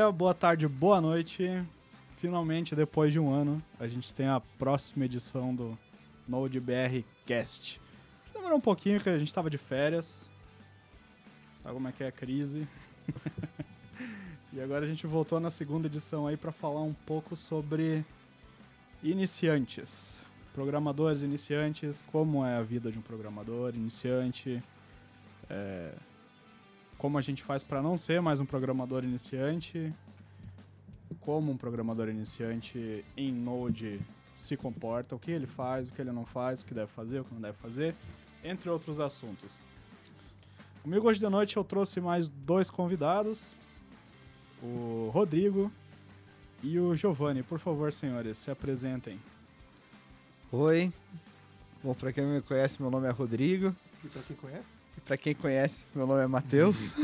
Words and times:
Dia, 0.00 0.10
boa 0.10 0.32
tarde, 0.32 0.66
boa 0.66 0.98
noite. 0.98 1.62
Finalmente, 2.16 2.74
depois 2.74 3.12
de 3.12 3.20
um 3.20 3.30
ano, 3.30 3.62
a 3.78 3.86
gente 3.86 4.14
tem 4.14 4.26
a 4.26 4.40
próxima 4.40 5.04
edição 5.04 5.54
do 5.54 5.78
Node 6.26 6.58
BR 6.58 7.04
Cast. 7.26 7.78
Demorou 8.32 8.56
um 8.56 8.62
pouquinho 8.62 8.98
que 8.98 9.10
a 9.10 9.18
gente 9.18 9.28
estava 9.28 9.50
de 9.50 9.58
férias. 9.58 10.26
Sabe 11.62 11.74
como 11.74 11.86
é 11.86 11.92
que 11.92 12.02
é 12.02 12.06
a 12.06 12.12
crise? 12.12 12.66
e 14.54 14.60
agora 14.62 14.86
a 14.86 14.88
gente 14.88 15.06
voltou 15.06 15.38
na 15.38 15.50
segunda 15.50 15.86
edição 15.86 16.26
aí 16.26 16.34
para 16.38 16.50
falar 16.50 16.80
um 16.80 16.94
pouco 16.94 17.36
sobre 17.36 18.02
iniciantes. 19.02 20.18
Programadores 20.54 21.20
iniciantes, 21.20 22.02
como 22.10 22.42
é 22.42 22.56
a 22.56 22.62
vida 22.62 22.90
de 22.90 22.98
um 22.98 23.02
programador 23.02 23.74
iniciante, 23.74 24.62
é, 25.50 25.92
como 27.00 27.16
a 27.16 27.22
gente 27.22 27.42
faz 27.42 27.64
para 27.64 27.80
não 27.80 27.96
ser 27.96 28.20
mais 28.20 28.40
um 28.40 28.44
programador 28.44 29.04
iniciante, 29.04 29.90
como 31.18 31.50
um 31.50 31.56
programador 31.56 32.10
iniciante 32.10 33.02
em 33.16 33.32
Node 33.32 33.98
se 34.36 34.54
comporta, 34.54 35.16
o 35.16 35.18
que 35.18 35.30
ele 35.30 35.46
faz, 35.46 35.88
o 35.88 35.92
que 35.92 36.02
ele 36.02 36.12
não 36.12 36.26
faz, 36.26 36.60
o 36.60 36.66
que 36.66 36.74
deve 36.74 36.92
fazer, 36.92 37.20
o 37.20 37.24
que 37.24 37.32
não 37.32 37.40
deve 37.40 37.56
fazer, 37.56 37.96
entre 38.44 38.68
outros 38.68 39.00
assuntos. 39.00 39.50
Comigo 40.82 41.08
hoje 41.08 41.18
de 41.18 41.28
noite 41.30 41.56
eu 41.56 41.64
trouxe 41.64 42.02
mais 42.02 42.28
dois 42.28 42.68
convidados, 42.68 43.48
o 44.62 45.08
Rodrigo 45.10 45.72
e 46.62 46.78
o 46.78 46.94
Giovanni. 46.94 47.42
Por 47.42 47.58
favor, 47.58 47.94
senhores, 47.94 48.36
se 48.36 48.50
apresentem. 48.50 49.18
Oi. 50.52 50.92
Bom, 51.82 51.94
pra 51.94 52.12
quem 52.12 52.24
não 52.24 52.34
me 52.34 52.42
conhece, 52.42 52.82
meu 52.82 52.90
nome 52.90 53.08
é 53.08 53.10
Rodrigo. 53.10 53.74
E 54.04 54.08
pra 54.08 54.20
quem 54.20 54.36
conhece? 54.36 54.79
Pra 55.04 55.16
quem 55.16 55.34
conhece, 55.34 55.86
meu 55.94 56.06
nome 56.06 56.22
é 56.22 56.26
Matheus. 56.26 56.94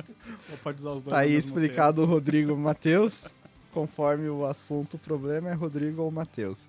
Pode 0.62 0.78
usar 0.78 0.90
os 0.90 1.02
dois 1.02 1.14
tá 1.14 1.20
aí 1.20 1.34
explicado 1.34 2.02
o 2.02 2.04
Rodrigo 2.04 2.56
Matheus. 2.56 3.32
Conforme 3.72 4.28
o 4.28 4.46
assunto, 4.46 4.94
o 4.94 4.98
problema 4.98 5.50
é 5.50 5.52
Rodrigo 5.52 6.02
ou 6.02 6.10
Matheus. 6.10 6.68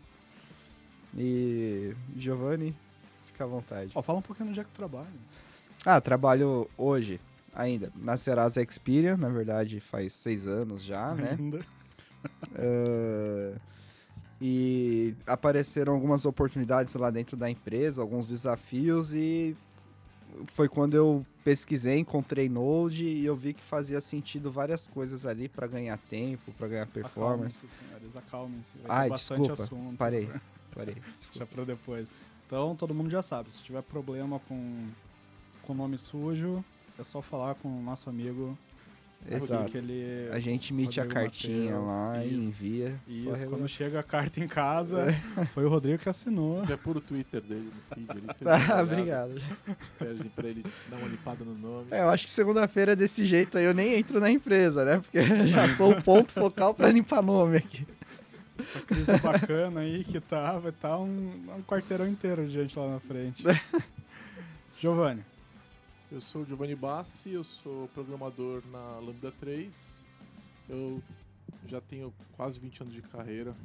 E 1.17 1.95
Giovanni, 2.15 2.75
fica 3.25 3.45
à 3.45 3.47
vontade. 3.47 3.91
Ó, 3.95 4.01
fala 4.01 4.19
um 4.19 4.21
pouquinho 4.21 4.49
onde 4.49 4.59
é 4.59 4.63
que 4.63 4.69
tu 4.69 4.75
trabalha. 4.75 5.07
Ah, 5.85 6.01
trabalho 6.01 6.69
hoje 6.77 7.19
ainda 7.55 7.91
na 7.95 8.17
Serasa 8.17 8.63
Xperia, 8.69 9.17
na 9.17 9.29
verdade 9.29 9.79
faz 9.79 10.13
seis 10.13 10.45
anos 10.45 10.83
já, 10.83 11.13
né? 11.13 11.35
Ainda. 11.37 11.59
Ah, 12.55 13.55
e 14.41 15.15
apareceram 15.25 15.93
algumas 15.93 16.25
oportunidades 16.25 16.93
lá 16.95 17.09
dentro 17.09 17.37
da 17.37 17.49
empresa, 17.49 18.01
alguns 18.01 18.27
desafios 18.27 19.13
e 19.13 19.55
foi 20.47 20.69
quando 20.69 20.95
eu 20.95 21.25
pesquisei, 21.43 21.99
encontrei 21.99 22.49
Node 22.49 23.05
e 23.05 23.25
eu 23.25 23.35
vi 23.35 23.53
que 23.53 23.63
fazia 23.63 24.01
sentido 24.01 24.51
várias 24.51 24.87
coisas 24.87 25.25
ali 25.25 25.47
para 25.47 25.67
ganhar 25.67 25.97
tempo, 25.97 26.51
para 26.53 26.67
ganhar 26.67 26.87
performance. 26.87 27.65
Acalmem-se, 27.65 27.87
senhores, 27.87 28.15
acalmem-se. 28.15 28.71
Vai 28.85 29.09
bastante 29.09 29.39
desculpa, 29.39 29.63
assunto. 29.63 29.97
Parei, 29.97 30.29
parei. 30.75 30.95
Deixa 31.19 31.45
pra 31.45 31.63
depois. 31.63 32.09
Então, 32.45 32.75
todo 32.75 32.93
mundo 32.93 33.09
já 33.09 33.21
sabe, 33.21 33.51
se 33.51 33.59
tiver 33.59 33.81
problema 33.81 34.39
com 34.47 34.87
com 35.63 35.73
nome 35.73 35.97
sujo, 35.97 36.63
é 36.97 37.03
só 37.03 37.21
falar 37.21 37.55
com 37.55 37.67
o 37.67 37.81
nosso 37.81 38.09
amigo 38.09 38.57
Exato. 39.29 39.71
que 39.71 39.77
ele 39.77 40.29
A 40.31 40.39
gente 40.39 40.73
emite 40.73 41.01
a 41.01 41.05
cartinha 41.05 41.79
Mateus, 41.79 41.87
lá 41.87 42.23
e 42.23 42.37
isso. 42.37 42.47
envia. 42.47 42.95
só 43.11 43.33
Isso, 43.33 43.47
quando 43.47 43.67
chega 43.67 43.99
a 43.99 44.03
carta 44.03 44.39
em 44.39 44.47
casa, 44.47 45.07
foi 45.53 45.65
o 45.65 45.69
Rodrigo 45.69 45.97
que 45.97 46.07
assinou. 46.07 46.65
Já 46.65 46.75
é 46.75 46.77
puro 46.77 47.01
Twitter 47.01 47.41
dele 47.41 47.69
no 47.73 47.95
feed 47.95 48.21
dá 48.41 48.55
uma 48.55 48.75
Ah, 48.75 48.83
obrigado. 48.83 49.41
Pede 49.99 50.23
pra 50.29 50.47
ele 50.47 50.65
dar 50.89 50.97
uma 50.97 51.07
limpada 51.07 51.43
no 51.43 51.53
nome. 51.55 51.87
É, 51.91 52.01
eu 52.01 52.09
acho 52.09 52.25
que 52.25 52.31
segunda-feira 52.31 52.93
é 52.93 52.95
desse 52.95 53.25
jeito 53.25 53.57
aí 53.57 53.65
eu 53.65 53.73
nem 53.73 53.95
entro 53.95 54.19
na 54.19 54.31
empresa, 54.31 54.85
né? 54.85 54.99
Porque 54.99 55.17
eu 55.17 55.47
já 55.47 55.67
sou 55.69 55.91
o 55.91 56.01
ponto 56.01 56.31
focal 56.31 56.73
pra 56.73 56.89
limpar 56.89 57.21
nome 57.21 57.57
aqui. 57.57 57.85
Essa 58.59 58.79
crise 58.81 59.17
bacana 59.19 59.81
aí 59.81 60.03
que 60.03 60.19
tá, 60.19 60.57
vai 60.57 60.71
estar 60.71 60.97
um, 60.97 61.05
um 61.57 61.61
quarteirão 61.63 62.07
inteiro 62.07 62.45
de 62.47 62.53
gente 62.53 62.77
lá 62.79 62.93
na 62.93 62.99
frente. 62.99 63.43
Giovanni, 64.79 65.23
Eu 66.11 66.21
sou 66.21 66.41
o 66.41 66.45
Giovanni 66.45 66.75
Bassi, 66.75 67.31
eu 67.31 67.43
sou 67.43 67.87
programador 67.89 68.63
na 68.71 68.99
Lambda 68.99 69.31
3. 69.39 70.05
Eu 70.69 71.01
já 71.67 71.81
tenho 71.81 72.13
quase 72.35 72.59
20 72.59 72.81
anos 72.83 72.93
de 72.93 73.01
carreira 73.01 73.55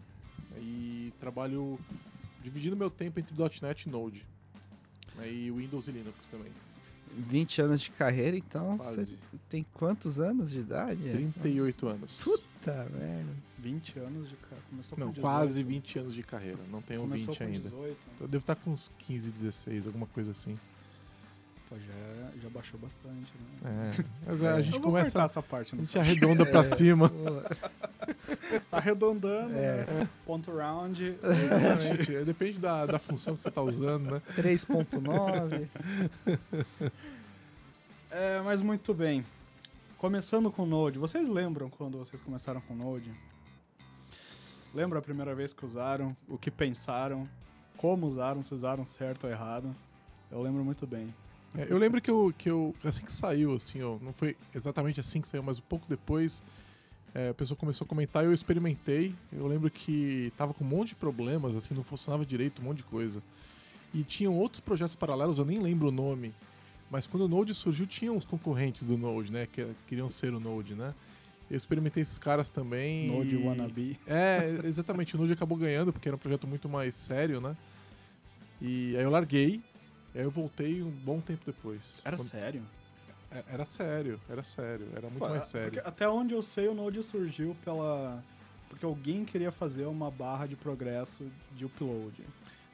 e 0.58 1.12
trabalho 1.20 1.78
dividindo 2.42 2.76
meu 2.76 2.90
tempo 2.90 3.20
entre 3.20 3.34
.NET 3.62 3.82
e 3.88 3.90
Node. 3.90 4.26
né, 5.16 5.30
E 5.32 5.50
Windows 5.50 5.86
e 5.86 5.92
Linux 5.92 6.26
também. 6.26 6.50
20 7.14 7.60
anos 7.60 7.80
de 7.82 7.90
carreira, 7.90 8.36
então 8.36 8.78
Quase. 8.78 9.04
você 9.04 9.18
tem 9.48 9.64
quantos 9.74 10.18
anos 10.18 10.50
de 10.50 10.60
idade? 10.60 11.02
38 11.34 11.86
anos. 11.86 12.20
Puta 12.22 12.72
merda. 12.90 13.30
20 13.58 13.98
anos 13.98 14.28
de 14.30 14.36
carreira. 14.36 14.64
Começou 14.70 14.98
Não, 14.98 15.06
com 15.08 15.12
18. 15.12 15.20
quase 15.20 15.62
20 15.62 15.98
anos 15.98 16.14
de 16.14 16.22
carreira. 16.22 16.58
Não 16.70 16.80
tenho 16.80 17.02
Começou 17.02 17.34
20 17.34 17.38
com 17.38 17.44
ainda. 17.44 17.60
18. 17.60 17.96
Eu 18.20 18.28
devo 18.28 18.42
estar 18.42 18.56
com 18.56 18.70
uns 18.72 18.90
15, 19.00 19.30
16, 19.30 19.86
alguma 19.86 20.06
coisa 20.06 20.30
assim. 20.30 20.58
Pô, 21.72 21.78
já, 21.78 22.40
já 22.42 22.50
baixou 22.50 22.78
bastante, 22.78 23.32
né? 23.62 23.92
É. 23.98 24.04
Mas 24.26 24.42
a 24.42 24.60
gente 24.60 24.74
Eu 24.76 24.82
vou 24.82 24.90
começa. 24.90 25.22
essa 25.22 25.42
parte, 25.42 25.74
A 25.74 25.78
não 25.78 25.84
gente 25.86 25.98
arredonda 25.98 26.44
pra 26.44 26.62
cima. 26.64 27.10
Tá 28.70 28.76
arredondando, 28.76 29.54
É. 29.56 29.86
né? 29.86 30.08
Ponto 30.26 30.54
round. 30.54 31.02
Exatamente. 31.22 32.24
Depende 32.24 32.58
da, 32.58 32.84
da 32.84 32.98
função 32.98 33.34
que 33.36 33.42
você 33.42 33.50
tá 33.50 33.62
usando, 33.62 34.10
né? 34.12 34.22
3.9. 34.36 35.68
É, 38.14 38.42
mas 38.42 38.60
muito 38.60 38.92
bem. 38.92 39.24
Começando 39.96 40.50
com 40.52 40.66
Node, 40.66 40.98
vocês 40.98 41.26
lembram 41.26 41.70
quando 41.70 41.96
vocês 41.96 42.20
começaram 42.20 42.60
com 42.60 42.74
Node? 42.74 43.10
Lembra 44.74 44.98
a 44.98 45.02
primeira 45.02 45.34
vez 45.34 45.54
que 45.54 45.64
usaram? 45.64 46.14
O 46.28 46.36
que 46.36 46.50
pensaram? 46.50 47.26
Como 47.78 48.06
usaram? 48.06 48.42
Se 48.42 48.52
usaram 48.52 48.84
certo 48.84 49.24
ou 49.24 49.30
errado? 49.30 49.74
Eu 50.30 50.42
lembro 50.42 50.62
muito 50.62 50.86
bem. 50.86 51.14
É, 51.56 51.66
eu 51.68 51.78
lembro 51.78 52.00
que 52.00 52.10
eu, 52.10 52.32
que 52.36 52.50
eu, 52.50 52.74
assim 52.82 53.04
que 53.04 53.12
saiu, 53.12 53.52
assim, 53.54 53.82
ó, 53.82 53.98
não 54.00 54.12
foi 54.12 54.36
exatamente 54.54 55.00
assim 55.00 55.20
que 55.20 55.28
saiu, 55.28 55.42
mas 55.42 55.58
um 55.58 55.62
pouco 55.62 55.86
depois, 55.88 56.42
é, 57.14 57.28
a 57.28 57.34
pessoa 57.34 57.56
começou 57.56 57.84
a 57.84 57.88
comentar 57.88 58.24
e 58.24 58.26
eu 58.26 58.32
experimentei. 58.32 59.14
Eu 59.32 59.46
lembro 59.46 59.70
que 59.70 60.32
tava 60.36 60.54
com 60.54 60.64
um 60.64 60.68
monte 60.68 60.90
de 60.90 60.94
problemas, 60.94 61.54
assim, 61.54 61.74
não 61.74 61.84
funcionava 61.84 62.24
direito, 62.24 62.62
um 62.62 62.64
monte 62.64 62.78
de 62.78 62.84
coisa. 62.84 63.22
E 63.92 64.02
tinham 64.02 64.34
outros 64.34 64.60
projetos 64.60 64.94
paralelos, 64.94 65.38
eu 65.38 65.44
nem 65.44 65.58
lembro 65.58 65.88
o 65.88 65.92
nome, 65.92 66.32
mas 66.90 67.06
quando 67.06 67.22
o 67.22 67.28
Node 67.28 67.54
surgiu, 67.54 67.86
tinham 67.86 68.16
os 68.16 68.24
concorrentes 68.24 68.86
do 68.86 68.96
Node, 68.96 69.30
né, 69.30 69.46
que 69.50 69.66
queriam 69.86 70.10
ser 70.10 70.32
o 70.32 70.40
Node, 70.40 70.74
né. 70.74 70.94
Eu 71.50 71.56
experimentei 71.58 72.02
esses 72.02 72.16
caras 72.16 72.48
também. 72.48 73.08
Node 73.08 73.36
e... 73.36 73.46
Wannabe. 73.46 74.00
É, 74.06 74.60
exatamente. 74.64 75.14
O 75.14 75.18
Node 75.18 75.34
acabou 75.34 75.58
ganhando, 75.58 75.92
porque 75.92 76.08
era 76.08 76.16
um 76.16 76.18
projeto 76.18 76.46
muito 76.46 76.66
mais 76.66 76.94
sério, 76.94 77.42
né? 77.42 77.54
E 78.58 78.96
aí 78.96 79.02
eu 79.02 79.10
larguei, 79.10 79.60
e 80.14 80.18
aí 80.18 80.24
eu 80.24 80.30
voltei 80.30 80.82
um 80.82 80.90
bom 80.90 81.20
tempo 81.20 81.42
depois. 81.46 82.00
Era 82.04 82.16
Quando- 82.16 82.28
sério? 82.28 82.62
é- 83.30 83.44
Era 83.48 83.64
sério, 83.64 84.20
era 84.28 84.42
sério, 84.42 84.86
era 84.94 85.08
muito 85.08 85.18
Pô, 85.20 85.28
mais 85.28 85.46
sério. 85.46 85.72
porque 85.72 85.88
até 85.88 86.08
onde 86.08 86.34
eu 86.34 86.42
sei, 86.42 86.68
o 86.68 86.74
Node 86.74 87.02
surgiu 87.02 87.56
pela... 87.64 88.22
Porque 88.68 88.84
alguém 88.86 89.24
queria 89.24 89.52
fazer 89.52 89.84
uma 89.86 90.10
barra 90.10 90.46
de 90.46 90.56
progresso 90.56 91.30
de 91.54 91.64
upload. 91.66 92.24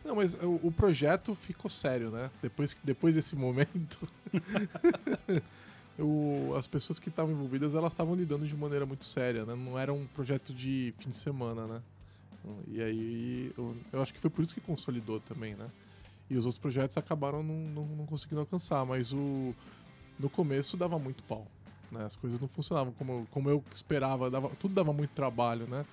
Não, 0.04 0.14
mas 0.14 0.34
o, 0.36 0.60
o 0.62 0.70
projeto 0.72 1.34
ficou 1.34 1.68
sério, 1.68 2.10
né? 2.10 2.30
Depois, 2.40 2.76
depois 2.84 3.14
desse 3.16 3.34
momento, 3.34 4.08
o- 5.98 6.54
as 6.56 6.66
pessoas 6.66 6.98
que 6.98 7.08
estavam 7.08 7.32
envolvidas, 7.32 7.74
elas 7.74 7.92
estavam 7.92 8.14
lidando 8.14 8.46
de 8.46 8.56
maneira 8.56 8.86
muito 8.86 9.04
séria, 9.04 9.44
né? 9.44 9.54
Não 9.54 9.78
era 9.78 9.92
um 9.92 10.06
projeto 10.06 10.54
de 10.54 10.94
fim 10.98 11.08
de 11.10 11.16
semana, 11.16 11.66
né? 11.66 11.82
E 12.68 12.80
aí, 12.80 13.52
eu, 13.58 13.76
eu 13.92 14.00
acho 14.00 14.14
que 14.14 14.20
foi 14.20 14.30
por 14.30 14.42
isso 14.42 14.54
que 14.54 14.60
consolidou 14.60 15.20
também, 15.20 15.54
né? 15.54 15.68
E 16.30 16.36
os 16.36 16.44
outros 16.44 16.58
projetos 16.58 16.96
acabaram 16.96 17.42
não, 17.42 17.54
não, 17.54 17.86
não 17.86 18.06
conseguindo 18.06 18.40
alcançar, 18.40 18.84
mas 18.84 19.12
o, 19.12 19.54
no 20.18 20.28
começo 20.28 20.76
dava 20.76 20.98
muito 20.98 21.22
pau. 21.22 21.46
Né? 21.90 22.04
As 22.04 22.14
coisas 22.14 22.38
não 22.38 22.48
funcionavam 22.48 22.92
como, 22.92 23.26
como 23.30 23.48
eu 23.48 23.64
esperava, 23.72 24.30
dava, 24.30 24.50
tudo 24.60 24.74
dava 24.74 24.92
muito 24.92 25.10
trabalho, 25.10 25.66
né? 25.66 25.84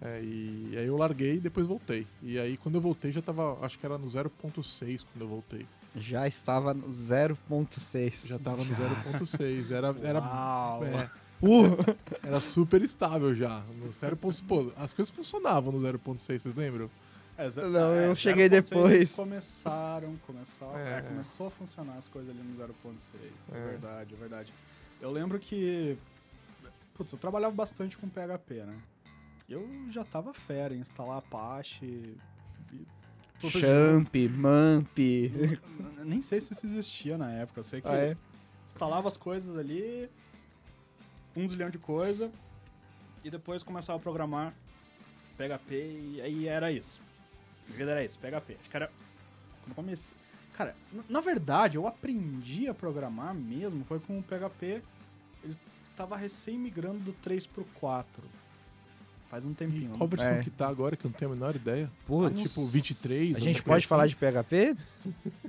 É, 0.00 0.20
e, 0.22 0.74
aí 0.76 0.86
eu 0.86 0.96
larguei 0.96 1.36
e 1.36 1.40
depois 1.40 1.66
voltei. 1.66 2.06
E 2.22 2.38
aí 2.38 2.56
quando 2.56 2.76
eu 2.76 2.80
voltei 2.80 3.10
já 3.10 3.22
tava, 3.22 3.58
acho 3.64 3.78
que 3.78 3.86
era 3.86 3.98
no 3.98 4.06
0.6 4.06 5.04
quando 5.12 5.22
eu 5.22 5.28
voltei. 5.28 5.66
Já 5.94 6.26
estava 6.26 6.74
no 6.74 6.88
0.6. 6.88 8.26
Já 8.26 8.38
tava 8.38 8.62
no 8.62 8.74
0.6. 8.74 9.70
Era, 9.70 9.96
era, 10.06 10.20
Uau! 10.20 10.84
é, 10.84 11.10
Uh, 11.42 11.76
era 12.22 12.40
super 12.40 12.80
estável 12.82 13.34
já. 13.34 13.62
No 13.78 13.88
0.6. 13.90 14.42
Pô, 14.46 14.72
as 14.76 14.92
coisas 14.92 15.14
funcionavam 15.14 15.72
no 15.72 15.78
0.6, 15.78 16.18
vocês 16.18 16.54
lembram? 16.54 16.90
Ze- 17.50 17.60
Não, 17.62 17.92
eu 17.94 18.12
é, 18.12 18.14
cheguei 18.14 18.48
0.6 18.48 18.70
depois. 18.70 18.92
eles 18.94 19.14
Começaram, 19.14 20.16
começou, 20.26 20.76
É. 20.78 20.98
é, 20.98 21.02
começou 21.02 21.46
a 21.48 21.50
funcionar 21.50 21.94
as 21.96 22.08
coisas 22.08 22.30
ali 22.34 22.42
no 22.42 22.56
0.6. 22.56 23.20
É. 23.52 23.56
É. 23.58 23.60
verdade, 23.70 24.14
é 24.14 24.16
verdade. 24.16 24.54
Eu 25.00 25.10
lembro 25.10 25.38
que. 25.38 25.98
Putz, 26.94 27.12
eu 27.12 27.18
trabalhava 27.18 27.54
bastante 27.54 27.98
com 27.98 28.08
PHP, 28.08 28.64
né? 28.64 28.78
E 29.48 29.52
eu 29.52 29.68
já 29.90 30.02
tava 30.02 30.32
fera 30.32 30.74
em 30.74 30.78
instalar 30.80 31.18
Apache. 31.18 32.16
tudo 33.38 33.50
Champ, 33.58 34.14
Mamp. 34.30 34.96
Nem 36.04 36.22
sei 36.22 36.40
se 36.40 36.54
isso 36.54 36.64
existia 36.66 37.18
na 37.18 37.30
época. 37.32 37.60
Eu 37.60 37.64
sei 37.64 37.82
que 37.82 37.88
Ah, 37.88 37.96
é? 37.96 38.16
instalava 38.66 39.08
as 39.08 39.16
coisas 39.18 39.56
ali. 39.58 40.08
um 41.36 41.46
zilhão 41.46 41.68
de 41.68 41.76
coisa 41.78 42.32
e 43.22 43.28
depois 43.28 43.62
começava 43.62 43.98
a 43.98 44.00
programar 44.00 44.54
PHP 45.36 45.74
e 45.74 46.20
aí 46.22 46.48
era 46.48 46.72
isso. 46.72 46.98
Minha 47.66 47.78
vida 47.78 47.90
era 47.92 48.04
isso, 48.04 48.18
PHP. 48.18 48.56
Acho 48.60 48.70
que 48.70 48.76
era. 48.76 48.90
Quando 49.62 49.74
comecei. 49.74 50.16
Cara, 50.54 50.74
na 51.08 51.20
verdade, 51.20 51.76
eu 51.76 51.86
aprendi 51.86 52.66
a 52.66 52.72
programar 52.72 53.34
mesmo, 53.34 53.84
foi 53.84 54.00
com 54.00 54.18
o 54.18 54.22
PHP. 54.22 54.82
Ele 55.44 55.56
tava 55.94 56.16
recém 56.16 56.58
migrando 56.58 57.00
do 57.00 57.12
3 57.12 57.46
pro 57.46 57.64
4. 57.74 58.22
Faz 59.30 59.44
um 59.44 59.50
E 59.50 59.54
tempinho. 59.54 59.90
qual 59.98 60.08
versão 60.08 60.30
É. 60.34 60.42
que 60.42 60.50
tá 60.50 60.68
agora, 60.68 60.96
que 60.96 61.04
eu 61.04 61.10
não 61.10 61.18
tenho 61.18 61.32
a 61.32 61.34
menor 61.34 61.54
ideia? 61.56 61.90
Putz, 62.06 62.44
Tipo, 62.44 62.64
23? 62.64 63.34
a 63.36 63.40
gente 63.40 63.60
pode 63.62 63.78
assim? 63.78 63.88
falar 63.88 64.06
de 64.06 64.14
PHP? 64.14 64.76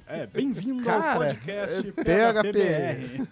É, 0.07 0.25
bem-vindo 0.25 0.83
Cara, 0.83 1.12
ao 1.13 1.18
podcast 1.19 1.83
PHP. 1.91 2.03
PHPBR. 2.03 3.27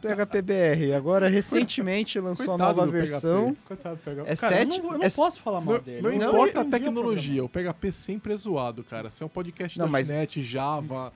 PHPBR. 0.00 0.92
Agora, 0.94 1.28
recentemente 1.28 2.18
lançou 2.20 2.54
a 2.54 2.58
Coitado 2.58 2.76
nova 2.76 2.86
do 2.86 2.92
versão. 2.92 3.56
Coitado 3.64 3.96
do 3.96 4.02
PHP. 4.02 4.20
É 4.30 4.36
cara, 4.36 4.54
sete- 4.56 4.78
eu 4.78 4.82
não, 4.84 4.92
eu 4.92 4.98
não 4.98 5.04
é- 5.06 5.10
posso 5.10 5.40
falar 5.42 5.60
mal 5.60 5.74
Não, 5.76 5.82
dele. 5.82 6.00
não 6.02 6.10
eu 6.10 6.16
importa 6.16 6.60
a 6.62 6.64
tecnologia, 6.64 7.44
o 7.44 7.48
PHP 7.48 7.92
sempre 7.92 8.32
é 8.32 8.38
zoado, 8.38 8.82
cara. 8.84 9.10
Se 9.10 9.22
é 9.22 9.26
um 9.26 9.28
podcast 9.28 9.78
Não, 9.78 9.84
da 9.86 9.92
mas- 9.92 10.08
.NET, 10.08 10.42
Java, 10.42 11.12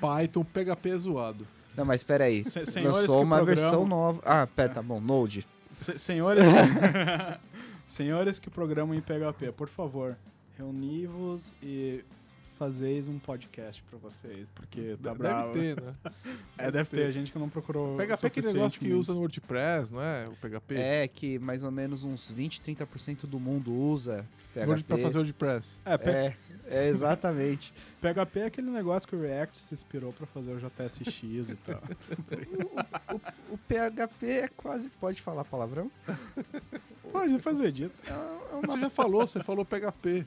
Python, 0.00 0.44
PHP 0.44 0.90
é 0.90 0.98
zoado. 0.98 1.46
Não, 1.76 1.84
mas 1.84 2.02
peraí. 2.02 2.42
Se- 2.44 2.66
senhores 2.66 2.98
Lançou 2.98 3.22
uma 3.22 3.36
programam- 3.36 3.44
versão 3.62 3.86
nova. 3.86 4.20
Ah, 4.24 4.46
pera, 4.46 4.70
tá 4.70 4.82
bom. 4.82 5.00
Node. 5.00 5.46
Se- 5.72 5.98
senhores, 5.98 6.44
senhores 7.86 8.38
que 8.38 8.50
programam 8.50 8.94
em 8.94 9.00
PHP, 9.00 9.52
por 9.52 9.68
favor, 9.68 10.16
reuni-vos 10.56 11.54
e 11.62 12.04
fazeis 12.64 13.08
um 13.08 13.18
podcast 13.18 13.82
pra 13.88 13.98
vocês, 13.98 14.50
porque 14.50 14.94
tá 15.02 15.08
Deve 15.10 15.18
bravo. 15.18 15.52
ter, 15.54 15.80
né? 15.80 15.94
É, 16.58 16.70
deve 16.70 16.90
ter 16.90 17.10
gente 17.10 17.32
que 17.32 17.38
não 17.38 17.48
procurou. 17.48 17.96
PHP 17.96 18.24
é 18.24 18.26
aquele 18.26 18.46
negócio 18.52 18.78
que 18.78 18.92
usa 18.92 19.14
no 19.14 19.20
WordPress, 19.20 19.90
não 19.90 20.02
é? 20.02 20.28
O 20.28 20.32
PHP. 20.36 20.74
É 20.74 21.08
que 21.08 21.38
mais 21.38 21.64
ou 21.64 21.70
menos 21.70 22.04
uns 22.04 22.30
20, 22.30 22.60
30% 22.60 23.22
do 23.26 23.40
mundo 23.40 23.72
usa 23.74 24.26
PHP. 24.52 24.66
Word 24.68 24.84
pra 24.84 24.98
fazer 24.98 25.18
WordPress. 25.18 25.78
É, 25.86 25.96
P- 25.96 26.10
É, 26.10 26.36
é 26.66 26.88
exatamente. 26.88 27.72
PHP 28.02 28.40
é 28.40 28.44
aquele 28.44 28.70
negócio 28.70 29.08
que 29.08 29.16
o 29.16 29.22
React 29.22 29.58
se 29.58 29.72
inspirou 29.72 30.12
pra 30.12 30.26
fazer 30.26 30.52
o 30.52 30.58
JSX 30.58 31.22
e 31.48 31.56
tal. 31.64 31.80
O 33.50 33.56
PHP 33.58 34.26
é 34.26 34.48
quase. 34.48 34.88
Pode 34.90 35.20
falar 35.22 35.44
palavrão? 35.44 35.90
Pode, 37.10 37.32
depois 37.32 37.58
eu 37.58 37.66
edito. 37.66 37.94
É 38.06 38.54
uma 38.54 38.62
Você 38.66 38.80
já 38.80 38.90
falou, 38.90 39.26
você 39.26 39.42
falou 39.42 39.64
PHP. 39.64 40.26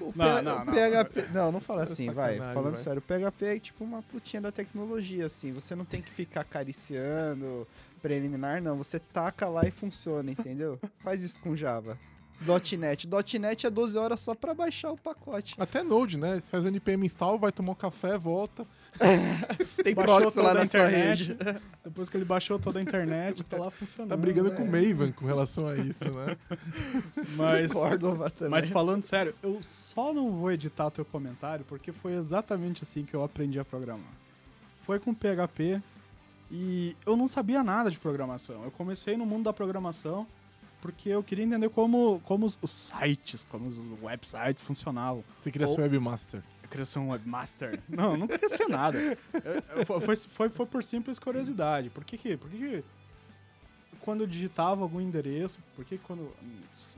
O 0.00 0.12
Não, 0.16 0.36
P- 0.36 0.42
não, 0.42 0.64
não. 0.64 0.72
PHP. 0.72 1.26
Não, 1.32 1.52
não 1.52 1.60
fala 1.60 1.82
assim, 1.84 2.10
vai. 2.10 2.38
Falando 2.38 2.74
vai. 2.74 2.82
sério, 2.82 2.98
o 2.98 3.02
PHP 3.02 3.44
é 3.44 3.58
tipo 3.58 3.84
uma 3.84 4.02
putinha 4.02 4.40
da 4.42 4.50
tecnologia, 4.52 5.26
assim. 5.26 5.52
Você 5.52 5.74
não 5.74 5.84
tem 5.84 6.00
que 6.00 6.10
ficar 6.10 6.40
acariciando, 6.42 7.66
preliminar, 8.02 8.62
não. 8.62 8.76
Você 8.78 8.98
taca 8.98 9.48
lá 9.48 9.66
e 9.66 9.70
funciona, 9.70 10.30
entendeu? 10.30 10.78
Faz 11.02 11.22
isso 11.22 11.38
com 11.40 11.54
Java. 11.54 11.98
.NET. 12.40 13.08
.NET 13.38 13.66
é 13.66 13.70
12 13.70 13.98
horas 13.98 14.20
só 14.20 14.34
pra 14.34 14.54
baixar 14.54 14.90
o 14.92 14.96
pacote. 14.96 15.54
Até 15.58 15.82
Node, 15.82 16.16
né? 16.16 16.40
Você 16.40 16.50
faz 16.50 16.64
o 16.64 16.68
npm 16.68 17.04
install, 17.04 17.38
vai 17.38 17.52
tomar 17.52 17.72
um 17.72 17.74
café, 17.74 18.16
volta. 18.16 18.66
Tem 19.82 19.94
Baixou 19.94 20.20
proxy 20.20 20.40
lá 20.40 20.54
na 20.54 20.66
sua 20.66 20.80
internet. 20.80 21.28
rede. 21.28 21.60
Depois 21.84 22.08
que 22.08 22.16
ele 22.16 22.24
baixou 22.24 22.58
toda 22.58 22.78
a 22.78 22.82
internet, 22.82 23.44
tá 23.44 23.56
lá 23.56 23.70
funcionando. 23.70 24.10
Tá 24.10 24.16
brigando 24.16 24.52
é. 24.52 24.56
com 24.56 24.64
o 24.64 24.66
Maven 24.66 25.12
com 25.12 25.26
relação 25.26 25.68
a 25.68 25.76
isso, 25.76 26.04
né? 26.04 26.36
Mas, 27.36 27.70
também. 27.70 28.50
mas 28.50 28.68
falando 28.68 29.04
sério, 29.04 29.34
eu 29.42 29.58
só 29.62 30.12
não 30.12 30.30
vou 30.32 30.50
editar 30.52 30.86
o 30.86 30.90
teu 30.90 31.04
comentário 31.04 31.64
porque 31.66 31.92
foi 31.92 32.12
exatamente 32.12 32.82
assim 32.82 33.04
que 33.04 33.14
eu 33.14 33.22
aprendi 33.22 33.58
a 33.58 33.64
programar. 33.64 34.12
Foi 34.84 34.98
com 34.98 35.14
PHP 35.14 35.80
e 36.50 36.96
eu 37.06 37.16
não 37.16 37.28
sabia 37.28 37.62
nada 37.62 37.90
de 37.90 37.98
programação. 37.98 38.64
Eu 38.64 38.70
comecei 38.70 39.16
no 39.16 39.24
mundo 39.24 39.44
da 39.44 39.52
programação 39.52 40.26
porque 40.80 41.08
eu 41.08 41.22
queria 41.22 41.44
entender 41.44 41.68
como, 41.70 42.20
como 42.24 42.46
os, 42.46 42.58
os 42.62 42.70
sites, 42.70 43.44
como 43.50 43.68
os 43.68 43.78
websites 44.02 44.62
funcionavam. 44.62 45.22
Você 45.40 45.50
queria 45.50 45.66
Ou- 45.68 45.74
ser 45.74 45.80
webmaster. 45.82 46.42
Eu 46.62 46.68
queria 46.68 46.86
ser 46.86 46.98
um 46.98 47.10
webmaster. 47.10 47.80
Não, 47.88 48.16
não 48.16 48.26
queria 48.28 48.48
ser 48.48 48.68
nada. 48.68 48.96
Eu- 48.98 50.00
foi, 50.00 50.16
foi, 50.16 50.48
foi 50.48 50.66
por 50.66 50.82
simples 50.84 51.18
curiosidade. 51.18 51.90
Por 51.90 52.04
que 52.04 52.16
que, 52.16 52.36
por 52.36 52.48
que 52.48 52.56
que 52.58 52.84
quando 54.00 54.22
eu 54.22 54.26
digitava 54.26 54.82
algum 54.82 55.00
endereço, 55.00 55.58
por 55.76 55.84
que 55.84 55.98
quando... 55.98 56.32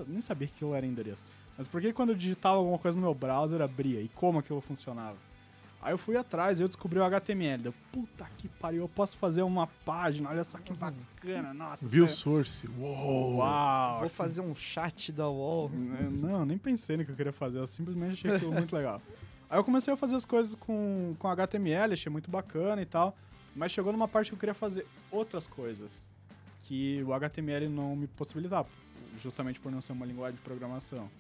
Nem 0.06 0.20
sabia 0.20 0.46
que 0.46 0.54
aquilo 0.54 0.74
era 0.74 0.86
endereço. 0.86 1.24
Mas 1.58 1.66
por 1.66 1.80
que 1.80 1.88
que 1.88 1.92
quando 1.92 2.10
eu 2.10 2.16
digitava 2.16 2.56
alguma 2.56 2.78
coisa 2.78 2.96
no 2.96 3.02
meu 3.02 3.14
browser 3.14 3.60
abria? 3.60 4.00
E 4.00 4.08
como 4.08 4.38
aquilo 4.38 4.60
funcionava? 4.60 5.16
Aí 5.82 5.92
eu 5.92 5.98
fui 5.98 6.16
atrás 6.16 6.60
e 6.60 6.62
eu 6.62 6.68
descobri 6.68 7.00
o 7.00 7.02
HTML. 7.02 7.60
Deu, 7.64 7.74
puta 7.90 8.24
que 8.38 8.48
pariu, 8.48 8.82
eu 8.82 8.88
posso 8.88 9.16
fazer 9.16 9.42
uma 9.42 9.66
página, 9.66 10.30
olha 10.30 10.44
só 10.44 10.56
que 10.58 10.72
bacana, 10.72 11.52
nossa. 11.52 11.88
View 11.88 12.08
source. 12.08 12.68
Uou. 12.78 13.38
Uau! 13.38 14.00
Vou 14.00 14.08
fazer 14.08 14.42
um 14.42 14.54
chat 14.54 15.10
da 15.10 15.28
UOL. 15.28 15.68
Né, 15.70 16.08
Não, 16.08 16.46
nem 16.46 16.56
pensei 16.56 16.96
no 16.96 17.04
que 17.04 17.10
eu 17.10 17.16
queria 17.16 17.32
fazer, 17.32 17.58
eu 17.58 17.66
simplesmente 17.66 18.12
achei 18.12 18.30
aquilo 18.36 18.52
muito 18.52 18.74
legal. 18.76 19.02
Aí 19.50 19.58
eu 19.58 19.64
comecei 19.64 19.92
a 19.92 19.96
fazer 19.96 20.14
as 20.14 20.24
coisas 20.24 20.54
com, 20.54 21.16
com 21.18 21.28
HTML, 21.28 21.92
achei 21.92 22.10
muito 22.10 22.30
bacana 22.30 22.80
e 22.80 22.86
tal, 22.86 23.16
mas 23.54 23.72
chegou 23.72 23.92
numa 23.92 24.06
parte 24.06 24.28
que 24.28 24.34
eu 24.34 24.38
queria 24.38 24.54
fazer 24.54 24.86
outras 25.10 25.48
coisas 25.48 26.06
que 26.60 27.02
o 27.02 27.12
HTML 27.12 27.68
não 27.68 27.96
me 27.96 28.06
possibilitava, 28.06 28.68
justamente 29.20 29.58
por 29.58 29.72
não 29.72 29.82
ser 29.82 29.92
uma 29.92 30.06
linguagem 30.06 30.36
de 30.36 30.42
programação. 30.42 31.10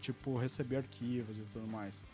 Tipo, 0.00 0.36
receber 0.36 0.76
arquivos 0.76 1.38
e 1.38 1.40
tudo 1.52 1.66
mais. 1.66 2.06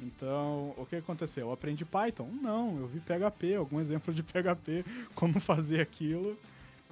Então, 0.00 0.74
o 0.76 0.86
que 0.88 0.96
aconteceu? 0.96 1.46
Eu 1.48 1.52
aprendi 1.52 1.84
Python? 1.84 2.28
Não, 2.40 2.78
eu 2.78 2.86
vi 2.86 3.00
PHP, 3.00 3.56
algum 3.56 3.80
exemplo 3.80 4.14
de 4.14 4.22
PHP, 4.22 4.84
como 5.14 5.40
fazer 5.40 5.80
aquilo, 5.80 6.38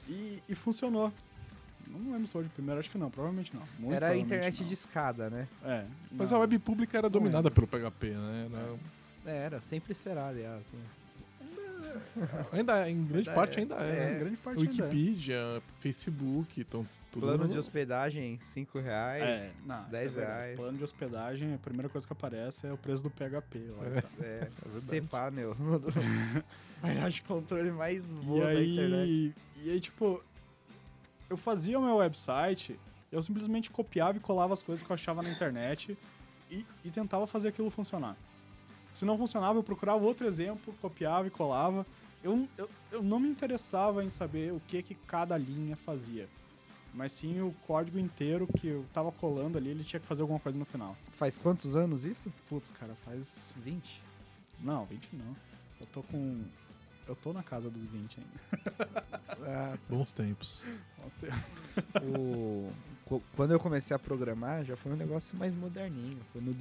e, 0.08 0.42
e 0.48 0.54
funcionou. 0.54 1.12
Não 1.86 2.12
lembro 2.12 2.26
se 2.26 2.32
foi 2.32 2.42
de 2.42 2.48
primeiro, 2.48 2.80
acho 2.80 2.90
que 2.90 2.98
não, 2.98 3.08
provavelmente 3.10 3.54
não. 3.54 3.62
Muito 3.78 3.94
Era 3.94 4.08
a 4.08 4.16
internet 4.16 4.60
não. 4.60 4.66
de 4.66 4.74
escada, 4.74 5.30
né? 5.30 5.46
É. 5.64 5.84
Mas 6.10 6.30
não. 6.32 6.38
a 6.38 6.40
web 6.40 6.58
pública 6.58 6.98
era 6.98 7.08
dominada 7.08 7.48
pelo 7.50 7.66
PHP, 7.68 8.10
né? 8.10 8.48
Era- 8.52 9.32
É, 9.32 9.36
Era, 9.44 9.60
sempre 9.60 9.94
será, 9.94 10.26
aliás. 10.28 10.64
né? 10.72 10.80
Ainda, 12.52 12.90
em 12.90 13.04
grande 13.04 13.28
Ainda 13.28 13.34
parte 13.40 13.58
é. 13.58 13.62
ainda 13.62 13.74
É, 13.76 14.12
é. 14.14 14.18
grande 14.18 14.36
parte 14.36 14.58
ainda 14.66 14.82
é. 14.82 14.84
Wikipedia, 14.86 15.62
Facebook, 15.80 16.60
então 16.60 16.86
tudo 17.12 17.22
Plano 17.26 17.44
no- 17.44 17.48
de 17.50 17.58
hospedagem, 17.58 18.38
5 18.40 18.78
reais. 18.78 19.22
É, 19.22 19.52
não, 19.64 19.80
isso 19.82 19.90
10 19.90 20.16
é 20.16 20.20
reais. 20.20 20.56
Plano 20.56 20.78
de 20.78 20.84
hospedagem, 20.84 21.54
a 21.54 21.58
primeira 21.58 21.88
coisa 21.88 22.06
que 22.06 22.12
aparece 22.12 22.66
é 22.66 22.72
o 22.72 22.76
preço 22.76 23.02
do 23.02 23.10
PHP. 23.10 23.58
Lá, 23.76 23.86
e 23.98 24.02
tal. 24.02 24.10
É, 24.20 24.38
verdade. 24.62 24.80
C-Panel. 24.80 25.56
Painel 26.80 27.08
de 27.08 27.22
controle 27.22 27.70
mais 27.70 28.12
boa 28.12 28.52
e, 28.52 28.54
da 28.54 28.62
internet. 28.64 28.94
aí, 29.02 29.34
e 29.64 29.70
aí, 29.70 29.80
tipo, 29.80 30.22
eu 31.30 31.36
fazia 31.36 31.78
o 31.78 31.82
meu 31.82 31.96
website, 31.96 32.78
eu 33.10 33.22
simplesmente 33.22 33.70
copiava 33.70 34.18
e 34.18 34.20
colava 34.20 34.52
as 34.52 34.62
coisas 34.62 34.84
que 34.84 34.90
eu 34.90 34.94
achava 34.94 35.22
na 35.22 35.30
internet 35.30 35.96
e, 36.50 36.66
e 36.84 36.90
tentava 36.90 37.26
fazer 37.26 37.48
aquilo 37.48 37.70
funcionar. 37.70 38.14
Se 38.96 39.04
não 39.04 39.18
funcionava, 39.18 39.58
eu 39.58 39.62
procurava 39.62 40.02
outro 40.02 40.26
exemplo, 40.26 40.74
copiava 40.80 41.26
e 41.26 41.30
colava. 41.30 41.86
Eu, 42.24 42.48
eu, 42.56 42.70
eu 42.90 43.02
não 43.02 43.20
me 43.20 43.28
interessava 43.28 44.02
em 44.02 44.08
saber 44.08 44.54
o 44.54 44.60
que, 44.66 44.82
que 44.82 44.94
cada 44.94 45.36
linha 45.36 45.76
fazia. 45.76 46.26
Mas 46.94 47.12
sim 47.12 47.42
o 47.42 47.54
código 47.66 47.98
inteiro 47.98 48.48
que 48.58 48.68
eu 48.68 48.86
tava 48.94 49.12
colando 49.12 49.58
ali, 49.58 49.68
ele 49.68 49.84
tinha 49.84 50.00
que 50.00 50.06
fazer 50.06 50.22
alguma 50.22 50.40
coisa 50.40 50.56
no 50.58 50.64
final. 50.64 50.96
Faz 51.12 51.36
quantos 51.36 51.76
anos 51.76 52.06
isso? 52.06 52.32
Putz, 52.48 52.70
cara, 52.70 52.94
faz 53.04 53.52
20. 53.62 54.02
Não, 54.62 54.86
20 54.86 55.10
não. 55.12 55.36
Eu 55.78 55.86
tô 55.88 56.02
com. 56.02 56.42
Eu 57.06 57.14
tô 57.14 57.34
na 57.34 57.42
casa 57.42 57.68
dos 57.68 57.82
20 57.82 58.18
ainda. 58.18 59.06
Ah, 59.48 59.76
Bons 59.88 60.10
tempos. 60.10 60.62
Nossa, 60.98 61.16
tem- 61.20 62.08
o... 62.08 62.72
Quando 63.36 63.52
eu 63.52 63.60
comecei 63.60 63.94
a 63.94 63.98
programar, 63.98 64.64
já 64.64 64.74
foi 64.74 64.92
um 64.92 64.96
negócio 64.96 65.36
mais 65.36 65.54
moderninho. 65.54 66.18
Foi 66.32 66.40
no 66.40 66.54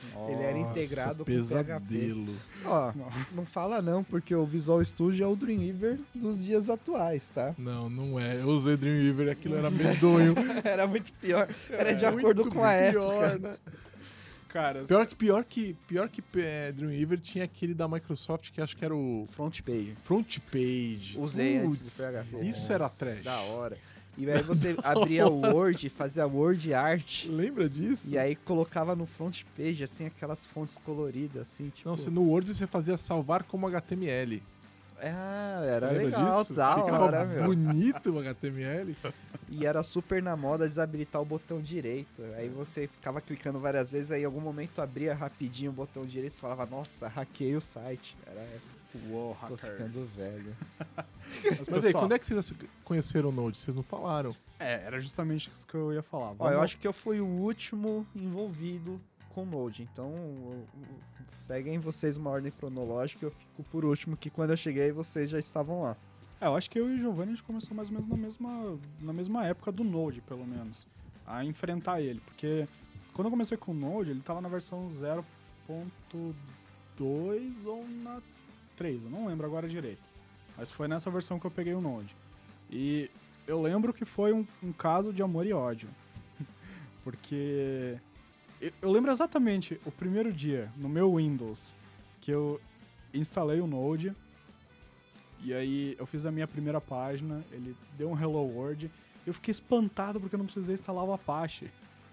Dreamweaver. 0.00 0.34
Ele 0.34 0.42
era 0.42 0.58
Nossa, 0.58 0.70
integrado 0.80 1.16
com 1.16 1.22
o 1.22 1.24
PHP. 1.24 1.36
pesadelo. 1.36 2.36
Ó, 2.64 2.92
Nossa. 2.92 3.26
não 3.32 3.46
fala 3.46 3.82
não, 3.82 4.02
porque 4.04 4.34
o 4.34 4.44
Visual 4.46 4.84
Studio 4.84 5.24
é 5.24 5.28
o 5.28 5.36
Dreamweaver 5.36 5.98
dos 6.14 6.44
dias 6.44 6.68
atuais, 6.70 7.28
tá? 7.30 7.54
Não, 7.58 7.88
não 7.90 8.18
é. 8.18 8.40
Eu 8.40 8.48
usei 8.48 8.76
Dreamweaver 8.76 9.26
e 9.28 9.30
aquilo 9.30 9.56
era 9.56 9.70
medonho. 9.70 10.34
Era 10.64 10.86
muito 10.86 11.12
pior. 11.14 11.48
Era 11.68 11.92
de 11.94 12.04
É 12.04 12.08
acordo 12.08 12.42
muito 12.42 12.54
com 12.54 12.62
a 12.64 12.72
pior, 12.90 13.24
época. 13.24 13.48
né? 13.50 13.56
Cara, 14.48 14.82
Pior 14.82 15.06
que, 15.06 15.14
pior 15.14 15.44
que, 15.44 15.74
pior 15.86 16.08
que 16.08 16.20
é, 16.40 16.72
Dreamweaver 16.72 17.20
tinha 17.20 17.44
aquele 17.44 17.72
da 17.72 17.86
Microsoft 17.86 18.50
que 18.50 18.60
acho 18.60 18.76
que 18.76 18.84
era 18.84 18.92
o 18.92 19.24
Front 19.30 19.60
page. 19.62 19.96
Front 20.02 20.38
Page. 20.50 21.14
Usei 21.20 21.58
antes 21.58 21.78
Putz, 21.82 21.96
do 21.98 22.12
PHP. 22.12 22.46
Isso 22.48 22.72
era 22.72 22.82
Nossa, 22.82 23.04
trash. 23.04 23.22
Da 23.22 23.38
hora. 23.42 23.78
E 24.24 24.30
aí 24.30 24.42
você 24.42 24.76
abria 24.82 25.26
o 25.26 25.40
Word, 25.40 25.88
fazia 25.90 26.26
Word 26.26 26.72
Art. 26.74 27.26
Lembra 27.26 27.68
disso? 27.68 28.12
E 28.12 28.18
aí 28.18 28.36
colocava 28.36 28.94
no 28.94 29.06
front 29.06 29.42
page, 29.56 29.84
assim, 29.84 30.06
aquelas 30.06 30.44
fontes 30.46 30.78
coloridas, 30.78 31.42
assim, 31.42 31.70
tipo... 31.70 31.88
Não, 31.88 31.96
você, 31.96 32.10
no 32.10 32.22
Word 32.22 32.52
você 32.52 32.66
fazia 32.66 32.96
salvar 32.96 33.42
como 33.44 33.66
HTML. 33.66 34.42
Ah, 35.02 35.62
era 35.64 35.86
lembra 35.88 36.04
legal, 36.04 36.40
disso? 36.40 36.52
da 36.52 36.74
Ficava 36.74 37.04
hora, 37.04 37.24
meu. 37.24 37.44
bonito 37.44 38.12
o 38.12 38.18
HTML. 38.18 38.96
E 39.52 39.66
era 39.66 39.82
super 39.82 40.22
na 40.22 40.36
moda 40.36 40.64
desabilitar 40.64 41.20
o 41.20 41.24
botão 41.24 41.60
direito. 41.60 42.22
Aí 42.36 42.48
você 42.48 42.86
ficava 42.86 43.20
clicando 43.20 43.58
várias 43.58 43.90
vezes, 43.90 44.12
aí 44.12 44.22
em 44.22 44.24
algum 44.24 44.40
momento 44.40 44.80
abria 44.80 45.12
rapidinho 45.12 45.72
o 45.72 45.74
botão 45.74 46.06
direito 46.06 46.34
e 46.34 46.40
falava, 46.40 46.64
nossa, 46.66 47.08
hackei 47.08 47.56
o 47.56 47.60
site. 47.60 48.16
Era... 48.24 48.46
Uou, 49.08 49.36
Tô 49.46 49.56
ficando 49.56 50.04
velho. 50.04 50.56
Mas, 51.44 51.68
Mas 51.68 51.84
aí, 51.84 51.92
quando 51.92 52.12
é 52.12 52.18
que 52.18 52.26
vocês 52.26 52.52
conheceram 52.84 53.28
o 53.28 53.32
Node? 53.32 53.58
Vocês 53.58 53.74
não 53.74 53.82
falaram. 53.82 54.34
É, 54.58 54.84
era 54.84 55.00
justamente 55.00 55.50
isso 55.54 55.66
que 55.66 55.74
eu 55.74 55.92
ia 55.92 56.02
falar. 56.02 56.34
Ó, 56.38 56.50
eu 56.50 56.60
acho 56.60 56.76
que 56.76 56.86
eu 56.86 56.92
fui 56.92 57.20
o 57.20 57.26
último 57.26 58.06
envolvido 58.14 59.00
com 59.30 59.44
Node, 59.44 59.88
então 59.92 60.12
seguem 61.32 61.78
vocês 61.78 62.16
uma 62.16 62.30
ordem 62.30 62.50
cronológica, 62.50 63.26
eu 63.26 63.30
fico 63.30 63.62
por 63.64 63.84
último, 63.84 64.16
que 64.16 64.28
quando 64.28 64.50
eu 64.50 64.56
cheguei 64.56 64.90
vocês 64.90 65.30
já 65.30 65.38
estavam 65.38 65.82
lá. 65.82 65.96
É, 66.40 66.46
eu 66.46 66.56
acho 66.56 66.70
que 66.70 66.80
eu 66.80 66.90
e 66.90 66.94
o 66.94 66.98
Giovanni 66.98 67.32
a 67.32 67.34
gente 67.34 67.44
começou 67.44 67.76
mais 67.76 67.88
ou 67.88 67.94
menos 67.94 68.08
na 68.08 68.16
mesma, 68.16 68.78
na 69.00 69.12
mesma 69.12 69.46
época 69.46 69.70
do 69.70 69.84
Node, 69.84 70.20
pelo 70.22 70.46
menos. 70.46 70.86
A 71.26 71.44
enfrentar 71.44 72.00
ele. 72.00 72.20
Porque 72.20 72.66
quando 73.12 73.26
eu 73.26 73.30
comecei 73.30 73.56
com 73.56 73.72
o 73.72 73.74
Node, 73.74 74.10
ele 74.10 74.22
tava 74.22 74.40
na 74.40 74.48
versão 74.48 74.86
0.2 74.86 75.24
ou 77.66 77.86
na 77.86 78.22
3, 78.80 79.04
eu 79.04 79.10
não 79.10 79.26
lembro 79.26 79.46
agora 79.46 79.68
direito. 79.68 80.08
Mas 80.56 80.70
foi 80.70 80.88
nessa 80.88 81.10
versão 81.10 81.38
que 81.38 81.44
eu 81.46 81.50
peguei 81.50 81.74
o 81.74 81.82
Node. 81.82 82.16
E 82.70 83.10
eu 83.46 83.60
lembro 83.60 83.92
que 83.92 84.06
foi 84.06 84.32
um, 84.32 84.46
um 84.62 84.72
caso 84.72 85.12
de 85.12 85.22
amor 85.22 85.46
e 85.46 85.52
ódio. 85.52 85.90
Porque 87.04 87.98
eu, 88.58 88.72
eu 88.80 88.90
lembro 88.90 89.10
exatamente 89.10 89.78
o 89.84 89.90
primeiro 89.90 90.32
dia 90.32 90.72
no 90.78 90.88
meu 90.88 91.16
Windows 91.16 91.74
que 92.22 92.30
eu 92.30 92.58
instalei 93.12 93.60
o 93.60 93.66
Node. 93.66 94.16
E 95.42 95.52
aí 95.52 95.94
eu 95.98 96.06
fiz 96.06 96.24
a 96.24 96.32
minha 96.32 96.48
primeira 96.48 96.80
página, 96.80 97.44
ele 97.52 97.76
deu 97.98 98.10
um 98.10 98.18
Hello 98.18 98.40
World. 98.40 98.90
Eu 99.26 99.34
fiquei 99.34 99.52
espantado 99.52 100.18
porque 100.18 100.34
eu 100.34 100.38
não 100.38 100.46
precisei 100.46 100.72
instalar 100.72 101.04
o 101.04 101.12
Apache. 101.12 101.70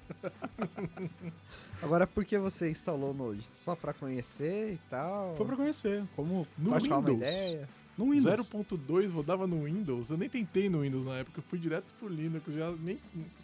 Agora, 1.81 2.07
por 2.07 2.25
que 2.25 2.37
você 2.37 2.69
instalou 2.69 3.11
o 3.11 3.13
Node? 3.13 3.43
Só 3.53 3.75
pra 3.75 3.93
conhecer 3.93 4.73
e 4.73 4.79
tal? 4.89 5.35
Foi 5.35 5.45
pra 5.45 5.55
conhecer, 5.55 6.03
como 6.15 6.47
No 6.57 6.69
trocar 6.71 6.85
uma 6.97 6.97
Windows. 6.99 7.17
ideia? 7.17 7.69
no 7.97 8.11
Windows. 8.11 8.25
0.2 8.49 9.11
rodava 9.11 9.47
no 9.47 9.63
Windows. 9.63 10.09
Eu 10.09 10.17
nem 10.17 10.29
tentei 10.29 10.69
no 10.69 10.81
Windows 10.81 11.05
na 11.05 11.17
época, 11.17 11.39
eu 11.39 11.43
fui 11.43 11.57
direto 11.59 11.93
pro 11.99 12.07
Linux. 12.07 12.53
Já 12.53 12.71
nem. 12.73 12.97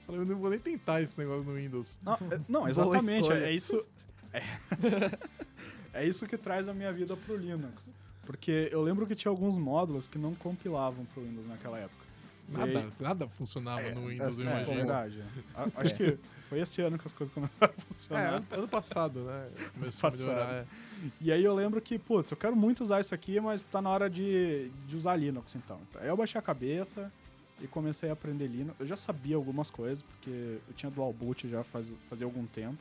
Falei, 0.05 0.22
eu 0.22 0.25
não 0.25 0.36
vou 0.38 0.50
nem 0.50 0.60
tentar 0.60 1.01
esse 1.01 1.17
negócio 1.17 1.43
no 1.48 1.55
Windows. 1.55 2.00
Não, 2.03 2.13
é- 2.13 2.39
não 2.48 2.67
exatamente, 2.67 3.32
é, 3.32 3.46
é 3.50 3.51
isso. 3.51 3.84
É, 4.32 4.41
é 6.01 6.05
isso 6.08 6.27
que 6.27 6.38
traz 6.38 6.67
a 6.67 6.74
minha 6.74 6.91
vida 6.93 7.15
pro 7.17 7.36
Linux. 7.36 7.91
Porque 8.25 8.70
eu 8.72 8.82
lembro 8.82 9.05
que 9.05 9.15
tinha 9.15 9.29
alguns 9.29 9.58
módulos 9.58 10.08
que 10.08 10.17
não 10.17 10.34
compilavam 10.36 11.03
pro 11.05 11.22
Windows 11.24 11.48
naquela 11.48 11.77
época. 11.79 12.02
Nada, 12.50 12.79
aí- 12.79 12.91
nada 13.00 13.27
funcionava 13.29 13.81
É, 13.81 13.93
no 13.95 14.07
Windows, 14.07 14.39
eu 14.39 14.47
é, 14.47 14.51
É, 14.51 14.55
imagino. 14.57 14.75
verdade. 14.77 15.23
A- 15.55 15.67
Acho 15.75 15.95
que 15.95 16.17
foi 16.50 16.59
esse 16.59 16.81
ano 16.81 17.00
que 17.00 17.07
as 17.07 17.13
coisas 17.13 17.33
começaram 17.33 17.73
a 17.73 17.75
É, 17.75 17.81
funcionar. 17.81 18.33
ano, 18.35 18.45
ano 18.51 18.67
passado, 18.67 19.19
né? 19.21 19.50
Começou 19.73 20.01
Passado. 20.12 20.29
a 20.29 20.33
melhorar. 20.35 20.53
é. 20.55 20.65
E 21.19 21.31
aí 21.31 21.43
eu 21.43 21.53
lembro 21.55 21.81
que, 21.81 21.97
putz, 21.97 22.31
eu 22.31 22.38
quero 22.38 22.55
muito 22.55 22.81
usar 22.83 23.00
isso 23.00 23.13
aqui, 23.15 23.39
mas 23.39 23.63
tá 23.63 23.81
na 23.81 23.89
hora 23.89 24.09
de, 24.09 24.69
de 24.88 24.95
usar 24.95 25.15
Linux 25.15 25.55
então. 25.55 25.79
Aí 25.95 26.07
eu 26.07 26.17
baixei 26.17 26.38
a 26.38 26.41
cabeça 26.41 27.12
e 27.62 27.67
comecei 27.67 28.09
a 28.09 28.13
aprender 28.13 28.47
Linux. 28.47 28.75
Eu 28.79 28.85
já 28.85 28.95
sabia 28.97 29.35
algumas 29.35 29.69
coisas, 29.71 30.03
porque 30.03 30.29
eu 30.67 30.73
tinha 30.75 30.91
dual 30.91 31.12
boot 31.13 31.47
já 31.50 31.63
faz, 31.63 31.91
fazia 32.09 32.25
algum 32.25 32.45
tempo. 32.45 32.77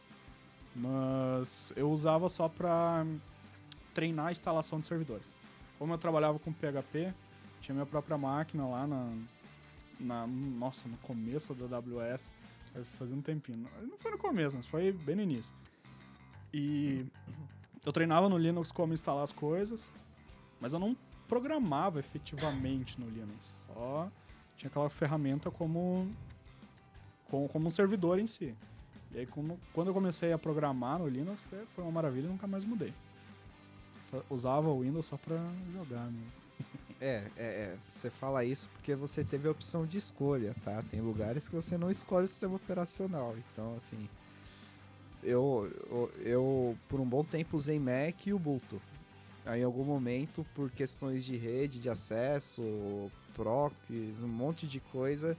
Mas 0.75 1.73
eu 1.77 1.91
usava 1.91 2.29
só 2.29 2.49
pra 2.49 3.07
treinar 3.95 4.27
a 4.27 4.33
instalação 4.33 4.81
de 4.81 4.87
servidores. 4.87 5.27
Como 5.79 5.93
eu 5.93 5.99
trabalhava 5.99 6.39
com 6.39 6.53
PHP, 6.53 7.13
tinha 7.61 7.75
minha 7.75 7.87
própria 7.87 8.17
máquina 8.19 8.67
lá 8.67 8.87
na, 8.87 9.13
na 10.01 10.27
nossa, 10.27 10.89
no 10.89 10.97
começo 10.99 11.55
da 11.55 11.77
AWS, 11.77 12.31
faz- 12.73 12.89
fazia 12.99 13.17
um 13.17 13.23
tempinho. 13.23 13.67
Não 13.89 13.99
foi 13.99 14.11
no 14.11 14.19
começo, 14.19 14.57
mas 14.57 14.67
foi 14.67 14.93
bem 14.93 15.17
no 15.17 15.23
início. 15.23 15.55
E 16.53 17.07
eu 17.85 17.93
treinava 17.93 18.29
no 18.29 18.37
Linux 18.39 18.71
como 18.73 18.93
instalar 18.93 19.23
as 19.25 19.33
coisas, 19.33 19.91
mas 20.61 20.73
eu 20.73 20.79
não 20.79 20.97
programava 21.29 21.99
efetivamente 21.99 23.01
no 23.01 23.09
Linux. 23.09 23.51
Só 23.67 24.09
tinha 24.57 24.69
aquela 24.69 24.91
ferramenta 24.91 25.51
como, 25.51 26.07
como, 27.31 27.49
como 27.49 27.67
um 27.67 27.71
servidor 27.71 28.19
em 28.19 28.27
si. 28.27 28.55
E 29.15 29.19
aí, 29.19 29.27
quando, 29.27 29.59
quando 29.73 29.89
eu 29.89 29.95
comecei 29.95 30.33
a 30.33 30.39
programar 30.39 30.99
no 30.99 31.07
Linux, 31.09 31.51
é, 31.53 31.65
foi 31.75 31.85
uma 31.85 31.91
maravilha 31.93 32.27
e 32.27 32.29
nunca 32.31 32.47
mais 32.47 32.65
mudei. 32.65 32.93
Usava 34.29 34.69
o 34.69 34.81
Windows 34.83 35.07
só 35.07 35.17
pra 35.17 35.37
jogar 35.73 36.05
mesmo. 36.11 36.43
É, 37.03 37.25
é, 37.37 37.43
é. 37.43 37.77
Você 37.91 38.09
fala 38.09 38.45
isso 38.45 38.69
porque 38.69 38.95
você 38.95 39.25
teve 39.25 39.49
a 39.49 39.51
opção 39.51 39.85
de 39.85 39.99
escolha, 39.99 40.55
tá? 40.65 40.85
Tem 40.89 41.01
lugares 41.01 41.49
que 41.49 41.55
você 41.55 41.77
não 41.77 41.91
escolhe 41.91 42.27
o 42.27 42.29
sistema 42.29 42.55
operacional. 42.55 43.35
Então, 43.37 43.75
assim. 43.77 44.09
Eu, 45.21 45.69
eu, 45.91 46.13
eu, 46.21 46.79
por 46.89 47.01
um 47.01 47.05
bom 47.05 47.25
tempo, 47.25 47.57
usei 47.57 47.79
Mac 47.79 48.27
e 48.27 48.33
Ubuntu. 48.33 48.81
Aí, 49.45 49.63
em 49.63 49.65
algum 49.65 49.85
momento, 49.85 50.47
por 50.55 50.71
questões 50.71 51.25
de 51.25 51.37
rede, 51.37 51.81
de 51.81 51.91
acesso, 51.91 53.11
procs, 53.35 54.23
um 54.23 54.29
monte 54.29 54.67
de 54.67 54.79
coisa, 54.79 55.37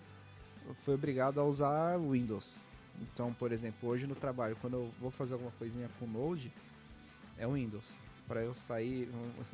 fui 0.84 0.94
obrigado 0.94 1.40
a 1.40 1.46
usar 1.46 1.98
Windows. 1.98 2.60
Então, 3.02 3.34
por 3.34 3.54
exemplo, 3.54 3.88
hoje 3.88 4.06
no 4.06 4.16
trabalho, 4.16 4.58
quando 4.60 4.74
eu 4.74 4.92
vou 5.00 5.12
fazer 5.12 5.34
alguma 5.34 5.52
coisinha 5.52 5.90
com 5.98 6.06
Node, 6.06 6.52
é 7.38 7.48
Windows. 7.48 8.02
Para 8.28 8.42
eu 8.42 8.54
sair, 8.54 9.10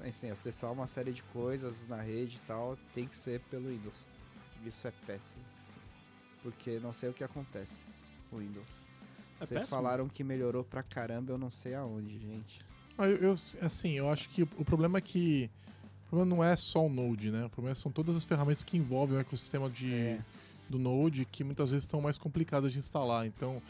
assim, 0.08 0.30
acessar 0.30 0.72
uma 0.72 0.86
série 0.86 1.12
de 1.12 1.24
coisas 1.24 1.88
na 1.88 2.02
rede 2.02 2.36
e 2.38 2.48
tal, 2.48 2.78
tem 2.94 3.08
que 3.08 3.16
ser 3.16 3.40
pelo 3.50 3.70
Windows. 3.70 4.06
Isso 4.66 4.88
é 4.88 4.92
péssimo. 5.08 5.42
Porque 6.44 6.80
não 6.80 6.94
sei 6.94 7.10
o 7.10 7.14
que 7.14 7.24
acontece 7.24 7.84
com 8.30 8.38
o 8.38 8.40
Windows. 8.40 8.68
É 9.40 9.46
Vocês 9.46 9.62
péssimo? 9.62 9.70
falaram 9.82 10.08
que 10.08 10.24
melhorou 10.24 10.64
pra 10.64 10.84
caramba, 10.84 11.32
eu 11.32 11.38
não 11.38 11.50
sei 11.50 11.74
aonde, 11.74 12.20
gente. 12.20 12.62
Ah, 12.98 13.08
eu, 13.08 13.18
eu- 13.18 13.36
assim, 13.62 13.92
eu 13.94 14.10
acho 14.10 14.30
que 14.30 14.44
o 14.44 14.66
problema 14.66 14.98
é 14.98 15.02
que. 15.02 15.50
O 16.06 16.10
problema 16.10 16.36
não 16.36 16.44
é 16.44 16.56
só 16.56 16.86
o 16.86 16.90
Node, 16.90 17.32
né? 17.32 17.46
O 17.46 17.50
problema 17.50 17.76
são 17.76 17.92
todas 17.92 18.16
as 18.16 18.26
ferramentas 18.26 18.64
que 18.64 18.78
envolvem 18.78 19.18
o 19.18 19.20
ecossistema 19.20 19.70
de, 19.70 19.94
É. 19.94 20.20
do 20.68 20.78
Node 20.80 21.24
que 21.26 21.44
muitas 21.44 21.72
vezes 21.72 21.86
estão 21.86 22.02
mais 22.02 22.18
complicadas 22.18 22.72
de 22.74 22.80
instalar. 22.80 23.26
Então, 23.28 23.62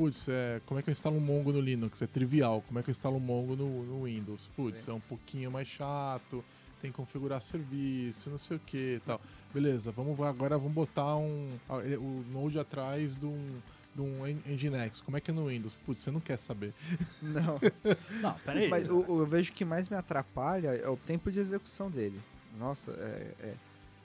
putz, 0.00 0.28
é, 0.30 0.62
como 0.64 0.80
é 0.80 0.82
que 0.82 0.88
eu 0.88 0.92
instalo 0.92 1.16
um 1.16 1.20
Mongo 1.20 1.52
no 1.52 1.60
Linux? 1.60 2.00
É 2.00 2.06
trivial. 2.06 2.62
Como 2.66 2.78
é 2.78 2.82
que 2.82 2.88
eu 2.88 2.92
instalo 2.92 3.16
um 3.16 3.20
Mongo 3.20 3.54
no, 3.54 3.82
no 3.84 4.04
Windows? 4.04 4.46
Putz, 4.56 4.88
é. 4.88 4.92
um 4.92 5.00
pouquinho 5.00 5.50
mais 5.50 5.68
chato, 5.68 6.42
tem 6.80 6.90
que 6.90 6.96
configurar 6.96 7.42
serviço, 7.42 8.30
não 8.30 8.38
sei 8.38 8.56
o 8.56 8.60
que 8.60 8.94
e 8.96 9.00
tal. 9.00 9.20
Beleza, 9.52 9.92
vamos 9.92 10.18
agora 10.20 10.56
vamos 10.56 10.72
botar 10.72 11.16
um, 11.16 11.50
o 11.68 12.24
Node 12.32 12.58
atrás 12.58 13.14
de 13.14 13.26
um, 13.26 13.58
de 13.94 14.00
um 14.00 14.24
Nginx. 14.48 15.02
Como 15.02 15.18
é 15.18 15.20
que 15.20 15.30
é 15.30 15.34
no 15.34 15.48
Windows? 15.48 15.74
Putz, 15.84 16.00
você 16.02 16.10
não 16.10 16.20
quer 16.20 16.38
saber. 16.38 16.72
Não. 17.20 17.60
Não, 18.22 18.34
peraí. 18.38 18.70
Mas 18.70 18.88
o- 18.90 19.04
o- 19.06 19.20
eu 19.20 19.26
vejo 19.26 19.52
que 19.52 19.66
mais 19.66 19.90
me 19.90 19.96
atrapalha 19.96 20.68
é 20.68 20.88
o 20.88 20.96
tempo 20.96 21.30
de 21.30 21.40
execução 21.40 21.90
dele. 21.90 22.18
Nossa, 22.58 22.90
é. 22.92 23.34
é- 23.40 23.54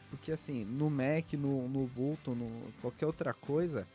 Porque 0.10 0.32
assim, 0.34 0.66
no 0.66 0.90
Mac, 0.90 1.32
no, 1.34 1.70
no 1.70 1.84
Ubuntu, 1.86 2.36
no 2.36 2.50
qualquer 2.82 3.06
outra 3.06 3.34
coisa, 3.34 3.88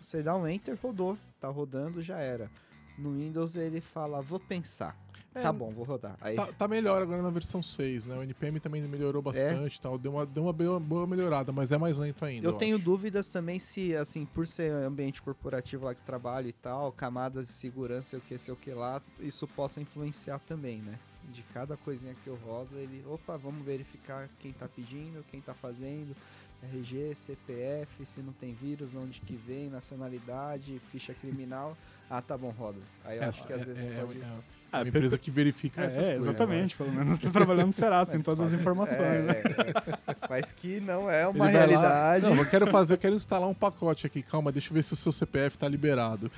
você 0.00 0.22
dá 0.22 0.36
um 0.36 0.46
enter, 0.46 0.76
rodou. 0.82 1.16
Tá 1.40 1.48
rodando, 1.48 2.02
já 2.02 2.18
era. 2.18 2.50
No 2.98 3.14
Windows 3.14 3.54
ele 3.56 3.80
fala, 3.80 4.20
vou 4.20 4.40
pensar. 4.40 4.96
É, 5.34 5.40
tá 5.40 5.52
bom, 5.52 5.70
vou 5.70 5.84
rodar. 5.84 6.16
Aí, 6.20 6.34
Tá, 6.34 6.46
tá 6.48 6.66
melhor 6.66 7.00
agora 7.00 7.22
na 7.22 7.30
versão 7.30 7.62
6, 7.62 8.06
né? 8.06 8.16
O 8.16 8.22
NPM 8.24 8.58
também 8.58 8.82
melhorou 8.82 9.22
bastante 9.22 9.76
e 9.76 9.80
tal. 9.80 9.96
Deu 9.96 10.12
uma, 10.12 10.26
deu 10.26 10.42
uma 10.44 10.52
boa, 10.52 11.06
melhorada, 11.06 11.52
mas 11.52 11.70
é 11.70 11.78
mais 11.78 11.96
lento 11.98 12.24
ainda. 12.24 12.44
eu 12.46 12.54
tenho 12.54 12.74
acho. 12.74 12.84
dúvidas 12.84 13.28
também 13.28 13.60
se, 13.60 13.94
assim, 13.94 14.24
por 14.26 14.48
ser 14.48 14.72
ambiente 14.72 15.22
corporativo 15.22 15.84
lá 15.84 15.94
que 15.94 16.02
trabalho 16.02 16.48
e 16.48 16.52
tal, 16.52 16.90
camadas 16.90 17.46
de 17.46 17.52
segurança, 17.52 18.08
sei 18.10 18.18
o 18.18 18.22
que, 18.22 18.36
sei 18.38 18.54
o 18.54 18.56
que 18.56 18.70
lá, 18.72 19.00
isso 19.20 19.46
possa 19.46 19.80
influenciar 19.80 20.40
também, 20.40 20.78
né? 20.78 20.98
De 21.30 21.42
cada 21.52 21.76
coisinha 21.76 22.16
que 22.24 22.28
eu 22.28 22.36
rodo, 22.44 22.76
ele, 22.76 23.04
opa, 23.06 23.36
vamos 23.36 23.64
verificar 23.64 24.28
quem 24.40 24.52
tá 24.52 24.66
pedindo, 24.66 25.24
quem 25.30 25.40
tá 25.40 25.54
fazendo, 25.54 26.16
RG, 26.62 27.14
CPF, 27.14 28.04
se 28.04 28.20
não 28.20 28.32
tem 28.32 28.52
vírus, 28.54 28.94
onde 28.94 29.20
que 29.20 29.34
vem, 29.36 29.68
nacionalidade, 29.70 30.80
ficha 30.90 31.14
criminal. 31.14 31.76
Ah, 32.10 32.22
tá 32.22 32.38
bom, 32.38 32.48
roda. 32.48 32.78
Aí 33.04 33.18
eu 33.18 33.24
acho 33.24 33.46
que 33.46 33.52
às 33.52 33.66
vezes 33.66 33.84
é, 33.84 34.00
pode... 34.00 34.18
é, 34.18 34.22
é 34.22 34.26
Ah, 34.72 34.78
uma 34.78 34.88
empresa 34.88 35.18
que 35.18 35.30
verifica 35.30 35.82
É, 35.82 35.84
essas 35.84 36.06
coisas. 36.06 36.24
né? 36.24 36.30
exatamente. 36.32 36.74
Pelo 36.74 36.90
menos 36.90 37.18
tô 37.18 37.28
trabalhando 37.30 37.66
no 37.66 37.72
Serasa, 37.74 38.08
tem 38.12 38.22
todas 38.22 38.46
as 38.46 38.58
informações, 38.58 38.98
é, 38.98 39.20
né? 39.24 39.34
é, 39.44 40.10
é. 40.12 40.16
Mas 40.26 40.50
que 40.50 40.80
não 40.80 41.10
é 41.10 41.24
Ele 41.24 41.26
uma 41.28 41.44
vai 41.44 41.52
lá, 41.52 41.58
realidade. 41.58 42.24
Não, 42.24 42.34
eu 42.34 42.48
quero 42.48 42.66
fazer, 42.68 42.94
eu 42.94 42.98
quero 42.98 43.14
instalar 43.14 43.46
um 43.46 43.52
pacote 43.52 44.06
aqui. 44.06 44.22
Calma, 44.22 44.50
deixa 44.50 44.70
eu 44.70 44.74
ver 44.74 44.84
se 44.84 44.94
o 44.94 44.96
seu 44.96 45.12
CPF 45.12 45.58
tá 45.58 45.68
liberado. 45.68 46.32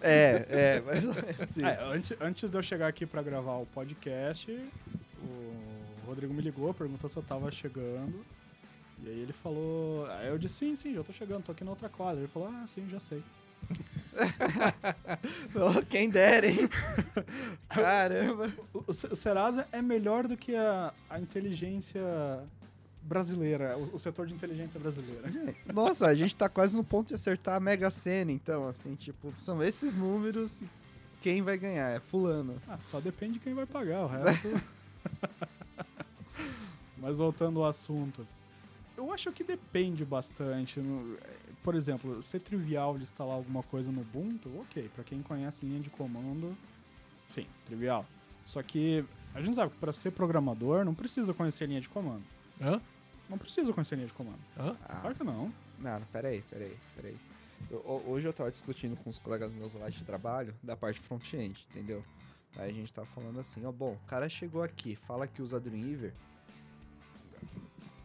É, 0.00 0.44
é, 0.50 0.80
mais 0.80 1.04
ou 1.06 1.14
menos 1.14 1.38
isso. 1.56 1.64
É, 1.64 1.84
antes, 1.84 2.16
antes 2.20 2.50
de 2.50 2.58
eu 2.58 2.62
chegar 2.64 2.88
aqui 2.88 3.06
pra 3.06 3.22
gravar 3.22 3.58
o 3.58 3.66
podcast, 3.66 4.50
o 5.22 6.04
Rodrigo 6.04 6.34
me 6.34 6.42
ligou, 6.42 6.74
perguntou 6.74 7.08
se 7.08 7.16
eu 7.16 7.22
tava 7.22 7.48
chegando. 7.52 8.24
E 9.04 9.08
aí 9.08 9.18
ele 9.20 9.32
falou. 9.32 10.06
Aí 10.10 10.28
eu 10.28 10.38
disse, 10.38 10.54
sim, 10.56 10.76
sim, 10.76 10.94
já 10.94 11.02
tô 11.02 11.12
chegando, 11.12 11.42
tô 11.44 11.52
aqui 11.52 11.64
na 11.64 11.70
outra 11.70 11.88
quadra. 11.88 12.20
Ele 12.20 12.28
falou, 12.28 12.48
ah, 12.48 12.66
sim, 12.66 12.88
já 12.90 13.00
sei. 13.00 13.22
Oh, 15.54 15.84
quem 15.86 16.08
dera, 16.10 16.46
hein? 16.46 16.58
Caramba. 17.68 18.50
O, 18.74 18.84
o 18.88 18.92
Se- 18.92 19.06
o 19.06 19.16
Serasa 19.16 19.66
é 19.72 19.80
melhor 19.80 20.26
do 20.26 20.36
que 20.36 20.54
a, 20.56 20.92
a 21.08 21.18
inteligência 21.20 22.02
brasileira, 23.02 23.76
o, 23.78 23.96
o 23.96 23.98
setor 23.98 24.26
de 24.26 24.34
inteligência 24.34 24.78
brasileira. 24.78 25.30
Nossa, 25.72 26.06
a 26.06 26.14
gente 26.14 26.34
tá 26.34 26.48
quase 26.48 26.76
no 26.76 26.84
ponto 26.84 27.08
de 27.08 27.14
acertar 27.14 27.56
a 27.56 27.60
Mega 27.60 27.90
Sena, 27.90 28.30
então, 28.32 28.66
assim, 28.66 28.94
tipo, 28.94 29.32
são 29.38 29.62
esses 29.62 29.96
números 29.96 30.64
quem 31.20 31.40
vai 31.42 31.56
ganhar? 31.56 31.90
É 31.90 32.00
fulano. 32.00 32.60
Ah, 32.68 32.78
só 32.82 33.00
depende 33.00 33.34
de 33.34 33.40
quem 33.40 33.54
vai 33.54 33.64
pagar, 33.66 34.02
o 34.02 34.06
resto. 34.08 34.60
Mas 36.98 37.18
voltando 37.18 37.60
ao 37.60 37.66
assunto. 37.68 38.26
Eu 39.02 39.12
acho 39.12 39.32
que 39.32 39.42
depende 39.42 40.04
bastante. 40.04 40.80
Por 41.62 41.74
exemplo, 41.74 42.20
ser 42.22 42.40
trivial 42.40 42.96
de 42.96 43.02
instalar 43.04 43.34
alguma 43.34 43.62
coisa 43.62 43.90
no 43.90 44.00
Ubuntu, 44.02 44.48
ok. 44.60 44.88
Pra 44.94 45.02
quem 45.04 45.22
conhece 45.22 45.64
linha 45.66 45.80
de 45.80 45.90
comando, 45.90 46.56
sim, 47.28 47.46
trivial. 47.64 48.06
Só 48.44 48.62
que 48.62 49.04
a 49.34 49.40
gente 49.42 49.54
sabe 49.54 49.72
que 49.72 49.78
para 49.78 49.92
ser 49.92 50.12
programador 50.12 50.84
não 50.84 50.94
precisa 50.94 51.34
conhecer 51.34 51.66
linha 51.68 51.80
de 51.80 51.88
comando. 51.88 52.22
Hã? 52.60 52.80
Não 53.28 53.38
precisa 53.38 53.72
conhecer 53.72 53.96
linha 53.96 54.06
de 54.06 54.14
comando. 54.14 54.40
Hã? 54.56 54.76
Ah, 54.84 55.00
Claro 55.00 55.14
que 55.16 55.24
não. 55.24 55.52
não, 55.78 56.00
peraí, 56.12 56.42
peraí, 56.50 56.76
peraí. 56.94 57.16
Eu- 57.70 57.78
ho- 57.86 58.10
hoje 58.10 58.28
eu 58.28 58.32
tava 58.32 58.50
discutindo 58.50 58.96
com 58.96 59.08
os 59.10 59.18
colegas 59.18 59.52
meus 59.54 59.74
lá 59.74 59.88
de 59.88 60.02
trabalho 60.04 60.54
da 60.62 60.76
parte 60.76 61.00
front-end, 61.00 61.66
entendeu? 61.70 62.04
Aí 62.56 62.70
a 62.70 62.72
gente 62.74 62.92
tava 62.92 63.06
falando 63.08 63.38
assim, 63.40 63.64
ó, 63.64 63.72
bom, 63.72 63.92
o 63.94 64.06
cara 64.06 64.28
chegou 64.28 64.62
aqui, 64.62 64.94
fala 64.94 65.26
que 65.26 65.40
usa 65.40 65.58
Dreamweaver, 65.60 66.12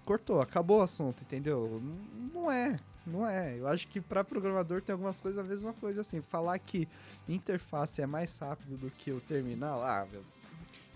cortou, 0.07 0.39
acabou 0.39 0.79
o 0.79 0.81
assunto, 0.81 1.21
entendeu? 1.23 1.81
N- 1.83 2.29
Não 2.33 2.49
é, 2.49 2.79
não 3.05 3.27
é. 3.27 3.59
Eu 3.59 3.67
acho 3.67 3.87
que 3.89 3.99
pra 3.99 4.23
programador 4.23 4.81
tem 4.81 4.93
algumas 4.93 5.19
coisas 5.19 5.37
a 5.37 5.47
mesma 5.47 5.73
coisa, 5.73 5.99
assim, 5.99 6.21
falar 6.21 6.57
que 6.59 6.87
interface 7.27 8.01
é 8.01 8.07
mais 8.07 8.37
rápido 8.37 8.77
do 8.77 8.89
que 8.89 9.11
o 9.11 9.19
terminal, 9.19 9.83
ah, 9.83 10.07
meu, 10.09 10.23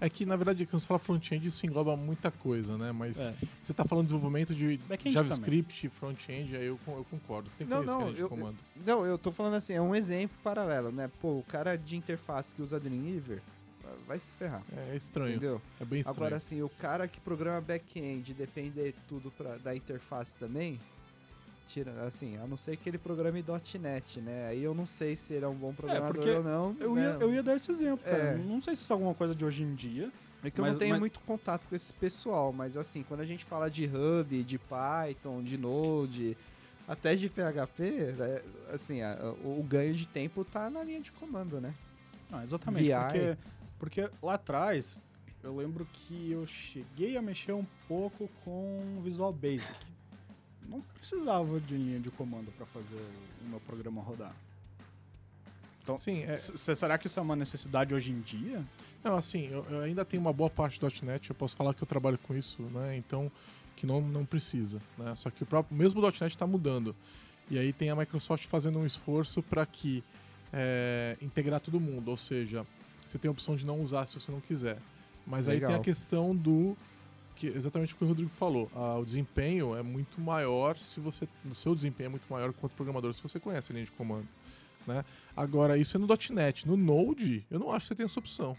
É 0.04 0.10
que, 0.10 0.26
na 0.26 0.36
verdade, 0.36 0.66
quando 0.66 0.80
você 0.80 0.88
fala 0.88 0.98
front-end, 1.00 1.46
isso 1.46 1.64
engloba 1.64 1.96
muita 1.96 2.32
coisa, 2.32 2.76
né? 2.76 2.92
Mas 2.92 3.20
É. 3.24 3.36
você 3.60 3.72
tá 3.72 3.86
falando 3.86 4.06
de 4.08 4.14
desenvolvimento 4.14 4.56
de 4.56 4.80
JavaScript, 5.12 5.90
front-end, 5.90 6.56
aí 6.56 6.66
eu, 6.66 6.80
eu 6.88 7.06
concordo. 7.12 7.48
Você 7.50 7.56
tem 7.58 7.68
que 7.68 7.74
Não, 7.74 7.84
não, 7.84 8.12
de 8.12 8.22
eu- 8.22 8.28
comando. 8.30 8.58
Não, 8.84 9.06
eu 9.06 9.16
tô 9.20 9.32
falando 9.32 9.54
assim, 9.56 9.74
é 9.74 9.82
um 9.82 9.94
exemplo 9.94 10.36
paralelo, 10.44 10.92
né? 10.92 11.08
Pô, 11.22 11.38
o 11.38 11.44
cara 11.44 11.78
de 11.78 11.96
interface 11.98 12.56
que 12.56 12.64
usa 12.64 12.80
Dreamweaver 12.80 13.44
vai 14.08 14.20
se 14.20 14.32
ferrar, 14.34 14.62
É, 14.76 14.96
estranho. 14.96 15.32
entendeu? 15.32 15.62
É 15.80 15.86
bem 15.86 16.00
estranho. 16.00 16.18
Agora, 16.18 16.36
assim, 16.38 16.62
o 16.62 16.70
cara 16.70 17.08
que 17.08 17.20
programa 17.20 17.62
back-end 17.62 18.34
depende 18.34 18.94
tudo 19.08 19.32
pra, 19.32 19.58
da 19.58 19.76
interface 19.76 20.34
também, 20.36 20.80
tira, 21.68 21.92
assim, 22.06 22.38
a 22.38 22.46
não 22.46 22.58
ser 22.58 22.76
que 22.78 22.90
ele 22.90 22.98
programe 22.98 23.44
.NET, 23.80 24.20
né? 24.20 24.48
Aí 24.48 24.62
eu 24.64 24.74
não 24.74 24.86
sei 24.86 25.16
se 25.16 25.34
ele 25.34 25.46
é 25.46 25.48
um 25.48 25.56
bom 25.56 25.74
programador 25.74 26.16
porque 26.16 26.30
ou 26.30 26.44
não. 26.44 26.76
Eu 26.80 26.96
né? 26.96 27.02
ia, 27.04 27.18
eu 27.22 27.34
ia 27.34 27.42
dar 27.44 27.56
esse 27.56 27.72
exemplo, 27.72 28.04
cara. 28.04 28.18
É. 28.24 28.38
Não 28.38 28.60
sei 28.60 28.76
se 28.76 28.82
isso 28.82 28.92
é 28.92 28.96
alguma 28.96 29.14
coisa 29.14 29.34
de 29.34 29.46
hoje 29.46 29.64
em 29.64 29.74
dia. 29.74 30.12
É 30.44 30.50
que 30.50 30.60
eu 30.60 30.64
mas- 30.66 30.74
não 30.74 30.80
tenho 30.80 30.92
mas- 30.92 31.00
muito 31.00 31.20
contato 31.22 31.68
com 31.68 31.76
esse 31.76 31.94
pessoal, 31.94 32.52
mas 32.52 32.76
assim, 32.76 33.04
quando 33.04 33.22
a 33.22 33.26
gente 33.26 33.46
fala 33.46 33.70
de 33.70 33.86
Hub, 33.86 34.44
de 34.44 34.58
Python, 34.58 35.42
de 35.44 35.56
Node, 35.58 36.36
até 36.88 37.16
de 37.16 37.30
PHP, 37.30 38.16
né, 38.18 38.42
assim, 38.74 39.02
a- 39.02 39.34
o, 39.44 39.60
o 39.60 39.64
ganho 39.64 39.94
de 39.94 40.08
tempo 40.08 40.44
tá 40.44 40.70
na 40.70 40.84
linha 40.84 41.00
de 41.00 41.12
comando, 41.12 41.62
né? 41.62 41.74
Não, 42.30 42.42
exatamente. 42.42 42.86
VI. 42.88 42.94
Porque, 42.96 43.38
porque 43.82 44.08
lá 44.22 44.36
atrás, 44.36 45.00
eu 45.42 45.58
lembro 45.58 45.88
que 45.92 46.32
eu 46.32 46.46
cheguei 46.46 47.18
a 47.18 47.22
mexer 47.22 47.54
um 47.54 47.66
pouco 47.88 48.30
com 48.46 49.02
Visual 49.04 49.34
Basic. 49.34 49.74
Não 50.70 50.82
precisava 50.82 51.60
de 51.60 51.76
linha 51.76 52.00
de 52.00 52.12
comando 52.12 52.52
para 52.52 52.68
fazer 52.68 53.04
o 53.44 53.50
meu 53.50 53.60
programa 53.62 54.00
rodar. 54.00 54.36
Então, 55.82 55.98
Sim, 55.98 56.22
é, 56.22 56.36
será 56.36 56.96
que 56.96 57.08
isso 57.08 57.18
é 57.18 57.24
uma 57.24 57.36
necessidade 57.36 57.92
hoje 57.92 58.12
em 58.12 58.22
dia? 58.22 58.64
Não, 59.04 59.16
assim, 59.16 59.48
eu, 59.48 59.66
eu 59.72 59.82
ainda 59.82 60.06
tenho 60.06 60.22
uma 60.22 60.32
boa 60.32 60.52
parte 60.52 60.80
do 60.80 60.88
.NET, 61.04 61.32
eu 61.32 61.36
posso 61.36 61.56
falar 61.56 61.74
que 61.74 61.82
eu 61.82 61.88
trabalho 61.88 62.20
com 62.20 62.36
isso, 62.36 62.62
né? 62.62 62.96
Então, 62.96 63.32
que 63.76 63.88
não, 63.88 64.00
não 64.00 64.24
precisa, 64.28 64.80
né? 64.96 65.16
Só 65.16 65.32
que 65.32 65.42
o 65.42 65.46
próprio, 65.46 65.76
mesmo 65.76 66.00
o 66.00 66.04
.NET 66.04 66.28
está 66.28 66.46
mudando. 66.46 66.96
E 67.50 67.58
aí 67.58 67.74
tem 67.74 67.90
a 67.90 67.96
Microsoft 67.96 68.46
fazendo 68.46 68.78
um 68.78 68.86
esforço 68.86 69.42
para 69.42 69.66
que 69.66 70.04
é, 70.54 71.18
integrar 71.20 71.60
todo 71.60 71.80
mundo, 71.80 72.10
ou 72.10 72.18
seja, 72.18 72.64
você 73.12 73.20
tem 73.20 73.30
a 73.30 73.32
opção 73.32 73.56
de 73.56 73.66
não 73.66 73.82
usar 73.82 74.06
se 74.08 74.20
você 74.20 74.32
não 74.32 74.40
quiser. 74.40 74.78
Mas 75.28 75.48
aí 75.48 75.60
tem 75.60 75.68
Legal. 75.68 75.82
a 75.82 75.84
questão 75.84 76.36
do 76.36 76.76
que 77.36 77.48
exatamente 77.48 77.94
o 77.94 77.98
que 77.98 78.04
o 78.04 78.08
Rodrigo 78.08 78.30
falou. 78.30 78.72
ah, 78.76 78.98
o 79.00 79.06
desempenho 79.06 79.76
é 79.76 79.82
muito 79.82 80.22
maior 80.22 80.78
se 80.78 81.00
você, 81.00 81.28
o 81.44 81.54
seu 81.54 81.76
desempenho 81.76 82.08
é 82.08 82.10
muito 82.10 82.26
maior 82.30 82.54
quanto 82.54 82.74
programador 82.74 83.14
se 83.14 83.22
você 83.22 83.40
conhece 83.40 83.72
a 83.72 83.74
linha 83.74 83.86
de 83.86 83.92
comando. 83.92 84.28
Né? 84.86 85.04
Agora, 85.36 85.78
isso 85.78 85.98
é 85.98 86.00
no 86.00 86.08
.NET. 86.08 86.68
No 86.68 86.78
Node, 86.78 87.46
eu 87.52 87.60
não 87.60 87.72
acho 87.72 87.86
que 87.86 87.88
você 87.90 87.96
tem 87.96 88.06
essa 88.06 88.20
opção. 88.20 88.58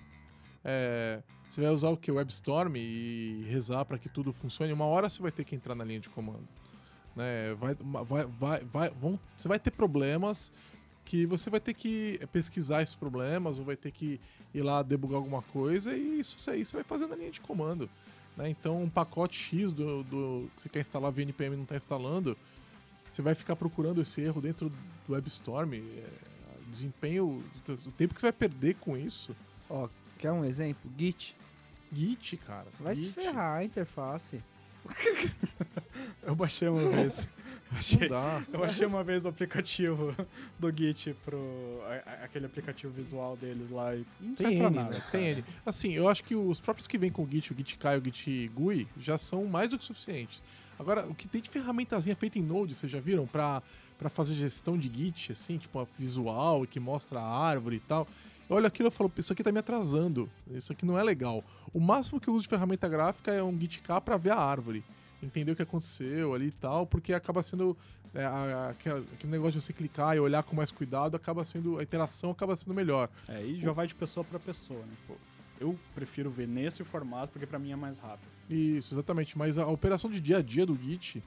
É, 0.65 1.23
você 1.49 1.61
vai 1.61 1.71
usar 1.71 1.91
o 1.91 1.97
que? 1.97 2.11
WebStorm 2.11 2.77
e 2.77 3.45
rezar 3.49 3.85
para 3.85 3.99
que 3.99 4.09
tudo 4.09 4.33
funcione. 4.33 4.73
Uma 4.73 4.87
hora 4.87 5.09
você 5.09 5.21
vai 5.21 5.33
ter 5.33 5.45
que 5.45 5.55
entrar 5.55 5.75
na 5.75 5.85
linha 5.85 6.01
de 6.01 6.09
comando. 6.11 6.47
Né? 7.17 7.55
Vai, 7.55 7.75
vai, 7.75 8.25
vai, 8.27 8.65
vai, 8.65 8.91
vão, 8.91 9.19
você 9.37 9.49
vai 9.49 9.59
ter 9.59 9.71
problemas 9.71 10.53
que 11.05 11.27
você 11.27 11.51
vai 11.51 11.61
ter 11.61 11.75
que 11.75 12.21
pesquisar 12.33 12.83
esses 12.83 12.95
problemas 12.95 13.59
ou 13.59 13.65
vai 13.65 13.77
ter 13.77 13.91
que 13.91 14.21
ir 14.55 14.62
lá 14.62 14.83
debugar 14.83 15.17
alguma 15.17 15.43
coisa 15.43 15.95
e 15.97 16.21
isso 16.21 16.51
aí 16.51 16.65
você 16.65 16.77
vai 16.77 16.85
fazer 16.85 17.07
na 17.07 17.17
linha 17.17 17.31
de 17.31 17.41
comando. 17.41 17.88
Né? 18.37 18.49
Então, 18.49 18.83
um 18.83 18.88
pacote 18.88 19.38
X 19.38 19.73
do, 19.73 20.03
do 20.05 20.51
que 20.55 20.62
você 20.62 20.69
quer 20.69 20.81
instalar 20.81 21.12
VNPM 21.12 21.55
e 21.55 21.57
não 21.57 21.65
está 21.65 21.77
instalando, 21.77 22.37
você 23.11 23.23
vai 23.23 23.35
ficar 23.35 23.57
procurando 23.57 24.01
esse 24.01 24.21
erro 24.21 24.41
dentro 24.41 24.73
do 25.07 25.12
WebStorm. 25.12 25.75
É, 25.75 26.05
desempenho, 26.71 27.45
o 27.69 27.91
tempo 27.93 28.15
que 28.15 28.21
você 28.21 28.27
vai 28.27 28.33
perder 28.33 28.77
com 28.77 28.97
isso. 28.97 29.37
Ó, 29.69 29.88
quer 30.19 30.33
um 30.33 30.45
exemplo? 30.45 30.91
Git. 30.99 31.37
Git, 31.93 32.38
cara. 32.38 32.67
Vai 32.81 32.97
se 32.97 33.05
Git. 33.05 33.15
ferrar 33.15 33.59
a 33.59 33.65
interface. 33.65 34.43
Eu 36.23 36.35
baixei 36.35 36.68
uma 36.68 36.88
vez. 36.90 37.29
Achei, 37.75 38.09
eu 38.53 38.62
achei 38.64 38.87
uma 38.87 39.03
vez 39.03 39.25
o 39.25 39.29
aplicativo 39.29 40.14
do 40.59 40.71
Git 40.77 41.14
pro. 41.25 41.38
a- 42.07 42.25
aquele 42.25 42.45
aplicativo 42.47 42.92
visual 42.92 43.35
deles 43.37 43.71
lá 43.71 43.95
e 43.97 44.05
não 44.21 44.35
Tem 44.35 44.59
N, 44.59 44.71
nada. 44.71 44.90
né? 44.90 45.03
Tem 45.11 45.25
N. 45.31 45.45
Assim, 45.64 45.92
eu 45.92 46.07
acho 46.07 46.23
que 46.23 46.35
os 46.35 46.61
próprios 46.61 46.87
que 46.87 46.99
vêm 46.99 47.11
com 47.11 47.23
o 47.25 47.29
Git, 47.29 47.53
o 47.53 47.57
Git 47.57 47.79
Kai, 47.79 47.99
o 47.99 48.05
Git 48.05 48.49
GUI, 48.55 48.87
já 49.01 49.16
são 49.16 49.47
mais 49.47 49.71
do 49.71 49.79
que 49.79 49.85
suficientes. 49.87 50.42
Agora, 50.79 51.07
o 51.07 51.14
que 51.14 51.27
tem 51.27 51.40
de 51.40 51.49
ferramentazinha 51.49 52.14
feita 52.14 52.38
em 52.38 52.42
Node, 52.42 52.75
vocês 52.75 52.92
já 52.92 53.01
viram? 53.01 53.27
Pra, 53.27 53.62
pra 53.99 54.11
fazer 54.11 54.35
gestão 54.35 54.77
de 54.77 54.90
Git, 54.95 55.33
assim, 55.33 55.57
tipo, 55.57 55.88
visual 55.99 56.66
que 56.66 56.79
mostra 56.79 57.21
a 57.21 57.27
árvore 57.47 57.77
e 57.77 57.81
tal. 57.81 58.07
Eu 58.53 58.57
olho 58.57 58.67
aquilo 58.67 58.88
e 58.88 58.91
falo, 58.93 59.11
isso 59.17 59.33
aqui 59.33 59.43
tá 59.43 59.51
me 59.51 59.59
atrasando. 59.59 60.29
Isso 60.51 60.73
aqui 60.73 60.85
não 60.85 60.99
é 60.99 61.03
legal. 61.03 61.43
O 61.73 61.81
máximo 61.81 62.21
que 62.21 62.29
eu 62.29 62.35
uso 62.35 62.43
de 62.43 62.49
ferramenta 62.51 62.87
gráfica 62.88 63.33
é 63.33 63.43
um 63.43 63.59
Git 63.59 63.81
K 63.81 63.99
pra 64.01 64.17
ver 64.19 64.31
a 64.33 64.37
árvore. 64.38 64.85
Entender 65.23 65.53
o 65.53 65.57
que 65.57 65.62
aconteceu 65.62 66.35
ali 66.35 66.49
e 66.49 66.51
tal, 66.53 66.87
porque 66.87 67.12
acaba 67.15 67.43
sendo. 67.43 67.77
é, 68.15 68.27
a- 68.27 68.69
aquele 68.69 69.07
negócio 69.33 69.59
de 69.59 69.65
você 69.65 69.73
clicar 69.73 70.15
e 70.15 70.21
olhar 70.21 70.43
com 70.43 70.55
mais 70.55 70.71
cuidado, 70.71 71.17
acaba 71.17 71.45
sendo. 71.47 71.79
A 71.79 71.83
interação 71.83 72.31
acaba 72.31 72.55
sendo 72.55 72.75
melhor. 72.75 73.09
É, 73.27 73.43
e 73.43 73.59
já 73.59 73.73
vai 73.73 73.87
de 73.87 73.95
pessoa 73.95 74.23
pra 74.23 74.38
pessoa, 74.38 74.81
né? 74.81 74.93
Tipo, 75.01 75.17
eu 75.59 75.79
prefiro 75.95 76.29
ver 76.31 76.47
nesse 76.47 76.85
formato 76.85 77.33
porque 77.33 77.47
pra 77.47 77.59
mim 77.59 77.73
é 77.73 77.77
mais 77.77 77.97
rápido. 77.97 78.29
Isso, 78.51 78.93
exatamente. 78.93 79.38
Mas 79.38 79.57
a 79.57 79.67
operação 79.67 80.11
de 80.11 80.21
dia 80.21 80.38
a 80.38 80.43
dia 80.43 80.67
do 80.67 80.77
Git 80.77 81.23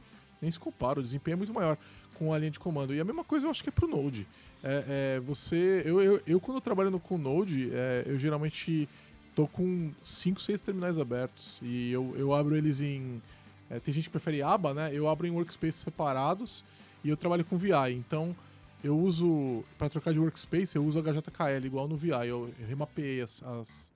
nem 0.46 0.52
se 0.52 0.60
compara, 0.60 1.00
o 1.00 1.04
desempenho 1.04 1.34
é 1.34 1.38
muito 1.38 1.54
maior 1.54 1.78
com 2.14 2.32
a 2.34 2.38
linha 2.38 2.52
de 2.52 2.60
comando. 2.60 2.94
E 2.94 3.00
a 3.00 3.04
mesma 3.04 3.24
coisa 3.24 3.46
eu 3.46 3.50
acho 3.52 3.62
que 3.64 3.70
é 3.70 3.72
pro 3.72 3.88
Node. 3.88 4.26
É, 4.64 5.16
é, 5.18 5.20
você. 5.20 5.82
Eu, 5.86 6.02
eu, 6.02 6.22
eu, 6.26 6.40
quando 6.40 6.58
eu 6.58 6.62
trabalho 6.62 6.90
no- 6.90 7.00
com 7.00 7.18
Node, 7.18 7.70
é, 7.74 8.04
eu 8.08 8.18
geralmente 8.18 8.88
tô 9.36 9.48
com 9.48 9.92
5, 10.02 10.42
6 10.42 10.62
terminais 10.62 10.98
abertos. 10.98 11.60
E 11.62 11.92
eu, 11.92 12.14
eu 12.18 12.34
abro 12.34 12.56
eles 12.56 12.80
em. 12.82 13.22
é, 13.70 13.80
tem 13.80 13.94
gente 13.94 14.06
que 14.06 14.10
prefere 14.12 14.42
aba, 14.42 14.74
né? 14.74 14.90
Eu 14.94 15.08
abro 15.10 15.28
em 15.28 15.32
workspaces 15.32 15.76
separados 15.82 16.64
e 17.04 17.10
eu 17.10 17.18
trabalho 17.18 17.44
com 17.46 17.58
VI. 17.58 17.94
Então. 17.94 18.36
Eu 18.84 18.96
uso, 19.00 19.64
para 19.80 19.90
trocar 19.90 20.14
de 20.14 20.20
workspace, 20.20 20.76
eu 20.76 20.86
uso 20.86 21.00
HJKL, 21.02 21.66
igual 21.66 21.88
no 21.88 21.98
VI. 21.98 22.10
Eu, 22.28 22.54
eu 22.60 22.68
remapeei 22.68 23.20
as, 23.20 23.42
as, 23.42 23.92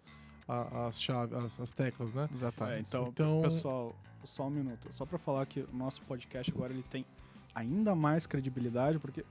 a- 0.47 0.87
as, 0.87 0.99
chaves, 0.99 1.31
as, 1.37 1.59
as 1.59 1.69
teclas, 1.69 2.11
né? 2.11 2.27
Exatamente. 2.33 2.77
É, 2.77 2.79
então, 2.87 3.07
Então- 3.09 3.41
pessoal, 3.43 3.95
só 4.23 4.47
um 4.47 4.49
minuto. 4.49 4.87
Só 4.91 5.05
pra 5.05 5.17
falar 5.17 5.45
que 5.45 5.61
o 5.61 5.69
nosso 5.73 6.01
podcast 6.03 6.51
agora 6.51 6.73
ele 6.73 6.83
tem 6.89 7.05
ainda 7.53 7.95
mais 7.95 8.25
credibilidade, 8.25 8.99
porque 8.99 9.23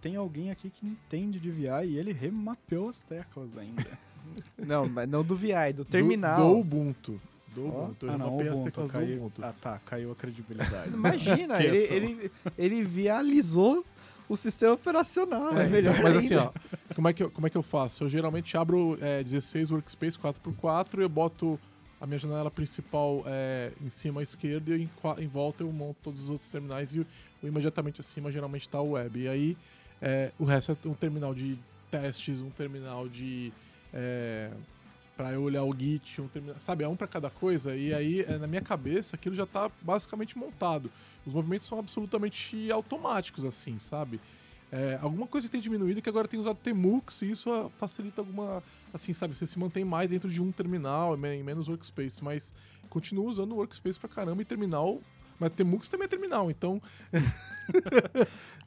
tem 0.00 0.16
alguém 0.16 0.50
aqui 0.50 0.70
que 0.70 0.86
entende 0.86 1.38
de 1.40 1.50
VI 1.50 1.86
e 1.86 1.96
ele 1.98 2.12
remapeou 2.12 2.88
as 2.88 3.00
teclas 3.00 3.56
ainda. 3.56 3.84
Não, 4.58 4.88
mas 4.88 5.08
não 5.08 5.22
do 5.22 5.36
VI, 5.36 5.72
do 5.72 5.84
Do- 5.84 5.84
terminal. 5.84 6.52
Do, 6.54 6.58
Ubuntu. 6.58 7.20
Do. 7.54 7.68
Ubuntu. 7.68 8.06
Eu 8.06 8.12
ah, 8.12 8.18
não, 8.18 8.30
mapeei 8.32 8.48
as 8.48 8.54
Ubuntu, 8.54 8.64
teclas 8.64 8.90
do 8.90 8.92
caiu. 8.92 9.16
Ubuntu. 9.18 9.44
Ah, 9.44 9.54
tá, 9.60 9.78
caiu 9.86 10.10
a 10.10 10.16
credibilidade. 10.16 10.90
Imagina, 10.94 11.62
ele, 11.62 11.78
ele, 11.78 12.32
ele 12.58 12.84
vializou 12.84 13.86
o 14.28 14.36
sistema 14.36 14.72
operacional. 14.74 15.56
É, 15.56 15.64
É, 15.64 15.68
melhor 15.68 15.94
mas 16.02 16.16
ainda. 16.16 16.18
assim, 16.18 16.34
ó, 16.34 16.50
como 16.94 17.06
é, 17.08 17.12
que 17.12 17.22
eu, 17.22 17.30
como 17.30 17.46
é 17.46 17.50
que 17.50 17.56
eu 17.56 17.62
faço? 17.62 18.02
Eu 18.02 18.08
geralmente 18.08 18.56
abro 18.56 18.98
é, 19.00 19.22
16 19.22 19.70
workspace 19.70 20.18
4x4 20.18 20.98
e 20.98 21.02
eu 21.02 21.08
boto 21.08 21.58
a 22.00 22.06
minha 22.06 22.18
janela 22.18 22.50
principal 22.50 23.22
é, 23.26 23.72
em 23.80 23.90
cima 23.90 24.20
à 24.20 24.22
esquerda 24.22 24.76
e 24.76 24.82
em, 24.82 24.90
em 25.18 25.26
volta 25.26 25.62
eu 25.62 25.72
monto 25.72 25.96
todos 26.02 26.24
os 26.24 26.30
outros 26.30 26.50
terminais 26.50 26.94
e 26.94 27.00
o 27.00 27.06
imediatamente 27.42 28.00
acima 28.00 28.30
geralmente 28.30 28.62
está 28.62 28.80
o 28.80 28.92
web. 28.92 29.20
E 29.20 29.28
aí 29.28 29.56
é, 30.00 30.32
o 30.38 30.44
resto 30.44 30.76
é 30.84 30.88
um 30.88 30.94
terminal 30.94 31.34
de 31.34 31.58
testes, 31.90 32.40
um 32.40 32.50
terminal 32.50 33.08
de. 33.08 33.52
É, 33.92 34.50
para 35.16 35.32
eu 35.32 35.42
olhar 35.42 35.64
o 35.64 35.74
Git, 35.74 36.20
um 36.20 36.28
terminal, 36.28 36.60
sabe, 36.60 36.84
é 36.84 36.88
um 36.88 36.94
para 36.94 37.06
cada 37.06 37.30
coisa, 37.30 37.74
e 37.74 37.94
aí 37.94 38.20
é, 38.20 38.36
na 38.36 38.46
minha 38.46 38.60
cabeça 38.60 39.16
aquilo 39.16 39.34
já 39.34 39.44
está 39.44 39.70
basicamente 39.80 40.36
montado. 40.36 40.92
Os 41.24 41.32
movimentos 41.32 41.66
são 41.66 41.78
absolutamente 41.78 42.70
automáticos, 42.70 43.42
assim, 43.44 43.78
sabe? 43.78 44.20
É, 44.70 44.98
alguma 45.00 45.26
coisa 45.26 45.46
que 45.46 45.52
tem 45.52 45.60
diminuído 45.60 45.98
é 45.98 46.02
que 46.02 46.08
agora 46.08 46.26
tem 46.26 46.40
usado 46.40 46.58
Temux 46.58 47.22
e 47.22 47.30
isso 47.30 47.52
ah, 47.52 47.70
facilita 47.78 48.20
alguma. 48.20 48.62
Assim, 48.92 49.12
sabe? 49.12 49.36
Você 49.36 49.46
se 49.46 49.58
mantém 49.58 49.84
mais 49.84 50.10
dentro 50.10 50.28
de 50.28 50.42
um 50.42 50.50
terminal, 50.50 51.14
em 51.14 51.42
menos 51.42 51.68
workspace, 51.68 52.22
mas 52.22 52.52
continua 52.88 53.26
usando 53.26 53.52
o 53.52 53.56
workspace 53.56 53.98
pra 53.98 54.08
caramba 54.08 54.42
e 54.42 54.44
terminal. 54.44 55.00
Mas 55.38 55.52
Temux 55.52 55.86
também 55.86 56.06
é 56.06 56.08
terminal, 56.08 56.50
então. 56.50 56.80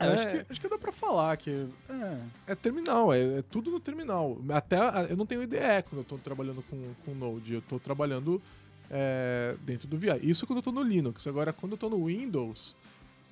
É, 0.02 0.08
acho, 0.08 0.30
que, 0.30 0.46
acho, 0.50 0.62
que, 0.62 0.70
dá 0.70 0.78
pra 0.78 0.94
falar 0.94 1.36
que. 1.36 1.68
É, 1.90 2.52
é 2.52 2.56
terminal, 2.56 3.14
é, 3.14 3.40
é, 3.40 3.42
tudo 3.42 3.70
no 3.70 3.82
terminal. 3.82 4.38
Até 4.50 4.78
eu 5.10 5.18
não 5.18 5.26
tenho 5.26 5.44
IDE 5.44 5.84
quando 5.90 6.00
eu 6.00 6.04
tô 6.06 6.18
trabalhando 6.18 6.62
com, 6.64 6.94
com 7.04 7.14
Node, 7.14 7.56
eu 7.56 7.62
tô 7.62 7.80
trabalhando 7.80 8.42
é, 8.90 9.58
dentro 9.62 9.90
do 9.90 9.98
VI. 9.98 10.20
Isso 10.22 10.48
quando 10.48 10.60
eu 10.60 10.64
tô 10.64 10.72
no 10.72 10.84
Linux. 10.84 11.28
Agora, 11.28 11.52
quando 11.52 11.74
eu 11.74 11.78
tô 11.78 11.90
no 11.90 12.06
Windows, 12.06 12.76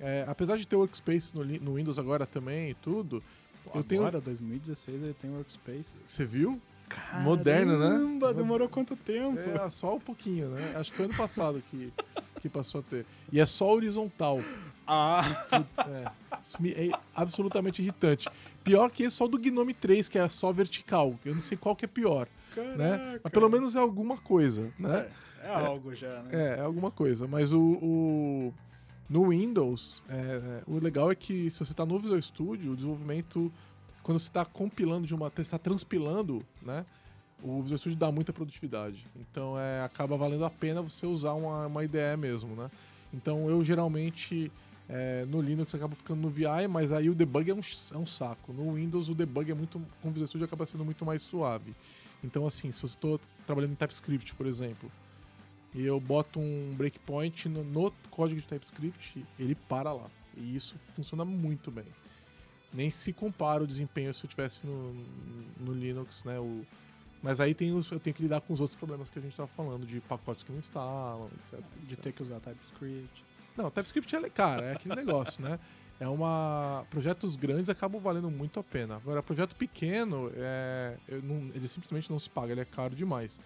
é, 0.00 0.24
apesar 0.26 0.56
de 0.56 0.66
ter 0.66 0.76
workspace 0.76 1.34
no, 1.36 1.44
no, 1.44 1.74
Windows 1.74 1.98
agora 1.98 2.26
também 2.26 2.70
e 2.70 2.74
tudo. 2.74 3.22
Pô, 3.64 3.78
eu 3.78 3.84
tenho... 3.84 4.02
Agora, 4.02 4.20
2016, 4.20 5.02
ele 5.02 5.14
tem 5.14 5.30
workspace. 5.30 6.00
Você 6.04 6.24
viu? 6.24 6.60
Caramba, 6.88 7.24
Moderno, 7.24 7.78
né? 7.78 7.88
Caramba, 7.88 8.34
demorou 8.34 8.68
quanto 8.68 8.96
tempo? 8.96 9.38
É, 9.38 9.70
só 9.70 9.96
um 9.96 10.00
pouquinho, 10.00 10.48
né? 10.48 10.74
Acho 10.76 10.90
que 10.90 10.96
foi 10.96 11.06
ano 11.06 11.14
passado 11.14 11.62
que, 11.70 11.92
que 12.40 12.48
passou 12.48 12.80
a 12.80 12.84
ter. 12.84 13.04
E 13.30 13.40
é 13.40 13.46
só 13.46 13.72
horizontal. 13.72 14.40
Ah! 14.86 15.20
É, 15.86 16.10
isso 16.42 16.56
é 16.64 16.98
absolutamente 17.14 17.82
irritante. 17.82 18.28
Pior 18.64 18.90
que 18.90 19.02
esse 19.02 19.16
só 19.16 19.28
do 19.28 19.38
Gnome 19.38 19.74
3, 19.74 20.08
que 20.08 20.18
é 20.18 20.28
só 20.28 20.50
vertical. 20.50 21.14
Eu 21.24 21.34
não 21.34 21.42
sei 21.42 21.58
qual 21.58 21.76
que 21.76 21.84
é 21.84 21.88
pior. 21.88 22.26
Caraca. 22.54 22.76
Né? 22.76 23.20
Mas 23.22 23.32
pelo 23.32 23.50
menos 23.50 23.76
é 23.76 23.78
alguma 23.78 24.16
coisa, 24.16 24.72
né? 24.78 25.10
É, 25.42 25.48
é 25.48 25.66
algo 25.66 25.94
já, 25.94 26.22
né? 26.22 26.30
É, 26.32 26.58
é 26.58 26.60
alguma 26.60 26.90
coisa. 26.90 27.28
Mas 27.28 27.52
o, 27.52 27.60
o 27.60 28.54
no 29.08 29.30
Windows, 29.30 30.04
é, 30.08 30.14
é, 30.14 30.62
o 30.66 30.78
legal 30.78 31.10
é 31.10 31.14
que 31.14 31.50
se 31.50 31.58
você 31.58 31.72
está 31.72 31.86
no 31.86 31.98
Visual 31.98 32.20
Studio, 32.20 32.72
o 32.72 32.76
desenvolvimento, 32.76 33.50
quando 34.02 34.18
você 34.18 34.28
está 34.28 34.44
compilando 34.44 35.06
de 35.06 35.14
uma, 35.14 35.32
está 35.38 35.58
transpilando, 35.58 36.44
né? 36.60 36.84
O 37.42 37.62
Visual 37.62 37.78
Studio 37.78 37.98
dá 37.98 38.12
muita 38.12 38.32
produtividade. 38.32 39.06
Então 39.16 39.58
é, 39.58 39.82
acaba 39.82 40.16
valendo 40.16 40.44
a 40.44 40.50
pena 40.50 40.82
você 40.82 41.06
usar 41.06 41.32
uma, 41.32 41.66
uma 41.66 41.84
IDE 41.84 42.16
mesmo, 42.18 42.54
né? 42.54 42.70
Então 43.14 43.48
eu 43.48 43.64
geralmente 43.64 44.52
é, 44.88 45.24
no 45.26 45.40
Linux 45.40 45.74
acabo 45.74 45.94
ficando 45.94 46.20
no 46.20 46.28
VI, 46.28 46.68
mas 46.68 46.92
aí 46.92 47.08
o 47.08 47.14
debug 47.14 47.50
é 47.50 47.54
um, 47.54 47.60
é 47.94 47.96
um 47.96 48.06
saco. 48.06 48.52
No 48.52 48.74
Windows 48.74 49.08
o 49.08 49.14
debug 49.14 49.50
é 49.50 49.54
muito, 49.54 49.80
com 50.02 50.08
o 50.08 50.12
Visual 50.12 50.26
Studio 50.26 50.44
acaba 50.44 50.66
sendo 50.66 50.84
muito 50.84 51.06
mais 51.06 51.22
suave. 51.22 51.74
Então 52.22 52.46
assim, 52.46 52.70
se 52.72 52.84
eu 52.84 52.88
estou 52.88 53.20
trabalhando 53.46 53.72
em 53.72 53.76
TypeScript, 53.76 54.34
por 54.34 54.46
exemplo, 54.46 54.90
eu 55.74 56.00
boto 56.00 56.40
um 56.40 56.74
breakpoint 56.76 57.48
no, 57.48 57.62
no, 57.62 57.92
código 58.10 58.40
de 58.40 58.46
TypeScript, 58.46 59.24
ele 59.38 59.54
para 59.54 59.92
lá. 59.92 60.10
E 60.36 60.54
isso 60.54 60.76
funciona 60.94 61.24
muito 61.24 61.70
bem. 61.70 61.86
Nem 62.72 62.90
se 62.90 63.12
compara 63.12 63.62
o 63.62 63.66
desempenho 63.66 64.12
se 64.12 64.24
eu 64.24 64.28
tivesse 64.28 64.66
no, 64.66 64.94
no 65.60 65.72
Linux, 65.72 66.24
né? 66.24 66.38
O, 66.38 66.64
mas 67.22 67.40
aí 67.40 67.54
tem 67.54 67.72
os, 67.72 67.90
eu 67.90 67.98
tenho 67.98 68.14
que 68.14 68.22
lidar 68.22 68.40
com 68.40 68.52
os 68.52 68.60
outros 68.60 68.78
problemas 68.78 69.08
que 69.08 69.18
a 69.18 69.22
gente 69.22 69.32
estava 69.32 69.48
falando, 69.48 69.86
de 69.86 70.00
pacotes 70.00 70.42
que 70.42 70.52
não 70.52 70.58
instalam, 70.58 71.28
etc. 71.34 71.60
De 71.82 71.96
ter 71.96 72.12
que 72.12 72.22
usar 72.22 72.40
TypeScript. 72.40 73.24
Não, 73.56 73.70
TypeScript 73.70 74.16
é, 74.16 74.30
cara, 74.30 74.64
é 74.66 74.72
aquele 74.72 74.94
negócio, 74.94 75.42
né? 75.42 75.58
É 76.00 76.06
uma. 76.06 76.86
Projetos 76.90 77.34
grandes 77.34 77.68
acabam 77.68 78.00
valendo 78.00 78.30
muito 78.30 78.60
a 78.60 78.62
pena. 78.62 78.96
Agora, 78.96 79.20
projeto 79.20 79.56
pequeno, 79.56 80.30
é, 80.36 80.96
não, 81.24 81.50
ele 81.54 81.66
simplesmente 81.66 82.08
não 82.08 82.20
se 82.20 82.30
paga, 82.30 82.52
ele 82.52 82.60
é 82.60 82.64
caro 82.64 82.94
demais. 82.94 83.40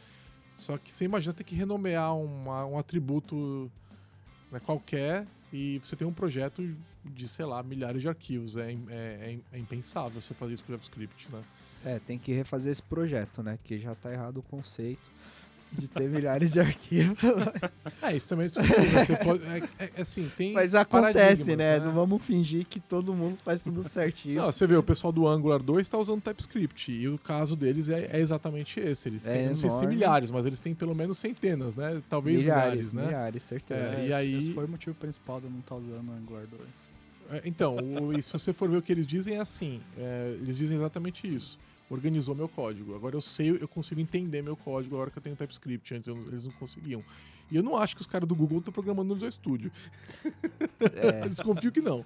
Só 0.57 0.79
que 0.79 0.93
você 0.93 1.05
imagina 1.05 1.33
ter 1.33 1.45
que 1.45 1.55
renomear 1.55 2.17
uma, 2.17 2.65
um 2.67 2.79
atributo 2.79 3.71
né, 4.51 4.61
qualquer 4.61 5.27
e 5.53 5.79
você 5.79 5.97
tem 5.97 6.07
um 6.07 6.13
projeto 6.13 6.63
de, 7.05 7.29
sei 7.29 7.45
lá, 7.45 7.63
milhares 7.63 8.01
de 8.01 8.09
arquivos. 8.09 8.57
É, 8.57 8.73
é, 8.73 8.75
é, 8.91 9.39
é 9.53 9.59
impensável 9.59 10.21
você 10.21 10.35
fazer 10.35 10.55
isso 10.55 10.65
com 10.65 10.73
JavaScript, 10.73 11.29
né? 11.31 11.43
É, 11.85 11.99
tem 11.99 12.17
que 12.17 12.33
refazer 12.33 12.71
esse 12.71 12.83
projeto, 12.83 13.43
né? 13.43 13.59
Que 13.65 13.79
já 13.79 13.95
tá 13.95 14.13
errado 14.13 14.39
o 14.39 14.43
conceito 14.43 15.11
de 15.77 15.89
ter 15.89 16.09
milhares 16.09 16.53
de 16.53 16.61
arquivos. 16.61 17.19
é, 18.03 18.17
isso 18.17 18.29
também 18.29 18.47
é 18.47 18.49
você 18.49 19.17
pode, 19.17 19.45
é, 19.45 19.59
é, 19.79 19.91
é, 19.97 20.01
assim, 20.01 20.31
tem 20.37 20.53
Mas 20.53 20.75
acontece, 20.75 21.57
né? 21.57 21.79
né? 21.79 21.85
Não 21.85 21.93
vamos 21.93 22.23
fingir 22.23 22.67
que 22.67 22.79
todo 22.79 23.15
mundo 23.15 23.39
faz 23.45 23.65
tudo 23.65 23.83
certinho. 23.83 24.43
Não, 24.43 24.53
você 24.53 24.67
vê, 24.67 24.77
o 24.77 24.83
pessoal 24.83 25.13
do 25.13 25.27
Angular 25.27 25.63
2 25.63 25.81
está 25.81 25.99
usando 25.99 26.21
TypeScript, 26.21 26.93
e 26.93 27.09
o 27.09 27.19
caso 27.19 27.57
deles 27.57 27.89
é, 27.89 28.11
é 28.13 28.21
exatamente 28.21 28.81
esse. 28.81 29.09
Eles 29.09 29.25
têm, 29.25 29.47
é 29.47 29.49
não 29.49 29.57
sei 29.57 29.71
se 29.71 29.87
milhares, 29.87 30.31
mas 30.31 30.47
eles 30.47 30.61
têm 30.61 30.75
pelo 30.75 30.95
menos 30.95 31.19
centenas, 31.19 31.75
né? 31.75 32.03
Talvez 32.09 32.41
milhares, 32.41 32.93
milhares 32.93 32.93
né? 32.93 33.07
Milhares, 33.07 33.43
certeza. 33.43 33.95
É, 33.95 34.09
e 34.09 34.13
aí... 34.13 34.39
Esse 34.39 34.53
foi 34.53 34.65
o 34.65 34.69
motivo 34.69 34.95
principal 34.97 35.41
de 35.41 35.47
eu 35.47 35.51
não 35.51 35.61
estar 35.61 35.77
usando 35.77 36.09
o 36.09 36.13
Angular 36.13 36.47
2. 37.31 37.43
então, 37.45 37.77
o, 37.77 38.13
e 38.13 38.23
se 38.23 38.33
você 38.33 38.53
for 38.53 38.69
ver 38.69 38.77
o 38.77 38.83
que 38.83 38.93
eles 38.93 39.07
dizem, 39.07 39.37
é 39.37 39.41
assim. 39.41 39.81
eles 40.41 40.59
dizem 40.59 40.77
exatamente 40.77 41.27
isso 41.27 41.59
organizou 41.93 42.35
meu 42.35 42.49
código. 42.49 42.95
Agora 42.95 43.15
eu 43.15 43.21
sei, 43.21 43.51
eu 43.51 43.69
consigo 43.69 44.01
entender 44.01 44.43
meu 44.43 44.57
código 44.57 44.95
agora 44.95 45.11
que 45.11 45.19
eu 45.19 45.23
tenho 45.23 45.37
TypeScript. 45.37 45.95
Antes 45.95 46.09
eu, 46.09 46.17
eles 46.29 46.45
não 46.45 46.53
conseguiam. 46.53 47.05
E 47.51 47.57
eu 47.57 47.63
não 47.63 47.77
acho 47.77 47.95
que 47.95 48.01
os 48.01 48.07
caras 48.07 48.27
do 48.27 48.35
Google 48.35 48.59
estão 48.59 48.73
programando 48.73 49.09
no 49.09 49.15
Visual 49.15 49.31
Studio. 49.31 49.71
É. 50.81 51.29
Desconfio 51.29 51.71
que 51.71 51.83
não. 51.83 52.05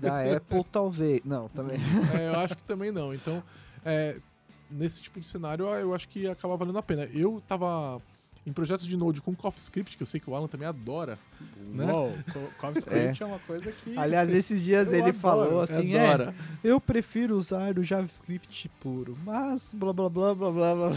Da 0.00 0.36
Apple, 0.36 0.64
talvez. 0.64 1.20
Não, 1.24 1.48
também. 1.48 1.78
É, 2.18 2.28
eu 2.28 2.40
acho 2.40 2.56
que 2.56 2.64
também 2.64 2.90
não. 2.90 3.14
Então, 3.14 3.42
é, 3.84 4.20
nesse 4.68 5.02
tipo 5.04 5.20
de 5.20 5.26
cenário, 5.26 5.66
eu 5.66 5.94
acho 5.94 6.08
que 6.08 6.26
acaba 6.26 6.56
valendo 6.56 6.78
a 6.78 6.82
pena. 6.82 7.04
Eu 7.04 7.40
tava 7.46 8.02
em 8.46 8.52
projetos 8.52 8.86
de 8.86 8.96
Node 8.96 9.20
com 9.20 9.34
CoffeeScript, 9.34 9.96
que 9.96 10.02
eu 10.02 10.06
sei 10.06 10.18
que 10.18 10.28
o 10.28 10.34
Alan 10.34 10.48
também 10.48 10.66
adora. 10.66 11.18
Né? 11.58 11.92
Uou, 11.92 12.12
CoffeeScript 12.58 13.22
é. 13.22 13.24
é. 13.24 13.26
uma 13.26 13.38
coisa 13.40 13.70
que. 13.70 13.96
Aliás, 13.96 14.32
esses 14.32 14.62
dias 14.62 14.92
ele 14.92 15.02
adoro, 15.02 15.18
falou 15.18 15.60
assim: 15.60 15.94
é, 15.94 16.32
eu 16.64 16.80
prefiro 16.80 17.36
usar 17.36 17.78
o 17.78 17.82
JavaScript 17.82 18.68
puro, 18.80 19.16
mas 19.24 19.74
blá 19.74 19.92
blá 19.92 20.08
blá 20.08 20.34
blá 20.34 20.50
blá 20.50 20.74
blá. 20.74 20.90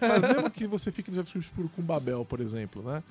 Mas 0.00 0.34
mesmo 0.34 0.50
que 0.50 0.66
você 0.66 0.92
fique 0.92 1.10
no 1.10 1.16
JavaScript 1.16 1.50
puro 1.52 1.70
com 1.70 1.82
Babel, 1.82 2.24
por 2.24 2.40
exemplo, 2.40 2.82
né? 2.82 3.02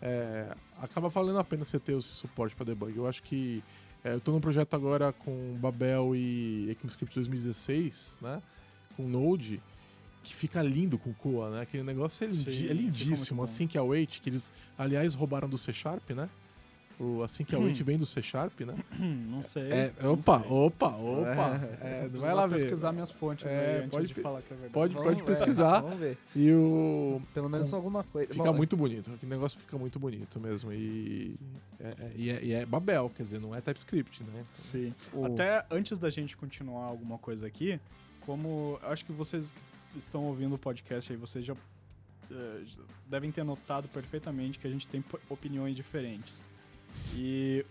É, 0.00 0.54
acaba 0.80 1.08
valendo 1.08 1.38
a 1.38 1.44
pena 1.44 1.64
você 1.64 1.78
ter 1.78 1.96
esse 1.96 2.08
suporte 2.08 2.54
para 2.54 2.66
debug. 2.66 2.96
Eu 2.96 3.08
acho 3.08 3.22
que. 3.22 3.62
É, 4.04 4.12
eu 4.12 4.18
estou 4.18 4.32
num 4.32 4.40
projeto 4.40 4.74
agora 4.74 5.12
com 5.12 5.56
Babel 5.58 6.14
e 6.14 6.70
ECMAScript 6.70 7.14
2016, 7.16 8.18
né? 8.22 8.40
Com 8.96 9.08
Node 9.08 9.60
que 10.28 10.34
fica 10.34 10.60
lindo 10.62 10.98
com 10.98 11.10
Coa, 11.14 11.48
né? 11.48 11.62
Aquele 11.62 11.82
negócio 11.82 12.26
é, 12.26 12.30
Sim, 12.30 12.68
é 12.68 12.72
lindíssimo. 12.74 13.42
Assim 13.42 13.66
que 13.66 13.78
a 13.78 13.82
Wait, 13.82 14.20
que 14.20 14.28
eles, 14.28 14.52
aliás, 14.76 15.14
roubaram 15.14 15.48
do 15.48 15.56
C 15.56 15.72
Sharp, 15.72 16.10
né? 16.10 16.28
O 17.00 17.22
assim 17.22 17.44
que 17.44 17.54
a 17.54 17.58
Wait 17.58 17.80
vem 17.82 17.96
do 17.96 18.04
C 18.04 18.20
Sharp, 18.20 18.60
né? 18.60 18.74
Não 19.00 19.42
sei. 19.42 19.72
É, 19.72 19.92
opa, 20.04 20.40
sei. 20.40 20.50
opa, 20.50 20.88
opa, 20.88 21.60
é, 21.80 22.08
vai 22.08 22.34
lá 22.34 22.46
ver. 22.46 22.56
pesquisar 22.56 22.92
minhas 22.92 23.10
fontes 23.10 23.46
é, 23.46 23.80
aí 23.84 23.88
pode, 23.88 24.12
falar 24.12 24.42
que 24.42 24.52
é 24.52 24.56
verdade. 24.56 24.72
Pode, 24.74 24.94
pode 24.94 25.22
pesquisar. 25.22 25.80
Vamos 25.80 25.98
ver. 25.98 26.18
E 26.36 26.52
o... 26.52 27.22
Pelo 27.32 27.48
menos 27.48 27.72
alguma 27.72 28.04
coisa. 28.04 28.30
Fica 28.30 28.52
Bom, 28.52 28.58
muito 28.58 28.76
bonito. 28.76 29.10
O 29.22 29.26
negócio 29.26 29.58
fica 29.58 29.78
muito 29.78 29.98
bonito 29.98 30.38
mesmo. 30.38 30.70
E 30.74 31.36
é, 31.80 31.88
é, 31.88 32.12
e 32.14 32.30
é, 32.30 32.44
e 32.44 32.52
é 32.52 32.66
Babel, 32.66 33.10
quer 33.16 33.22
dizer, 33.22 33.40
não 33.40 33.54
é 33.54 33.62
TypeScript, 33.62 34.22
né? 34.24 34.44
Sim. 34.52 34.92
O... 35.14 35.24
Até 35.24 35.64
antes 35.70 35.96
da 35.96 36.10
gente 36.10 36.36
continuar 36.36 36.84
alguma 36.84 37.16
coisa 37.16 37.46
aqui, 37.46 37.80
como 38.26 38.78
acho 38.82 39.06
que 39.06 39.12
vocês 39.12 39.50
estão 40.02 40.24
ouvindo 40.24 40.54
o 40.54 40.58
podcast 40.58 41.12
aí, 41.12 41.18
vocês 41.18 41.44
já 41.44 41.54
uh, 41.54 41.56
devem 43.06 43.30
ter 43.30 43.44
notado 43.44 43.88
perfeitamente 43.88 44.58
que 44.58 44.66
a 44.66 44.70
gente 44.70 44.86
tem 44.86 45.04
opiniões 45.28 45.74
diferentes. 45.74 46.48
E 47.14 47.64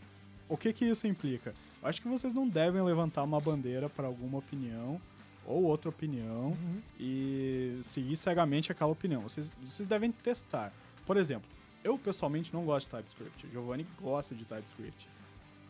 o 0.48 0.58
que 0.58 0.74
que 0.74 0.86
isso 0.86 1.08
implica? 1.08 1.54
Acho 1.82 2.02
que 2.02 2.08
vocês 2.08 2.34
não 2.34 2.48
devem 2.48 2.82
levantar 2.82 3.24
uma 3.24 3.40
bandeira 3.40 3.90
para 3.90 4.08
alguma 4.08 4.40
opinião 4.40 5.00
ou 5.46 5.63
outra 5.63 5.90
opinião 5.90 6.48
uhum. 6.50 6.82
e 7.00 7.80
seguir 7.82 8.18
cegamente 8.18 8.72
aquela 8.72 8.92
opinião. 8.92 9.22
Vocês, 9.22 9.54
vocês 9.62 9.88
devem 9.88 10.12
testar. 10.12 10.74
Por 11.06 11.16
exemplo, 11.16 11.50
eu 11.84 11.98
pessoalmente 11.98 12.54
não 12.54 12.66
gosto 12.66 12.90
de 12.90 12.98
TypeScript. 12.98 13.48
Giovanni 13.50 13.88
gosta 14.02 14.36
de 14.36 14.44
TypeScript. 14.44 15.08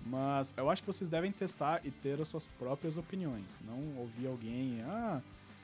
Mas 0.06 0.54
eu 0.58 0.70
acho 0.70 0.82
que 0.82 0.88
vocês 0.88 1.10
devem 1.10 1.32
testar 1.32 1.82
e 1.84 1.92
ter 1.92 2.20
as 2.20 2.28
suas 2.28 2.48
próprias 2.48 2.98
opiniões. 2.98 3.60
Não 3.66 4.00
ouvir 4.00 4.28
alguém, 4.28 4.82
ah, 4.84 5.22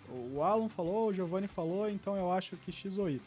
o 0.10 0.42
Alan 0.42 0.70
falou, 0.70 1.10
o 1.10 1.14
Giovanni 1.14 1.48
falou, 1.48 1.90
então 1.90 2.16
eu 2.16 2.32
acho 2.32 2.56
que 2.58 2.72
X 2.72 2.98
ou 2.98 3.10
Y. 3.10 3.20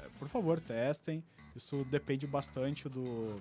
É, 0.00 0.08
por 0.18 0.28
favor, 0.28 0.60
testem. 0.60 1.22
Isso 1.54 1.84
depende 1.90 2.26
bastante 2.26 2.88
do, 2.88 3.40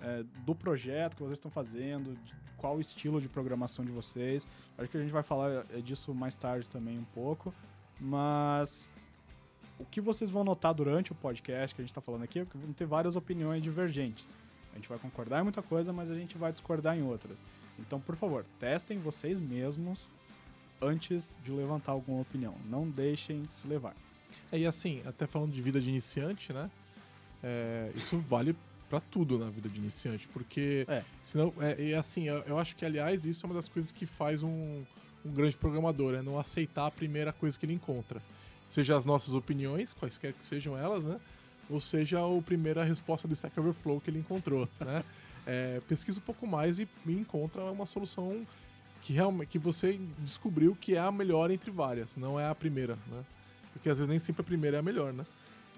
é, 0.00 0.24
do 0.44 0.54
projeto 0.54 1.16
que 1.16 1.22
vocês 1.22 1.38
estão 1.38 1.50
fazendo, 1.50 2.16
qual 2.56 2.76
o 2.76 2.80
estilo 2.80 3.20
de 3.20 3.28
programação 3.28 3.84
de 3.84 3.90
vocês. 3.90 4.46
Acho 4.76 4.88
que 4.90 4.96
a 4.96 5.00
gente 5.00 5.12
vai 5.12 5.22
falar 5.22 5.64
é, 5.70 5.80
disso 5.80 6.14
mais 6.14 6.36
tarde 6.36 6.68
também 6.68 6.98
um 6.98 7.04
pouco. 7.04 7.54
Mas 8.00 8.90
o 9.78 9.84
que 9.84 10.00
vocês 10.00 10.30
vão 10.30 10.44
notar 10.44 10.74
durante 10.74 11.12
o 11.12 11.14
podcast 11.14 11.74
que 11.74 11.80
a 11.80 11.84
gente 11.84 11.90
está 11.90 12.00
falando 12.00 12.22
aqui 12.22 12.40
é 12.40 12.44
que 12.44 12.56
vão 12.56 12.72
ter 12.72 12.86
várias 12.86 13.16
opiniões 13.16 13.62
divergentes. 13.62 14.36
A 14.72 14.76
gente 14.76 14.88
vai 14.88 14.98
concordar 14.98 15.40
em 15.40 15.44
muita 15.44 15.62
coisa, 15.62 15.92
mas 15.92 16.10
a 16.10 16.14
gente 16.14 16.36
vai 16.36 16.52
discordar 16.52 16.98
em 16.98 17.02
outras. 17.02 17.42
Então, 17.78 17.98
por 17.98 18.16
favor, 18.16 18.44
testem 18.58 18.98
vocês 18.98 19.40
mesmos 19.40 20.10
antes 20.80 21.32
de 21.44 21.50
levantar 21.50 21.92
alguma 21.92 22.20
opinião. 22.20 22.54
Não 22.68 22.88
deixem 22.88 23.46
se 23.48 23.66
levar. 23.66 23.94
É, 24.52 24.58
e 24.58 24.66
assim, 24.66 25.02
até 25.06 25.26
falando 25.26 25.52
de 25.52 25.62
vida 25.62 25.80
de 25.80 25.88
iniciante, 25.88 26.52
né? 26.52 26.70
É, 27.42 27.92
isso 27.94 28.18
vale 28.18 28.56
Pra 28.88 29.00
tudo 29.00 29.36
na 29.36 29.50
vida 29.50 29.68
de 29.68 29.78
iniciante, 29.78 30.28
porque 30.28 30.84
É. 30.86 31.02
senão, 31.20 31.52
é, 31.58 31.82
e 31.82 31.94
assim, 31.94 32.28
eu, 32.28 32.36
eu 32.46 32.56
acho 32.56 32.76
que, 32.76 32.84
aliás, 32.84 33.26
isso 33.26 33.44
é 33.44 33.48
uma 33.48 33.54
das 33.54 33.68
coisas 33.68 33.90
que 33.90 34.06
faz 34.06 34.44
um, 34.44 34.84
um 35.24 35.32
grande 35.32 35.56
programador, 35.56 36.14
é 36.14 36.22
não 36.22 36.38
aceitar 36.38 36.86
a 36.86 36.90
primeira 36.90 37.32
coisa 37.32 37.58
que 37.58 37.66
ele 37.66 37.72
encontra. 37.72 38.22
Seja 38.62 38.96
as 38.96 39.04
nossas 39.04 39.34
opiniões, 39.34 39.92
quaisquer 39.92 40.32
que 40.32 40.44
sejam 40.44 40.78
elas, 40.78 41.04
né? 41.04 41.18
Ou 41.68 41.80
seja, 41.80 42.20
a 42.20 42.42
primeira 42.42 42.84
resposta 42.84 43.26
do 43.26 43.34
Stack 43.34 43.58
Overflow 43.58 44.00
que 44.00 44.08
ele 44.08 44.20
encontrou, 44.20 44.68
né? 44.80 45.02
É, 45.48 45.80
pesquisa 45.86 46.18
um 46.18 46.22
pouco 46.22 46.44
mais 46.44 46.80
e, 46.80 46.88
e 47.06 47.12
encontra 47.12 47.62
uma 47.70 47.86
solução 47.86 48.44
que 49.06 49.12
realmente 49.12 49.50
que 49.50 49.58
você 49.58 50.00
descobriu 50.18 50.74
que 50.74 50.96
é 50.96 50.98
a 50.98 51.12
melhor 51.12 51.52
entre 51.52 51.70
várias, 51.70 52.16
não 52.16 52.40
é 52.40 52.48
a 52.48 52.54
primeira, 52.56 52.96
né? 53.06 53.24
Porque 53.72 53.88
às 53.88 53.98
vezes 53.98 54.08
nem 54.08 54.18
sempre 54.18 54.42
a 54.42 54.44
primeira 54.44 54.78
é 54.78 54.80
a 54.80 54.82
melhor, 54.82 55.12
né? 55.12 55.24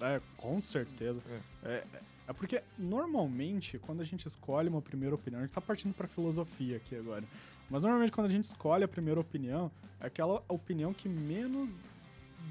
É, 0.00 0.18
com 0.38 0.58
certeza. 0.62 1.20
É, 1.62 1.84
é 2.26 2.32
porque, 2.32 2.62
normalmente, 2.78 3.78
quando 3.80 4.00
a 4.00 4.04
gente 4.04 4.26
escolhe 4.26 4.70
uma 4.70 4.80
primeira 4.80 5.14
opinião, 5.14 5.42
a 5.42 5.44
gente 5.44 5.52
tá 5.52 5.60
partindo 5.60 5.92
pra 5.92 6.08
filosofia 6.08 6.78
aqui 6.78 6.96
agora. 6.96 7.22
Mas 7.68 7.82
normalmente, 7.82 8.12
quando 8.12 8.28
a 8.28 8.30
gente 8.30 8.44
escolhe 8.44 8.82
a 8.82 8.88
primeira 8.88 9.20
opinião, 9.20 9.70
é 10.00 10.06
aquela 10.06 10.42
opinião 10.48 10.94
que 10.94 11.06
menos 11.06 11.78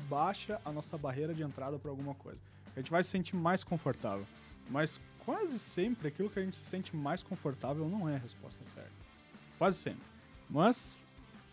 baixa 0.08 0.62
a 0.64 0.72
nossa 0.72 0.96
barreira 0.96 1.34
de 1.34 1.42
entrada 1.42 1.80
pra 1.80 1.90
alguma 1.90 2.14
coisa. 2.14 2.40
A 2.76 2.80
gente 2.80 2.92
vai 2.92 3.04
se 3.04 3.10
sentir 3.10 3.36
mais 3.36 3.64
confortável. 3.64 4.28
Mas 4.70 5.02
quase 5.26 5.58
sempre 5.58 6.10
aquilo 6.10 6.30
que 6.30 6.38
a 6.38 6.44
gente 6.44 6.56
se 6.56 6.66
sente 6.66 6.96
mais 6.96 7.24
confortável 7.24 7.90
não 7.90 8.08
é 8.08 8.14
a 8.14 8.20
resposta 8.20 8.64
certa. 8.76 8.92
Quase 9.58 9.78
sempre. 9.78 10.17
Mas, 10.50 10.96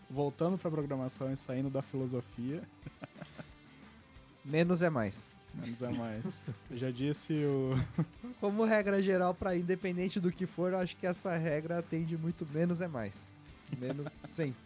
voltando 0.09 0.57
pra 0.57 0.71
programação 0.71 1.31
e 1.31 1.37
saindo 1.37 1.69
da 1.69 1.81
filosofia, 1.81 2.63
Menos 4.43 4.81
é 4.83 4.89
mais. 4.89 5.27
menos 5.53 5.81
é 5.81 5.89
mais. 5.91 6.37
Eu 6.69 6.77
já 6.77 6.91
disse 6.91 7.33
o. 7.33 7.71
Como 8.39 8.63
regra 8.63 9.01
geral, 9.01 9.33
para 9.33 9.55
independente 9.55 10.19
do 10.19 10.31
que 10.31 10.45
for, 10.45 10.71
eu 10.73 10.77
acho 10.77 10.95
que 10.97 11.07
essa 11.07 11.35
regra 11.35 11.79
atende 11.79 12.15
muito 12.17 12.45
menos 12.53 12.79
é 12.79 12.87
mais. 12.87 13.31
Menos 13.77 14.05
sempre. 14.23 14.63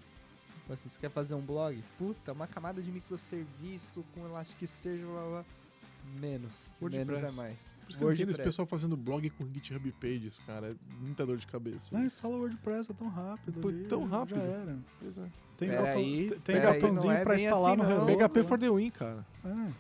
Então, 0.64 0.74
assim, 0.74 0.90
você 0.90 1.00
quer 1.00 1.10
fazer 1.10 1.34
um 1.34 1.42
blog? 1.42 1.82
Puta, 1.98 2.34
uma 2.34 2.46
camada 2.46 2.82
de 2.82 2.92
microserviço 2.92 4.04
com 4.14 4.26
Elasticsearch, 4.26 5.02
blá 5.02 5.14
blá 5.14 5.30
blá. 5.30 5.46
Menos. 6.20 6.72
WordPress. 6.82 7.06
Menos 7.22 7.24
é 7.24 7.32
mais. 7.42 7.58
Por 7.82 7.90
isso 7.90 7.98
que 7.98 8.04
eu 8.04 8.12
esse 8.12 8.42
pessoal 8.42 8.66
fazendo 8.68 8.96
blog 8.98 9.30
com 9.32 9.46
GitHub 9.54 9.92
Pages, 9.94 10.40
cara. 10.40 10.68
É 10.72 10.76
muita 11.02 11.26
dor 11.26 11.38
de 11.38 11.48
cabeça. 11.48 11.96
Não, 11.98 12.06
instala 12.06 12.36
o 12.36 12.40
WordPress, 12.40 12.92
é 12.92 12.94
tão 12.94 13.08
rápido. 13.08 13.60
Pô, 13.62 13.68
ali, 13.70 13.84
tão 13.86 14.06
rápido. 14.06 14.38
Já 14.38 14.44
era. 14.44 14.78
Pois 15.00 15.18
é. 15.18 15.28
Tem, 15.58 15.70
Pera 15.70 15.82
botão- 15.82 15.98
aí, 15.98 16.30
tem- 16.44 16.62
botãozinho 16.62 17.12
é 17.12 17.24
pra 17.24 17.36
instalar 17.36 17.74
assim, 17.74 17.82
no. 17.84 17.90
Hello. 17.90 18.06
PHP 18.06 18.44
for 18.44 18.58
the 18.60 18.70
win, 18.70 18.90
cara. 18.90 19.26
É. 19.44 19.72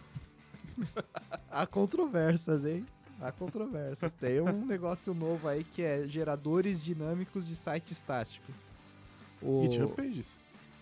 Há 1.52 1.65
controvérsias, 1.68 2.65
hein? 2.65 2.86
Há 3.22 3.32
controvérsias. 3.32 4.13
Tem 4.13 4.39
um 4.42 4.63
negócio 4.65 5.13
novo 5.13 5.48
aí 5.48 5.63
que 5.63 5.82
é 5.82 6.08
geradores 6.08 6.84
dinâmicos 6.84 7.46
de 7.46 7.56
site 7.56 7.92
estático. 7.92 8.52
O 9.42 9.63
GitHub 9.70 9.94
Pages. 9.94 10.38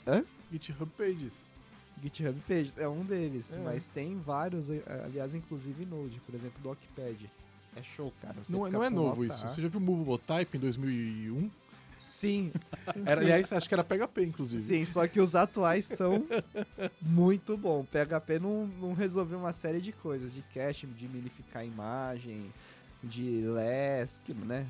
Hã? 0.06 0.24
GitHub 0.52 0.90
Pages. 0.98 1.50
GitHub 2.02 2.40
Pages 2.48 2.78
é 2.78 2.88
um 2.88 3.04
deles, 3.04 3.54
É. 3.54 3.58
mas 3.58 3.86
tem 3.88 4.18
vários, 4.20 4.70
eh, 4.70 4.82
aliás, 5.06 5.34
inclusive 5.36 5.86
Node, 5.86 6.20
por 6.22 6.36
exemplo, 6.36 6.60
Docpad. 6.62 7.30
É 7.76 7.82
show, 7.84 8.12
cara. 8.22 8.36
Não, 8.50 8.66
é- 8.66 8.70
não 8.72 8.84
é 8.84 8.90
com 8.90 8.96
novo 8.96 9.26
isso. 9.26 9.48
Você 9.48 9.62
já 9.62 9.68
viu 9.68 9.80
Movable 9.80 10.18
Type 10.20 10.58
em 10.58 10.60
2001? 10.60 11.50
Sim. 11.98 12.52
Era, 13.06 13.18
sim. 13.20 13.26
aliás, 13.26 13.54
acho 13.54 13.68
que 13.68 13.74
era 13.76 13.84
PHP, 13.84 14.24
inclusive. 14.24 14.64
Sim, 14.64 14.86
só 14.86 15.08
que 15.08 15.20
os 15.20 15.36
atuais 15.36 15.86
são 15.86 16.26
muito 17.02 17.56
bom. 17.58 17.84
PHP 17.86 18.40
não, 18.40 18.66
não 18.68 18.94
resolveu 18.94 19.38
uma 19.40 19.52
série 19.54 19.82
de 19.82 19.92
coisas, 19.92 20.34
de 20.34 20.42
cache, 20.54 20.88
de 20.88 21.08
minificar 21.08 21.62
a 21.62 21.66
imagem, 21.66 22.52
de 23.04 23.42
LESC, 23.46 24.34
né? 24.34 24.68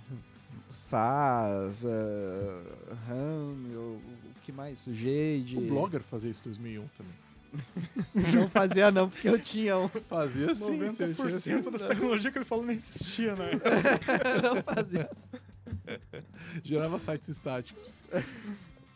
SAS, 0.71 1.83
uh, 1.83 2.95
RAM, 3.07 3.53
o, 3.75 4.01
o 4.01 4.26
que 4.47 4.51
mais? 4.53 4.85
Jade. 4.85 5.57
O 5.57 5.61
Blogger 5.61 6.01
fazia 6.01 6.31
isso 6.31 6.41
em 6.41 6.45
2001 6.45 6.87
também. 6.97 7.13
Não 8.33 8.49
fazia 8.49 8.89
não, 8.91 9.09
porque 9.09 9.27
eu 9.27 9.39
tinha 9.39 9.77
um. 9.77 9.89
Fazia 9.89 10.55
sim. 10.55 10.77
você 10.77 11.13
tinha- 11.13 11.61
90% 11.61 11.69
das 11.69 11.83
tecnologias 11.83 12.31
que 12.31 12.39
ele 12.39 12.45
falou 12.45 12.65
nem 12.65 12.75
existia, 12.75 13.35
né? 13.35 13.51
Não 14.41 14.63
fazia. 14.63 15.09
Gerava 16.63 16.97
sites 16.99 17.27
estáticos. 17.27 18.01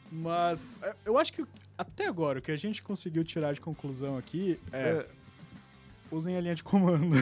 Mas 0.10 0.68
é, 0.82 0.96
eu 1.06 1.18
acho 1.18 1.34
que 1.34 1.46
até 1.78 2.08
agora 2.08 2.40
o 2.40 2.42
que 2.42 2.52
a 2.52 2.58
gente 2.58 2.82
conseguiu 2.82 3.24
tirar 3.24 3.54
de 3.54 3.60
conclusão 3.60 4.18
aqui 4.18 4.58
é. 4.72 4.90
É. 4.90 5.08
Usem 6.10 6.36
a 6.36 6.42
linha 6.42 6.56
de 6.56 6.64
comando. 6.64 7.16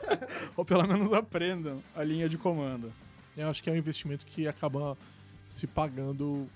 Ou 0.56 0.64
pelo 0.64 0.86
menos 0.86 1.12
aprendam 1.12 1.82
a 1.94 2.02
linha 2.02 2.28
de 2.28 2.36
comando. 2.36 2.92
Eu 3.36 3.48
acho 3.48 3.62
que 3.62 3.70
é 3.70 3.72
um 3.72 3.76
investimento 3.76 4.26
que 4.26 4.46
acaba 4.48 4.98
se 5.48 5.66
pagando 5.66 6.48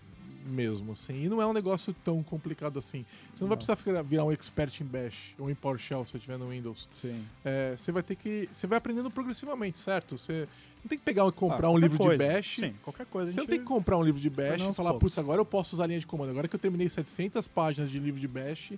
mesmo, 0.44 0.92
assim. 0.92 1.24
E 1.24 1.28
não 1.28 1.40
é 1.40 1.46
um 1.46 1.52
negócio 1.52 1.94
tão 2.04 2.22
complicado 2.22 2.78
assim. 2.78 3.04
Você 3.34 3.42
não, 3.42 3.48
vai 3.48 3.50
Não. 3.50 3.56
precisar 3.56 3.76
ficar- 3.76 4.02
virar 4.02 4.24
um 4.24 4.32
expert 4.32 4.80
em 4.80 4.84
Bash 4.84 5.34
ou 5.38 5.50
em 5.50 5.54
PowerShell 5.54 6.04
se 6.04 6.12
você 6.12 6.16
estiver 6.18 6.38
no 6.38 6.50
Windows. 6.50 6.86
Sim. 6.90 7.24
É, 7.44 7.74
você 7.76 7.90
vai 7.90 8.02
ter 8.02 8.16
que... 8.16 8.48
Você 8.52 8.66
vai 8.66 8.78
aprendendo 8.78 9.10
progressivamente, 9.10 9.78
certo? 9.78 10.18
Você 10.18 10.46
não 10.82 10.88
tem 10.88 10.98
que 10.98 11.04
pegar 11.04 11.26
e 11.26 11.32
comprar 11.32 11.68
Ah, 11.68 11.70
um 11.70 11.78
livro 11.78 11.96
coisa. 11.96 12.22
de 12.22 12.30
Bash... 12.32 12.56
Sim, 12.56 12.74
qualquer 12.82 13.06
coisa. 13.06 13.32
Você 13.32 13.40
não 13.40 13.46
tem 13.46 13.58
que 13.58 13.64
comprar 13.64 13.96
um 13.96 14.02
livro 14.02 14.20
de 14.20 14.28
Bash 14.28 14.48
Aprender 14.54 14.70
e 14.70 14.74
falar, 14.74 14.94
putz, 14.94 15.16
agora 15.18 15.40
eu 15.40 15.44
posso 15.46 15.76
usar 15.76 15.84
a 15.84 15.86
linha 15.86 15.98
de 16.00 16.06
comando. 16.06 16.30
Agora 16.30 16.46
que 16.46 16.54
eu 16.54 16.60
terminei 16.60 16.88
700 16.88 17.46
páginas 17.48 17.90
de 17.90 17.98
livro 17.98 18.20
de 18.20 18.28
Bash, 18.28 18.72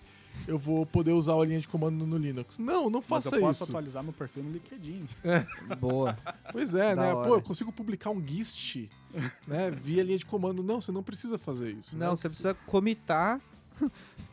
eu 0.47 0.59
vou 0.59 0.85
poder 0.87 1.13
usar 1.13 1.33
a 1.35 1.45
linha 1.45 1.59
de 1.59 1.67
comando 1.67 2.07
no, 2.07 2.17
Linux. 2.19 2.59
Não, 2.59 2.89
não 2.91 3.01
Mas 3.01 3.07
faça 3.25 3.37
eu 3.37 3.41
posso 3.41 3.65
isso. 3.65 3.73
atualizar 3.73 4.05
meu 4.05 4.13
perfil 4.13 4.43
no 4.45 4.53
LinkedIn. 4.53 5.09
Boa. 5.81 6.17
Pois 6.53 6.75
é, 6.75 6.95
Da 6.95 7.03
né? 7.03 7.15
hora. 7.15 7.29
Pô, 7.29 7.35
eu 7.37 7.43
consigo 7.43 7.73
publicar 7.73 8.11
um 8.11 8.25
GIST, 8.25 8.89
né? 9.47 9.71
Via 9.71 10.03
linha 10.03 10.19
de 10.19 10.27
comando. 10.27 10.63
Não, 10.63 10.81
você 10.81 10.93
não 10.93 11.03
precisa 11.03 11.39
fazer 11.39 11.71
isso. 11.73 11.97
Não, 11.97 12.11
né? 12.11 12.17
você 12.17 12.29
precisa 12.29 12.55
comitar 12.67 13.41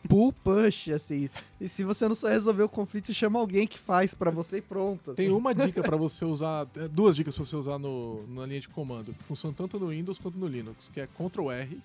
pull 0.07 0.33
push, 0.33 0.89
assim. 0.89 1.29
E 1.59 1.67
se 1.67 1.83
você 1.83 2.07
não 2.07 2.15
só 2.15 2.27
resolver 2.27 2.63
o 2.63 2.69
conflito, 2.69 3.07
você 3.07 3.13
chama 3.13 3.39
alguém 3.39 3.67
que 3.67 3.77
faz 3.77 4.13
pra 4.13 4.31
você 4.31 4.57
e 4.57 4.61
pronto. 4.61 5.11
assim. 5.11 5.23
Tem 5.23 5.31
uma 5.31 5.53
dica 5.55 5.81
pra 5.81 5.97
você 5.97 6.25
usar, 6.25 6.67
é, 6.75 6.87
duas 6.87 7.15
dicas 7.15 7.35
pra 7.35 7.43
você 7.43 7.55
usar 7.55 7.77
no, 7.77 8.25
na 8.27 8.45
linha 8.45 8.59
de 8.59 8.69
comando, 8.69 9.13
que 9.13 9.23
funcionam 9.23 9.53
tanto 9.53 9.79
no 9.79 9.89
Windows 9.89 10.17
quanto 10.17 10.37
no 10.37 10.47
Linux, 10.47 10.89
que 10.89 10.99
é 10.99 11.07
Ctrl 11.07 11.51
R, 11.51 11.79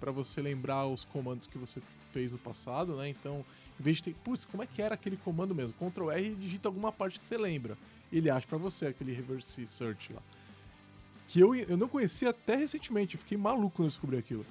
pra 0.00 0.10
você 0.10 0.40
lembrar 0.40 0.86
os 0.86 1.04
comandos 1.04 1.46
que 1.46 1.58
você 1.58 1.80
fez 2.12 2.32
no 2.32 2.38
passado, 2.38 2.96
né? 2.96 3.08
Então, 3.08 3.44
em 3.78 3.82
vez 3.82 3.98
de 3.98 4.04
ter, 4.04 4.14
putz, 4.22 4.44
como 4.44 4.62
é 4.62 4.66
que 4.66 4.82
era 4.82 4.94
aquele 4.94 5.16
comando 5.16 5.54
mesmo? 5.54 5.76
Ctrl 5.78 6.10
R 6.10 6.32
e 6.32 6.34
digita 6.34 6.68
alguma 6.68 6.92
parte 6.92 7.18
que 7.18 7.24
você 7.24 7.36
lembra. 7.36 7.76
Ele 8.12 8.28
acha 8.28 8.46
pra 8.46 8.58
você 8.58 8.86
aquele 8.86 9.12
reverse 9.12 9.66
search 9.66 10.12
lá. 10.12 10.22
Que 11.32 11.40
eu, 11.40 11.54
eu 11.54 11.78
não 11.78 11.88
conhecia 11.88 12.28
até 12.28 12.56
recentemente, 12.56 13.14
eu 13.14 13.20
fiquei 13.20 13.38
maluco 13.38 13.76
quando 13.76 13.86
eu 13.86 13.90
descobri 13.90 14.18
aquilo. 14.18 14.44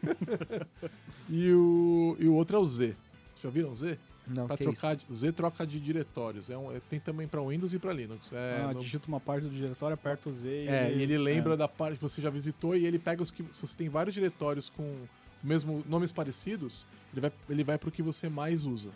e, 1.28 1.52
o, 1.52 2.16
e 2.18 2.26
o 2.26 2.32
outro 2.32 2.56
é 2.56 2.58
o 2.58 2.64
Z. 2.64 2.96
Já 3.42 3.50
viram 3.50 3.72
o 3.72 3.76
Z? 3.76 3.98
Não, 4.26 4.46
Pra 4.46 4.56
que 4.56 4.64
trocar 4.64 4.96
de- 4.96 5.06
Z 5.14 5.32
troca 5.32 5.66
de 5.66 5.78
diretórios. 5.78 6.48
É 6.48 6.56
um, 6.56 6.72
é- 6.74 6.80
tem 6.80 6.98
também 6.98 7.28
pra 7.28 7.42
Windows 7.42 7.74
e 7.74 7.78
pra 7.78 7.92
Linux. 7.92 8.32
É, 8.32 8.62
ah, 8.64 8.72
no- 8.72 8.80
digita 8.80 9.06
uma 9.06 9.20
parte 9.20 9.42
do 9.44 9.50
diretório, 9.50 9.92
aperta 9.92 10.30
o 10.30 10.32
Z 10.32 10.48
e 10.48 10.66
é, 10.66 10.94
e 10.94 11.02
ele 11.02 11.18
lembra 11.18 11.52
é. 11.52 11.56
da 11.58 11.68
parte 11.68 11.96
que 11.96 12.02
você 12.02 12.22
já 12.22 12.30
visitou 12.30 12.74
e 12.74 12.86
ele 12.86 12.98
pega 12.98 13.22
os 13.22 13.30
que. 13.30 13.44
Se 13.52 13.66
você 13.66 13.76
tem 13.76 13.90
vários 13.90 14.14
diretórios 14.14 14.70
com 14.70 14.82
o 14.82 15.08
mesmo 15.42 15.84
nomes 15.86 16.10
parecidos, 16.10 16.86
ele 17.12 17.20
vai, 17.20 17.32
ele 17.50 17.62
vai 17.62 17.76
pro 17.76 17.92
que 17.92 18.02
você 18.02 18.30
mais 18.30 18.64
usa. 18.64 18.88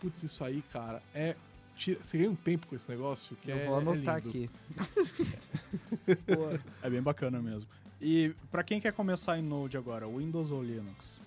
Putz, 0.00 0.22
isso 0.22 0.44
aí, 0.44 0.62
cara, 0.70 1.02
é. 1.14 1.34
Tira- 1.76 1.98
Você 2.02 2.18
ganha 2.18 2.30
um 2.30 2.34
tempo 2.36 2.66
com 2.66 2.74
esse 2.76 2.88
negócio 2.88 3.36
que 3.36 3.50
Eu 3.50 3.56
é. 3.58 3.66
vou 3.66 3.76
anotar 3.78 4.18
é 4.18 4.20
lindo. 4.20 4.28
aqui. 4.28 4.50
É 6.82 6.90
bem 6.90 7.02
bacana 7.02 7.40
mesmo. 7.40 7.68
E 8.00 8.34
pra 8.50 8.62
quem 8.62 8.80
quer 8.80 8.92
começar 8.92 9.38
em 9.38 9.42
Node 9.42 9.76
agora, 9.76 10.06
Windows 10.06 10.50
ou 10.50 10.62
Linux? 10.62 11.20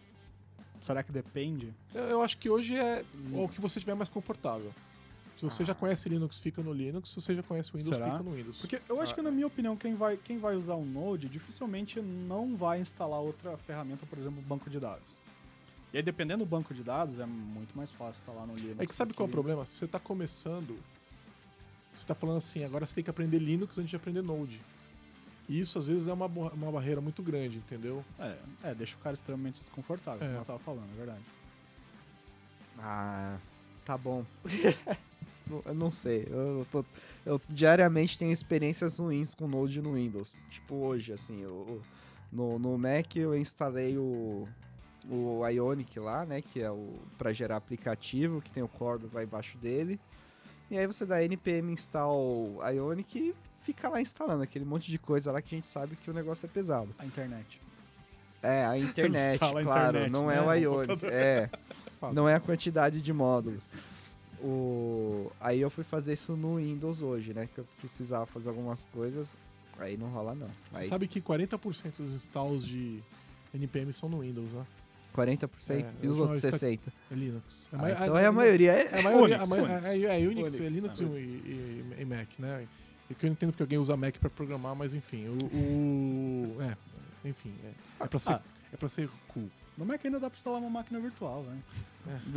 Será 0.80 1.02
que 1.02 1.12
depende? 1.12 1.74
Eu, 1.94 2.04
eu 2.04 2.22
acho 2.22 2.38
que 2.38 2.50
hoje 2.50 2.76
é 2.76 3.04
o 3.34 3.48
que 3.48 3.60
você 3.60 3.80
tiver 3.80 3.96
mais 3.96 4.10
confortável. 4.10 4.72
Se 5.36 5.44
você 5.44 5.64
já 5.64 5.74
conhece 5.76 6.10
Linux, 6.10 6.40
fica 6.40 6.64
no 6.64 6.74
Linux. 6.74 7.10
Se 7.10 7.16
você 7.22 7.34
já 7.36 7.44
conhece 7.44 7.72
Windows, 7.72 7.90
Será? 7.90 8.12
fica 8.12 8.24
no 8.24 8.32
Windows. 8.36 8.60
Porque 8.60 8.82
eu 8.90 9.00
acho 9.02 9.14
que, 9.14 9.22
na 9.22 9.30
minha 9.30 9.46
opinião, 9.46 9.76
quem 9.78 9.94
vai, 9.96 10.18
quem 10.18 10.40
vai 10.40 10.56
usar 10.56 10.74
o 10.76 10.84
Node 10.86 11.30
dificilmente 11.30 12.02
não 12.02 12.56
vai 12.56 12.82
instalar 12.82 13.20
outra 13.20 13.56
ferramenta, 13.58 14.06
por 14.08 14.18
exemplo, 14.18 14.42
banco 14.42 14.68
de 14.70 14.80
dados. 14.80 15.20
E 15.94 15.98
aí, 15.98 16.04
dependendo 16.04 16.44
do 16.44 16.50
banco 16.50 16.74
de 16.74 16.84
dados, 16.84 17.20
é 17.20 17.26
muito 17.26 17.76
mais 17.78 17.92
fácil 17.92 18.20
instalar 18.20 18.46
no 18.46 18.56
Linux. 18.56 18.80
É 18.80 18.86
que 18.86 18.94
sabe 18.94 19.14
qual 19.14 19.26
é 19.26 19.30
o 19.30 19.32
problema? 19.32 19.66
Se 19.66 19.74
você 19.76 19.88
tá 19.88 20.00
começando, 20.00 20.78
você 21.94 22.06
tá 22.06 22.14
falando 22.14 22.38
assim, 22.38 22.64
agora 22.64 22.86
você 22.86 22.94
tem 22.96 23.04
que 23.04 23.10
aprender 23.10 23.40
Linux 23.40 23.78
antes 23.78 23.90
de 23.90 23.96
aprender 23.96 24.22
Node. 24.22 24.62
E 25.50 25.60
isso 25.60 25.80
às 25.80 25.88
vezes 25.88 26.08
é 26.10 26.14
uma, 26.14 26.26
uma 26.26 26.72
barreira 26.72 27.00
muito 27.00 27.24
grande, 27.24 27.58
entendeu? 27.58 28.04
É, 28.20 28.38
é, 28.64 28.76
deixa 28.76 28.98
o 28.98 29.00
cara 29.00 29.14
extremamente 29.14 29.62
desconfortável, 29.62 30.22
É. 30.24 30.28
como 30.28 30.42
eu 30.42 30.46
tava 30.46 30.60
falando, 30.60 30.90
é 30.94 30.98
verdade. 30.98 31.22
Ah, 32.78 33.38
tá 33.86 33.98
bom. 33.98 34.26
Não- 35.48 35.62
eu 35.66 35.74
não 35.74 35.90
sei. 35.90 36.28
Eu, 36.30 36.68
tô, 36.70 36.86
eu 37.26 37.42
diariamente 37.48 38.18
tenho 38.18 38.32
experiências 38.32 39.00
ruins 39.00 39.34
com 39.34 39.48
Node 39.48 39.82
no 39.82 39.94
Windows. 39.94 40.38
Tipo 40.50 40.76
hoje, 40.76 41.14
assim, 41.14 41.42
eu, 41.42 41.82
no, 42.32 42.60
no 42.60 42.78
Mac 42.78 43.16
eu 43.16 43.36
instalei 43.38 43.98
o, 43.98 44.48
o 45.10 45.48
Ionic 45.48 46.00
lá, 46.00 46.26
né? 46.26 46.42
Que 46.42 46.62
é 46.62 46.72
o 46.72 46.94
para 47.18 47.34
gerar 47.34 47.58
aplicativo, 47.58 48.42
que 48.42 48.52
tem 48.52 48.64
o 48.64 48.68
Cordova 48.68 49.18
lá 49.18 49.24
embaixo 49.24 49.58
dele. 49.58 50.00
E 50.70 50.78
aí 50.78 50.86
você 50.86 51.06
dá 51.06 51.24
npm 51.24 51.72
install 51.72 52.60
Ionic 52.74 53.18
e 53.18 53.36
fica 53.62 53.88
lá 53.88 54.02
instalando 54.02 54.44
aquele 54.44 54.66
monte 54.66 54.92
de 54.92 54.98
coisa 54.98 55.32
lá 55.32 55.42
que 55.42 55.56
a 55.56 55.58
gente 55.58 55.70
sabe 55.70 55.96
que 55.96 56.10
o 56.10 56.14
negócio 56.14 56.46
é 56.46 56.50
pesado. 56.50 56.94
A 57.00 57.06
internet. 57.06 57.62
É, 58.42 58.66
a 58.66 58.78
internet, 58.78 59.34
instala 59.34 59.62
a 59.62 59.64
claro, 59.64 59.98
internet, 59.98 60.12
não 60.12 60.28
né, 60.28 60.38
é 60.38 60.42
o 60.42 60.54
Ionic. 60.84 61.06
É, 61.06 61.50
não 62.14 62.28
é 62.28 62.36
a 62.36 62.40
quantidade 62.40 63.02
de 63.02 63.14
módulos. 63.14 63.70
O... 64.40 65.32
Aí 65.40 65.60
eu 65.60 65.70
fui 65.70 65.84
fazer 65.84 66.14
isso 66.14 66.36
no 66.36 66.58
Windows 66.58 67.02
hoje, 67.02 67.34
né? 67.34 67.50
Que 67.54 67.60
eu 67.60 67.66
precisava 67.80 68.26
fazer 68.26 68.50
algumas 68.50 68.86
coisas. 68.86 69.36
Aí 69.80 69.98
não 69.98 70.10
rola, 70.10 70.36
não. 70.36 70.50
Você 70.72 70.80
Aí 70.80 70.88
sabe 70.88 71.08
que 71.08 71.22
40% 71.22 71.98
dos 71.98 72.14
installs 72.14 72.64
de 72.66 73.04
NPM 73.54 73.92
são 73.94 74.10
no 74.10 74.20
Windows, 74.20 74.52
né? 74.54 74.66
40% 75.18 75.72
É, 75.72 75.86
e 76.04 76.08
os 76.08 76.20
outros 76.20 76.44
está- 76.44 76.58
60%. 76.58 76.80
É 77.12 77.16
Linux. 77.16 77.68
Ah, 77.74 77.78
mai- 77.78 77.92
então 77.94 78.18
é 78.18 78.26
a 78.26 78.32
maioria. 78.32 78.72
É, 78.74 78.82
É 78.96 79.00
a 79.00 79.04
maioria, 79.04 79.38
Unix, 79.38 79.52
a 79.52 79.56
ma- 79.56 79.64
Unix. 79.64 79.86
é, 79.86 80.20
é 80.24 80.28
Unix, 80.28 80.60
é 80.60 80.68
Linux 80.68 81.02
é. 81.02 81.06
e, 81.06 81.08
e- 81.08 81.96
e 82.00 82.06
Mac, 82.06 82.28
né? 82.40 82.68
E 83.10 83.16
que 83.16 83.26
eu 83.26 83.30
entendo 83.32 83.52
porque 83.52 83.64
alguém 83.64 83.78
usa 83.80 83.96
Mac 83.98 84.16
pra 84.18 84.30
programar, 84.30 84.76
mas 84.76 84.94
enfim, 84.94 85.28
o... 85.30 85.46
o- 85.46 86.62
é, 86.62 86.78
enfim, 87.28 87.54
é, 87.64 88.04
é, 88.04 88.08
pra 88.08 88.20
ser, 88.20 88.34
Ah. 88.34 88.42
é 88.74 88.78
pra 88.78 88.90
ser 88.90 89.10
cool. 89.30 89.50
No 89.78 89.86
Mac 89.86 90.04
ainda 90.04 90.20
dá 90.20 90.28
pra 90.30 90.36
instalar 90.36 90.60
uma 90.60 90.70
máquina 90.72 91.00
virtual, 91.00 91.44
né? 91.44 91.58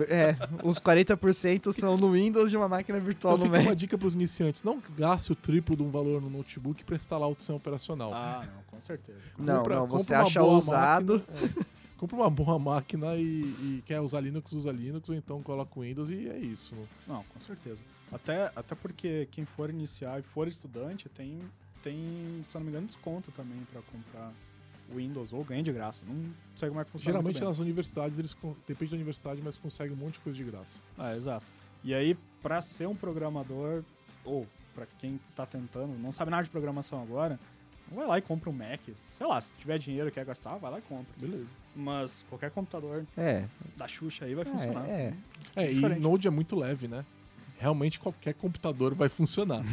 é, 0.09 0.37
os 0.62 0.79
40% 0.81 1.73
são 1.73 1.97
no 1.97 2.12
Windows 2.12 2.51
de 2.51 2.57
uma 2.57 2.69
máquina 2.69 2.99
virtual 3.01 3.35
Então 3.37 3.47
no 3.47 3.53
Mac. 3.53 3.62
uma 3.62 3.75
dica 3.77 3.97
pros 3.97 4.14
iniciantes, 4.14 4.62
não 4.62 4.83
gaste 4.99 5.33
o 5.33 5.35
triplo 5.35 5.75
de 5.77 5.83
um 5.83 5.90
valor 5.90 6.21
no 6.21 6.29
notebook 6.29 6.85
pra 6.85 6.97
instalar 6.97 7.29
o 7.29 7.35
sistema 7.38 7.57
operacional. 7.57 8.12
Ah, 8.12 8.45
não, 8.47 8.62
com 8.64 8.81
certeza. 8.81 9.19
Não, 9.38 9.57
Compra- 9.59 9.77
não, 9.77 9.87
você 9.87 10.12
acha 10.12 10.40
boa 10.40 10.53
ousado. 10.55 11.25
máquina, 11.31 11.51
é. 11.66 11.80
Compra 12.01 12.17
uma 12.17 12.31
boa 12.31 12.59
máquina 12.59 13.15
e, 13.17 13.43
e 13.43 13.83
quer 13.85 14.01
usar 14.01 14.21
Linux, 14.21 14.53
usa 14.53 14.73
Linux, 14.73 15.07
ou 15.11 15.15
então 15.15 15.43
coloca 15.43 15.79
o 15.79 15.83
Windows 15.83 16.09
e 16.09 16.31
é 16.31 16.39
isso. 16.39 16.75
Não, 17.07 17.23
com 17.25 17.39
certeza. 17.39 17.85
Até, 18.11 18.51
até 18.57 18.75
porque 18.75 19.29
quem 19.31 19.45
for 19.45 19.69
iniciar 19.69 20.19
e 20.19 20.23
for 20.23 20.49
estudante 20.49 21.11
tem, 21.11 21.39
tem, 21.83 22.43
se 22.49 22.55
não 22.55 22.63
me 22.63 22.69
engano, 22.71 22.87
desconto 22.87 23.31
também 23.33 23.59
pra 23.71 23.83
comprar 23.83 24.33
Windows 24.91 25.35
ou 25.35 25.45
ganha 25.45 25.63
de 25.63 25.71
graça. 25.71 26.03
Não 26.09 26.33
sei 26.57 26.71
como 26.71 26.81
é 26.81 26.85
que 26.87 26.91
funciona. 26.91 27.19
Geralmente 27.19 27.45
nas 27.45 27.59
universidades, 27.59 28.19
eles 28.19 28.35
depende 28.67 28.93
da 28.93 28.97
universidade, 28.97 29.43
mas 29.45 29.59
conseguem 29.59 29.93
um 29.93 29.99
monte 29.99 30.15
de 30.15 30.21
coisa 30.21 30.39
de 30.39 30.45
graça. 30.45 30.81
Ah, 30.97 31.15
exato. 31.15 31.45
E 31.85 31.93
aí, 31.93 32.17
pra 32.41 32.63
ser 32.63 32.89
um 32.89 32.97
programador, 32.97 33.85
ou 34.25 34.47
pra 34.75 34.87
quem 34.99 35.21
tá 35.37 35.45
tentando, 35.45 35.99
não 35.99 36.13
sabe 36.13 36.31
nada 36.31 36.45
de 36.45 36.51
programação 36.51 37.03
agora, 37.03 37.39
vai 37.90 38.07
lá 38.07 38.18
e 38.18 38.22
compra 38.22 38.50
um 38.50 38.53
Mac. 38.53 38.81
Sei 38.94 39.26
lá, 39.26 39.40
se 39.40 39.50
tiver 39.59 39.79
dinheiro 39.79 40.09
e 40.09 40.12
quer 40.12 40.24
gastar, 40.24 40.57
vai 40.57 40.70
lá 40.70 40.79
e 40.79 40.83
compra. 40.83 41.12
Beleza. 41.16 41.48
Mas 41.74 42.24
qualquer 42.29 42.50
computador 42.50 43.05
É, 43.16 43.44
da 43.76 43.87
Xuxa 43.88 44.24
aí 44.24 44.35
vai 44.35 44.44
funcionar. 44.44 44.88
é. 44.88 45.12
É, 45.57 45.70
e 45.70 45.74
Diferente. 45.74 46.00
Node 46.00 46.26
é 46.29 46.31
muito 46.31 46.55
leve, 46.57 46.87
né? 46.88 47.05
Realmente 47.59 48.00
qualquer 48.00 48.33
computador 48.33 48.94
vai 48.94 49.09
funcionar. 49.11 49.62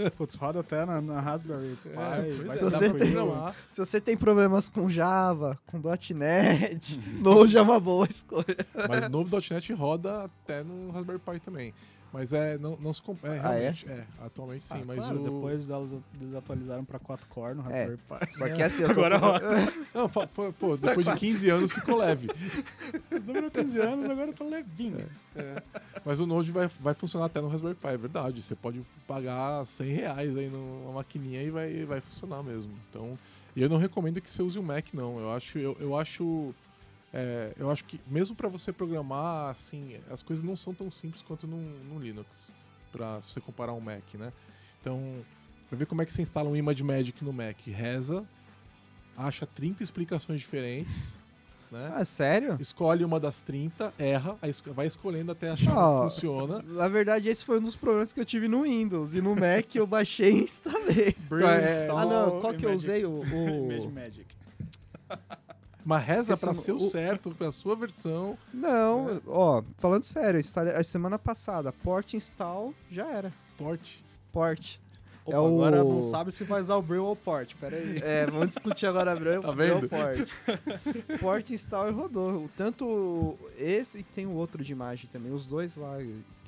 É. 0.00 0.10
Putz, 0.10 0.34
roda 0.34 0.60
até 0.60 0.84
na, 0.84 1.00
na 1.00 1.20
Raspberry 1.20 1.76
Pi. 1.80 1.90
É, 1.90 2.44
dar 2.44 2.52
Se 2.56 2.64
você 2.64 2.92
tem-. 2.92 3.14
Se 3.68 3.78
você 3.78 4.00
tem 4.00 4.16
problemas 4.16 4.68
com 4.68 4.88
Java, 4.90 5.56
com 5.66 5.80
.NET, 6.14 6.98
Node 7.22 7.56
é 7.56 7.62
uma 7.62 7.78
boa 7.78 8.06
escolha. 8.08 8.56
Mas 8.88 9.04
o 9.04 9.08
novo 9.08 9.30
.NET 9.50 9.72
roda 9.72 10.24
até 10.24 10.64
no 10.64 10.90
Raspberry 10.90 11.20
Pi 11.20 11.40
também. 11.40 11.72
Mas 12.12 12.32
é, 12.34 12.58
não, 12.58 12.76
não 12.76 12.92
se 12.92 13.00
comp- 13.00 13.24
é, 13.24 13.30
Ah, 13.30 13.34
é? 13.34 13.40
realmente, 13.60 13.90
é? 13.90 14.04
atualmente 14.20 14.64
sim, 14.64 14.74
Ah, 14.80 14.84
mas 14.86 14.98
claro, 14.98 15.20
o... 15.20 15.22
depois 15.24 15.70
elas 15.70 15.94
desatualizaram 16.12 16.84
pra 16.84 16.98
4 16.98 17.26
core 17.28 17.54
no 17.54 17.62
Raspberry 17.62 17.96
Pi. 17.96 18.32
Só 18.36 18.48
que 18.50 18.62
assim, 18.62 18.82
eu 18.82 18.90
Agora 18.90 19.18
Não, 19.94 20.08
fa- 20.08 20.26
fa- 20.26 20.52
pô, 20.52 20.76
depois 20.76 21.06
de 21.06 21.14
15 21.16 21.48
anos 21.48 21.72
ficou 21.72 21.96
leve. 21.96 22.28
Demorou 23.24 23.50
15 23.50 23.78
anos, 23.80 24.10
agora 24.10 24.32
tá 24.32 24.44
levinho. 24.44 24.98
Mas 26.04 26.20
o 26.20 26.26
Node 26.26 26.52
vai, 26.52 26.66
vai 26.80 26.92
funcionar 26.94 27.26
até 27.26 27.40
no 27.40 27.48
Raspberry 27.48 27.76
Pi, 27.76 27.88
é 27.88 27.96
verdade. 27.96 28.42
Você 28.42 28.54
pode 28.54 28.82
pagar 29.08 29.64
100 29.64 29.92
reais 29.94 30.36
aí 30.36 30.48
numa 30.48 30.92
maquininha 30.92 31.42
e 31.42 31.50
vai, 31.50 31.84
vai 31.84 32.00
funcionar 32.02 32.42
mesmo. 32.42 32.72
Então, 32.90 33.18
e 33.56 33.62
eu 33.62 33.68
não 33.70 33.76
recomendo 33.78 34.20
que 34.20 34.30
você 34.30 34.42
use 34.42 34.58
o 34.58 34.62
Mac, 34.62 34.86
não. 34.92 35.18
Eu 35.18 35.32
acho, 35.32 35.58
eu, 35.58 35.76
eu 35.80 35.96
acho, 35.96 36.54
é, 37.12 37.52
eu 37.58 37.70
acho 37.70 37.84
que 37.84 38.00
mesmo 38.06 38.34
para 38.34 38.48
você 38.48 38.72
programar, 38.72 39.50
assim, 39.50 40.00
as 40.10 40.22
coisas 40.22 40.42
não 40.42 40.56
são 40.56 40.72
tão 40.72 40.90
simples 40.90 41.22
quanto 41.22 41.46
no, 41.46 41.58
no 41.58 41.98
Linux, 41.98 42.50
para 42.90 43.20
você 43.20 43.40
comparar 43.40 43.72
um 43.74 43.80
Mac, 43.80 44.14
né? 44.14 44.32
Então, 44.80 45.24
pra 45.68 45.78
ver 45.78 45.86
como 45.86 46.02
é 46.02 46.06
que 46.06 46.12
você 46.12 46.22
instala 46.22 46.48
um 46.48 46.56
Image 46.56 46.82
Magic 46.82 47.22
no 47.22 47.32
Mac, 47.32 47.56
reza, 47.66 48.24
acha 49.16 49.46
30 49.46 49.82
explicações 49.82 50.40
diferentes, 50.40 51.18
né? 51.70 51.90
Ah, 51.94 52.04
sério? 52.04 52.58
Escolhe 52.60 53.04
uma 53.04 53.18
das 53.20 53.40
30, 53.40 53.92
erra, 53.98 54.38
vai 54.74 54.86
escolhendo 54.86 55.32
até 55.32 55.50
achar 55.50 55.74
Ó, 55.74 56.04
que 56.04 56.10
funciona. 56.10 56.62
Na 56.68 56.88
verdade, 56.88 57.28
esse 57.28 57.44
foi 57.44 57.58
um 57.58 57.62
dos 57.62 57.76
problemas 57.76 58.12
que 58.12 58.20
eu 58.20 58.26
tive 58.26 58.46
no 58.46 58.62
Windows. 58.62 59.14
E 59.14 59.22
no 59.22 59.34
Mac 59.34 59.74
eu 59.74 59.86
baixei 59.86 60.32
e 60.32 60.42
instalei. 60.44 61.16
É, 61.42 61.88
Ah, 61.90 62.04
não, 62.04 62.40
qual 62.40 62.52
que 62.52 62.66
eu 62.66 62.74
usei? 62.74 63.04
O, 63.06 63.22
Image 63.22 63.86
o... 63.86 63.90
Magic. 63.90 64.34
Mas 65.84 66.04
reza 66.04 66.34
o- 66.34 66.54
ser 66.54 66.72
o 66.72 66.80
certo, 66.80 67.34
pra 67.34 67.50
sua 67.52 67.74
versão. 67.74 68.38
Não, 68.52 69.20
ó, 69.26 69.62
falando 69.78 70.02
sério, 70.04 70.40
a 70.76 70.84
semana 70.84 71.18
passada, 71.18 71.72
port 71.72 72.14
install, 72.14 72.72
já 72.90 73.06
era. 73.08 73.32
Porte. 73.58 74.04
Port. 74.32 74.76
Opa, 75.24 75.36
É 75.36 75.40
o- 75.40 75.46
Agora 75.46 75.84
não 75.84 76.02
sabe 76.02 76.32
se 76.32 76.42
vai 76.42 76.60
usar 76.60 76.74
o 76.76 76.82
Brill 76.82 77.04
ou 77.04 77.12
o 77.12 77.16
Port, 77.16 77.54
pera 77.60 77.76
aí. 77.76 77.96
É, 78.02 78.26
vamos 78.26 78.48
discutir 78.48 78.86
agora, 78.86 79.12
Abreu. 79.12 79.40
Tá 79.40 79.52
vendo? 79.52 79.76
Abreu 79.76 79.88
Port. 79.88 80.28
Port 81.20 81.50
install 81.50 81.88
e 81.88 81.92
rodou. 81.92 82.50
Tanto 82.56 83.38
esse 83.56 83.98
e 83.98 84.02
tem 84.02 84.26
o 84.26 84.32
outro 84.32 84.64
de 84.64 84.72
imagem 84.72 85.08
também. 85.12 85.32
Os 85.32 85.46
dois 85.46 85.76
lá 85.76 85.96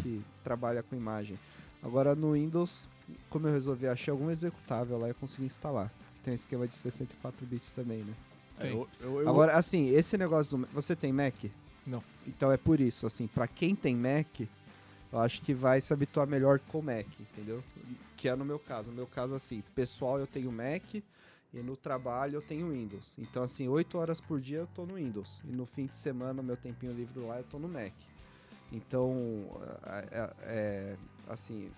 que 0.03 0.20
trabalha 0.42 0.83
com 0.83 0.97
imagem. 0.97 1.38
Agora 1.83 2.14
no 2.16 2.33
Windows, 2.33 2.88
como 3.31 3.47
eu 3.47 3.53
resolvi, 3.53 3.87
achei 3.87 4.11
algum 4.11 4.29
executável 4.31 4.99
lá 4.99 5.07
e 5.07 5.11
eu 5.11 5.14
consegui 5.14 5.47
instalar. 5.47 5.92
Tem 6.25 6.33
um 6.33 6.35
esquema 6.35 6.66
de 6.66 6.75
64 6.75 7.47
bits 7.47 7.70
também, 7.70 7.99
né? 7.99 8.14
É, 8.61 8.71
eu- 8.71 8.88
eu- 9.01 9.21
eu- 9.23 9.29
Agora, 9.29 9.57
assim, 9.57 9.88
esse 9.90 10.17
negócio 10.17 10.59
do... 10.59 10.67
Você 10.73 10.95
tem 10.95 11.12
Mac? 11.12 11.35
Não. 11.87 12.03
Então 12.27 12.51
é 12.53 12.57
por 12.57 12.81
isso, 12.81 13.07
assim, 13.07 13.27
pra 13.27 13.47
quem 13.47 13.75
tem 13.75 13.95
Mac, 13.97 14.40
eu 15.12 15.19
acho 15.21 15.43
que 15.43 15.53
vai 15.53 15.81
se 15.81 15.93
habituar 15.93 16.27
melhor 16.27 16.59
com 16.61 16.79
o 16.79 16.83
Mac, 16.83 17.07
entendeu? 17.21 17.62
Que 18.17 18.29
é 18.29 18.35
no 18.37 18.45
meu 18.45 18.59
caso. 18.59 18.90
No 18.90 18.97
meu 18.97 19.07
caso, 19.07 19.35
assim, 19.35 19.62
pessoal 19.75 20.19
eu 20.19 20.27
tenho 20.27 20.51
Mac 20.51 20.95
e 20.95 21.03
no 21.62 21.77
trabalho 21.77 22.37
eu 22.37 22.43
tenho 22.43 22.71
Windows. 22.71 23.17
Então, 23.19 23.43
assim, 23.43 23.69
8 23.69 23.99
horas 23.99 24.21
por 24.21 24.40
dia 24.40 24.59
eu 24.59 24.67
tô 24.69 24.87
no 24.87 24.95
Windows. 24.95 25.43
E 25.45 25.53
no 25.53 25.67
fim 25.67 25.87
de 25.87 25.97
semana, 25.97 26.43
meu 26.43 26.57
tempinho 26.57 26.93
livre 26.93 27.21
lá, 27.21 27.38
eu 27.38 27.45
tô 27.45 27.59
no 27.59 27.69
Mac. 27.69 27.93
Então, 28.73 29.47
é- 30.11 30.35
é, 30.43 30.97
assim, 31.29 31.71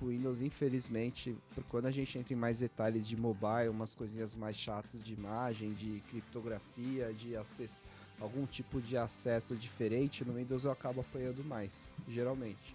com 0.00 0.06
o 0.06 0.08
Windows, 0.08 0.40
infelizmente, 0.40 1.36
quando 1.68 1.84
a 1.86 1.90
gente 1.90 2.18
entra 2.18 2.32
em 2.32 2.36
mais 2.36 2.58
detalhes 2.60 3.06
de 3.06 3.14
mobile, 3.16 3.68
umas 3.68 3.94
coisinhas 3.94 4.34
mais 4.34 4.56
chatas 4.56 5.02
de 5.02 5.12
imagem, 5.12 5.74
de 5.74 6.02
criptografia, 6.08 7.12
de 7.12 7.36
acesso, 7.36 7.84
algum 8.18 8.46
tipo 8.46 8.80
de 8.80 8.96
acesso 8.96 9.54
diferente, 9.54 10.24
no 10.24 10.32
Windows 10.34 10.64
eu 10.64 10.70
acabo 10.72 11.02
apanhando 11.02 11.44
mais, 11.44 11.90
geralmente. 12.08 12.74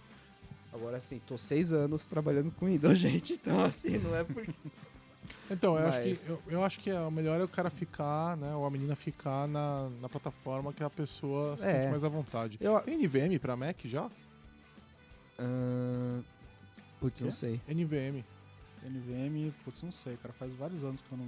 Agora, 0.72 0.98
assim, 0.98 1.18
tô 1.26 1.36
seis 1.36 1.72
anos 1.72 2.06
trabalhando 2.06 2.52
com 2.52 2.66
Windows, 2.66 2.96
gente, 2.98 3.32
então, 3.32 3.60
assim, 3.64 3.98
não 3.98 4.14
é 4.16 4.22
porque... 4.22 4.52
Então, 5.50 5.76
eu, 5.76 5.88
acho 5.88 6.00
Mas- 6.00 6.24
que, 6.24 6.30
eu, 6.30 6.42
eu 6.48 6.64
acho 6.64 6.80
que 6.80 6.92
o 6.92 7.10
melhor 7.10 7.40
é 7.40 7.44
o 7.44 7.48
cara 7.48 7.68
ficar, 7.70 8.36
né? 8.36 8.54
Ou 8.54 8.64
a 8.64 8.70
menina 8.70 8.94
ficar 8.96 9.46
na, 9.48 9.88
na 10.00 10.08
plataforma 10.08 10.72
que 10.72 10.82
a 10.84 10.90
pessoa 10.90 11.56
se 11.56 11.66
É. 11.66 11.70
sente 11.70 11.88
mais 11.88 12.04
à 12.04 12.08
vontade. 12.08 12.58
Eu, 12.60 12.80
Tem 12.80 12.94
NVM 12.96 13.38
pra 13.40 13.56
Mac 13.56 13.76
já? 13.84 14.08
Ahn, 15.38 16.22
putz, 17.00 17.20
não 17.20 17.30
sei. 17.30 17.60
NVM. 17.68 18.24
NVM, 18.84 19.52
putz, 19.64 19.82
não 19.82 19.92
sei, 19.92 20.16
cara. 20.16 20.32
Faz 20.34 20.54
vários 20.54 20.84
anos 20.84 21.00
que 21.00 21.12
eu 21.12 21.18
não. 21.18 21.26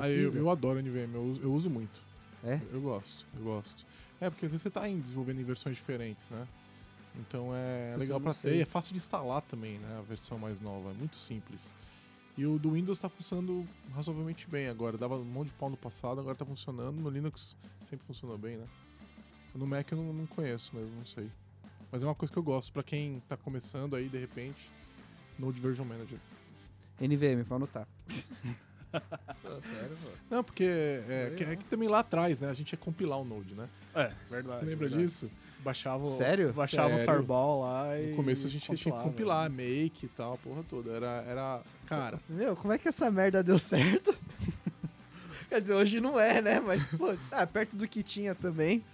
Ah, 0.00 0.08
eu, 0.08 0.14
Precisa? 0.14 0.38
eu 0.38 0.50
adoro 0.50 0.80
NVM, 0.82 1.14
eu 1.14 1.22
uso, 1.22 1.40
eu 1.42 1.52
uso 1.52 1.70
muito. 1.70 2.00
É? 2.44 2.54
Eu, 2.70 2.74
eu 2.74 2.80
gosto, 2.80 3.26
eu 3.36 3.42
gosto. 3.42 3.86
É, 4.20 4.28
porque 4.28 4.46
às 4.46 4.52
vezes 4.52 4.62
você 4.62 4.70
tá 4.70 4.88
em 4.88 5.00
desenvolvendo 5.00 5.40
em 5.40 5.44
versões 5.44 5.76
diferentes, 5.76 6.30
né? 6.30 6.46
Então 7.16 7.50
é 7.54 7.90
Isso 7.90 8.00
legal 8.00 8.16
eu 8.16 8.20
não 8.20 8.24
pra 8.24 8.34
sei. 8.34 8.52
ter. 8.52 8.58
E 8.58 8.62
é 8.62 8.64
fácil 8.64 8.92
de 8.92 8.98
instalar 8.98 9.42
também, 9.42 9.78
né? 9.78 9.98
A 9.98 10.02
versão 10.02 10.38
mais 10.38 10.60
nova. 10.60 10.90
É 10.90 10.94
muito 10.94 11.16
simples. 11.16 11.72
E 12.36 12.46
o 12.46 12.58
do 12.58 12.72
Windows 12.72 12.98
tá 12.98 13.08
funcionando 13.08 13.66
razoavelmente 13.92 14.48
bem 14.48 14.68
agora. 14.68 14.96
Dava 14.96 15.16
um 15.16 15.24
monte 15.24 15.48
de 15.48 15.54
pau 15.54 15.68
no 15.68 15.76
passado, 15.76 16.20
agora 16.20 16.36
tá 16.36 16.44
funcionando. 16.44 16.96
No 17.00 17.10
Linux 17.10 17.56
sempre 17.80 18.06
funcionou 18.06 18.38
bem, 18.38 18.56
né? 18.56 18.66
No 19.54 19.66
Mac 19.66 19.90
eu 19.90 19.98
não, 19.98 20.12
não 20.12 20.26
conheço 20.26 20.76
mesmo, 20.76 20.94
não 20.96 21.04
sei. 21.04 21.28
Mas 21.90 22.02
é 22.02 22.06
uma 22.06 22.14
coisa 22.14 22.32
que 22.32 22.38
eu 22.38 22.42
gosto 22.42 22.72
pra 22.72 22.82
quem 22.82 23.20
tá 23.28 23.36
começando 23.36 23.96
aí, 23.96 24.08
de 24.08 24.18
repente. 24.18 24.70
Node 25.38 25.60
Version 25.60 25.84
Manager. 25.84 26.18
NVM, 27.00 27.42
vou 27.44 27.56
anotar. 27.56 27.86
Sério, 28.90 29.96
mano? 30.02 30.16
Não, 30.30 30.42
porque 30.44 30.64
é, 30.64 31.32
que, 31.36 31.44
é 31.44 31.56
que 31.56 31.64
também 31.66 31.88
lá 31.88 32.00
atrás, 32.00 32.40
né? 32.40 32.48
A 32.48 32.54
gente 32.54 32.72
ia 32.72 32.78
compilar 32.78 33.18
o 33.20 33.24
Node, 33.24 33.54
né? 33.54 33.68
É, 33.94 34.12
verdade. 34.30 34.64
Lembra 34.64 34.88
verdade. 34.88 35.04
disso? 35.04 35.30
Baixava, 35.60 36.02
o- 36.04 36.06
Sério? 36.06 36.52
Baixava 36.52 36.88
Sério. 36.88 37.02
o 37.02 37.06
Tarball 37.06 37.60
lá 37.62 37.98
e. 38.00 38.10
No 38.10 38.16
começo 38.16 38.46
a 38.46 38.50
gente 38.50 38.62
tinha 38.64 38.76
que 38.76 38.90
compilar, 38.90 39.50
make 39.50 40.06
e 40.06 40.08
tal, 40.08 40.34
a 40.34 40.38
porra 40.38 40.62
toda. 40.68 40.90
Era, 40.90 41.24
era. 41.26 41.62
Cara, 41.86 42.20
Meu, 42.28 42.56
como 42.56 42.72
é 42.72 42.78
que 42.78 42.88
essa 42.88 43.10
merda 43.10 43.42
deu 43.42 43.58
certo? 43.58 44.14
Quer 45.48 45.58
dizer, 45.60 45.74
hoje 45.74 46.00
não 46.00 46.18
é, 46.20 46.42
né? 46.42 46.60
Mas, 46.60 46.86
pô, 46.86 47.06
ah, 47.32 47.46
perto 47.46 47.76
do 47.76 47.88
que 47.88 48.02
tinha 48.02 48.34
também. 48.34 48.84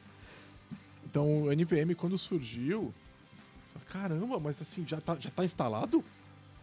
então 1.05 1.45
o 1.45 1.53
NVM 1.53 1.95
quando 1.97 2.17
surgiu. 2.17 2.93
caramba, 3.91 4.39
mas 4.41 4.61
assim, 4.63 4.85
já 4.87 5.01
tá, 5.01 5.17
já 5.19 5.31
tá 5.31 5.45
instalado? 5.45 6.05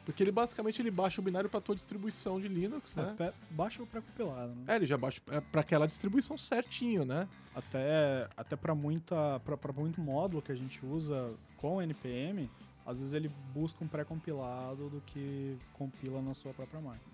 Porque 0.05 0.23
ele 0.23 0.31
basicamente 0.31 0.81
ele 0.81 0.89
baixa 0.89 1.21
o 1.21 1.23
binário 1.23 1.49
para 1.49 1.61
tua 1.61 1.75
distribuição 1.75 2.39
de 2.39 2.47
Linux, 2.47 2.95
né? 2.95 3.11
Até 3.11 3.33
baixa 3.51 3.83
o 3.83 3.87
pré-compilado, 3.87 4.53
né? 4.55 4.63
É, 4.67 4.75
ele 4.75 4.85
já 4.85 4.97
baixa 4.97 5.21
é, 5.29 5.39
para 5.39 5.61
aquela 5.61 5.85
distribuição 5.85 6.37
certinho, 6.37 7.05
né? 7.05 7.27
Até, 7.53 8.27
até 8.35 8.55
para 8.55 8.73
muita 8.73 9.39
para 9.39 9.73
muito 9.73 10.01
módulo 10.01 10.41
que 10.41 10.51
a 10.51 10.55
gente 10.55 10.83
usa 10.85 11.33
com 11.57 11.81
NPM, 11.81 12.49
às 12.85 12.99
vezes 12.99 13.13
ele 13.13 13.29
busca 13.53 13.83
um 13.83 13.87
pré-compilado 13.87 14.89
do 14.89 15.01
que 15.05 15.55
compila 15.73 16.21
na 16.21 16.33
sua 16.33 16.53
própria 16.53 16.81
máquina. 16.81 17.11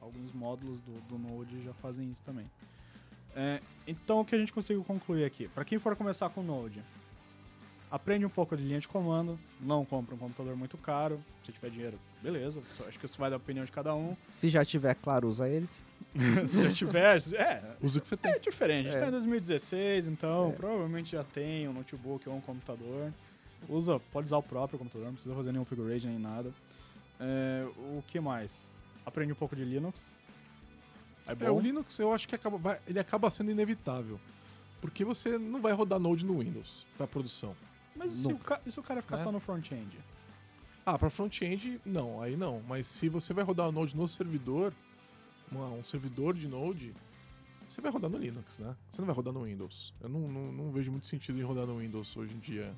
Alguns 0.00 0.32
módulos 0.32 0.78
do, 0.80 1.00
do 1.08 1.18
Node 1.18 1.62
já 1.62 1.72
fazem 1.74 2.10
isso 2.10 2.22
também. 2.22 2.48
É, 3.34 3.60
então, 3.86 4.20
o 4.20 4.24
que 4.24 4.34
a 4.34 4.38
gente 4.38 4.52
conseguiu 4.52 4.84
concluir 4.84 5.24
aqui? 5.24 5.48
Para 5.48 5.64
quem 5.64 5.78
for 5.78 5.94
começar 5.96 6.28
com 6.30 6.42
Node, 6.42 6.82
aprende 7.90 8.24
um 8.24 8.30
pouco 8.30 8.56
de 8.56 8.62
linha 8.62 8.80
de 8.80 8.88
comando, 8.88 9.38
não 9.60 9.84
compra 9.84 10.14
um 10.14 10.18
computador 10.18 10.56
muito 10.56 10.76
caro, 10.76 11.20
se 11.44 11.52
tiver 11.52 11.70
dinheiro, 11.70 11.98
beleza, 12.22 12.62
acho 12.86 12.98
que 12.98 13.06
isso 13.06 13.18
vai 13.18 13.30
da 13.30 13.36
opinião 13.36 13.64
de 13.64 13.72
cada 13.72 13.94
um. 13.94 14.16
Se 14.30 14.48
já 14.48 14.64
tiver, 14.64 14.94
claro, 14.94 15.28
usa 15.28 15.48
ele. 15.48 15.68
se 16.46 16.62
já 16.62 16.72
tiver, 16.72 17.16
é, 17.36 17.76
usa 17.82 17.98
o 17.98 18.02
que 18.02 18.08
você 18.08 18.16
tem. 18.16 18.32
É 18.32 18.38
diferente, 18.38 18.88
a 18.88 18.92
gente 18.92 18.98
é. 18.98 19.02
tá 19.02 19.08
em 19.08 19.12
2016, 19.12 20.08
então 20.08 20.50
é. 20.50 20.52
provavelmente 20.52 21.12
já 21.12 21.24
tem 21.24 21.68
um 21.68 21.72
notebook 21.72 22.28
ou 22.28 22.36
um 22.36 22.40
computador. 22.40 23.12
Usa, 23.68 23.98
pode 24.12 24.26
usar 24.26 24.36
o 24.36 24.42
próprio 24.42 24.78
computador, 24.78 25.06
não 25.06 25.14
precisa 25.14 25.34
fazer 25.34 25.52
nenhum 25.52 25.64
configuration 25.64 26.08
nem 26.08 26.18
nada. 26.18 26.52
É, 27.18 27.66
o 27.78 28.02
que 28.06 28.20
mais? 28.20 28.74
Aprende 29.04 29.32
um 29.32 29.36
pouco 29.36 29.56
de 29.56 29.64
Linux. 29.64 30.12
É, 31.26 31.34
bom. 31.34 31.44
é 31.46 31.50
o 31.50 31.58
Linux 31.58 31.98
eu 31.98 32.12
acho 32.12 32.28
que 32.28 32.34
acaba, 32.34 32.56
vai, 32.58 32.78
ele 32.86 32.98
acaba 32.98 33.30
sendo 33.30 33.50
inevitável. 33.50 34.20
Porque 34.80 35.04
você 35.04 35.38
não 35.38 35.60
vai 35.60 35.72
rodar 35.72 35.98
Node 35.98 36.24
no 36.24 36.38
Windows 36.38 36.86
para 36.96 37.06
produção. 37.06 37.56
Mas 37.96 38.12
e 38.12 38.16
se, 38.16 38.32
o, 38.32 38.40
e 38.66 38.70
se 38.70 38.80
o 38.80 38.82
cara 38.82 39.02
ficar 39.02 39.16
é? 39.16 39.18
só 39.18 39.32
no 39.32 39.40
front-end? 39.40 39.98
Ah, 40.84 40.98
para 40.98 41.10
front-end, 41.10 41.80
não, 41.84 42.22
aí 42.22 42.36
não. 42.36 42.62
Mas 42.68 42.86
se 42.86 43.08
você 43.08 43.32
vai 43.32 43.44
rodar 43.44 43.68
o 43.68 43.72
Node 43.72 43.96
no 43.96 44.06
servidor, 44.06 44.72
uma, 45.50 45.68
um 45.68 45.82
servidor 45.82 46.34
de 46.34 46.46
Node, 46.46 46.94
você 47.68 47.80
vai 47.80 47.90
rodar 47.90 48.08
no 48.08 48.18
Linux, 48.18 48.58
né? 48.58 48.76
Você 48.88 49.00
não 49.00 49.06
vai 49.06 49.14
rodar 49.14 49.32
no 49.32 49.42
Windows. 49.42 49.92
Eu 50.00 50.08
não, 50.08 50.20
não, 50.20 50.52
não 50.52 50.72
vejo 50.72 50.90
muito 50.92 51.06
sentido 51.06 51.38
em 51.38 51.42
rodar 51.42 51.66
no 51.66 51.78
Windows 51.78 52.16
hoje 52.16 52.34
em 52.34 52.38
dia. 52.38 52.72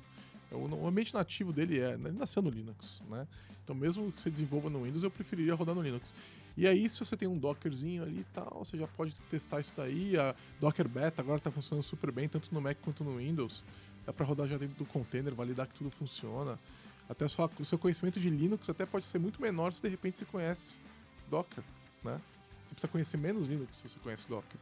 O 0.51 0.87
ambiente 0.87 1.13
nativo 1.13 1.53
dele 1.53 1.79
é, 1.79 1.93
ele 1.93 2.11
nasceu 2.11 2.41
no 2.41 2.49
Linux, 2.49 3.03
né? 3.07 3.27
Então 3.63 3.75
mesmo 3.75 4.11
que 4.11 4.19
você 4.19 4.31
desenvolva 4.31 4.67
no 4.67 4.83
Windows, 4.83 5.03
eu 5.03 5.11
preferiria 5.11 5.53
rodar 5.53 5.75
no 5.75 5.81
Linux. 5.81 6.15
E 6.57 6.67
aí, 6.67 6.89
se 6.89 6.99
você 6.99 7.15
tem 7.15 7.27
um 7.27 7.37
Dockerzinho 7.37 8.03
ali 8.03 8.19
e 8.19 8.25
tal, 8.33 8.65
você 8.65 8.77
já 8.77 8.87
pode 8.87 9.13
testar 9.29 9.61
isso 9.61 9.73
daí. 9.77 10.17
A 10.17 10.35
Docker 10.59 10.89
Beta 10.89 11.21
agora 11.21 11.37
está 11.37 11.49
funcionando 11.49 11.83
super 11.83 12.11
bem, 12.11 12.27
tanto 12.27 12.53
no 12.53 12.59
Mac 12.59 12.77
quanto 12.81 13.03
no 13.03 13.17
Windows. 13.17 13.63
Dá 14.05 14.13
para 14.13 14.25
rodar 14.25 14.47
já 14.47 14.57
dentro 14.57 14.75
do 14.75 14.85
container, 14.85 15.33
validar 15.33 15.67
que 15.67 15.73
tudo 15.75 15.89
funciona. 15.89 16.57
Até 17.07 17.27
sua, 17.27 17.49
o 17.59 17.65
seu 17.65 17.77
conhecimento 17.77 18.19
de 18.19 18.29
Linux 18.29 18.69
até 18.69 18.85
pode 18.85 19.05
ser 19.05 19.19
muito 19.19 19.41
menor 19.41 19.73
se 19.73 19.81
de 19.81 19.89
repente 19.89 20.17
você 20.17 20.25
conhece 20.25 20.75
Docker, 21.29 21.63
né? 22.03 22.19
Você 22.65 22.75
precisa 22.75 22.87
conhecer 22.87 23.17
menos 23.17 23.47
Linux 23.47 23.77
se 23.77 23.89
você 23.89 23.99
conhece 23.99 24.27
Docker. 24.27 24.59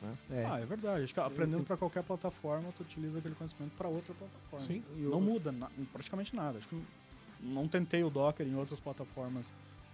Né? 0.00 0.18
É. 0.30 0.46
Ah, 0.46 0.58
é 0.58 0.66
verdade. 0.66 1.04
Acho 1.04 1.14
que 1.14 1.20
aprendendo 1.20 1.64
para 1.64 1.76
qualquer 1.76 2.02
plataforma, 2.02 2.72
tu 2.76 2.82
utiliza 2.82 3.18
aquele 3.18 3.34
conhecimento 3.34 3.72
para 3.76 3.88
outra 3.88 4.14
plataforma. 4.14 4.60
Sim. 4.60 4.82
Não 4.96 5.20
muda 5.20 5.52
na, 5.52 5.70
praticamente 5.92 6.34
nada. 6.34 6.58
Acho 6.58 6.68
que 6.68 6.82
não 7.40 7.68
tentei 7.68 8.02
o 8.02 8.10
Docker 8.10 8.46
em 8.46 8.54
outras 8.54 8.80
plataformas 8.80 9.52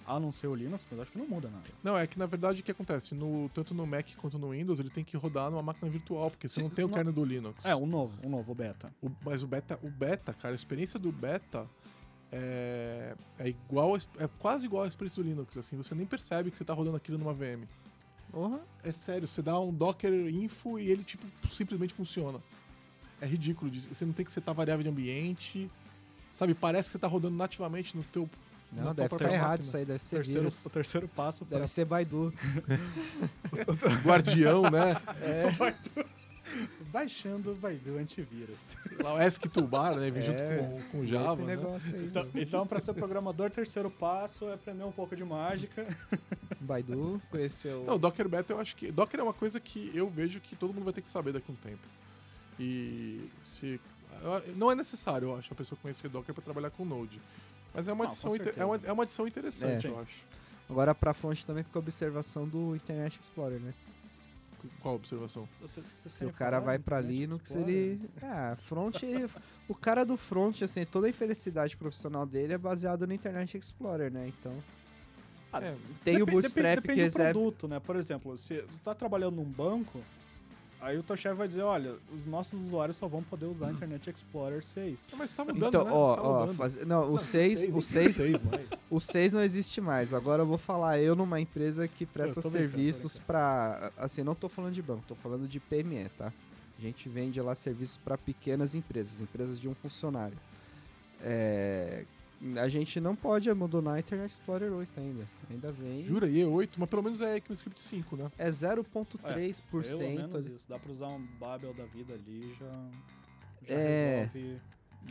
a 0.09 0.19
não 0.19 0.33
ser 0.33 0.47
o 0.47 0.55
Linux, 0.55 0.87
mas 0.91 1.01
acho 1.01 1.13
que 1.13 1.19
não 1.19 1.29
muda 1.29 1.51
nada. 1.51 1.65
Não, 1.85 1.97
é 1.97 2.07
que 2.07 2.19
na 2.19 2.27
verdade 2.27 2.61
o 2.61 2.65
que 2.65 2.71
acontece? 2.71 3.15
No, 3.15 3.51
tanto 3.51 3.75
no 3.75 3.87
Mac 3.87 4.07
quanto 4.17 4.39
no 4.39 4.51
Windows, 4.51 4.81
ele 4.81 4.91
tem 4.91 5.05
que 5.05 5.17
rodar 5.17 5.51
numa 5.51 5.63
máquina 5.63 5.91
virtual, 5.91 6.31
porque 6.31 6.49
você 6.49 6.63
não 6.63 6.71
tem 6.71 6.85
o 6.85 6.89
kernel 6.89 7.13
do 7.13 7.25
Linux. 7.25 7.65
É, 7.67 7.75
o 7.75 7.87
novo, 7.87 8.19
o 8.25 8.29
novo, 8.29 8.53
o 8.53 8.55
beta. 8.55 8.93
O, 9.03 9.11
mas 9.25 9.43
o 9.43 9.47
beta, 9.47 9.79
o 9.83 9.91
beta, 9.91 10.33
cara, 10.33 10.55
a 10.55 10.57
experiência 10.57 10.99
do 10.99 11.13
beta 11.13 11.67
é, 12.33 13.15
é 13.39 13.49
igual, 13.49 13.97
é 13.97 14.29
quase 14.39 14.67
igual 14.67 14.85
à 14.85 14.89
experiência 14.89 15.23
do 15.23 15.29
Linux, 15.29 15.57
assim, 15.59 15.77
você 15.77 15.95
nem 15.95 16.07
percebe 16.07 16.51
que 16.51 16.57
você 16.57 16.65
tá 16.65 16.73
rodando 16.73 16.97
aquilo 16.97 17.19
numa 17.19 17.35
VM. 17.35 17.67
Uhum. 18.33 18.61
É 18.83 18.93
sério, 18.93 19.27
você 19.27 19.43
dá 19.43 19.59
um 19.61 19.73
Docker 19.73 20.13
info 20.35 20.79
e 20.79 20.91
ele, 20.91 21.05
tipo, 21.05 21.27
simplesmente 21.49 21.95
funciona. 21.95 22.41
É 23.21 23.27
ridículo 23.27 23.71
disso. 23.71 23.93
Você 23.93 24.05
não 24.05 24.13
tem 24.13 24.25
que 24.25 24.33
setar 24.33 24.55
variável 24.55 24.83
de 24.83 24.89
ambiente. 24.89 25.71
Sabe, 26.33 26.55
parece 26.55 26.89
que 26.89 26.93
você 26.93 26.99
tá 26.99 27.09
rodando 27.09 27.37
nativamente 27.37 27.97
no 27.97 28.05
teu 28.05 28.29
não, 28.73 28.95
deve 28.95 29.15
estar 29.15 29.33
errado 29.33 29.63
isso 29.63 29.77
aí, 29.77 29.85
deve 29.85 30.03
ser 30.05 30.17
terceiro, 30.17 30.49
O 30.65 30.71
terceiro 30.71 31.09
passo 31.09 31.45
Deve 31.45 31.67
ser 31.67 31.85
Baidu. 31.85 32.33
Guardião, 34.05 34.63
né? 34.63 34.97
É. 35.23 35.51
Baidu. 35.57 36.09
Baixando 36.91 37.53
o 37.53 37.55
Baidu 37.55 37.99
antivírus. 37.99 38.77
lá 39.03 39.15
o 39.15 39.23
ESC-Toolbar, 39.23 39.97
né? 39.97 40.11
Vem 40.11 40.23
é, 40.23 40.27
junto 40.27 40.43
com, 40.43 40.99
com 40.99 41.07
Java. 41.07 41.33
Esse 41.33 41.43
né? 41.43 41.57
negócio 41.57 41.95
aí. 41.97 42.07
Então, 42.07 42.29
então 42.35 42.67
para 42.67 42.81
ser 42.81 42.95
programador, 42.95 43.51
terceiro 43.51 43.91
passo 43.91 44.47
é 44.49 44.55
aprender 44.55 44.85
um 44.85 44.93
pouco 44.93 45.15
de 45.15 45.25
mágica. 45.25 45.87
Baidu, 46.61 47.21
conhecer 47.31 47.75
o... 47.75 47.85
Não, 47.85 47.99
Docker 47.99 48.29
Beta 48.29 48.53
eu 48.53 48.61
acho 48.61 48.77
que... 48.77 48.91
Docker 48.91 49.21
é 49.21 49.23
uma 49.23 49.35
coisa 49.35 49.61
que 49.61 49.91
eu 49.95 50.09
vejo 50.09 50.41
que 50.41 50.57
todo 50.57 50.73
mundo 50.73 50.85
vai 50.85 50.93
ter 50.93 51.03
que 51.03 51.09
saber 51.09 51.33
daqui 51.33 51.51
a 51.51 51.53
um 51.53 51.57
tempo. 51.57 51.87
E 52.59 53.31
se... 53.45 53.81
Não 54.57 54.71
é 54.71 54.75
necessário, 54.75 55.29
eu 55.29 55.37
acho, 55.37 55.53
a 55.53 55.57
pessoa 55.57 55.79
conhecer 55.81 56.09
Docker 56.09 56.35
para 56.35 56.43
trabalhar 56.43 56.71
com 56.71 56.85
Node. 56.85 57.21
Mas 57.75 57.89
é 57.89 57.93
uma, 57.93 58.05
Não, 58.05 58.11
adição, 58.11 58.33
é 58.57 58.65
uma, 58.65 58.81
é 58.85 58.93
uma 58.93 59.03
adição 59.03 59.27
interessante, 59.27 59.87
é. 59.87 59.91
eu 59.91 59.99
acho. 60.01 60.25
Agora, 60.69 60.95
pra 60.95 61.15
front 61.15 61.43
também 61.45 61.63
fica 61.63 61.79
a 61.79 61.81
observação 61.81 62.47
do 62.47 62.77
Internet 62.77 63.19
Explorer, 63.21 63.59
né? 63.61 63.73
Qual 64.81 64.97
observação? 64.97 65.49
Você, 65.61 65.83
você 66.03 66.09
Se 66.09 66.25
o 66.25 66.33
cara 66.33 66.59
vai 66.61 66.79
pra 66.79 67.01
Linux, 67.01 67.55
ele. 67.55 68.01
Ah, 68.21 68.57
front. 68.57 68.97
o 69.69 69.75
cara 69.75 70.05
do 70.05 70.17
front, 70.17 70.63
assim, 70.63 70.85
toda 70.85 71.07
a 71.07 71.11
infelicidade 71.11 71.77
profissional 71.77 72.27
dele 72.27 72.55
é 72.55 72.59
baseado 72.59 73.07
no 73.07 73.13
Internet 73.13 73.57
Explorer, 73.57 74.13
né? 74.13 74.27
Então. 74.29 74.53
Ah, 75.53 75.65
é. 75.65 75.77
Tem 76.05 76.21
o 76.21 76.27
Bootstrap 76.27 76.55
depende, 76.55 76.81
depende 76.81 76.99
que 76.99 77.05
recebe... 77.05 77.33
do 77.33 77.41
produto, 77.41 77.69
né? 77.69 77.81
Por 77.81 77.97
exemplo, 77.97 78.37
se 78.37 78.57
tu 78.57 78.79
tá 78.85 78.95
trabalhando 78.95 79.37
num 79.37 79.45
banco, 79.45 80.03
Aí 80.81 80.97
o 80.97 81.03
teu 81.03 81.17
chefe 81.17 81.35
vai 81.35 81.49
dizer, 81.49 81.63
olha, 81.63 81.97
os 82.15 82.25
nossos 82.25 82.63
usuários 82.63 82.97
só 82.97 83.09
vão 83.09 83.23
poder 83.23 83.47
usar 83.47 83.73
Internet 83.73 84.11
Explorer 84.11 84.65
6. 84.65 85.09
mas 85.17 85.33
tá 85.33 85.45
mudando, 85.45 85.69
então, 85.69 85.85
né? 85.85 85.91
ó, 85.93 86.15
tá 86.15 86.23
ó, 86.23 86.47
faz... 86.55 86.77
não, 86.87 87.13
o 87.13 87.19
6, 87.19 87.69
o 87.75 87.83
6, 87.83 88.19
o 88.89 89.01
6 89.01 89.33
não 89.33 89.43
existe 89.43 89.81
mais. 89.81 90.15
Agora 90.15 90.43
eu 90.43 90.47
vou 90.47 90.59
falar 90.59 91.01
eu 91.01 91.17
numa 91.17 91.41
empresa 91.41 91.89
que 91.89 92.07
presta 92.07 92.41
serviços 92.43 93.19
para, 93.19 93.91
assim, 93.97 94.23
não 94.23 94.37
tô 94.37 94.49
falando 94.49 94.73
de 94.73 94.83
banco, 94.83 95.03
tô 95.09 95.17
falando 95.17 95.49
de 95.49 95.59
PME, 95.59 96.09
tá? 96.17 96.33
A 96.79 96.81
gente 96.81 97.09
vende 97.09 97.41
lá 97.41 97.57
serviços 97.57 97.97
para 97.97 98.17
pequenas 98.17 98.73
empresas, 98.73 99.21
empresas 99.21 99.59
de 99.59 99.69
um 99.69 99.75
funcionário. 99.75 100.39
É, 101.21 102.05
a 102.61 102.69
gente 102.69 103.01
não 103.01 103.17
pode 103.17 103.51
abandonar 103.51 103.95
a 103.95 103.99
Internet 103.99 104.31
Explorer 104.31 104.73
8 104.73 105.01
ainda. 105.01 105.29
Ainda 105.51 105.73
vem. 105.73 106.05
Jura? 106.05 106.29
E 106.29 106.41
é 106.41 106.47
8? 106.47 106.79
Mas 106.79 106.89
pelo 106.89 107.03
menos 107.03 107.21
é 107.21 107.37
ECMAScript 107.37 107.81
5, 107.81 108.17
né? 108.17 108.31
É 108.39 108.49
0.3%. 108.49 109.25
É, 109.25 110.29
pelo 110.29 110.55
isso. 110.55 110.69
Dá 110.69 110.79
pra 110.79 110.93
usar 110.93 111.09
um 111.09 111.27
Babel 111.41 111.75
da 111.75 111.85
vida 111.85 112.15
ali 112.15 112.55
já, 112.59 112.73
já 113.67 113.75
é... 113.75 114.31
resolve. 114.33 114.61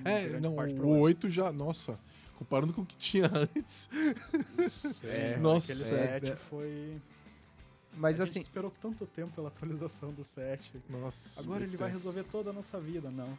É, 0.05 0.39
não, 0.39 0.55
o 0.55 0.99
8 0.99 1.29
já. 1.29 1.51
Nossa, 1.51 1.99
comparando 2.37 2.73
com 2.73 2.81
o 2.81 2.85
que 2.85 2.95
tinha 2.95 3.29
antes. 3.33 3.89
é, 5.03 5.37
nossa, 5.41 5.73
aquele 5.73 5.85
7 5.85 6.31
é, 6.31 6.35
foi. 6.35 7.01
Mas 7.93 8.21
a 8.21 8.23
assim. 8.23 8.33
Gente 8.35 8.43
esperou 8.43 8.71
tanto 8.81 9.05
tempo 9.05 9.33
pela 9.33 9.47
atualização 9.49 10.13
do 10.13 10.23
7. 10.23 10.71
Nossa. 10.89 11.41
Agora 11.41 11.63
ele 11.63 11.75
vai 11.75 11.89
resolver 11.89 12.23
toda 12.23 12.51
a 12.51 12.53
nossa 12.53 12.79
vida, 12.79 13.09
não. 13.09 13.37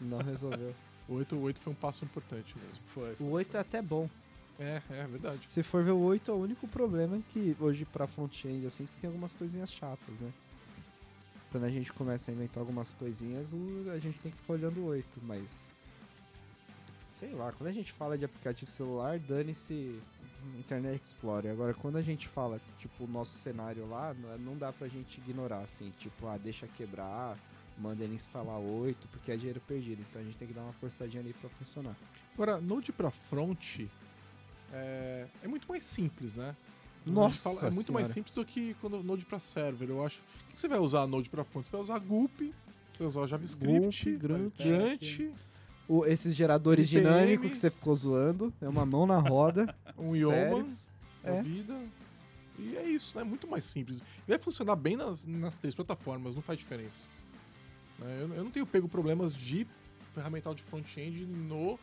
Não 0.00 0.18
resolveu. 0.18 0.74
O 1.08 1.14
8, 1.14 1.36
o 1.36 1.40
8 1.42 1.60
foi 1.60 1.72
um 1.72 1.76
passo 1.76 2.04
importante 2.04 2.54
mesmo. 2.58 2.82
Foi. 2.88 3.14
foi 3.14 3.26
o 3.26 3.30
8 3.30 3.56
é 3.56 3.60
até 3.60 3.80
bom. 3.80 4.08
É, 4.58 4.80
é 4.90 5.06
verdade. 5.06 5.40
Se 5.48 5.62
for 5.62 5.84
ver 5.84 5.92
o 5.92 5.98
8, 6.00 6.30
é 6.30 6.34
o 6.34 6.38
único 6.38 6.66
problema 6.66 7.20
que 7.32 7.56
hoje 7.60 7.84
pra 7.84 8.06
front-end, 8.06 8.66
assim, 8.66 8.86
que 8.86 9.00
tem 9.00 9.08
algumas 9.08 9.36
coisinhas 9.36 9.70
chatas, 9.70 10.20
né? 10.20 10.32
Quando 11.52 11.64
a 11.64 11.70
gente 11.70 11.92
começa 11.92 12.30
a 12.30 12.34
inventar 12.34 12.60
algumas 12.60 12.92
coisinhas, 12.94 13.54
a 13.92 13.98
gente 13.98 14.18
tem 14.18 14.32
que 14.32 14.38
ficar 14.38 14.54
olhando 14.54 14.80
o 14.80 14.86
8, 14.86 15.20
mas. 15.22 15.70
Sei 17.08 17.32
lá, 17.32 17.52
quando 17.52 17.68
a 17.68 17.72
gente 17.72 17.92
fala 17.92 18.18
de 18.18 18.24
aplicativo 18.24 18.70
celular, 18.70 19.18
dane-se 19.18 20.00
Internet 20.58 21.02
Explorer. 21.02 21.50
Agora, 21.50 21.74
quando 21.74 21.96
a 21.96 22.02
gente 22.02 22.28
fala, 22.28 22.60
tipo, 22.78 23.04
o 23.04 23.06
nosso 23.06 23.36
cenário 23.38 23.88
lá, 23.88 24.14
não 24.38 24.56
dá 24.56 24.72
pra 24.72 24.86
gente 24.88 25.18
ignorar, 25.18 25.60
assim, 25.60 25.92
tipo, 25.98 26.26
ah, 26.26 26.36
deixa 26.36 26.66
quebrar, 26.66 27.38
manda 27.78 28.04
ele 28.04 28.14
instalar 28.14 28.58
8, 28.58 29.08
porque 29.08 29.32
é 29.32 29.36
dinheiro 29.36 29.60
perdido. 29.60 30.04
Então 30.08 30.20
a 30.20 30.24
gente 30.24 30.36
tem 30.36 30.48
que 30.48 30.54
dar 30.54 30.62
uma 30.62 30.72
forçadinha 30.74 31.22
ali 31.22 31.32
para 31.32 31.48
funcionar. 31.50 31.96
Agora, 32.34 32.60
Node 32.60 32.92
para 32.92 33.10
front 33.10 33.80
é, 34.72 35.26
é, 35.42 35.48
muito 35.48 35.68
mais 35.68 35.82
simples, 35.82 36.34
né? 36.34 36.54
Nossa, 37.04 37.54
fala, 37.54 37.68
é 37.68 37.70
muito 37.70 37.86
senhora. 37.86 38.02
mais 38.02 38.12
simples 38.12 38.34
do 38.34 38.44
que 38.44 38.74
quando 38.80 39.02
Node 39.02 39.24
para 39.24 39.38
server. 39.38 39.88
Eu 39.88 40.04
acho. 40.04 40.20
O 40.50 40.54
que 40.54 40.60
você 40.60 40.68
vai 40.68 40.78
usar 40.78 41.06
Node 41.06 41.30
para 41.30 41.44
front? 41.44 41.64
Você 41.64 41.70
vai 41.70 41.80
usar 41.80 41.98
Gulp, 42.00 42.38
você 42.38 42.98
vai 42.98 43.08
usar 43.08 43.26
JavaScript, 43.26 44.16
Grunt, 44.16 44.54
Grunt 44.58 45.32
o, 45.88 46.04
esses 46.04 46.34
geradores 46.34 46.88
dinâmicos 46.88 47.50
que 47.50 47.58
você 47.58 47.70
ficou 47.70 47.94
zoando, 47.94 48.52
é 48.60 48.68
uma 48.68 48.84
mão 48.84 49.06
na 49.06 49.18
roda. 49.18 49.74
um 49.96 50.14
Yeoman 50.14 50.66
é. 51.22 51.42
vida. 51.42 51.78
E 52.58 52.76
é 52.76 52.88
isso, 52.88 53.16
né? 53.16 53.22
Muito 53.22 53.46
mais 53.46 53.64
simples. 53.64 53.98
E 53.98 54.28
vai 54.28 54.38
funcionar 54.38 54.76
bem 54.76 54.96
nas, 54.96 55.26
nas 55.26 55.56
três 55.56 55.74
plataformas, 55.74 56.34
não 56.34 56.42
faz 56.42 56.58
diferença. 56.58 57.06
Né? 57.98 58.18
Eu, 58.20 58.34
eu 58.34 58.44
não 58.44 58.50
tenho 58.50 58.66
pego 58.66 58.88
problemas 58.88 59.34
de 59.34 59.66
ferramental 60.12 60.54
de 60.54 60.62
front-end 60.62 61.24
no 61.26 61.78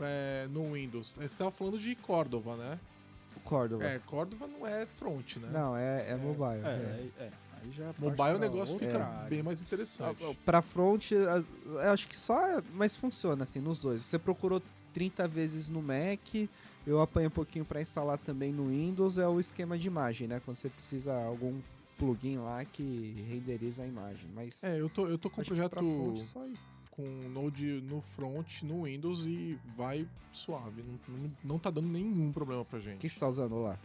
é, 0.00 0.46
no 0.50 0.72
Windows. 0.72 1.14
É, 1.16 1.20
Você 1.20 1.26
estava 1.26 1.50
falando 1.50 1.78
de 1.78 1.94
Cordova, 1.94 2.56
né? 2.56 2.78
Cordova. 3.44 3.84
É, 3.84 3.98
Cordova 4.00 4.46
não 4.46 4.66
é 4.66 4.86
front, 4.86 5.36
né? 5.36 5.48
Não, 5.52 5.76
é, 5.76 6.10
é, 6.10 6.16
mobile. 6.16 6.64
É, 6.64 6.68
é. 6.68 7.10
é, 7.18 7.22
é. 7.24 7.32
Aí 7.62 7.70
já 7.72 7.84
parte 7.86 8.00
Mobile 8.00 8.34
o 8.34 8.38
negócio 8.38 8.78
fica 8.78 9.04
área. 9.04 9.28
bem 9.28 9.42
mais 9.42 9.62
interessante. 9.62 10.22
Ah, 10.22 10.34
Pra 10.44 10.60
front, 10.60 11.12
acho 11.92 12.08
que 12.08 12.16
só. 12.16 12.60
Mas 12.74 12.96
funciona 12.96 13.44
assim 13.44 13.60
nos 13.60 13.78
dois. 13.78 14.02
Você 14.02 14.18
procurou 14.18 14.60
30 14.92 15.28
vezes 15.28 15.68
no 15.68 15.80
Mac, 15.80 16.48
eu 16.86 17.00
apanho 17.00 17.28
um 17.28 17.30
pouquinho 17.30 17.64
pra 17.64 17.80
instalar 17.80 18.18
também 18.18 18.52
no 18.52 18.68
Windows. 18.68 19.18
É 19.18 19.26
o 19.28 19.38
esquema 19.38 19.78
de 19.78 19.86
imagem, 19.86 20.26
né? 20.28 20.40
Quando 20.44 20.56
você 20.56 20.68
precisa 20.68 21.14
algum 21.14 21.60
plugin 21.98 22.38
lá 22.38 22.64
que 22.64 23.24
renderiza 23.28 23.82
a 23.82 23.86
imagem. 23.86 24.28
Mas. 24.34 24.62
É, 24.64 24.80
eu 24.80 24.88
tô, 24.88 25.06
eu 25.06 25.18
tô 25.18 25.28
com 25.30 25.40
um 25.40 25.44
projeto 25.44 26.12
isso. 26.14 26.38
com 26.90 27.02
Node 27.28 27.82
no 27.82 28.00
front, 28.00 28.62
no 28.62 28.84
Windows 28.84 29.26
e 29.26 29.58
vai 29.74 30.06
suave. 30.32 30.82
Não, 30.82 31.16
não, 31.16 31.32
não 31.44 31.58
tá 31.58 31.70
dando 31.70 31.88
nenhum 31.88 32.32
problema 32.32 32.64
pra 32.64 32.78
O 32.78 32.82
gente. 32.82 32.98
que 32.98 33.08
você 33.08 33.20
tá 33.20 33.28
usando 33.28 33.56
lá? 33.62 33.78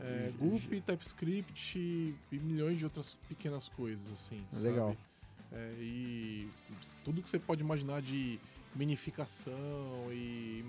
É, 0.00 0.32
Gulp, 0.38 0.64
TypeScript 0.84 1.78
e 1.78 2.14
milhões 2.38 2.78
de 2.78 2.84
outras 2.84 3.14
pequenas 3.28 3.68
coisas, 3.68 4.10
assim. 4.12 4.44
Legal. 4.60 4.96
É, 5.52 5.74
e 5.78 6.48
tudo 7.04 7.22
que 7.22 7.28
você 7.28 7.38
pode 7.38 7.62
imaginar 7.62 8.02
de 8.02 8.40
minificação 8.74 9.54
e 10.10 10.64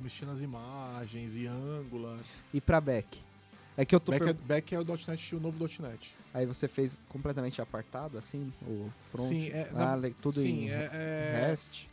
mexer 0.00 0.24
nas 0.24 0.40
imagens 0.40 1.36
e 1.36 1.46
Angular. 1.46 2.18
E 2.52 2.60
pra 2.60 2.80
back? 2.80 3.20
É 3.76 3.84
que 3.84 3.94
eu 3.94 4.00
tô. 4.00 4.12
Back, 4.12 4.22
é, 4.24 4.26
per- 4.34 4.42
back 4.44 4.74
é 4.74 4.78
o 4.80 4.84
.NET, 4.84 5.34
o 5.36 5.40
novo 5.40 5.58
.NET. 5.80 6.14
Aí 6.34 6.44
você 6.46 6.68
fez 6.68 7.06
completamente 7.08 7.60
apartado, 7.62 8.18
assim? 8.18 8.52
O 8.66 8.90
front? 9.10 9.26
Sim, 9.28 9.48
é, 9.50 9.70
ah, 9.74 9.96
na- 9.96 10.10
tudo 10.20 10.38
Sim, 10.40 10.64
em 10.66 10.70
é, 10.70 10.90
é, 10.92 11.46
REST? 11.48 11.86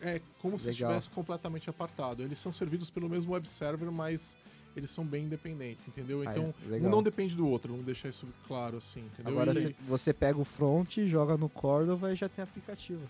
é 0.00 0.20
como 0.40 0.58
se 0.58 0.66
Legal. 0.66 0.90
estivesse 0.90 1.10
completamente 1.10 1.70
apartado. 1.70 2.22
Eles 2.22 2.38
são 2.38 2.52
servidos 2.52 2.90
pelo 2.90 3.08
mesmo 3.08 3.32
web 3.32 3.48
server, 3.48 3.90
mas 3.90 4.36
eles 4.76 4.90
são 4.90 5.04
bem 5.04 5.24
independentes, 5.24 5.86
entendeu? 5.88 6.20
Ah, 6.22 6.24
é, 6.24 6.28
Então, 6.30 6.54
um 6.66 6.68
legal. 6.70 6.90
não 6.90 7.02
depende 7.02 7.34
do 7.36 7.46
outro, 7.46 7.70
vamos 7.70 7.84
deixar 7.86 8.08
isso 8.08 8.26
claro 8.46 8.76
assim, 8.78 9.00
entendeu? 9.00 9.32
Agora 9.32 9.52
E- 9.58 9.74
você, 9.86 10.12
pega 10.12 10.38
o 10.38 10.44
front, 10.44 10.98
joga 11.06 11.36
no 11.36 11.48
Cordova 11.48 12.12
e 12.12 12.16
já 12.16 12.28
tem 12.28 12.42
aplicativo. 12.42 13.02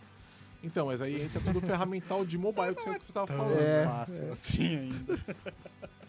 Então, 0.64 0.86
mas 0.86 1.00
aí 1.00 1.22
entra 1.22 1.40
todo 1.40 1.56
o 1.56 1.60
ferramental 1.60 2.24
de 2.24 2.38
mobile 2.38 2.74
que 2.74 2.82
você 2.82 2.98
que 2.98 3.06
você 3.06 3.12
tava 3.12 3.26
Tão 3.26 3.36
falando. 3.36 3.58
É, 3.58 3.84
fácil 3.84 4.24
é. 4.24 4.30
assim 4.30 4.76
ainda. 4.76 5.18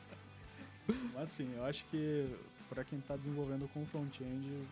Assim, 1.15 1.51
eu 1.55 1.63
acho 1.65 1.85
que 1.85 2.27
para 2.69 2.83
quem 2.83 2.99
tá 2.99 3.15
desenvolvendo 3.15 3.67
com 3.73 3.85
front-end, 3.85 4.67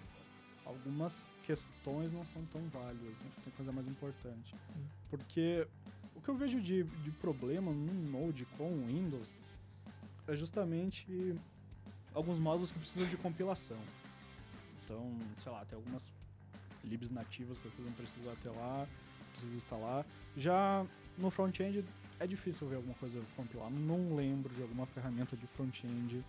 algumas 0.66 1.28
questões 1.44 2.12
não 2.12 2.26
são 2.26 2.44
tão 2.46 2.62
válidas. 2.70 3.14
Acho 3.14 3.36
que 3.36 3.42
tem 3.42 3.54
coisa 3.54 3.72
mais 3.72 3.88
importante. 3.88 4.56
Porque 5.10 5.68
o 6.16 6.22
que 6.22 6.30
eu 6.30 6.36
vejo 6.36 6.62
de, 6.62 6.84
de 6.84 7.12
problema 7.12 7.72
no 7.72 7.94
Node 7.94 8.46
com 8.58 8.72
o 8.72 8.86
Windows 8.88 9.38
é 10.28 10.36
justamente 10.36 11.36
alguns 12.14 12.40
módulos 12.40 12.72
que 12.72 12.80
precisam 12.80 13.08
de 13.08 13.18
compilação. 13.18 13.78
Então, 14.84 15.18
sei 15.38 15.52
lá, 15.52 15.64
tem 15.66 15.78
algumas 15.78 16.12
libs 16.84 17.12
nativas 17.12 17.58
que 17.58 17.70
vocês 17.70 17.84
vão 17.84 17.94
precisar 17.94 18.36
ter 18.42 18.50
lá, 18.50 18.88
precisa 19.32 19.56
instalar. 19.56 20.06
Já 20.36 20.86
no 21.18 21.30
front-end 21.30 21.86
é 22.22 22.28
difícil 22.28 22.68
ver 22.68 22.76
alguma 22.76 22.94
coisa 22.96 23.20
compilar. 23.36 23.70
Não 23.72 24.16
lembro 24.16 24.54
de 24.54 24.62
alguma 24.62 24.86
ferramenta 24.86 25.36
de 25.36 25.48
front-end 25.48 26.24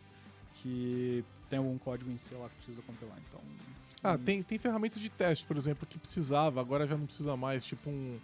que 0.54 1.22
tem 1.50 1.58
algum 1.58 1.76
código 1.76 2.10
em 2.10 2.16
C 2.16 2.34
lá 2.34 2.48
que 2.48 2.56
precisa 2.56 2.80
compilar. 2.82 3.16
Então, 3.28 3.40
Ah, 4.02 4.14
hum, 4.14 4.18
tem, 4.24 4.42
tem 4.42 4.58
ferramentas 4.58 5.00
de 5.00 5.10
teste, 5.10 5.44
por 5.44 5.56
exemplo, 5.56 5.86
que 5.86 5.98
precisava, 5.98 6.60
agora 6.60 6.86
já 6.86 6.96
não 6.96 7.06
precisa 7.06 7.36
mais, 7.36 7.64
tipo 7.64 7.90
um 7.90 8.18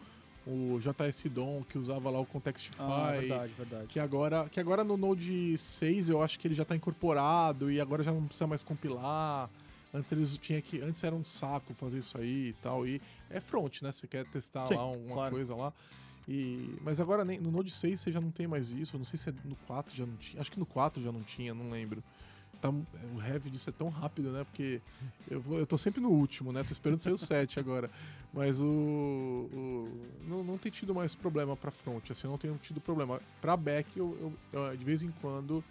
o 0.46 0.78
JS 0.78 1.24
DOM 1.28 1.62
que 1.62 1.76
usava 1.76 2.08
lá 2.08 2.18
o 2.18 2.24
Contextify. 2.24 2.76
Ah, 2.78 3.12
verdade, 3.20 3.52
verdade. 3.52 3.86
Que 3.88 4.00
agora, 4.00 4.48
que 4.48 4.58
agora 4.58 4.82
no 4.82 4.96
Node 4.96 5.58
6 5.58 6.08
eu 6.08 6.22
acho 6.22 6.38
que 6.38 6.48
ele 6.48 6.54
já 6.54 6.62
está 6.62 6.74
incorporado 6.74 7.70
e 7.70 7.78
agora 7.78 8.02
já 8.02 8.12
não 8.12 8.24
precisa 8.24 8.46
mais 8.46 8.62
compilar. 8.62 9.50
Antes 9.92 10.10
eles 10.10 10.38
tinha 10.38 10.62
que 10.62 10.80
antes 10.80 11.04
era 11.04 11.14
um 11.14 11.22
saco 11.24 11.74
fazer 11.74 11.98
isso 11.98 12.16
aí 12.16 12.48
e 12.48 12.52
tal 12.62 12.86
e 12.86 12.98
é 13.28 13.40
front, 13.40 13.82
né? 13.82 13.92
Você 13.92 14.06
quer 14.06 14.24
testar 14.24 14.66
Sim, 14.66 14.76
lá 14.76 14.80
alguma 14.80 15.14
claro. 15.14 15.34
coisa 15.34 15.54
lá. 15.54 15.70
E 16.28 16.76
mas 16.82 17.00
agora 17.00 17.24
nem 17.24 17.40
no 17.40 17.50
Node 17.50 17.70
6 17.70 17.98
você 18.00 18.12
já 18.12 18.20
não 18.20 18.30
tem 18.30 18.46
mais 18.46 18.70
isso. 18.70 18.94
Eu 18.94 18.98
não 18.98 19.04
sei 19.04 19.18
se 19.18 19.30
é 19.30 19.34
no 19.44 19.56
4 19.66 19.96
já 19.96 20.04
não 20.04 20.16
tinha. 20.16 20.40
Acho 20.40 20.52
que 20.52 20.58
no 20.58 20.66
4 20.66 21.02
já 21.02 21.10
não 21.10 21.22
tinha, 21.22 21.54
não 21.54 21.70
lembro. 21.70 22.02
Tá, 22.60 22.70
o 22.70 22.84
heavy 23.24 23.50
disso 23.50 23.70
é 23.70 23.72
tão 23.72 23.88
rápido, 23.88 24.32
né? 24.32 24.42
Porque 24.44 24.80
eu, 25.30 25.40
vou, 25.40 25.58
eu 25.58 25.66
tô 25.66 25.78
sempre 25.78 26.00
no 26.00 26.10
último, 26.10 26.52
né? 26.52 26.62
Tô 26.64 26.72
esperando 26.72 26.98
sair 26.98 27.12
o 27.12 27.18
7 27.18 27.58
agora. 27.60 27.88
Mas 28.32 28.60
o. 28.60 28.66
o- 28.66 30.06
não, 30.26 30.44
não 30.44 30.58
tem 30.58 30.70
tido 30.70 30.94
mais 30.94 31.14
problema 31.14 31.56
pra 31.56 31.70
front, 31.70 32.10
assim, 32.10 32.26
eu 32.26 32.30
não 32.32 32.38
tenho 32.38 32.54
tido 32.58 32.80
problema. 32.80 33.20
Pra 33.40 33.56
back, 33.56 33.98
eu, 33.98 34.34
eu- 34.52 34.60
eu, 34.70 34.76
de 34.76 34.84
vez 34.84 35.02
em 35.02 35.10
quando 35.22 35.64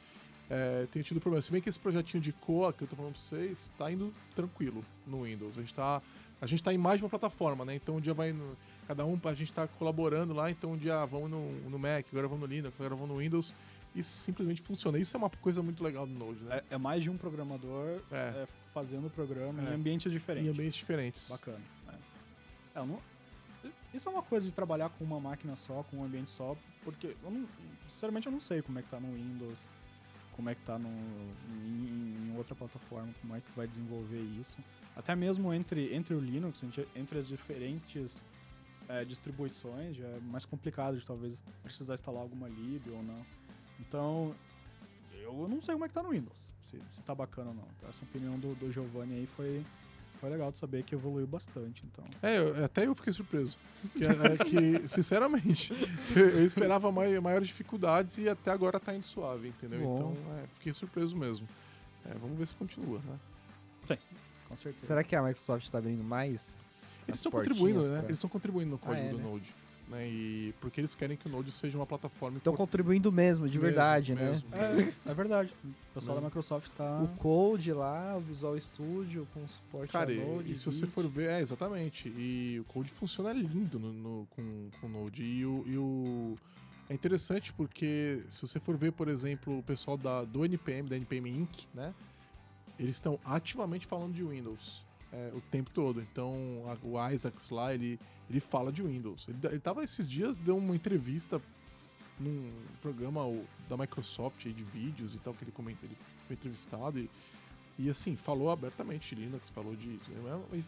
é, 0.49 0.87
tenho 0.91 1.03
tido 1.03 1.19
problema. 1.19 1.41
Se 1.41 1.51
bem 1.51 1.61
que 1.61 1.69
esse 1.69 1.77
projetinho 1.79 2.21
de 2.23 2.31
Coa 2.31 2.71
que 2.73 2.83
eu 2.83 2.87
tô 2.87 2.95
falando 2.95 3.13
pra 3.13 3.21
vocês, 3.21 3.71
tá 3.77 3.91
indo 3.91 4.13
tranquilo 4.35 4.83
no 5.05 5.23
Windows. 5.23 5.57
A 5.57 5.61
gente 5.61 5.73
tá. 5.73 6.01
A 6.39 6.47
gente 6.47 6.63
tá 6.63 6.73
em 6.73 6.77
mais 6.77 6.99
de 6.99 7.03
uma 7.03 7.09
plataforma, 7.09 7.65
né? 7.65 7.75
Então 7.75 7.97
um 7.97 8.01
dia 8.01 8.13
vai 8.13 8.31
no. 8.31 8.55
Cada 8.87 9.05
um, 9.05 9.19
a 9.25 9.33
gente 9.33 9.51
tá 9.51 9.67
colaborando 9.67 10.33
lá, 10.33 10.49
então 10.49 10.71
um 10.71 10.77
dia 10.77 11.05
vamos 11.05 11.29
no, 11.29 11.51
no 11.69 11.77
Mac, 11.77 12.05
agora 12.11 12.27
vamos 12.27 12.47
no 12.47 12.55
Linux, 12.55 12.73
agora 12.79 12.95
vamos 12.95 13.09
no 13.09 13.17
Windows. 13.21 13.53
E 13.95 14.03
simplesmente 14.03 14.61
funciona. 14.61 14.97
Isso 14.99 15.15
é 15.15 15.17
uma 15.17 15.29
coisa 15.29 15.61
muito 15.63 15.83
legal 15.83 16.05
do 16.05 16.13
Node, 16.13 16.39
né? 16.43 16.57
É, 16.69 16.75
é 16.75 16.77
mais 16.77 17.01
de 17.03 17.09
um 17.09 17.17
programador 17.17 17.99
É. 18.11 18.15
é, 18.15 18.47
fazendo 18.73 19.07
o 19.07 19.09
programa 19.09 19.59
É. 19.67 19.71
em 19.71 19.75
ambientes 19.75 20.11
diferentes. 20.11 20.47
Em 20.47 20.51
ambientes 20.51 20.75
diferentes. 20.75 21.29
Bacana. 21.29 21.59
É. 21.89 22.79
É, 22.79 22.85
não- 22.85 23.01
Isso 23.93 24.07
é 24.07 24.11
uma 24.11 24.21
coisa 24.21 24.45
de 24.45 24.53
trabalhar 24.53 24.89
com 24.89 25.03
uma 25.03 25.19
máquina 25.19 25.55
só, 25.55 25.83
com 25.89 25.97
um 25.97 26.03
ambiente 26.03 26.29
só, 26.29 26.55
porque 26.83 27.15
eu 27.23 27.31
não, 27.31 27.45
sinceramente 27.87 28.27
eu 28.27 28.31
não 28.31 28.39
sei 28.39 28.61
como 28.61 28.77
é 28.77 28.81
que 28.83 28.89
tá 28.89 28.99
no 28.99 29.11
Windows, 29.11 29.65
como 30.35 30.49
é 30.49 30.53
que 30.55 30.61
tá 30.61 30.77
no, 30.77 30.89
em, 30.89 32.29
em 32.29 32.37
outra 32.37 32.53
plataforma, 32.53 33.09
como 33.19 33.35
é 33.35 33.39
que 33.41 33.47
vai 33.55 33.67
desenvolver 33.67 34.21
isso. 34.39 34.59
Até 34.95 35.15
mesmo 35.15 35.51
entre, 35.53 35.93
entre 35.95 36.13
o 36.13 36.19
Linux, 36.19 36.61
entre, 36.61 36.87
entre 36.95 37.17
as 37.17 37.27
diferentes 37.27 38.23
é, 38.89 39.03
distribuições, 39.05 39.95
já 39.97 40.05
é 40.07 40.19
mais 40.19 40.45
complicado 40.45 40.97
de 40.97 41.05
talvez 41.05 41.43
precisar 41.63 41.93
instalar 41.95 42.21
alguma 42.21 42.47
lib 42.47 42.89
ou 42.91 43.03
não. 43.03 43.25
Então, 43.79 44.35
eu 45.13 45.47
não 45.47 45.61
sei 45.61 45.73
como 45.73 45.85
é 45.85 45.87
que 45.87 45.93
tá 45.93 46.01
no 46.03 46.09
Windows, 46.09 46.37
se, 46.61 46.79
se 46.89 47.01
tá 47.01 47.13
bacana 47.13 47.49
ou 47.49 47.55
não. 47.55 47.67
Essa 47.89 48.03
opinião 48.03 48.37
do, 48.39 48.55
do 48.55 48.71
Giovanni 48.71 49.13
aí 49.15 49.27
foi, 49.35 49.63
foi 50.19 50.29
legal 50.29 50.51
de 50.51 50.57
saber 50.57 50.83
que 50.83 50.95
evoluiu 50.95 51.27
bastante, 51.27 51.83
então. 51.85 52.05
É, 52.23 52.37
eu- 52.39 52.63
até 52.65 52.87
eu 52.87 52.95
fiquei 52.95 53.11
surpreso. 53.13 53.57
Que, 53.93 54.03
é, 54.05 54.37
que, 54.81 54.87
sinceramente, 54.89 55.73
eu, 56.15 56.29
eu 56.29 56.45
esperava 56.45 56.91
mai- 56.91 57.19
maiores 57.19 57.47
dificuldades 57.47 58.17
e 58.17 58.27
até 58.29 58.51
agora 58.51 58.79
tá 58.79 58.95
indo 58.95 59.05
suave, 59.05 59.49
entendeu? 59.49 59.81
Bom. 59.81 59.95
Então, 60.15 60.37
é, 60.37 60.47
fiquei 60.55 60.73
surpreso 60.73 61.15
mesmo. 61.15 61.47
É, 62.05 62.13
vamos 62.15 62.37
ver 62.37 62.47
se 62.47 62.53
continua, 62.55 62.99
né? 63.05 63.19
Com 64.47 64.55
certeza. 64.55 64.87
Será 64.87 65.03
que 65.03 65.13
a 65.15 65.21
Microsoft 65.21 65.65
está 65.65 65.77
abrindo 65.77 66.03
mais? 66.03 66.69
Eles 67.07 67.19
estão 67.19 67.31
contribuindo, 67.31 67.81
né? 67.81 67.87
pra- 67.99 68.05
Eles 68.07 68.17
estão 68.17 68.29
contribuindo 68.29 68.71
no 68.71 68.77
código 68.77 69.07
é, 69.07 69.11
do 69.11 69.17
né? 69.17 69.23
Node. 69.23 69.55
Né? 69.89 70.05
E 70.05 70.53
porque 70.59 70.81
eles 70.81 70.93
querem 70.93 71.15
que 71.15 71.27
o 71.27 71.31
Node 71.31 71.49
seja 71.49 71.77
uma 71.77 71.85
plataforma 71.85 72.37
Estão 72.39 72.53
contribuindo 72.53 73.09
mesmo, 73.09 73.45
de 73.47 73.51
mesmo, 73.57 73.61
verdade, 73.61 74.13
né? 74.13 74.29
mesmo. 74.31 74.49
É, 74.53 74.93
é 75.11 75.13
verdade. 75.13 75.53
O 75.63 75.93
pessoal 75.93 76.15
Não. 76.15 76.23
da 76.23 76.27
Microsoft 76.27 76.69
tá. 76.75 77.01
O 77.01 77.07
Code 77.15 77.71
lá, 77.71 78.17
o 78.17 78.19
Visual 78.19 78.59
Studio 78.59 79.25
com 79.33 79.47
suporte 79.47 79.93
Cara, 79.93 80.09
a 80.09 80.13
e, 80.13 80.17
Node. 80.19 80.51
e 80.51 80.55
se 80.57 80.65
você 80.65 80.85
for 80.85 81.07
ver, 81.07 81.29
é, 81.29 81.39
exatamente. 81.39 82.09
E 82.09 82.57
o 82.59 82.65
Code 82.65 82.91
funciona 82.91 83.31
lindo 83.31 83.79
no, 83.79 83.93
no- 83.93 84.27
com, 84.35 84.69
com 84.81 84.87
o 84.87 84.89
Node. 84.89 85.23
E 85.23 85.45
o, 85.45 85.63
e 85.65 85.77
o- 85.77 86.37
É 86.89 86.93
interessante 86.93 87.53
porque 87.53 88.23
se 88.27 88.41
você 88.45 88.59
for 88.59 88.75
ver, 88.75 88.91
por 88.91 89.07
exemplo, 89.07 89.57
o 89.59 89.63
pessoal 89.63 89.95
da, 89.97 90.25
do 90.25 90.43
NPM, 90.43 90.89
da 90.89 90.97
NPM 90.97 91.29
Inc., 91.29 91.65
né? 91.73 91.93
Eles 92.77 92.95
estão 92.97 93.17
ativamente 93.25 93.87
falando 93.87 94.13
de 94.13 94.23
Windows 94.23 94.85
é, 95.11 95.31
o 95.35 95.41
tempo 95.41 95.69
todo. 95.71 96.01
Então, 96.01 96.33
a- 96.67 96.77
o 96.85 97.09
Isaacs 97.11 97.49
lá, 97.49 97.73
ele, 97.73 97.99
ele 98.29 98.39
fala 98.39 98.71
de 98.71 98.81
Windows. 98.83 99.27
Ele, 99.27 99.37
ele 99.43 99.59
tava 99.59 99.83
esses 99.83 100.07
dias, 100.09 100.35
deu 100.37 100.57
uma 100.57 100.75
entrevista 100.75 101.41
num 102.19 102.51
programa 102.81 103.21
da 103.69 103.77
Microsoft 103.77 104.43
de 104.47 104.63
vídeos 104.63 105.13
e 105.13 105.19
tal, 105.19 105.33
que 105.33 105.43
ele 105.43 105.51
comenta, 105.51 105.85
ele 105.85 105.95
foi 106.25 106.35
entrevistado 106.35 106.97
e, 106.99 107.09
e 107.77 107.89
assim, 107.91 108.15
falou 108.15 108.49
abertamente 108.49 109.13
de 109.15 109.21
Linux, 109.21 109.49
falou 109.51 109.75
de. 109.75 109.99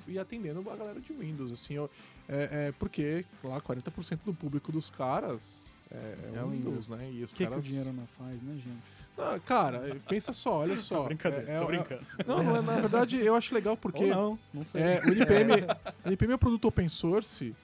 E, 0.07 0.11
e 0.13 0.19
atendendo 0.19 0.59
a 0.69 0.75
galera 0.75 1.01
de 1.01 1.11
Windows, 1.11 1.51
assim, 1.51 1.77
ó, 1.79 1.87
é, 2.27 2.67
é 2.67 2.71
porque 2.73 3.25
lá 3.43 3.59
40% 3.59 4.19
do 4.23 4.33
público 4.33 4.71
dos 4.71 4.91
caras 4.91 5.71
é, 5.89 5.95
é, 5.95 6.37
É 6.37 6.43
o 6.43 6.49
Windows, 6.49 6.87
né? 6.87 7.09
E 7.11 7.23
os 7.23 7.33
que, 7.33 7.43
caras. 7.43 7.63
que 7.65 7.71
o 7.71 7.73
dinheiro 7.73 7.91
não 7.93 8.05
faz, 8.05 8.43
né, 8.43 8.53
gente? 8.53 8.98
Ah, 9.21 9.39
cara, 9.45 9.97
pensa 10.07 10.31
só, 10.33 10.59
olha 10.59 10.77
só. 10.77 11.03
brincadeira, 11.05 11.51
é- 11.51 11.55
é- 11.55 11.59
tô 11.59 11.65
brincando. 11.67 12.01
não, 12.25 12.43
não 12.43 12.55
é, 12.57 12.61
na 12.61 12.75
verdade, 12.79 13.17
eu 13.17 13.35
acho 13.35 13.53
legal 13.53 13.75
porque. 13.75 14.05
Ou 14.05 14.09
não, 14.09 14.39
não 14.53 14.63
sei. 14.63 14.81
É, 14.81 15.01
o 15.05 15.11
NPM, 15.11 15.51
o 16.05 16.07
NPM 16.07 16.33
é 16.33 16.35
um 16.35 16.39
produto 16.39 16.65
open 16.67 16.87
source 16.87 17.55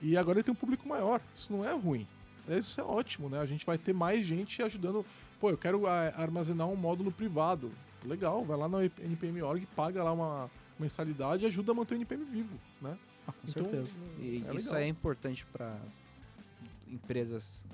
e 0.00 0.16
agora 0.16 0.38
ele 0.38 0.44
tem 0.44 0.52
um 0.52 0.56
público 0.56 0.86
maior. 0.88 1.20
Isso 1.34 1.52
não 1.52 1.64
é 1.64 1.72
ruim. 1.72 2.06
Isso 2.48 2.80
é 2.80 2.84
ótimo, 2.84 3.28
né? 3.28 3.38
A 3.38 3.46
gente 3.46 3.64
vai 3.64 3.78
ter 3.78 3.92
mais 3.92 4.26
gente 4.26 4.62
ajudando. 4.62 5.06
Pô, 5.40 5.48
eu 5.50 5.56
quero 5.58 5.86
ah, 5.86 6.12
armazenar 6.16 6.68
um 6.68 6.76
módulo 6.76 7.10
privado. 7.12 7.70
Legal, 8.04 8.44
vai 8.44 8.56
lá 8.58 8.68
na 8.68 8.84
NPM.org, 8.84 9.64
paga 9.76 10.02
lá 10.02 10.12
uma 10.12 10.50
mensalidade 10.78 11.44
e 11.44 11.46
ajuda 11.46 11.70
a 11.70 11.74
manter 11.74 11.94
o 11.94 11.98
NPM 11.98 12.24
vivo, 12.24 12.58
né? 12.80 12.98
Ah, 13.28 13.32
com 13.32 13.38
Então, 13.48 13.62
certeza. 13.68 13.92
E 14.18 14.44
é 14.48 14.54
isso 14.56 14.70
legal. 14.70 14.82
é 14.82 14.88
importante 14.88 15.46
para 15.52 15.76
empresas 16.90 17.64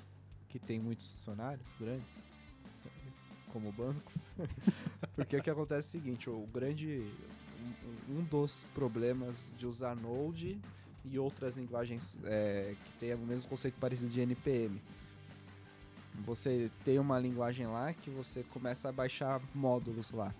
que 0.50 0.58
tem 0.58 0.78
muitos 0.78 1.08
funcionários 1.12 1.66
grandes, 1.80 2.06
como 3.48 3.72
bancos. 3.72 4.26
Porque 5.14 5.36
o 5.36 5.42
que 5.42 5.50
acontece 5.50 5.96
é 5.96 6.00
o 6.00 6.02
seguinte, 6.02 6.30
o 6.30 6.46
grande 6.52 7.04
um, 8.08 8.22
dos 8.22 8.64
problemas 8.74 9.52
de 9.56 9.66
usar 9.66 9.96
Node 9.96 10.60
e 11.04 11.18
outras 11.18 11.56
linguagens 11.56 12.18
é, 12.24 12.74
que 12.84 12.92
tem 12.98 13.14
o 13.14 13.18
mesmo 13.18 13.48
conceito 13.48 13.78
parecido 13.78 14.10
de 14.10 14.20
NPM. 14.20 14.80
Você 16.24 16.70
tem 16.84 16.98
uma 16.98 17.18
linguagem 17.18 17.66
lá 17.66 17.92
que 17.92 18.10
você 18.10 18.42
começa 18.42 18.88
a 18.88 18.92
baixar 18.92 19.40
módulos 19.54 20.10
lá. 20.10 20.34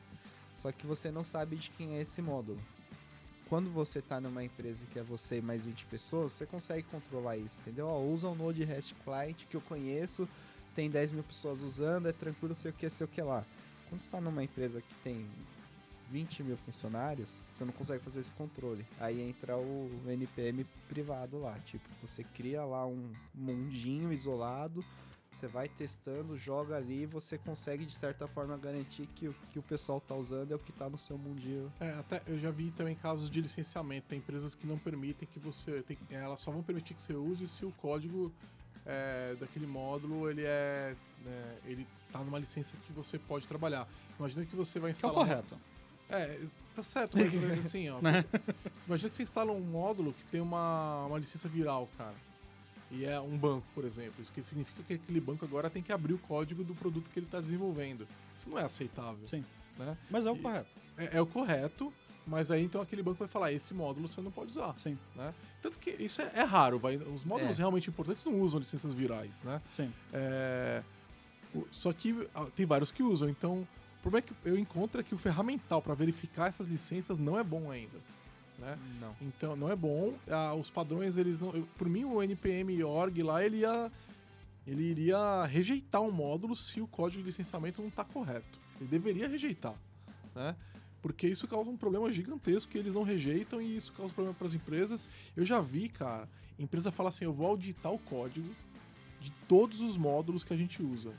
Só 0.54 0.72
que 0.72 0.86
você 0.86 1.10
não 1.10 1.22
sabe 1.22 1.56
de 1.56 1.70
quem 1.70 1.96
é 1.96 2.00
esse 2.00 2.20
módulo. 2.20 2.58
Quando 3.48 3.70
você 3.70 4.00
está 4.00 4.20
numa 4.20 4.44
empresa 4.44 4.84
que 4.86 4.98
é 4.98 5.02
você 5.02 5.38
e 5.38 5.42
mais 5.42 5.64
20 5.64 5.86
pessoas, 5.86 6.32
você 6.32 6.44
consegue 6.44 6.82
controlar 6.82 7.36
isso, 7.36 7.60
entendeu? 7.60 7.86
Ó, 7.86 8.02
usa 8.02 8.28
o 8.28 8.34
Node 8.34 8.64
REST 8.64 8.94
Client 9.04 9.46
que 9.46 9.56
eu 9.56 9.60
conheço, 9.62 10.28
tem 10.74 10.90
10 10.90 11.12
mil 11.12 11.22
pessoas 11.22 11.62
usando, 11.62 12.08
é 12.08 12.12
tranquilo, 12.12 12.54
sei 12.54 12.70
o 12.70 12.74
que, 12.74 12.88
sei 12.88 13.04
o 13.04 13.08
que 13.08 13.22
lá. 13.22 13.44
Quando 13.88 14.00
você 14.00 14.06
está 14.06 14.20
numa 14.20 14.42
empresa 14.42 14.80
que 14.80 14.94
tem 14.96 15.26
20 16.10 16.42
mil 16.42 16.56
funcionários, 16.56 17.42
você 17.48 17.64
não 17.64 17.72
consegue 17.72 18.02
fazer 18.02 18.20
esse 18.20 18.32
controle. 18.32 18.84
Aí 19.00 19.20
entra 19.20 19.56
o 19.56 19.90
NPM 20.06 20.64
privado 20.88 21.38
lá. 21.38 21.58
Tipo, 21.60 21.88
você 22.02 22.22
cria 22.22 22.64
lá 22.64 22.86
um 22.86 23.12
mundinho 23.34 24.12
isolado 24.12 24.84
você 25.30 25.46
vai 25.46 25.68
testando, 25.68 26.36
joga 26.36 26.76
ali, 26.76 27.06
você 27.06 27.38
consegue 27.38 27.84
de 27.84 27.92
certa 27.92 28.26
forma 28.26 28.56
garantir 28.56 29.06
que 29.14 29.28
o 29.28 29.34
que 29.52 29.58
o 29.58 29.62
pessoal 29.62 29.98
está 29.98 30.14
usando 30.14 30.52
é 30.52 30.54
o 30.54 30.58
que 30.58 30.70
está 30.70 30.88
no 30.88 30.98
seu 30.98 31.18
mundinho. 31.18 31.72
É, 31.78 31.90
até 31.90 32.22
eu 32.26 32.38
já 32.38 32.50
vi 32.50 32.70
também 32.70 32.94
casos 32.94 33.30
de 33.30 33.40
licenciamento. 33.40 34.08
Tem 34.08 34.18
empresas 34.18 34.54
que 34.54 34.66
não 34.66 34.78
permitem 34.78 35.28
que 35.30 35.38
você. 35.38 35.82
Tem, 35.82 35.98
elas 36.10 36.40
só 36.40 36.50
vão 36.50 36.62
permitir 36.62 36.94
que 36.94 37.02
você 37.02 37.12
use 37.12 37.46
se 37.46 37.64
o 37.64 37.72
código 37.72 38.32
é, 38.88 39.36
daquele 39.38 39.66
módulo 39.66 40.28
ele 40.28 40.42
é. 40.44 40.96
Né, 41.24 41.56
ele 41.66 41.86
tá 42.10 42.20
numa 42.20 42.38
licença 42.38 42.74
que 42.86 42.92
você 42.92 43.18
pode 43.18 43.46
trabalhar. 43.46 43.86
Imagina 44.18 44.44
que 44.44 44.56
você 44.56 44.80
vai 44.80 44.90
instalar. 44.90 45.14
Que 45.14 45.20
é 45.20 45.22
o 45.22 45.26
correto. 45.26 45.60
É, 46.10 46.40
tá 46.74 46.82
certo, 46.82 47.16
mas 47.16 47.36
assim, 47.60 47.90
ó. 47.90 48.00
Né? 48.02 48.24
imagina 48.86 49.10
que 49.10 49.14
você 49.14 49.22
instala 49.22 49.52
um 49.52 49.60
módulo 49.60 50.14
que 50.14 50.24
tem 50.26 50.40
uma, 50.40 51.04
uma 51.06 51.18
licença 51.18 51.48
viral, 51.48 51.88
cara 51.98 52.14
e 52.90 53.04
é 53.04 53.20
um 53.20 53.36
banco, 53.36 53.66
por 53.74 53.84
exemplo. 53.84 54.22
Isso 54.22 54.32
que 54.32 54.42
significa 54.42 54.82
que 54.82 54.94
aquele 54.94 55.20
banco 55.20 55.44
agora 55.44 55.68
tem 55.68 55.82
que 55.82 55.92
abrir 55.92 56.14
o 56.14 56.18
código 56.18 56.64
do 56.64 56.74
produto 56.74 57.10
que 57.10 57.18
ele 57.18 57.26
está 57.26 57.40
desenvolvendo. 57.40 58.06
Isso 58.36 58.48
não 58.48 58.58
é 58.58 58.64
aceitável. 58.64 59.24
Sim. 59.24 59.44
Né? 59.78 59.96
Mas 60.10 60.26
é 60.26 60.30
o 60.30 60.36
e 60.36 60.38
correto. 60.38 60.70
É, 60.96 61.16
é, 61.16 61.20
o 61.20 61.26
correto, 61.26 61.92
mas 62.28 62.50
aí 62.50 62.62
então 62.62 62.80
aquele 62.80 63.02
banco 63.02 63.18
vai 63.18 63.28
falar: 63.28 63.52
esse 63.52 63.74
módulo 63.74 64.06
você 64.06 64.20
não 64.20 64.30
pode 64.30 64.50
usar. 64.50 64.74
Sim. 64.78 64.98
Né? 65.16 65.34
Tanto 65.62 65.78
que 65.78 65.90
isso 65.90 66.22
é, 66.22 66.30
é 66.34 66.42
raro. 66.42 66.78
Vai, 66.78 66.96
os 66.96 67.24
módulos 67.24 67.58
é. 67.58 67.62
realmente 67.62 67.90
importantes 67.90 68.24
não 68.24 68.40
usam 68.40 68.60
licenças 68.60 68.94
virais. 68.94 69.42
Né? 69.42 69.60
Sim. 69.72 69.92
É, 70.12 70.82
só 71.70 71.92
que 71.92 72.28
ah, 72.34 72.46
tem 72.54 72.66
vários 72.66 72.90
que 72.90 73.02
usam. 73.02 73.28
Então, 73.28 73.66
o 73.98 74.02
problema 74.02 74.24
é 74.24 74.28
que 74.28 74.48
eu 74.48 74.58
encontro 74.58 75.00
é 75.00 75.04
que 75.04 75.14
o 75.14 75.18
ferramental 75.18 75.82
para 75.82 75.94
verificar 75.94 76.48
essas 76.48 76.66
licenças 76.66 77.18
não 77.18 77.38
é 77.38 77.42
bom 77.42 77.70
ainda 77.70 77.98
né? 78.58 78.76
Não. 79.00 79.16
Então 79.22 79.56
não 79.56 79.70
é 79.70 79.76
bom. 79.76 80.14
Ah, 80.28 80.54
os 80.54 80.70
padrões 80.70 81.16
eles 81.16 81.38
não. 81.38 81.54
Eu, 81.54 81.66
por 81.78 81.88
mim 81.88 82.04
o 82.04 82.22
npm 82.22 82.82
org 82.84 83.22
lá 83.22 83.44
ele 83.44 83.58
ia 83.58 83.90
ele 84.66 84.82
iria 84.82 85.44
rejeitar 85.44 86.02
um 86.02 86.10
módulo 86.10 86.54
se 86.54 86.80
o 86.80 86.86
código 86.86 87.22
de 87.22 87.28
licenciamento 87.28 87.80
não 87.80 87.88
está 87.88 88.04
correto. 88.04 88.58
Ele 88.78 88.88
deveria 88.88 89.28
rejeitar, 89.28 89.74
né? 90.34 90.54
Porque 91.00 91.28
isso 91.28 91.46
causa 91.46 91.70
um 91.70 91.76
problema 91.76 92.10
gigantesco 92.10 92.72
que 92.72 92.78
eles 92.78 92.94
não 92.94 93.02
rejeitam 93.02 93.62
e 93.62 93.76
isso 93.76 93.92
causa 93.92 94.12
problema 94.12 94.34
para 94.36 94.46
as 94.46 94.54
empresas. 94.54 95.08
Eu 95.36 95.44
já 95.44 95.60
vi, 95.60 95.88
cara, 95.88 96.28
empresa 96.58 96.90
falar 96.90 97.10
assim: 97.10 97.24
eu 97.24 97.32
vou 97.32 97.46
auditar 97.46 97.92
o 97.92 97.98
código 97.98 98.48
de 99.20 99.30
todos 99.46 99.80
os 99.80 99.96
módulos 99.96 100.42
que 100.42 100.52
a 100.52 100.56
gente 100.56 100.82
usa. 100.82 101.12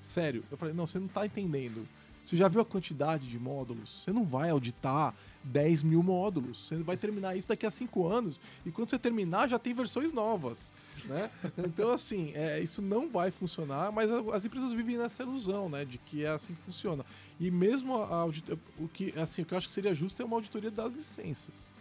Sério, 0.00 0.44
eu 0.50 0.56
falei: 0.56 0.74
não, 0.74 0.86
você 0.86 0.98
não 0.98 1.06
está 1.06 1.24
entendendo. 1.24 1.86
Você 2.24 2.36
já 2.36 2.46
viu 2.48 2.60
a 2.60 2.64
quantidade 2.64 3.28
de 3.28 3.38
módulos? 3.38 4.02
Você 4.02 4.12
não 4.12 4.24
vai 4.24 4.50
auditar 4.50 5.14
10 5.44 5.82
mil 5.82 6.02
módulos. 6.02 6.66
Você 6.66 6.76
vai 6.76 6.96
terminar 6.96 7.36
isso 7.36 7.48
daqui 7.48 7.66
a 7.66 7.70
5 7.70 8.06
anos. 8.06 8.40
E 8.64 8.70
quando 8.70 8.90
você 8.90 8.98
terminar, 8.98 9.48
já 9.48 9.58
tem 9.58 9.74
versões 9.74 10.12
novas. 10.12 10.72
Né? 11.04 11.30
Então, 11.58 11.90
assim, 11.90 12.32
é, 12.34 12.60
isso 12.60 12.80
não 12.80 13.10
vai 13.10 13.30
funcionar, 13.30 13.90
mas 13.92 14.10
as 14.10 14.44
empresas 14.44 14.72
vivem 14.72 14.96
nessa 14.96 15.22
ilusão, 15.22 15.68
né? 15.68 15.84
De 15.84 15.98
que 15.98 16.24
é 16.24 16.28
assim 16.28 16.54
que 16.54 16.62
funciona. 16.62 17.04
E 17.40 17.50
mesmo 17.50 17.96
a 17.96 18.16
auditoria. 18.16 18.62
O 18.78 18.88
que, 18.88 19.12
assim, 19.18 19.42
o 19.42 19.46
que 19.46 19.54
eu 19.54 19.58
acho 19.58 19.66
que 19.66 19.72
seria 19.72 19.94
justo 19.94 20.22
é 20.22 20.24
uma 20.24 20.36
auditoria 20.36 20.70
das 20.70 20.94
licenças. 20.94 21.72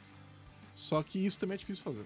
Só 0.74 1.04
que 1.04 1.24
isso 1.24 1.38
também 1.38 1.56
é 1.56 1.58
difícil 1.58 1.84
fazer. 1.84 2.06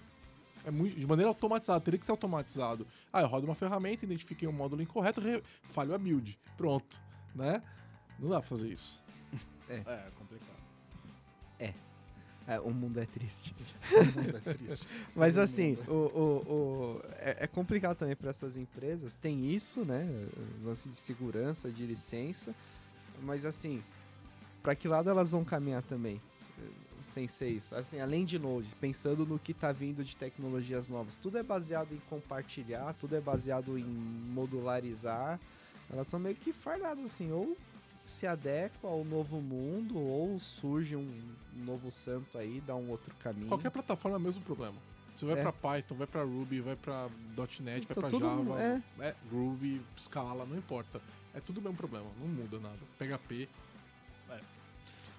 É 0.65 0.71
muito, 0.71 0.99
de 0.99 1.05
maneira 1.05 1.29
automatizada, 1.29 1.79
teria 1.79 1.99
que 1.99 2.05
ser 2.05 2.11
automatizado. 2.11 2.87
Ah, 3.13 3.21
eu 3.21 3.27
rodo 3.27 3.45
uma 3.45 3.53
ferramenta, 3.53 4.03
identifiquei 4.03 4.47
um 4.47 4.51
módulo 4.51 4.81
incorreto, 4.81 5.21
falho 5.69 5.93
a 5.93 5.97
build. 5.97 6.37
Pronto. 6.57 6.99
Né? 7.35 7.61
Não 8.19 8.29
dá 8.29 8.39
pra 8.39 8.49
fazer 8.49 8.69
isso. 8.71 9.01
É, 9.69 9.75
é 9.75 10.11
complicado. 10.17 10.54
É. 11.59 11.73
é. 12.47 12.59
o 12.59 12.71
mundo 12.71 12.99
é 12.99 13.05
triste. 13.05 13.55
o 13.91 14.03
mundo 14.03 14.37
é 14.37 14.53
triste. 14.53 14.87
Mas 15.15 15.37
assim, 15.37 15.77
o, 15.87 15.91
o, 15.91 16.53
o 16.53 17.01
é, 17.17 17.37
é, 17.41 17.47
complicado 17.47 17.97
também 17.97 18.15
para 18.15 18.29
essas 18.29 18.57
empresas. 18.57 19.15
Tem 19.15 19.49
isso, 19.49 19.83
né? 19.85 20.07
Lance 20.63 20.89
de 20.89 20.97
segurança, 20.97 21.69
de 21.69 21.85
licença. 21.85 22.53
Mas 23.21 23.45
assim, 23.45 23.83
para 24.61 24.75
que 24.75 24.87
lado 24.87 25.09
elas 25.09 25.31
vão 25.31 25.43
caminhar 25.43 25.83
também? 25.83 26.21
Sem 27.01 27.27
ser 27.27 27.49
isso. 27.49 27.75
Assim, 27.75 27.99
além 27.99 28.25
de 28.25 28.39
Node, 28.39 28.73
pensando 28.75 29.25
no 29.25 29.37
que 29.37 29.51
está 29.51 29.71
vindo 29.71 30.03
de 30.03 30.15
tecnologias 30.15 30.89
novas. 30.89 31.15
Tudo 31.15 31.37
é 31.37 31.43
baseado 31.43 31.93
em 31.93 31.99
compartilhar, 32.09 32.93
tudo 32.93 33.15
é 33.15 33.21
baseado 33.21 33.77
em 33.77 33.83
modularizar. 33.83 35.39
Elas 35.91 36.07
são 36.07 36.19
meio 36.19 36.35
que 36.35 36.51
falhadas, 36.51 37.05
assim, 37.05 37.31
ou 37.31 37.55
se 38.05 38.27
adequa 38.27 38.87
ao 38.87 39.03
novo 39.03 39.41
mundo 39.41 39.99
ou 39.99 40.39
surge 40.39 40.95
um 40.95 41.11
novo 41.55 41.91
santo 41.91 42.37
aí, 42.37 42.61
dá 42.61 42.75
um 42.75 42.89
outro 42.91 43.13
caminho. 43.15 43.47
Qualquer 43.47 43.71
plataforma 43.71 44.17
é 44.17 44.19
o 44.19 44.21
mesmo 44.21 44.43
problema. 44.43 44.75
Você 45.13 45.25
vai 45.25 45.39
é. 45.39 45.41
para 45.41 45.51
Python, 45.51 45.95
vai 45.95 46.05
para 46.05 46.23
Ruby, 46.23 46.61
vai 46.61 46.75
para 46.75 47.09
.NET, 47.59 47.87
então, 47.89 48.01
vai 48.01 48.11
para 48.11 48.19
Java, 48.19 48.61
é. 48.61 48.81
é 48.99 49.15
Groovy, 49.27 49.81
Scala, 49.97 50.45
não 50.45 50.55
importa. 50.55 51.01
É 51.33 51.39
tudo 51.39 51.57
o 51.57 51.61
mesmo 51.63 51.77
problema, 51.77 52.05
não 52.19 52.27
muda 52.27 52.59
nada. 52.59 52.77
PHP, 52.99 53.49
é. 54.29 54.39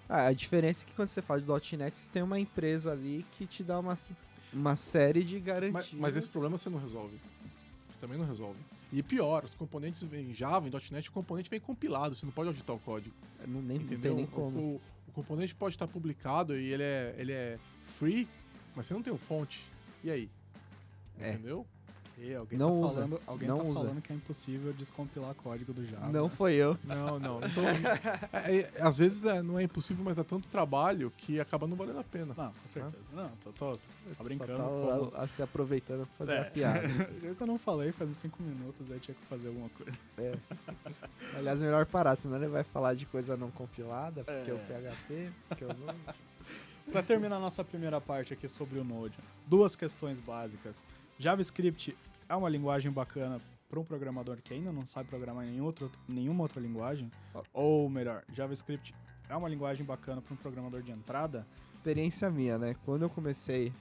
Ah, 0.08 0.26
a 0.26 0.32
diferença 0.32 0.84
é 0.84 0.86
que 0.86 0.94
quando 0.94 1.08
você 1.08 1.20
fala 1.20 1.40
de 1.40 1.76
.NET, 1.76 1.98
você 1.98 2.10
tem 2.10 2.22
uma 2.22 2.38
empresa 2.38 2.92
ali 2.92 3.26
que 3.32 3.46
te 3.46 3.64
dá 3.64 3.80
uma, 3.80 3.94
uma 4.52 4.76
série 4.76 5.24
de 5.24 5.40
garantias. 5.40 5.92
Mas, 5.92 6.00
mas 6.00 6.16
esse 6.16 6.28
problema 6.28 6.56
você 6.56 6.70
não 6.70 6.78
resolve. 6.78 7.18
Você 7.90 7.98
também 7.98 8.16
não 8.16 8.26
resolve. 8.26 8.60
E 8.96 9.02
pior, 9.02 9.44
os 9.44 9.54
componentes 9.54 10.02
em 10.10 10.32
Java, 10.32 10.66
em 10.66 10.70
.NET, 10.90 11.10
o 11.10 11.12
componente 11.12 11.50
vem 11.50 11.60
compilado, 11.60 12.14
você 12.14 12.24
não 12.24 12.32
pode 12.32 12.48
auditar 12.48 12.74
o 12.74 12.78
código. 12.78 13.14
É, 13.38 13.46
não, 13.46 13.60
nem, 13.60 13.78
não 13.78 13.98
tem 13.98 14.14
nem 14.14 14.24
como. 14.24 14.58
O, 14.58 14.80
o, 15.06 15.12
componente 15.12 15.54
pode 15.54 15.74
estar 15.74 15.86
publicado 15.86 16.58
e 16.58 16.72
ele 16.72 16.82
é, 16.82 17.14
ele 17.18 17.30
é 17.30 17.58
free, 17.98 18.26
mas 18.74 18.86
você 18.86 18.94
não 18.94 19.02
tem 19.02 19.12
o 19.12 19.18
fonte. 19.18 19.62
E 20.02 20.10
aí? 20.10 20.30
É. 21.20 21.34
Entendeu? 21.34 21.66
E 22.18 22.34
alguém 22.34 22.58
não 22.58 22.80
tá 22.80 22.86
usa. 22.86 22.94
falando, 22.94 23.20
alguém 23.26 23.46
não 23.48 23.58
tá 23.58 23.62
usa. 23.64 23.80
falando 23.80 24.00
que 24.02 24.10
é 24.12 24.16
impossível 24.16 24.72
descompilar 24.72 25.34
código 25.34 25.74
do 25.74 25.84
Java. 25.84 26.08
Não 26.10 26.30
foi 26.30 26.54
eu. 26.54 26.78
Não, 26.82 27.18
não. 27.18 27.40
Então, 27.46 27.62
é, 28.32 28.56
é, 28.60 28.72
às 28.80 28.96
vezes 28.96 29.22
é, 29.24 29.42
não 29.42 29.58
é 29.58 29.64
impossível, 29.64 30.02
mas 30.02 30.16
é 30.16 30.24
tanto 30.24 30.48
trabalho 30.48 31.12
que 31.18 31.38
acaba 31.38 31.66
não 31.66 31.76
valendo 31.76 31.98
a 31.98 32.04
pena. 32.04 32.32
Não, 32.34 32.52
com 32.52 32.68
certeza. 32.68 32.96
Não, 33.12 33.28
tô, 33.42 33.52
tô, 33.52 33.78
tô 34.16 34.24
brincando. 34.24 34.56
Só 34.56 35.10
tá 35.10 35.18
a, 35.18 35.24
a, 35.24 35.28
se 35.28 35.42
aproveitando 35.42 36.06
pra 36.16 36.26
fazer 36.26 36.38
É. 36.38 36.40
a 36.40 36.44
piada. 36.50 36.88
Eu 37.22 37.34
que 37.34 37.42
eu 37.42 37.46
não 37.46 37.58
falei 37.58 37.92
faz 37.92 38.16
5 38.16 38.42
minutos, 38.42 38.90
aí 38.90 38.98
tinha 38.98 39.14
que 39.14 39.26
fazer 39.26 39.48
alguma 39.48 39.68
coisa. 39.68 39.92
É. 40.16 40.34
Aliás, 41.36 41.60
melhor 41.60 41.84
parar, 41.84 42.16
senão 42.16 42.36
ele 42.36 42.46
vai 42.48 42.64
falar 42.64 42.94
de 42.94 43.04
coisa 43.04 43.36
não 43.36 43.50
compilada, 43.50 44.24
porque 44.24 44.50
É. 44.50 44.54
o 44.54 44.58
PHP, 44.58 45.30
porque 45.48 45.64
o 45.64 45.68
Node. 45.68 45.98
Pra 46.90 47.02
terminar 47.02 47.38
nossa 47.40 47.62
primeira 47.64 48.00
parte 48.00 48.32
aqui 48.32 48.48
sobre 48.48 48.78
o 48.78 48.84
Node, 48.84 49.18
duas 49.46 49.76
questões 49.76 50.18
básicas. 50.20 50.86
JavaScript 51.18 51.96
é 52.28 52.36
uma 52.36 52.48
linguagem 52.48 52.90
bacana 52.90 53.40
para 53.68 53.80
um 53.80 53.84
programador 53.84 54.36
que 54.42 54.52
ainda 54.52 54.70
não 54.70 54.84
sabe 54.84 55.08
programar 55.08 55.46
em 55.46 55.60
outro, 55.60 55.90
nenhuma 56.06 56.42
outra 56.42 56.60
linguagem? 56.60 57.10
Ou 57.52 57.88
melhor, 57.88 58.22
JavaScript 58.32 58.94
é 59.28 59.34
uma 59.34 59.48
linguagem 59.48 59.84
bacana 59.84 60.20
para 60.20 60.34
um 60.34 60.36
programador 60.36 60.82
de 60.82 60.92
entrada? 60.92 61.46
Experiência 61.74 62.30
minha, 62.30 62.58
né? 62.58 62.76
Quando 62.84 63.02
eu 63.02 63.10
comecei, 63.10 63.72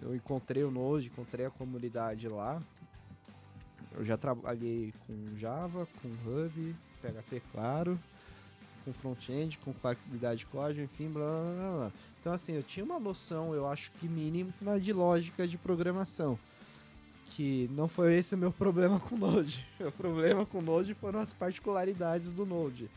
eu 0.00 0.14
encontrei 0.14 0.62
o 0.62 0.70
Node, 0.70 1.08
encontrei 1.08 1.46
a 1.46 1.50
comunidade 1.50 2.28
lá. 2.28 2.62
Eu 3.92 4.04
já 4.04 4.16
trabalhei 4.16 4.94
com 5.06 5.36
Java, 5.36 5.88
com 6.00 6.08
Hub, 6.08 6.76
PHP, 7.02 7.42
claro, 7.50 7.98
com 8.84 8.92
front-end, 8.92 9.58
com 9.58 9.72
qualidade 9.72 10.40
de 10.40 10.46
código, 10.46 10.82
enfim, 10.82 11.08
blá, 11.08 11.24
blá, 11.24 11.54
blá, 11.54 11.76
blá. 11.78 11.92
Então, 12.20 12.32
assim, 12.32 12.52
eu 12.52 12.62
tinha 12.62 12.84
uma 12.84 13.00
noção, 13.00 13.54
eu 13.54 13.66
acho 13.66 13.90
que 13.92 14.06
mínima, 14.06 14.78
de 14.80 14.92
lógica 14.92 15.48
de 15.48 15.58
programação. 15.58 16.38
Que 17.30 17.68
não 17.72 17.88
foi 17.88 18.14
esse 18.14 18.34
o 18.34 18.38
meu 18.38 18.52
problema 18.52 19.00
com 19.00 19.16
Node. 19.16 19.66
O 19.80 19.90
problema 19.92 20.44
com 20.44 20.60
Node 20.60 20.94
foram 20.94 21.20
as 21.20 21.32
particularidades 21.32 22.32
do 22.32 22.44
Node. 22.44 22.90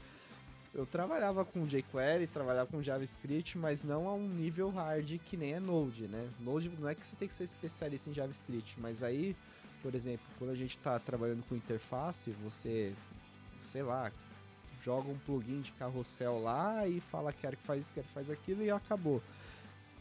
Eu 0.73 0.87
trabalhava 0.87 1.45
com 1.45 1.67
jQuery, 1.67 2.25
trabalhava 2.25 2.67
com 2.69 2.81
JavaScript, 2.81 3.57
mas 3.59 3.83
não 3.83 4.07
a 4.09 4.13
um 4.13 4.27
nível 4.27 4.69
hard 4.71 5.19
que 5.19 5.37
nem 5.37 5.53
é 5.53 5.59
Node, 5.59 6.07
né? 6.07 6.27
Node 6.39 6.69
não 6.79 6.89
é 6.89 6.95
que 6.95 7.05
você 7.05 7.15
tem 7.15 7.27
que 7.27 7.33
ser 7.33 7.43
especialista 7.43 8.09
em 8.09 8.13
JavaScript, 8.13 8.79
mas 8.79 9.03
aí 9.03 9.35
Por 9.83 9.93
exemplo, 9.93 10.25
quando 10.39 10.51
a 10.51 10.55
gente 10.55 10.77
está 10.77 10.97
trabalhando 10.97 11.43
com 11.43 11.55
interface, 11.55 12.31
você, 12.41 12.93
sei 13.59 13.83
lá, 13.83 14.11
joga 14.81 15.09
um 15.09 15.17
plugin 15.19 15.61
de 15.61 15.73
carrossel 15.73 16.41
lá 16.41 16.87
e 16.87 16.99
fala 17.01 17.33
quero 17.33 17.57
que 17.57 17.63
faz 17.63 17.85
isso, 17.85 17.93
quero 17.93 18.07
que 18.07 18.13
faz 18.13 18.29
aquilo 18.29 18.63
e 18.63 18.71
acabou. 18.71 19.21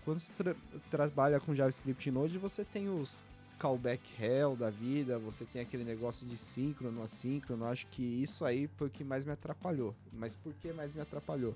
Quando 0.04 0.20
você 0.20 0.32
tra 0.32 0.54
trabalha 0.90 1.40
com 1.40 1.54
JavaScript 1.54 2.10
Node, 2.10 2.38
você 2.38 2.64
tem 2.64 2.88
os 2.88 3.24
callback 3.62 4.02
hell 4.20 4.56
da 4.56 4.70
vida, 4.70 5.20
você 5.20 5.44
tem 5.44 5.62
aquele 5.62 5.84
negócio 5.84 6.26
de 6.26 6.36
síncrono, 6.36 7.00
assíncrono. 7.00 7.64
Acho 7.64 7.86
que 7.86 8.02
isso 8.02 8.44
aí 8.44 8.66
foi 8.76 8.88
o 8.88 8.90
que 8.90 9.04
mais 9.04 9.24
me 9.24 9.30
atrapalhou. 9.30 9.94
Mas 10.12 10.34
por 10.34 10.52
que 10.54 10.72
mais 10.72 10.92
me 10.92 11.00
atrapalhou? 11.00 11.54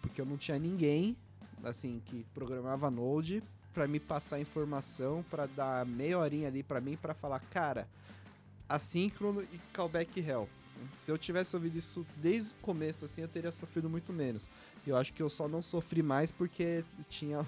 Porque 0.00 0.20
eu 0.20 0.24
não 0.24 0.36
tinha 0.36 0.56
ninguém, 0.56 1.16
assim, 1.64 2.00
que 2.06 2.24
programava 2.32 2.88
Node 2.92 3.42
para 3.74 3.88
me 3.88 3.98
passar 3.98 4.38
informação, 4.38 5.24
para 5.28 5.46
dar 5.46 5.84
meia 5.84 6.16
horinha 6.16 6.46
ali 6.46 6.62
para 6.62 6.80
mim 6.80 6.96
para 6.96 7.12
falar, 7.12 7.40
cara, 7.40 7.88
assíncrono 8.68 9.42
e 9.42 9.58
callback 9.72 10.20
hell. 10.20 10.48
Se 10.92 11.10
eu 11.10 11.18
tivesse 11.18 11.56
ouvido 11.56 11.76
isso 11.76 12.06
desde 12.18 12.52
o 12.52 12.56
começo, 12.62 13.04
assim, 13.04 13.22
eu 13.22 13.28
teria 13.28 13.50
sofrido 13.50 13.90
muito 13.90 14.12
menos. 14.12 14.48
Eu 14.86 14.96
acho 14.96 15.12
que 15.12 15.20
eu 15.22 15.28
só 15.28 15.48
não 15.48 15.60
sofri 15.60 16.04
mais 16.04 16.30
porque 16.30 16.84
tinha 17.08 17.44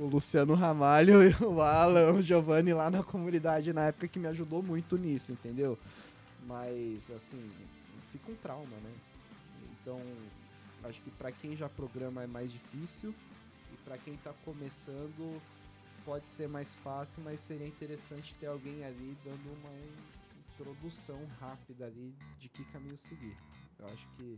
o 0.00 0.06
Luciano 0.06 0.54
Ramalho 0.54 1.22
e 1.28 1.44
o 1.44 1.60
Alan, 1.60 2.14
o 2.14 2.22
Giovanni 2.22 2.72
lá 2.72 2.90
na 2.90 3.04
comunidade 3.04 3.72
na 3.72 3.86
época 3.86 4.08
que 4.08 4.18
me 4.18 4.26
ajudou 4.28 4.62
muito 4.62 4.96
nisso, 4.96 5.32
entendeu? 5.32 5.78
Mas, 6.46 7.10
assim, 7.10 7.50
fica 8.10 8.32
um 8.32 8.36
trauma, 8.36 8.76
né? 8.78 8.92
Então, 9.80 10.00
acho 10.84 11.00
que 11.02 11.10
para 11.10 11.30
quem 11.30 11.54
já 11.54 11.68
programa 11.68 12.22
é 12.22 12.26
mais 12.26 12.50
difícil 12.50 13.14
e 13.72 13.76
para 13.84 13.98
quem 13.98 14.16
tá 14.16 14.32
começando 14.44 15.40
pode 16.04 16.28
ser 16.28 16.48
mais 16.48 16.74
fácil, 16.76 17.22
mas 17.22 17.40
seria 17.40 17.66
interessante 17.66 18.34
ter 18.40 18.46
alguém 18.46 18.84
ali 18.84 19.16
dando 19.22 19.52
uma 19.58 19.70
introdução 20.54 21.20
rápida 21.38 21.86
ali 21.86 22.14
de 22.38 22.48
que 22.48 22.64
caminho 22.72 22.96
seguir. 22.96 23.36
Eu 23.78 23.86
acho 23.88 24.08
que. 24.16 24.36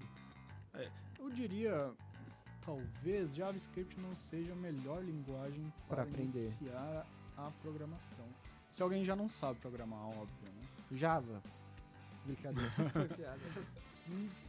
É, 0.74 0.90
eu 1.18 1.30
diria, 1.30 1.92
talvez 2.64 3.34
JavaScript 3.34 3.98
não 4.00 4.14
seja 4.14 4.52
a 4.52 4.56
melhor 4.56 5.02
linguagem 5.04 5.72
para 5.88 6.02
aprender. 6.02 6.38
iniciar 6.38 7.06
a 7.36 7.50
programação. 7.60 8.24
Se 8.68 8.82
alguém 8.82 9.04
já 9.04 9.14
não 9.14 9.28
sabe 9.28 9.58
programar, 9.58 10.00
óbvio, 10.00 10.44
né? 10.44 10.68
Java. 10.92 11.42
Brincadeira. 12.24 12.72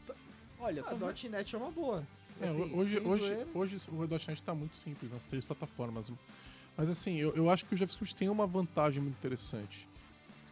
Tá, 0.07 0.15
olha, 0.59 0.83
a 0.83 0.89
ah, 0.89 1.29
.NET 1.29 1.55
é 1.55 1.57
uma 1.59 1.69
boa. 1.69 2.05
É, 2.41 2.45
assim, 2.45 2.73
hoje, 2.73 2.99
hoje, 2.99 3.47
hoje 3.53 3.77
o 3.87 4.07
.NET 4.07 4.33
está 4.33 4.55
muito 4.55 4.75
simples 4.75 5.11
nas 5.11 5.27
três 5.27 5.45
plataformas. 5.45 6.11
Mas 6.75 6.89
assim, 6.89 7.17
eu, 7.17 7.35
eu 7.35 7.51
acho 7.51 7.63
que 7.65 7.75
o 7.75 7.77
JavaScript 7.77 8.15
tem 8.15 8.29
uma 8.29 8.47
vantagem 8.47 9.01
muito 9.01 9.15
interessante. 9.15 9.87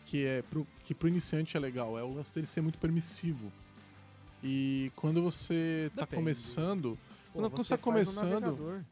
Que 0.05 0.23
é 0.23 0.41
pro, 0.43 0.67
que 0.83 0.93
pro 0.93 1.07
iniciante 1.07 1.57
é 1.57 1.59
legal, 1.59 1.97
é 1.97 2.03
o 2.03 2.13
lance 2.13 2.31
dele 2.31 2.45
ser 2.45 2.61
muito 2.61 2.77
permissivo. 2.77 3.51
E 4.43 4.91
quando 4.95 5.21
você 5.21 5.89
está 5.91 6.05
começando, 6.05 6.97
Pô, 7.33 7.39
quando 7.39 7.57
você 7.57 7.61
está 7.61 7.77
começando. 7.77 8.85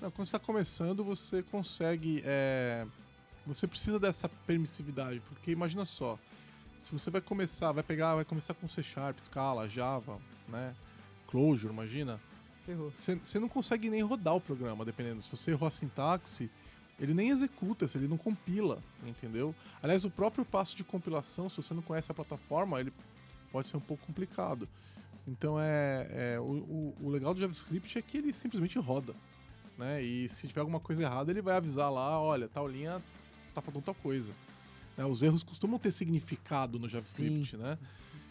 Não, 0.00 0.10
quando 0.10 0.26
está 0.26 0.38
começando, 0.38 1.02
você 1.04 1.42
consegue. 1.42 2.22
É, 2.24 2.86
você 3.46 3.66
precisa 3.66 3.98
dessa 3.98 4.28
permissividade, 4.28 5.20
porque 5.28 5.50
imagina 5.50 5.84
só, 5.84 6.18
se 6.78 6.92
você 6.92 7.10
vai 7.10 7.20
começar, 7.20 7.72
vai 7.72 7.82
pegar, 7.82 8.14
vai 8.16 8.24
começar 8.24 8.54
com 8.54 8.68
C 8.68 8.82
Sharp, 8.82 9.18
Scala, 9.20 9.68
Java, 9.68 10.18
né? 10.48 10.74
Clojure, 11.28 11.72
imagina. 11.72 12.20
Você 12.94 13.38
não 13.38 13.48
consegue 13.48 13.88
nem 13.88 14.02
rodar 14.02 14.34
o 14.34 14.40
programa, 14.40 14.84
dependendo. 14.84 15.22
Se 15.22 15.30
você 15.30 15.52
errou 15.52 15.68
a 15.68 15.70
sintaxe, 15.70 16.50
ele 16.98 17.14
nem 17.14 17.30
executa, 17.30 17.86
se 17.86 17.96
ele 17.96 18.08
não 18.08 18.18
compila, 18.18 18.82
entendeu? 19.06 19.54
Aliás, 19.80 20.04
o 20.04 20.10
próprio 20.10 20.44
passo 20.44 20.76
de 20.76 20.82
compilação, 20.82 21.48
se 21.48 21.56
você 21.56 21.72
não 21.72 21.82
conhece 21.82 22.10
a 22.10 22.14
plataforma, 22.14 22.80
ele 22.80 22.92
pode 23.52 23.68
ser 23.68 23.76
um 23.76 23.80
pouco 23.80 24.04
complicado. 24.04 24.68
Então 25.26 25.60
é, 25.60 26.08
é 26.10 26.40
o, 26.40 26.42
o, 26.42 26.96
o, 27.02 27.10
legal 27.10 27.34
do 27.34 27.40
JavaScript 27.40 27.98
é 27.98 28.02
que 28.02 28.18
ele 28.18 28.32
simplesmente 28.32 28.78
roda, 28.78 29.14
né? 29.76 30.00
E 30.02 30.28
se 30.28 30.46
tiver 30.46 30.60
alguma 30.60 30.78
coisa 30.78 31.02
errada, 31.02 31.30
ele 31.30 31.42
vai 31.42 31.56
avisar 31.56 31.90
lá, 31.90 32.20
olha, 32.20 32.48
tal 32.48 32.68
linha 32.68 33.02
tá 33.52 33.60
faltando 33.60 33.84
tal 33.84 33.94
coisa. 33.94 34.32
Né? 34.96 35.04
Os 35.04 35.22
erros 35.22 35.42
costumam 35.42 35.78
ter 35.78 35.90
significado 35.90 36.78
no 36.78 36.88
JavaScript, 36.88 37.56
Sim. 37.56 37.56
né? 37.56 37.78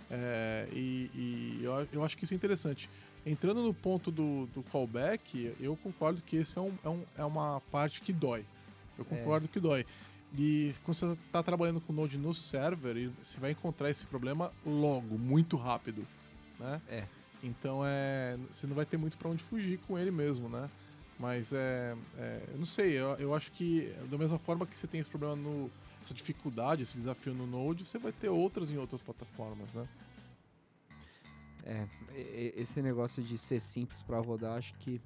É, 0.09 0.69
e, 0.71 1.09
e 1.13 1.59
eu, 1.63 1.87
eu, 1.91 2.05
acho 2.05 2.17
que 2.17 2.23
isso 2.23 2.33
é 2.33 2.37
interessante. 2.37 2.89
Entrando 3.25 3.61
no 3.63 3.73
ponto 3.73 4.11
do, 4.11 4.45
do 4.47 4.63
callback, 4.63 5.55
eu 5.59 5.75
concordo 5.77 6.21
que 6.21 6.37
esse 6.37 6.57
é, 6.57 6.61
um, 6.61 6.73
é, 6.83 6.89
um, 6.89 7.03
é 7.17 7.25
uma 7.25 7.59
parte 7.71 7.99
que 8.01 8.13
dói. 8.13 8.45
Eu 8.97 9.05
é. 9.09 9.17
concordo 9.17 9.47
é. 9.47 9.49
que 9.49 9.59
dói. 9.59 9.85
E 10.37 10.73
quando 10.83 10.95
você 10.95 11.05
está 11.25 11.41
trabalhando 11.41 11.81
com 11.81 11.91
Node 11.91 12.17
no 12.17 12.33
server, 12.33 13.09
você 13.21 13.39
vai 13.39 13.51
encontrar 13.51 13.89
esse 13.89 14.05
problema 14.05 14.53
logo, 14.65 15.17
muito 15.17 15.57
rápido 15.57 16.05
né? 16.59 16.81
É. 16.87 17.05
Então 17.43 17.81
é, 17.85 18.37
você 18.51 18.65
não 18.65 18.75
vai 18.75 18.85
ter 18.85 18.97
muito 18.97 19.17
para 19.17 19.29
onde 19.29 19.43
fugir 19.43 19.79
com 19.87 19.97
ele 19.97 20.11
mesmo, 20.11 20.49
né? 20.49 20.69
Mas 21.19 21.53
é, 21.53 21.95
é 22.17 22.43
eu 22.51 22.57
não 22.57 22.65
sei, 22.65 22.91
eu, 22.93 23.15
eu 23.15 23.35
acho 23.35 23.51
que 23.51 23.93
da 24.09 24.17
mesma 24.17 24.37
forma 24.37 24.65
que 24.65 24.77
você 24.77 24.87
tem 24.87 24.99
esse 24.99 25.09
problema 25.09 25.35
no 25.35 25.69
essa 26.01 26.13
dificuldade, 26.13 26.83
esse 26.83 26.95
desafio 26.95 27.33
no 27.33 27.47
Node, 27.47 27.83
você 27.83 27.97
vai 27.97 28.11
ter 28.11 28.29
outras 28.29 28.69
em 28.69 28.77
outras 28.77 29.01
plataformas, 29.01 29.73
né? 29.73 29.87
É, 31.63 31.87
esse 32.55 32.79
negócio 32.79 33.23
de 33.23 33.39
ser 33.39 33.59
simples 33.59 34.03
para 34.03 34.19
rodar, 34.19 34.57
acho 34.57 34.75
que 34.75 35.01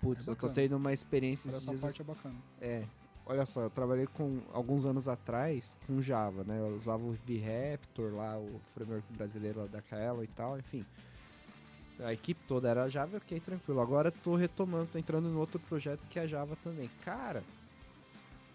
putz, 0.00 0.26
é 0.26 0.32
eu 0.32 0.36
tô 0.36 0.48
tendo 0.48 0.76
uma 0.76 0.92
experiência 0.92 1.48
essa 1.48 1.72
parte 1.78 2.02
é 2.02 2.04
bacana. 2.04 2.34
É, 2.60 2.84
olha 3.26 3.46
só, 3.46 3.62
eu 3.62 3.70
trabalhei 3.70 4.06
com 4.06 4.40
alguns 4.52 4.84
anos 4.86 5.08
atrás 5.08 5.76
com 5.86 6.00
Java, 6.02 6.44
né? 6.44 6.58
Eu 6.58 6.76
usava 6.76 7.02
o 7.02 7.16
VRaptor 7.26 8.14
lá, 8.14 8.38
o 8.38 8.60
framework 8.74 9.06
brasileiro 9.12 9.66
da 9.68 9.80
Kaela 9.80 10.24
e 10.24 10.28
tal, 10.28 10.58
enfim. 10.58 10.84
A 12.00 12.12
equipe 12.12 12.40
toda 12.46 12.68
era 12.68 12.88
Java, 12.88 13.18
ok, 13.18 13.38
tranquilo. 13.40 13.80
Agora 13.80 14.10
tô 14.10 14.34
retomando, 14.34 14.88
tô 14.92 14.98
entrando 14.98 15.28
em 15.28 15.36
outro 15.36 15.60
projeto 15.60 16.06
que 16.08 16.18
é 16.18 16.26
Java 16.26 16.56
também. 16.62 16.90
Cara, 17.04 17.42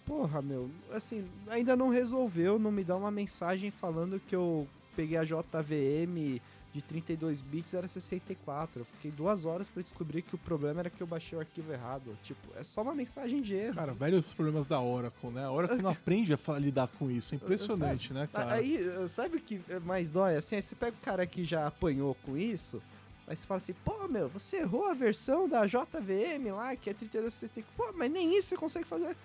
porra, 0.05 0.41
meu, 0.41 0.69
assim, 0.91 1.25
ainda 1.47 1.75
não 1.75 1.89
resolveu, 1.89 2.59
não 2.59 2.71
me 2.71 2.83
dá 2.83 2.95
uma 2.95 3.11
mensagem 3.11 3.71
falando 3.71 4.19
que 4.19 4.35
eu 4.35 4.67
peguei 4.95 5.17
a 5.17 5.23
JVM 5.23 6.41
de 6.73 6.81
32 6.81 7.41
bits 7.41 7.73
era 7.73 7.87
64. 7.87 8.81
Eu 8.81 8.85
fiquei 8.85 9.11
duas 9.11 9.45
horas 9.45 9.67
para 9.69 9.81
descobrir 9.81 10.21
que 10.21 10.35
o 10.35 10.37
problema 10.37 10.81
era 10.81 10.89
que 10.89 11.01
eu 11.01 11.07
baixei 11.07 11.37
o 11.37 11.41
arquivo 11.41 11.71
errado. 11.73 12.17
Tipo, 12.23 12.47
é 12.55 12.63
só 12.63 12.81
uma 12.81 12.93
mensagem 12.93 13.41
de 13.41 13.55
erro. 13.55 13.75
Cara, 13.75 13.93
velhos 13.93 14.33
problemas 14.33 14.65
da 14.65 14.79
Oracle, 14.79 15.31
né? 15.31 15.45
A 15.45 15.51
Oracle 15.51 15.81
não 15.81 15.89
aprende 15.91 16.33
a 16.33 16.59
lidar 16.59 16.87
com 16.87 17.09
isso. 17.09 17.33
É 17.33 17.37
impressionante, 17.37 18.09
sabe, 18.09 18.19
né, 18.19 18.29
cara? 18.31 18.53
Aí, 18.53 18.79
sabe 19.07 19.37
o 19.37 19.41
que 19.41 19.61
é 19.69 19.79
mais 19.79 20.11
dói? 20.11 20.35
Assim, 20.35 20.55
aí 20.55 20.61
você 20.61 20.75
pega 20.75 20.95
o 20.95 21.03
cara 21.03 21.25
que 21.25 21.43
já 21.43 21.67
apanhou 21.67 22.15
com 22.23 22.37
isso, 22.37 22.81
aí 23.27 23.35
você 23.35 23.47
fala 23.47 23.57
assim, 23.57 23.73
pô, 23.73 24.07
meu, 24.07 24.29
você 24.29 24.57
errou 24.57 24.85
a 24.85 24.93
versão 24.93 25.49
da 25.49 25.65
JVM 25.65 26.51
lá, 26.55 26.75
que 26.75 26.89
é 26.89 26.93
3264. 26.93 27.73
Pô, 27.75 27.97
mas 27.97 28.11
nem 28.11 28.37
isso 28.37 28.49
você 28.49 28.55
consegue 28.57 28.85
fazer 28.85 29.15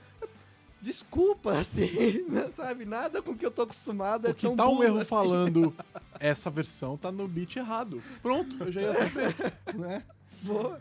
desculpa, 0.84 1.53
assim, 1.59 2.24
né, 2.28 2.51
sabe? 2.53 2.84
Nada 2.84 3.22
com 3.22 3.32
o 3.32 3.36
que 3.36 3.47
eu 3.47 3.51
tô 3.51 3.62
acostumado 3.62 4.28
é 4.28 4.30
o 4.30 4.34
que 4.34 4.47
tão 4.47 4.55
tá 4.55 4.68
um 4.68 4.82
erro 4.82 4.99
assim. 4.99 5.09
falando 5.09 5.74
essa 6.21 6.51
versão 6.51 6.97
tá 6.97 7.11
no 7.11 7.27
bit 7.27 7.59
errado. 7.59 8.03
Pronto, 8.23 8.57
eu 8.61 8.73
já 8.73 8.83
ia 8.83 8.95
saber, 8.95 9.35
né? 9.75 10.03
Boa. 10.43 10.81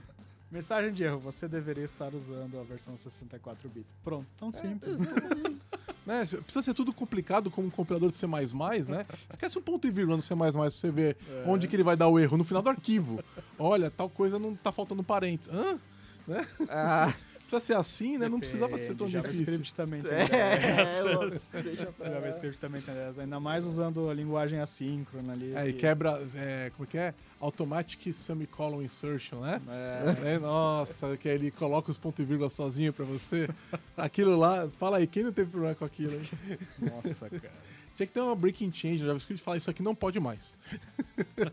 Mensagem 0.52 0.94
de 0.94 1.04
erro, 1.04 1.20
você 1.20 1.48
deveria 1.48 1.84
estar 1.84 2.14
usando 2.14 2.60
a 2.60 2.64
versão 2.64 2.96
64 2.96 3.68
bits. 3.70 3.92
Pronto, 4.04 4.28
tão 4.38 4.50
é, 4.50 4.52
simples. 4.52 5.00
né? 6.06 6.26
Precisa 6.26 6.62
ser 6.62 6.74
tudo 6.76 6.94
complicado 6.94 7.50
como 7.50 7.68
um 7.68 7.72
compilador 7.72 8.12
de 8.12 8.18
C++, 8.18 8.28
né? 8.28 9.06
Esquece 9.28 9.58
um 9.58 9.62
ponto 9.64 9.88
e 9.88 9.92
vírgula 9.92 10.16
no 10.16 10.22
C++ 10.22 10.36
pra 10.36 10.52
você 10.52 10.92
ver 10.92 11.18
é. 11.28 11.44
onde 11.48 11.68
que 11.68 11.76
ele 11.76 11.82
vai 11.82 11.98
dar 11.98 12.08
o 12.08 12.20
erro, 12.20 12.38
no 12.38 12.44
final 12.44 12.62
do 12.62 12.70
arquivo. 12.70 13.24
Olha, 13.58 13.90
tal 13.90 14.10
coisa 14.10 14.38
não 14.38 14.56
tá 14.56 14.72
faltando 14.72 15.04
parênteses. 15.04 15.52
Hã? 15.52 15.80
Né? 16.28 16.46
Ah 16.70 17.14
precisa 17.44 17.60
ser 17.60 17.76
assim, 17.76 18.18
né? 18.18 18.28
Não 18.28 18.39
precisava 18.39 18.78
ser 18.78 18.96
tão 18.96 19.08
JavaScript 19.08 19.52
difícil. 19.52 19.76
também 19.76 20.02
tem 20.02 20.12
é, 20.12 20.28
dessas. 20.28 21.54
É, 21.54 22.12
JavaScript 22.12 22.58
também 22.58 22.82
tem 22.82 22.94
dessas. 22.94 23.20
Ainda 23.20 23.39
mais 23.39 23.66
usando 23.66 24.10
a 24.10 24.14
linguagem 24.14 24.60
assíncrona 24.60 25.34
ali. 25.34 25.54
É, 25.56 25.68
e 25.68 25.74
quebra, 25.74 26.22
é, 26.36 26.72
como 26.76 26.88
é 26.88 26.91
que 26.91 26.98
é? 26.98 27.14
Automatic 27.39 28.12
Semicolon 28.14 28.82
Insertion, 28.82 29.41
né? 29.41 29.62
É. 30.26 30.34
é 30.34 30.39
nossa, 30.39 31.18
que 31.18 31.28
ele 31.28 31.52
coloca 31.52 31.91
os 31.91 31.98
pontos 31.98 32.20
e 32.20 32.26
vírgula 32.26 32.50
sozinho 32.50 32.94
pra 32.94 33.06
você. 33.06 33.50
Aquilo 33.98 34.38
lá, 34.38 34.70
fala 34.70 34.98
aí, 34.98 35.08
quem 35.08 35.24
não 35.24 35.34
teve 35.34 35.52
problema 35.52 35.76
com 35.76 35.86
aquilo? 35.86 36.14
Hein? 36.14 36.60
Nossa, 36.80 37.30
cara. 37.30 37.54
Tinha 37.96 38.08
que 38.08 38.14
ter 38.14 38.22
uma 38.22 38.36
breaking 38.36 38.72
change 38.74 39.04
no 39.04 39.08
JavaScript 39.08 39.41
e 39.41 39.44
falar 39.44 39.58
isso 39.58 39.70
aqui 39.70 39.84
não 39.84 39.94
pode 39.94 40.20
mais. 40.20 40.56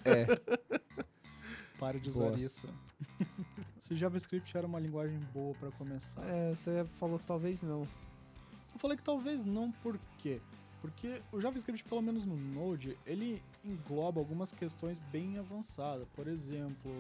É. 0.04 0.26
Pare 1.80 1.98
de 1.98 2.10
usar 2.10 2.26
Boa. 2.26 2.38
isso. 2.38 2.68
Se 3.78 3.96
JavaScript 3.96 4.54
era 4.54 4.66
uma 4.66 4.78
linguagem 4.78 5.18
boa 5.32 5.54
para 5.54 5.70
começar. 5.72 6.22
É, 6.28 6.54
você 6.54 6.84
falou 6.98 7.18
talvez 7.18 7.62
não. 7.62 7.88
Eu 8.72 8.78
falei 8.78 8.98
que 8.98 9.02
talvez 9.02 9.46
não, 9.46 9.72
por 9.72 9.98
quê? 10.18 10.42
Porque 10.82 11.22
o 11.32 11.40
JavaScript, 11.40 11.82
pelo 11.84 12.02
menos 12.02 12.26
no 12.26 12.36
Node, 12.36 12.98
ele 13.06 13.42
engloba 13.64 14.20
algumas 14.20 14.52
questões 14.52 14.98
bem 15.10 15.38
avançadas. 15.38 16.06
Por 16.14 16.28
exemplo, 16.28 16.92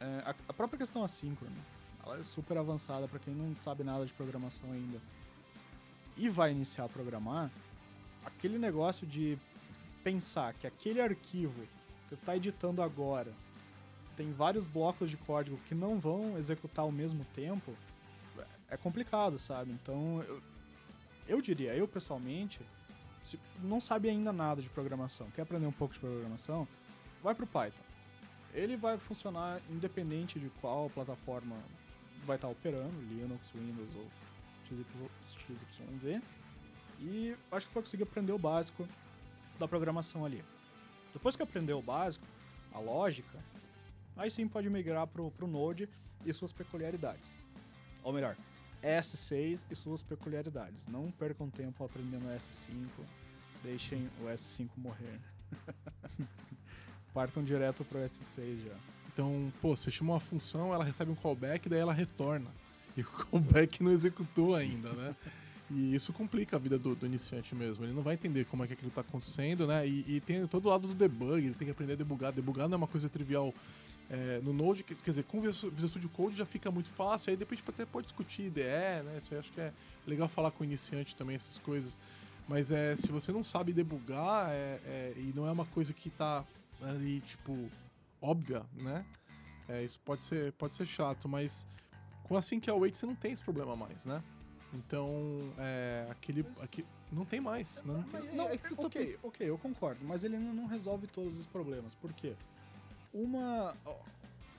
é, 0.00 0.22
a, 0.24 0.34
a, 0.48 0.52
própria 0.52 0.78
questão 0.78 1.02
assíncrona. 1.02 1.56
Ela 2.04 2.18
é 2.18 2.22
super 2.22 2.56
avançada 2.56 3.08
para 3.08 3.18
quem 3.18 3.34
não 3.34 3.54
sabe 3.56 3.82
nada 3.82 4.06
de 4.06 4.12
programação 4.12 4.70
ainda. 4.72 5.00
E 6.16 6.28
vai 6.28 6.52
iniciar 6.52 6.84
a 6.84 6.88
programar. 6.88 7.50
aquele 8.24 8.58
negócio 8.58 9.06
de 9.06 9.36
pensar 10.04 10.54
que 10.54 10.66
aquele 10.66 11.00
arquivo 11.00 11.62
que 12.10 12.14
está 12.16 12.36
editando 12.36 12.82
agora 12.82 13.32
tem 14.20 14.32
vários 14.32 14.66
blocos 14.66 15.08
de 15.08 15.16
código 15.16 15.56
que 15.66 15.74
não 15.74 15.98
vão 15.98 16.36
executar 16.36 16.84
ao 16.84 16.92
mesmo 16.92 17.24
tempo, 17.32 17.74
é 18.68 18.76
complicado, 18.76 19.38
sabe? 19.38 19.72
Então, 19.72 20.22
eu, 20.28 20.42
eu 21.26 21.40
diria, 21.40 21.74
eu 21.74 21.88
pessoalmente, 21.88 22.60
se 23.24 23.40
não 23.62 23.80
sabe 23.80 24.10
ainda 24.10 24.30
nada 24.30 24.60
de 24.60 24.68
programação, 24.68 25.30
quer 25.30 25.40
aprender 25.40 25.64
um 25.64 25.72
pouco 25.72 25.94
de 25.94 26.00
programação, 26.00 26.68
vai 27.22 27.34
pro 27.34 27.46
Python. 27.46 27.82
Ele 28.52 28.76
vai 28.76 28.98
funcionar 28.98 29.58
independente 29.70 30.38
de 30.38 30.50
qual 30.60 30.90
plataforma 30.90 31.56
vai 32.26 32.36
estar 32.36 32.48
operando, 32.48 32.92
Linux, 33.08 33.50
Windows 33.54 33.96
ou 33.96 34.06
XYZ. 34.68 36.20
E 37.00 37.34
acho 37.50 37.66
que 37.66 37.72
tu 37.72 37.74
vai 37.74 37.82
conseguir 37.82 38.02
aprender 38.02 38.32
o 38.32 38.38
básico 38.38 38.86
da 39.58 39.66
programação 39.66 40.26
ali. 40.26 40.44
Depois 41.12 41.36
que 41.36 41.42
aprender 41.42 41.72
o 41.72 41.82
básico, 41.82 42.26
a 42.72 42.78
lógica, 42.78 43.38
aí 44.16 44.30
sim 44.30 44.46
pode 44.46 44.68
migrar 44.70 45.06
pro, 45.06 45.30
pro 45.30 45.46
Node 45.46 45.88
e 46.24 46.32
suas 46.32 46.52
peculiaridades. 46.52 47.34
Ou 48.02 48.12
melhor, 48.12 48.36
S6 48.82 49.64
e 49.70 49.74
suas 49.74 50.02
peculiaridades. 50.02 50.86
Não 50.86 51.10
percam 51.10 51.50
tempo 51.50 51.84
aprendendo 51.84 52.26
S5, 52.28 52.88
deixem 53.62 54.08
o 54.20 54.24
S5 54.24 54.68
morrer. 54.76 55.20
Partam 57.12 57.42
direto 57.42 57.84
pro 57.84 57.98
S6 57.98 58.64
já. 58.64 58.76
Então, 59.12 59.52
pô, 59.60 59.76
você 59.76 59.90
chama 59.90 60.14
uma 60.14 60.20
função, 60.20 60.72
ela 60.72 60.84
recebe 60.84 61.10
um 61.10 61.16
callback, 61.16 61.68
daí 61.68 61.80
ela 61.80 61.92
retorna. 61.92 62.48
E 62.96 63.02
o 63.02 63.04
callback 63.26 63.82
não 63.82 63.90
executou 63.90 64.54
ainda, 64.54 64.92
né? 64.92 65.14
E 65.70 65.94
isso 65.94 66.12
complica 66.12 66.56
a 66.56 66.58
vida 66.58 66.76
do, 66.76 66.96
do, 66.96 67.06
iniciante 67.06 67.54
mesmo. 67.54 67.84
Ele 67.84 67.92
não 67.92 68.02
vai 68.02 68.14
entender 68.14 68.44
como 68.46 68.64
é 68.64 68.66
que 68.66 68.72
aquilo 68.72 68.88
está 68.88 69.02
acontecendo, 69.02 69.68
né? 69.68 69.86
E, 69.86 70.16
e, 70.16 70.20
tem 70.20 70.44
todo 70.48 70.66
o 70.66 70.68
lado 70.68 70.88
do 70.88 70.94
debug, 70.94 71.38
ele 71.38 71.54
tem 71.54 71.66
que 71.66 71.70
aprender 71.70 71.92
a 71.92 71.96
debugar. 71.96 72.32
Debugar 72.32 72.68
não 72.68 72.74
é 72.74 72.78
uma 72.78 72.88
coisa 72.88 73.08
trivial 73.08 73.54
é, 74.10 74.40
no 74.42 74.52
Node, 74.52 74.82
quer 74.82 74.94
dizer, 74.94 75.22
com 75.22 75.38
o 75.38 75.40
Visual 75.42 75.88
Studio 75.88 76.08
Code 76.08 76.36
já 76.36 76.44
fica 76.44 76.68
muito 76.68 76.90
fácil, 76.90 77.30
aí 77.30 77.36
depois 77.36 77.62
até 77.68 77.86
pode 77.86 78.08
discutir 78.08 78.46
IDE, 78.46 78.62
né? 78.62 79.18
Isso 79.18 79.32
aí 79.32 79.38
acho 79.38 79.52
que 79.52 79.60
é 79.60 79.72
legal 80.04 80.26
falar 80.26 80.50
com 80.50 80.64
o 80.64 80.66
iniciante 80.66 81.14
também, 81.14 81.36
essas 81.36 81.56
coisas. 81.58 81.96
Mas 82.48 82.72
é, 82.72 82.96
se 82.96 83.12
você 83.12 83.30
não 83.30 83.44
sabe 83.44 83.72
debugar 83.72 84.50
é, 84.50 84.80
é, 84.84 85.12
e 85.16 85.32
não 85.36 85.46
é 85.46 85.52
uma 85.52 85.66
coisa 85.66 85.92
que 85.92 86.08
está 86.08 86.44
ali, 86.82 87.20
tipo, 87.20 87.70
óbvia, 88.20 88.64
né? 88.74 89.04
É, 89.68 89.84
isso 89.84 90.00
pode 90.00 90.24
ser, 90.24 90.52
pode 90.54 90.72
ser 90.72 90.86
chato, 90.86 91.28
mas 91.28 91.64
com 92.24 92.36
a 92.36 92.42
Sync 92.42 92.68
Await 92.68 92.96
você 92.96 93.06
não 93.06 93.14
tem 93.14 93.32
esse 93.32 93.44
problema 93.44 93.76
mais, 93.76 94.04
né? 94.04 94.20
Então, 94.72 95.52
é, 95.58 96.06
aquele, 96.10 96.44
mas... 96.44 96.62
aqui, 96.62 96.84
não 97.10 97.24
tem 97.24 97.40
mais. 97.40 97.82
Não, 97.84 98.02
tem. 98.04 98.34
não, 98.34 98.48
é 98.48 98.56
que 98.56 98.72
ok, 98.74 98.88
pensando... 98.88 99.20
ok, 99.24 99.48
eu 99.48 99.58
concordo, 99.58 100.04
mas 100.04 100.22
ele 100.22 100.38
não 100.38 100.66
resolve 100.66 101.06
todos 101.06 101.38
os 101.38 101.46
problemas. 101.46 101.94
Por 101.94 102.12
quê? 102.12 102.34
Uma, 103.12 103.74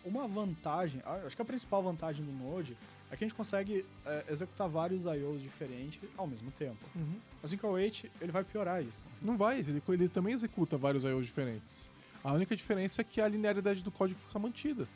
uma 0.04 0.28
vantagem, 0.28 1.02
acho 1.26 1.36
que 1.36 1.42
a 1.42 1.46
principal 1.46 1.82
vantagem 1.82 2.26
do 2.26 2.32
Node 2.32 2.78
é 3.10 3.16
que 3.16 3.24
a 3.24 3.28
gente 3.28 3.36
consegue 3.36 3.86
é, 4.06 4.26
executar 4.30 4.68
vários 4.68 5.06
I.O.s 5.06 5.42
diferentes 5.42 6.02
ao 6.18 6.28
mesmo 6.28 6.52
tempo. 6.52 6.86
Uhum. 6.96 7.20
Assim 7.44 7.58
que 7.58 7.66
o 7.66 7.70
Await, 7.70 8.10
ele 8.20 8.32
vai 8.32 8.44
piorar 8.44 8.84
isso. 8.84 9.06
Não 9.22 9.38
vai, 9.38 9.60
ele, 9.60 9.82
ele 9.90 10.10
também 10.10 10.34
executa 10.34 10.78
vários 10.78 11.04
I.O.s 11.04 11.26
diferentes. 11.26 11.90
A 12.24 12.34
única 12.34 12.56
diferença 12.56 13.02
é 13.02 13.04
que 13.04 13.20
a 13.20 13.28
linearidade 13.28 13.84
do 13.84 13.92
código 13.92 14.20
fica 14.20 14.40
mantida. 14.40 14.88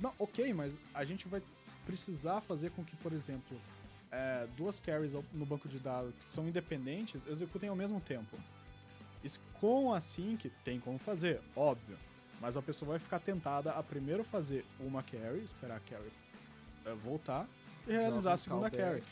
Não, 0.00 0.12
ok, 0.18 0.52
mas 0.54 0.78
a 0.94 1.04
gente 1.04 1.28
vai 1.28 1.42
precisar 1.84 2.40
fazer 2.40 2.70
com 2.70 2.84
que, 2.84 2.96
por 2.96 3.12
exemplo, 3.12 3.60
é, 4.12 4.46
duas 4.56 4.80
carries 4.80 5.12
no 5.32 5.46
banco 5.46 5.68
de 5.68 5.78
dados 5.78 6.14
que 6.24 6.30
são 6.30 6.46
independentes 6.48 7.26
executem 7.26 7.68
ao 7.68 7.76
mesmo 7.76 8.00
tempo. 8.00 8.36
Isso 9.22 9.40
com 9.60 9.92
a 9.92 10.00
sync 10.00 10.50
tem 10.64 10.80
como 10.80 10.98
fazer, 10.98 11.40
óbvio. 11.54 11.96
Mas 12.40 12.56
a 12.56 12.62
pessoa 12.62 12.92
vai 12.92 12.98
ficar 12.98 13.20
tentada 13.20 13.72
a 13.72 13.82
primeiro 13.82 14.24
fazer 14.24 14.64
uma 14.80 15.02
carry, 15.02 15.44
esperar 15.44 15.76
a 15.76 15.80
carry 15.80 16.10
é, 16.86 16.94
voltar 16.94 17.46
e 17.86 17.92
realizar 17.92 18.32
a 18.32 18.36
segunda 18.36 18.70
carry. 18.70 19.02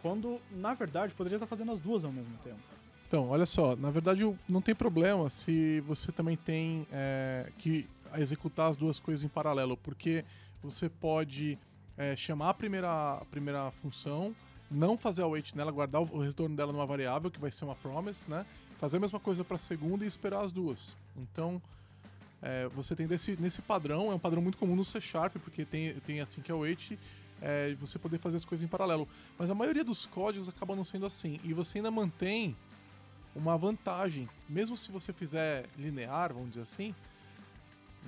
Quando, 0.00 0.40
na 0.52 0.74
verdade, 0.74 1.12
poderia 1.12 1.36
estar 1.36 1.46
fazendo 1.46 1.72
as 1.72 1.80
duas 1.80 2.04
ao 2.04 2.12
mesmo 2.12 2.36
tempo. 2.38 2.60
Então, 3.08 3.30
olha 3.30 3.46
só, 3.46 3.74
na 3.74 3.90
verdade 3.90 4.22
não 4.48 4.60
tem 4.60 4.74
problema 4.74 5.30
se 5.30 5.80
você 5.80 6.12
também 6.12 6.36
tem 6.36 6.86
é, 6.92 7.50
que 7.58 7.88
executar 8.16 8.70
as 8.70 8.76
duas 8.76 8.98
coisas 8.98 9.24
em 9.24 9.28
paralelo, 9.28 9.76
porque 9.78 10.24
você 10.62 10.88
pode 10.88 11.58
é, 11.98 12.16
chamar 12.16 12.50
a 12.50 12.54
primeira, 12.54 13.14
a 13.14 13.24
primeira 13.24 13.70
função, 13.72 14.34
não 14.70 14.96
fazer 14.96 15.22
a 15.22 15.26
wait 15.26 15.54
nela, 15.54 15.72
guardar 15.72 16.00
o 16.00 16.20
retorno 16.20 16.54
dela 16.54 16.72
numa 16.72 16.86
variável, 16.86 17.30
que 17.30 17.40
vai 17.40 17.50
ser 17.50 17.64
uma 17.64 17.74
promise, 17.74 18.30
né? 18.30 18.46
Fazer 18.78 18.98
a 18.98 19.00
mesma 19.00 19.18
coisa 19.18 19.42
para 19.42 19.56
a 19.56 19.58
segunda 19.58 20.04
e 20.04 20.08
esperar 20.08 20.44
as 20.44 20.52
duas. 20.52 20.96
Então, 21.16 21.60
é, 22.40 22.68
você 22.68 22.94
tem 22.94 23.06
desse, 23.06 23.36
nesse 23.40 23.60
padrão, 23.60 24.12
é 24.12 24.14
um 24.14 24.18
padrão 24.18 24.40
muito 24.40 24.56
comum 24.56 24.76
no 24.76 24.84
C 24.84 25.00
Sharp, 25.00 25.36
porque 25.42 25.64
tem, 25.64 25.94
tem 26.00 26.20
assim 26.20 26.40
que 26.40 26.52
é 26.52 26.54
wait, 26.54 26.96
é, 27.42 27.74
você 27.74 27.98
poder 27.98 28.18
fazer 28.18 28.36
as 28.36 28.44
coisas 28.44 28.64
em 28.64 28.68
paralelo. 28.68 29.08
Mas 29.36 29.50
a 29.50 29.54
maioria 29.54 29.82
dos 29.82 30.06
códigos 30.06 30.48
acaba 30.48 30.76
não 30.76 30.84
sendo 30.84 31.06
assim. 31.06 31.40
E 31.42 31.52
você 31.52 31.78
ainda 31.78 31.90
mantém 31.90 32.56
uma 33.34 33.56
vantagem. 33.58 34.28
Mesmo 34.48 34.76
se 34.76 34.92
você 34.92 35.12
fizer 35.12 35.66
linear, 35.76 36.32
vamos 36.32 36.50
dizer 36.50 36.62
assim, 36.62 36.94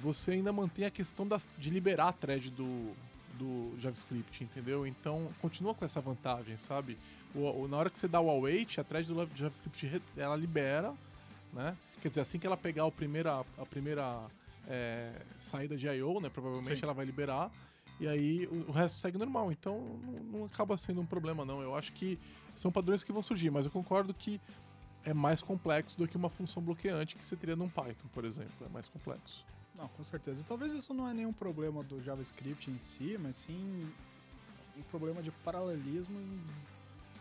você 0.01 0.33
ainda 0.33 0.53
mantém 0.53 0.85
a 0.85 0.91
questão 0.91 1.27
das, 1.27 1.49
de 1.59 1.71
liberar 1.71 2.09
a 2.09 2.13
thread 2.13 2.51
do, 2.51 2.95
do 3.41 3.75
JavaScript, 3.79 4.45
entendeu? 4.45 4.87
Então, 4.87 5.31
continua 5.41 5.75
com 5.75 5.85
essa 5.85 6.01
vantagem, 6.01 6.57
sabe? 6.59 6.99
O, 7.35 7.63
o, 7.63 7.69
na 7.69 7.79
hora 7.79 7.91
que 7.91 7.99
você 7.99 8.07
dá 8.07 8.21
o 8.21 8.29
await, 8.29 8.79
a 8.79 8.85
thread 8.85 9.09
do 9.09 9.29
JavaScript 9.35 10.03
ela 10.17 10.37
libera, 10.37 10.93
né? 11.53 11.77
Quer 12.03 12.09
dizer, 12.09 12.21
assim 12.21 12.39
que 12.39 12.47
ela 12.47 12.57
pegar 12.57 12.85
a 12.85 12.91
primeira, 12.91 13.45
a 13.59 13.67
primeira 13.67 14.27
é, 14.69 15.13
saída 15.39 15.77
de 15.77 15.87
I.O., 15.87 16.21
né? 16.21 16.29
Provavelmente 16.29 16.79
Sim. 16.79 16.85
ela 16.85 16.93
vai 16.93 17.07
liberar. 17.07 17.51
E 17.99 18.07
aí 18.07 18.47
o, 18.47 18.69
o 18.69 18.73
resto 18.73 18.99
segue 18.99 19.17
normal. 19.17 19.51
Então 19.51 19.79
não, 20.05 20.41
não, 20.41 20.45
acaba 20.45 20.77
sendo 20.77 21.01
um 21.01 21.07
problema, 21.07 21.45
não. 21.45 21.63
Eu 21.63 21.75
acho 21.75 21.93
que 21.93 22.19
são 22.55 22.71
padrões 22.71 23.03
que 23.03 23.13
vão 23.13 23.23
surgir, 23.23 23.51
mas 23.51 23.67
eu 23.67 23.73
concordo 23.73 24.13
que 24.13 24.41
é 25.05 25.15
mais 25.15 25.41
complexo 25.43 25.97
do 25.97 26.07
que 26.07 26.17
uma 26.17 26.29
função 26.29 26.63
bloqueante 26.63 27.17
que 27.17 27.25
você 27.25 27.37
teria 27.37 27.57
num 27.57 27.69
Python, 27.69 28.09
por 28.13 28.25
exemplo. 28.25 28.67
É 28.67 28.69
mais 28.69 28.87
complexo. 28.89 29.45
Não, 29.81 29.89
com 29.89 30.05
certeza. 30.05 30.43
E 30.43 30.45
talvez 30.45 30.73
isso 30.73 30.93
não 30.93 31.09
é 31.09 31.15
nenhum 31.15 31.33
problema 31.33 31.83
do 31.83 32.03
JavaScript 32.03 32.71
em 32.71 32.77
si, 32.77 33.17
mas 33.19 33.37
sim 33.37 33.91
um 34.77 34.83
problema 34.83 35.23
de 35.23 35.31
paralelismo 35.31 36.21
em 36.21 36.41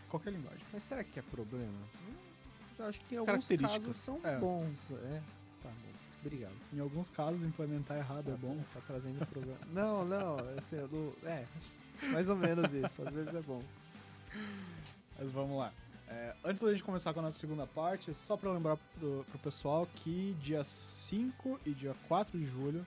qualquer 0.10 0.34
linguagem. 0.34 0.62
Mas 0.74 0.84
será 0.84 1.01
que 1.03 1.20
é 1.20 1.22
problema? 1.22 1.80
Eu 2.78 2.86
acho 2.86 2.99
que 3.01 3.16
em 3.16 3.18
alguns 3.18 3.47
casos 3.47 3.95
são 3.95 4.20
é. 4.24 4.38
bons. 4.38 4.91
É, 4.91 5.22
tá 5.64 5.70
bom. 5.70 5.91
Obrigado. 6.22 6.55
Em 6.74 6.80
alguns 6.80 7.10
casos, 7.10 7.41
implementar 7.43 7.97
errado 7.97 8.30
é 8.30 8.36
bom. 8.36 8.62
Tá 8.74 8.82
trazendo 8.86 9.26
problema. 9.28 9.60
não, 9.72 10.03
não. 10.03 10.36
Assim, 10.57 10.76
é, 11.24 11.45
mais 12.12 12.30
ou 12.30 12.36
menos 12.36 12.74
isso. 12.74 13.01
Às 13.07 13.14
vezes 13.14 13.34
é 13.34 13.41
bom. 13.41 13.64
Mas 15.18 15.32
vamos 15.32 15.57
lá. 15.57 15.74
É, 16.10 16.34
antes 16.43 16.62
da 16.64 16.72
gente 16.72 16.84
começar 16.84 17.14
com 17.14 17.20
a 17.20 17.24
nossa 17.24 17.38
segunda 17.38 17.68
parte, 17.68 18.12
só 18.16 18.36
para 18.36 18.51
lembrar 18.51 18.78
pro, 18.97 19.24
pro 19.30 19.38
pessoal 19.39 19.88
que 19.95 20.36
dia 20.41 20.64
5 20.64 21.60
e 21.66 21.72
dia 21.72 21.95
4 22.07 22.38
de 22.38 22.45
julho 22.47 22.86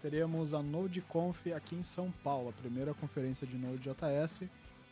teremos 0.00 0.54
a 0.54 0.62
NodeConf 0.62 1.52
aqui 1.52 1.74
em 1.74 1.82
São 1.82 2.12
Paulo, 2.22 2.50
a 2.50 2.52
primeira 2.52 2.94
conferência 2.94 3.44
de 3.44 3.56
Node.js 3.56 4.42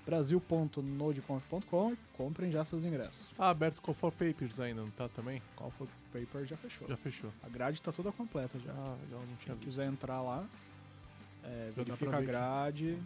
brasil.nodeconf.com 0.09 1.92
e 1.92 1.98
comprem 2.16 2.50
já 2.50 2.64
seus 2.64 2.82
ingressos. 2.82 3.30
Ah, 3.38 3.50
aberto 3.50 3.82
Call 3.82 3.94
for 3.94 4.11
Papers 4.11 4.59
ainda, 4.59 4.80
não 4.80 4.90
tá 4.90 5.06
também? 5.06 5.42
Call 5.54 5.70
for 5.72 5.86
Paper 6.11 6.46
já 6.46 6.56
fechou. 6.56 6.88
Já 6.88 6.96
fechou. 6.96 7.30
A 7.42 7.48
grade 7.50 7.82
tá 7.82 7.92
toda 7.92 8.11
completa 8.11 8.59
já. 8.59 8.72
Ah, 8.72 8.96
legal, 9.02 9.20
não 9.28 9.36
tinha 9.36 9.54
Quem 9.54 9.64
quiser 9.64 9.86
entrar 9.86 10.22
lá, 10.22 10.46
é, 11.44 11.70
verifica 11.76 12.16
a 12.16 12.22
grade, 12.22 12.98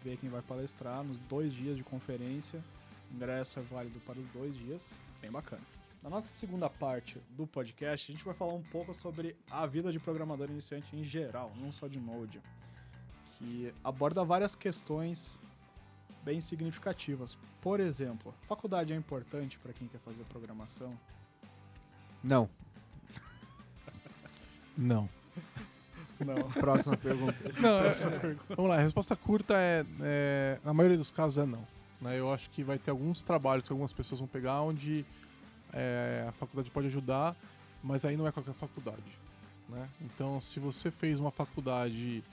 que... 0.00 0.08
vê 0.08 0.16
quem 0.16 0.30
vai 0.30 0.40
palestrar 0.40 1.02
nos 1.02 1.18
dois 1.18 1.52
dias 1.52 1.76
de 1.76 1.82
conferência. 1.82 2.62
O 3.10 3.16
ingresso 3.16 3.58
é 3.58 3.62
válido 3.62 3.98
para 4.06 4.16
os 4.16 4.28
dois 4.28 4.56
dias, 4.56 4.92
bem 5.20 5.32
bacana. 5.32 5.62
Na 6.00 6.08
nossa 6.08 6.30
segunda 6.30 6.70
parte 6.70 7.20
do 7.30 7.44
podcast, 7.48 8.12
a 8.12 8.14
gente 8.14 8.24
vai 8.24 8.34
falar 8.34 8.54
um 8.54 8.62
pouco 8.62 8.94
sobre 8.94 9.34
a 9.50 9.66
vida 9.66 9.90
de 9.90 9.98
programador 9.98 10.48
iniciante 10.48 10.94
em 10.94 11.02
geral, 11.02 11.52
não 11.56 11.72
só 11.72 11.88
de 11.88 11.98
Node, 11.98 12.40
que 13.32 13.74
aborda 13.82 14.22
várias 14.22 14.54
questões 14.54 15.40
bem 16.26 16.40
significativas. 16.40 17.38
Por 17.62 17.78
exemplo, 17.78 18.34
faculdade 18.48 18.92
é 18.92 18.96
importante 18.96 19.56
para 19.60 19.72
quem 19.72 19.86
quer 19.86 19.98
fazer 20.00 20.24
programação? 20.24 20.92
Não. 22.22 22.50
Não. 24.76 25.08
Não. 26.18 26.50
Próxima 26.58 26.96
pergunta. 26.96 27.36
Não, 27.60 27.78
é- 27.80 27.88
é- 27.88 28.18
pergunta. 28.18 28.54
vamos 28.56 28.70
lá, 28.70 28.76
a 28.76 28.80
resposta 28.80 29.14
curta 29.14 29.54
é, 29.56 29.86
é, 30.00 30.58
na 30.64 30.74
maioria 30.74 30.98
dos 30.98 31.12
casos 31.12 31.38
é 31.38 31.46
não. 31.46 31.64
né? 32.00 32.18
Eu 32.18 32.32
acho 32.32 32.50
que 32.50 32.64
vai 32.64 32.76
ter 32.76 32.90
alguns 32.90 33.22
trabalhos 33.22 33.64
que 33.64 33.72
algumas 33.72 33.92
pessoas 33.92 34.18
vão 34.18 34.26
pegar 34.28 34.60
onde 34.62 35.04
é, 35.72 36.24
a 36.28 36.32
faculdade 36.32 36.70
pode 36.72 36.88
ajudar, 36.88 37.36
mas 37.84 38.04
aí 38.04 38.16
não 38.16 38.26
é 38.26 38.32
qualquer 38.32 38.54
faculdade. 38.54 39.02
Né? 39.68 39.88
Então, 40.00 40.40
se 40.40 40.58
você 40.58 40.90
fez 40.90 41.20
uma 41.20 41.30
faculdade, 41.30 42.24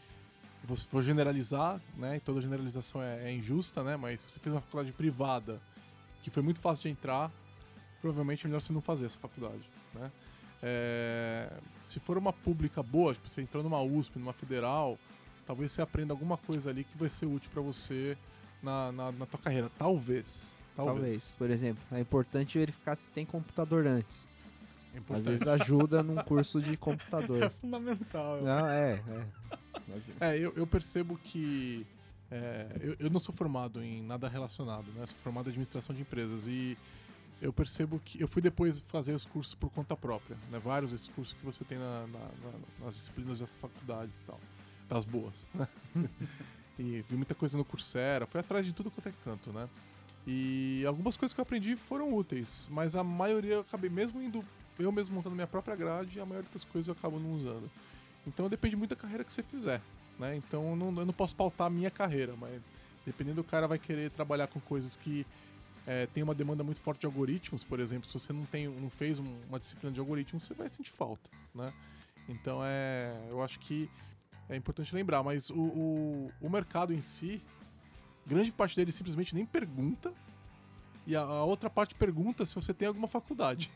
vou, 0.63 0.77
vou 0.91 1.01
generalizar, 1.01 1.81
né? 1.97 2.17
e 2.17 2.19
toda 2.19 2.41
generalização 2.41 3.01
é, 3.01 3.29
é 3.29 3.33
injusta, 3.33 3.83
né? 3.83 3.97
mas 3.97 4.21
se 4.21 4.29
você 4.29 4.39
fez 4.39 4.53
uma 4.53 4.61
faculdade 4.61 4.91
privada 4.91 5.61
que 6.21 6.29
foi 6.29 6.41
muito 6.41 6.59
fácil 6.59 6.83
de 6.83 6.89
entrar, 6.89 7.31
provavelmente 8.01 8.45
é 8.45 8.47
melhor 8.47 8.61
você 8.61 8.73
não 8.73 8.81
fazer 8.81 9.05
essa 9.05 9.19
faculdade. 9.19 9.69
Né? 9.93 10.11
É, 10.61 11.51
se 11.81 11.99
for 11.99 12.17
uma 12.17 12.31
pública 12.31 12.81
boa, 12.81 13.13
tipo, 13.13 13.27
você 13.27 13.41
entrou 13.41 13.61
numa 13.61 13.81
USP, 13.81 14.17
numa 14.17 14.31
federal, 14.31 14.97
talvez 15.45 15.71
você 15.73 15.81
aprenda 15.81 16.13
alguma 16.13 16.37
coisa 16.37 16.69
ali 16.69 16.85
que 16.85 16.97
vai 16.97 17.09
ser 17.09 17.25
útil 17.25 17.51
para 17.51 17.61
você 17.61 18.17
na, 18.61 18.91
na, 18.93 19.11
na 19.11 19.25
tua 19.25 19.39
carreira. 19.39 19.69
Talvez. 19.77 20.55
Talvez. 20.75 20.95
Talvez. 20.95 21.35
Por 21.37 21.49
exemplo, 21.49 21.83
é 21.91 21.99
importante 21.99 22.57
verificar 22.57 22.95
se 22.95 23.09
tem 23.09 23.25
computador 23.25 23.85
antes. 23.85 24.27
É 24.95 25.17
Às 25.17 25.25
vezes 25.25 25.47
ajuda 25.47 26.03
num 26.03 26.15
curso 26.23 26.61
de 26.61 26.73
É 26.73 26.77
computador. 26.77 27.49
fundamental. 27.49 28.41
Não, 28.41 28.69
é, 28.69 28.93
é. 28.93 29.25
É, 30.19 30.37
eu, 30.37 30.53
eu 30.55 30.65
percebo 30.67 31.17
que. 31.23 31.85
é, 32.31 32.67
eu, 32.81 32.95
eu 32.99 33.09
não 33.09 33.19
sou 33.19 33.33
formado 33.33 33.81
em 33.83 34.01
nada 34.01 34.27
relacionado, 34.27 34.91
né? 34.93 35.05
Sou 35.05 35.17
formado 35.23 35.47
em 35.47 35.49
administração 35.49 35.95
de 35.95 36.01
empresas. 36.01 36.45
E 36.47 36.77
eu 37.41 37.51
percebo 37.53 37.99
que. 38.03 38.21
Eu 38.21 38.27
fui 38.27 38.41
depois 38.41 38.79
fazer 38.79 39.13
os 39.13 39.25
cursos 39.25 39.53
por 39.55 39.69
conta 39.71 39.95
própria, 39.95 40.37
né? 40.51 40.59
Vários 40.59 40.91
desses 40.91 41.07
cursos 41.09 41.33
que 41.33 41.43
você 41.45 41.63
tem 41.63 41.77
na- 41.77 42.07
na- 42.07 42.19
na- 42.19 42.85
nas 42.85 42.93
disciplinas 42.95 43.39
das 43.39 43.55
faculdades 43.57 44.19
e 44.19 44.23
tal. 44.23 44.39
Das 44.89 45.05
boas. 45.05 45.47
né? 45.53 45.67
e 46.79 47.03
vi 47.09 47.15
muita 47.15 47.33
coisa 47.35 47.57
no 47.57 47.63
Coursera, 47.65 48.25
fui 48.25 48.39
atrás 48.39 48.65
de 48.65 48.73
tudo 48.73 48.89
quanto 48.91 49.07
é 49.09 49.13
canto, 49.23 49.51
né? 49.53 49.67
E 50.25 50.83
algumas 50.87 51.17
coisas 51.17 51.33
que 51.33 51.39
eu 51.39 51.43
aprendi 51.43 51.75
foram 51.75 52.13
úteis, 52.13 52.69
mas 52.71 52.95
a 52.95 53.03
maioria 53.03 53.55
eu 53.55 53.59
acabei 53.61 53.89
mesmo 53.89 54.21
indo. 54.21 54.43
Eu 54.79 54.91
mesmo 54.91 55.13
montando 55.15 55.35
minha 55.35 55.45
própria 55.47 55.75
grade, 55.75 56.19
a 56.19 56.25
maioria 56.25 56.49
das 56.51 56.63
coisas 56.63 56.87
eu 56.87 56.93
acabo 56.93 57.19
não 57.19 57.33
usando. 57.33 57.69
Então 58.25 58.49
depende 58.49 58.75
muito 58.75 58.91
da 58.91 58.95
carreira 58.95 59.23
que 59.23 59.33
você 59.33 59.43
fizer, 59.43 59.81
né? 60.17 60.35
Então 60.35 60.69
eu 60.69 60.75
não, 60.75 60.87
eu 61.01 61.05
não 61.05 61.13
posso 61.13 61.35
pautar 61.35 61.67
a 61.67 61.69
minha 61.69 61.91
carreira, 61.91 62.35
mas 62.35 62.61
dependendo 63.05 63.37
do 63.37 63.43
cara 63.43 63.67
vai 63.67 63.77
querer 63.77 64.09
trabalhar 64.11 64.47
com 64.47 64.59
coisas 64.61 64.95
que 64.95 65.25
é, 65.85 66.05
tem 66.07 66.23
uma 66.23 66.33
demanda 66.33 66.63
muito 66.63 66.79
forte 66.79 67.01
de 67.01 67.05
algoritmos, 67.05 67.63
por 67.63 67.79
exemplo, 67.79 68.07
se 68.09 68.17
você 68.17 68.31
não 68.31 68.45
tem, 68.45 68.67
não 68.69 68.89
fez 68.89 69.19
um- 69.19 69.41
uma 69.49 69.59
disciplina 69.59 69.91
de 69.93 69.99
algoritmos, 69.99 70.43
você 70.45 70.53
vai 70.53 70.69
sentir 70.69 70.91
falta, 70.93 71.29
né? 71.53 71.73
Então 72.29 72.61
é, 72.63 73.13
eu 73.29 73.43
acho 73.43 73.59
que 73.59 73.89
é 74.47 74.55
importante 74.55 74.95
lembrar, 74.95 75.21
mas 75.23 75.49
o, 75.49 75.55
o, 75.59 76.31
o 76.41 76.49
mercado 76.49 76.93
em 76.93 77.01
si, 77.01 77.41
grande 78.25 78.51
parte 78.53 78.75
dele 78.77 78.91
simplesmente 78.93 79.35
nem 79.35 79.45
pergunta. 79.45 80.13
E 81.05 81.17
a, 81.17 81.21
a 81.21 81.43
outra 81.43 81.69
parte 81.69 81.95
pergunta 81.95 82.45
se 82.45 82.55
você 82.55 82.73
tem 82.73 82.87
alguma 82.87 83.09
faculdade. 83.09 83.69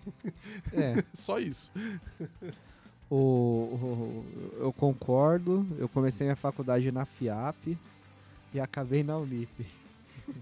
É, 0.71 1.03
Só 1.13 1.39
isso. 1.39 1.73
o, 3.09 3.15
o- 3.15 4.25
eu 4.59 4.73
concordo. 4.73 5.65
Eu 5.77 5.87
comecei 5.89 6.25
minha 6.25 6.35
faculdade 6.35 6.91
na 6.91 7.05
FIAP 7.05 7.77
e 8.53 8.59
acabei 8.59 9.03
na 9.03 9.17
Unip. 9.17 9.65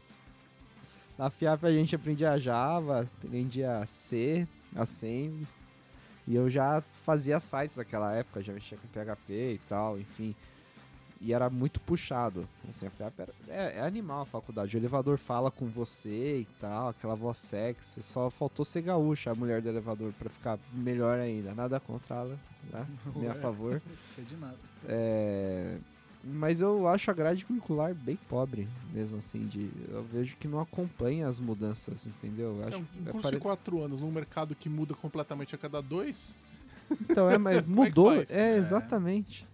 na 1.17 1.29
FIAP 1.29 1.63
a 1.65 1.71
gente 1.71 1.95
aprendia 1.95 2.37
Java, 2.39 3.01
aprendia 3.23 3.83
C, 3.87 4.47
Assembly. 4.75 5.47
E 6.27 6.35
eu 6.35 6.49
já 6.49 6.81
fazia 7.03 7.39
sites 7.39 7.77
naquela 7.77 8.11
época, 8.13 8.41
já 8.41 8.51
mexia 8.51 8.77
com 8.77 8.87
PHP 8.87 9.33
e 9.53 9.61
tal, 9.69 9.99
enfim. 9.99 10.35
E 11.21 11.33
era 11.33 11.49
muito 11.49 11.79
puxado. 11.79 12.47
Assim, 12.69 12.85
a 12.87 12.89
FIAP 12.91 13.19
era, 13.19 13.33
é, 13.47 13.77
é 13.77 13.81
animal 13.81 14.21
a 14.21 14.25
faculdade. 14.25 14.75
O 14.75 14.79
elevador 14.79 15.17
fala 15.17 15.49
com 15.49 15.65
você 15.65 16.39
e 16.41 16.47
tal, 16.59 16.89
aquela 16.89 17.15
voz 17.15 17.37
sexy. 17.37 18.03
Só 18.03 18.29
faltou 18.29 18.63
ser 18.65 18.81
gaúcha, 18.81 19.31
a 19.31 19.35
mulher 19.35 19.61
do 19.61 19.69
elevador, 19.69 20.11
pra 20.19 20.29
ficar 20.29 20.59
melhor 20.73 21.17
ainda. 21.19 21.53
Nada 21.55 21.79
contra 21.79 22.15
ela, 22.17 22.39
né? 22.71 22.85
Nem 23.15 23.29
a 23.29 23.35
favor. 23.35 23.73
Não 23.85 23.95
sei 24.13 24.23
de 24.25 24.35
nada. 24.35 24.57
É, 24.87 25.77
Mas 26.23 26.59
eu 26.61 26.87
acho 26.87 27.09
a 27.09 27.13
grade 27.13 27.45
curricular 27.45 27.93
bem 27.95 28.17
pobre, 28.29 28.67
mesmo 28.93 29.17
assim. 29.17 29.47
De... 29.47 29.71
Eu 29.89 30.03
vejo 30.03 30.35
que 30.37 30.47
não 30.47 30.59
acompanha 30.59 31.27
as 31.27 31.39
mudanças, 31.39 32.05
entendeu? 32.07 32.57
Eu 32.57 32.63
É 32.63 32.67
acho... 32.67 32.77
um, 32.77 32.81
um 32.81 33.07
é 33.07 33.11
curso 33.11 33.21
pare- 33.23 33.35
de 33.37 33.41
quatro 33.41 33.81
anos 33.83 34.01
num 34.01 34.11
mercado 34.11 34.53
que 34.53 34.67
muda 34.69 34.93
completamente 34.93 35.55
a 35.55 35.57
cada 35.57 35.81
dois. 35.81 36.37
Então, 37.09 37.29
é, 37.31 37.37
mas 37.37 37.57
é 37.59 37.61
mudou. 37.61 38.11
É, 38.13 38.25
É. 38.29 38.57
exatamente. 38.57 39.47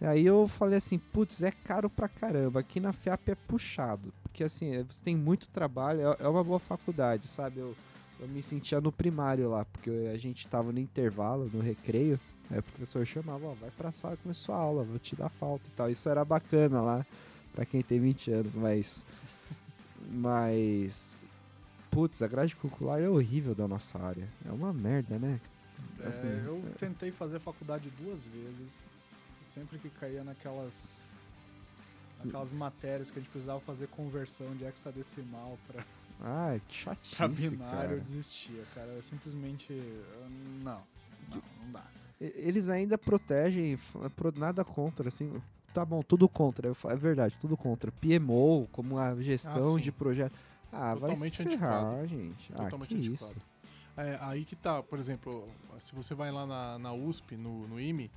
E 0.00 0.06
aí 0.06 0.26
eu 0.26 0.46
falei 0.48 0.76
assim, 0.78 0.98
putz, 0.98 1.42
é 1.42 1.50
caro 1.50 1.88
pra 1.88 2.08
caramba. 2.08 2.60
Aqui 2.60 2.80
na 2.80 2.92
FIAP 2.92 3.28
é 3.30 3.34
puxado. 3.34 4.12
Porque 4.22 4.44
assim, 4.44 4.74
é, 4.74 4.82
você 4.82 5.02
tem 5.02 5.16
muito 5.16 5.48
trabalho, 5.48 6.00
é, 6.00 6.16
é 6.20 6.28
uma 6.28 6.42
boa 6.42 6.58
faculdade, 6.58 7.26
sabe? 7.28 7.60
Eu, 7.60 7.74
eu 8.20 8.28
me 8.28 8.42
sentia 8.42 8.80
no 8.80 8.90
primário 8.90 9.48
lá, 9.48 9.64
porque 9.64 9.90
a 10.12 10.18
gente 10.18 10.46
tava 10.48 10.72
no 10.72 10.78
intervalo, 10.80 11.48
no 11.52 11.60
recreio. 11.60 12.18
Aí 12.50 12.58
o 12.58 12.62
professor 12.62 13.06
chamava, 13.06 13.46
ó, 13.46 13.54
vai 13.54 13.70
pra 13.70 13.90
sala, 13.92 14.16
começou 14.16 14.54
a 14.54 14.58
aula, 14.58 14.84
vou 14.84 14.98
te 14.98 15.16
dar 15.16 15.28
falta 15.28 15.64
e 15.68 15.72
tal. 15.72 15.90
Isso 15.90 16.08
era 16.08 16.24
bacana 16.24 16.80
lá, 16.80 17.06
pra 17.54 17.64
quem 17.64 17.80
tem 17.82 18.00
20 18.00 18.30
anos, 18.32 18.54
mas. 18.54 19.04
Mas. 20.10 21.18
Putz, 21.90 22.20
a 22.20 22.26
grade 22.26 22.54
curricular 22.56 23.00
é 23.00 23.08
horrível 23.08 23.54
da 23.54 23.66
nossa 23.66 23.98
área. 23.98 24.28
É 24.46 24.52
uma 24.52 24.72
merda, 24.72 25.18
né? 25.18 25.40
É, 26.00 26.08
Assim, 26.08 26.26
eu 26.44 26.62
é. 26.66 26.76
tentei 26.76 27.10
fazer 27.10 27.38
faculdade 27.38 27.88
duas 27.98 28.20
vezes. 28.24 28.82
Sempre 29.44 29.78
que 29.78 29.90
caía 29.90 30.24
naquelas. 30.24 31.02
Naquelas 32.24 32.50
matérias 32.52 33.10
que 33.10 33.18
a 33.18 33.22
gente 33.22 33.30
precisava 33.30 33.60
fazer 33.60 33.86
conversão 33.88 34.54
de 34.56 34.64
hexadecimal 34.64 35.58
pra, 35.66 35.84
Ah, 36.22 36.58
que 36.66 36.84
pra 36.84 36.96
chatice, 37.02 37.50
binário, 37.50 37.76
cara. 37.78 37.92
eu 37.92 38.00
desistia, 38.00 38.64
cara. 38.74 38.88
Eu 38.88 39.02
simplesmente. 39.02 39.72
Não, 40.62 40.80
não, 41.30 41.42
não 41.60 41.72
dá. 41.72 41.84
Eles 42.20 42.68
ainda 42.70 42.96
protegem, 42.96 43.78
nada 44.36 44.64
contra, 44.64 45.08
assim. 45.08 45.40
Tá 45.74 45.84
bom, 45.84 46.02
tudo 46.02 46.28
contra, 46.28 46.70
é 46.88 46.96
verdade, 46.96 47.36
tudo 47.40 47.56
contra. 47.56 47.90
PMO, 47.92 48.68
como 48.70 48.96
a 48.96 49.20
gestão 49.20 49.76
Ah, 49.76 49.80
de 49.80 49.90
projeto. 49.90 50.38
Ah, 50.72 50.94
vai 50.94 51.14
se 51.16 51.30
Totalmente 51.30 51.36
ferrar, 51.58 51.84
antiquado. 51.84 52.06
gente. 52.06 52.52
Totalmente 52.52 52.72
ah, 52.72 52.86
que 52.86 52.94
antiquado. 53.08 53.32
isso. 53.32 53.36
É, 53.96 54.18
aí 54.22 54.44
que 54.44 54.56
tá, 54.56 54.82
por 54.82 54.98
exemplo, 54.98 55.46
se 55.80 55.92
você 55.94 56.14
vai 56.14 56.30
lá 56.32 56.46
na, 56.46 56.78
na 56.78 56.92
USP, 56.92 57.36
no, 57.36 57.66
no 57.68 57.80
IME, 57.80 58.10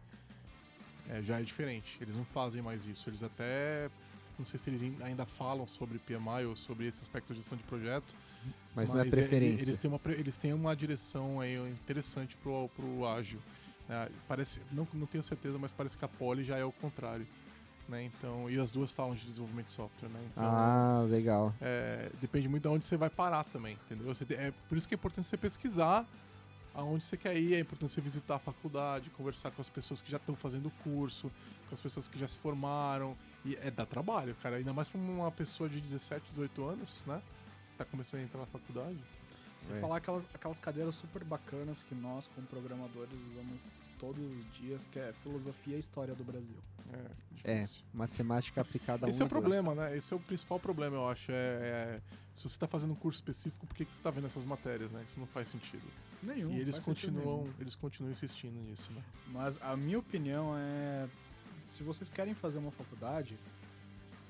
é, 1.09 1.21
já 1.21 1.39
é 1.39 1.43
diferente. 1.43 1.97
Eles 2.01 2.15
não 2.15 2.25
fazem 2.25 2.61
mais 2.61 2.85
isso. 2.85 3.09
Eles 3.09 3.23
até. 3.23 3.89
Não 4.37 4.45
sei 4.45 4.59
se 4.59 4.69
eles 4.69 4.81
in- 4.83 4.97
ainda 5.01 5.25
falam 5.25 5.67
sobre 5.67 5.97
PMI 5.99 6.45
ou 6.47 6.55
sobre 6.55 6.85
esse 6.85 7.01
aspecto 7.01 7.33
de 7.33 7.39
gestão 7.39 7.57
de 7.57 7.63
projeto. 7.63 8.13
Mas, 8.75 8.93
não 8.93 9.01
é 9.01 9.05
preferência. 9.05 9.65
Eles 9.65 9.77
têm 9.77 9.89
uma, 9.89 9.99
eles 10.05 10.35
têm 10.37 10.53
uma 10.53 10.75
direção 10.75 11.39
aí 11.41 11.55
interessante 11.71 12.37
pro, 12.37 12.69
pro 12.75 13.05
ágil. 13.07 13.39
né? 13.89 14.07
parece, 14.27 14.61
não, 14.71 14.87
não 14.93 15.07
tenho 15.07 15.23
certeza, 15.23 15.57
mas 15.57 15.71
parece 15.71 15.97
que 15.97 16.05
a 16.05 16.07
Poly 16.07 16.43
já 16.43 16.55
é 16.57 16.63
o 16.63 16.71
contrário. 16.71 17.25
Né? 17.89 18.03
Então, 18.03 18.47
e 18.49 18.59
as 18.59 18.69
duas 18.69 18.91
falam 18.91 19.15
de 19.15 19.25
desenvolvimento 19.25 19.67
de 19.67 19.71
software. 19.71 20.09
Né? 20.09 20.19
Então, 20.31 20.43
Ah, 20.45 21.05
legal. 21.09 21.55
é, 21.59 22.11
depende 22.21 22.47
muito 22.47 22.63
de 22.63 22.67
onde 22.69 22.85
você 22.85 22.95
vai 22.97 23.09
parar 23.09 23.43
também, 23.45 23.77
entendeu? 23.85 24.13
Você 24.13 24.23
é 24.35 24.53
por 24.69 24.77
isso 24.77 24.87
que 24.87 24.93
é 24.93 24.97
importante 24.97 25.25
você 25.25 25.37
pesquisar 25.37 26.05
aonde 26.77 27.03
você 27.03 27.17
quer 27.17 27.35
ir, 27.35 27.55
é 27.55 27.59
importante 27.59 27.91
você 27.91 27.99
visitar 27.99 28.35
a 28.35 28.39
faculdade, 28.39 29.09
conversar 29.09 29.51
com 29.51 29.61
as 29.61 29.67
pessoas 29.67 29.99
que 29.99 30.09
já 30.09 30.17
estão 30.17 30.35
fazendo 30.35 30.67
o 30.67 30.71
curso, 30.83 31.31
com 31.67 31.73
as 31.73 31.81
pessoas 31.81 32.07
que 32.07 32.17
já 32.17 32.27
se 32.27 32.37
formaram. 32.37 33.17
E 33.43 33.55
é 33.57 33.71
dar 33.71 33.85
trabalho, 33.85 34.35
cara. 34.41 34.57
Ainda 34.57 34.71
mais 34.73 34.87
pra 34.87 34.99
uma 34.99 35.31
pessoa 35.31 35.67
de 35.67 35.81
17, 35.81 36.25
18 36.29 36.63
anos, 36.65 37.03
né? 37.07 37.21
Tá 37.77 37.83
começando 37.83 38.21
a 38.21 38.23
entrar 38.23 38.39
na 38.41 38.45
faculdade. 38.45 38.97
Sem 39.61 39.75
É. 39.75 39.79
falar 39.81 39.97
aquelas, 39.97 40.25
aquelas 40.33 40.59
cadeiras 40.59 40.95
super 40.95 41.23
bacanas 41.23 41.81
que 41.81 41.95
nós, 41.95 42.27
como 42.35 42.45
programadores, 42.47 43.17
usamos 43.31 43.63
todos 43.97 44.23
os 44.23 44.53
dias, 44.57 44.85
que 44.91 44.99
é 44.99 45.13
filosofia 45.23 45.75
e 45.75 45.79
história 45.79 46.13
do 46.15 46.23
Brasil. 46.23 46.55
É, 47.43 47.51
É, 47.51 47.59
difícil. 47.61 47.83
matemática 47.93 48.61
aplicada 48.61 49.05
a 49.05 49.09
Esse 49.09 49.21
é 49.21 49.25
o 49.25 49.27
duas. 49.27 49.39
problema, 49.41 49.75
né? 49.75 49.95
Esse 49.97 50.13
é 50.13 50.15
o 50.15 50.19
principal 50.19 50.59
problema, 50.59 50.95
eu 50.95 51.07
acho. 51.07 51.31
É, 51.31 51.35
é- 51.35 52.01
se 52.35 52.47
você 52.47 52.57
tá 52.59 52.67
fazendo 52.67 52.91
um 52.91 52.95
curso 52.95 53.17
específico, 53.17 53.65
por 53.65 53.75
que, 53.75 53.83
que 53.85 53.91
você 53.93 53.99
tá 54.01 54.11
vendo 54.11 54.25
essas 54.27 54.43
matérias, 54.43 54.91
né? 54.91 55.03
Isso 55.07 55.19
não 55.19 55.27
faz 55.27 55.49
sentido. 55.49 55.83
Nenhum. 56.23 56.51
e 56.51 56.59
eles 56.59 56.75
faz 56.77 56.85
sentido 56.85 57.13
continuam, 57.21 57.53
eles 57.59 57.75
continuam 57.75 58.11
insistindo 58.11 58.59
nisso, 58.67 58.91
né? 58.91 59.03
Mas 59.27 59.59
a 59.61 59.75
minha 59.77 59.99
opinião 59.99 60.55
é: 60.57 61.07
se 61.59 61.83
vocês 61.83 62.09
querem 62.09 62.33
fazer 62.33 62.57
uma 62.57 62.71
faculdade, 62.71 63.37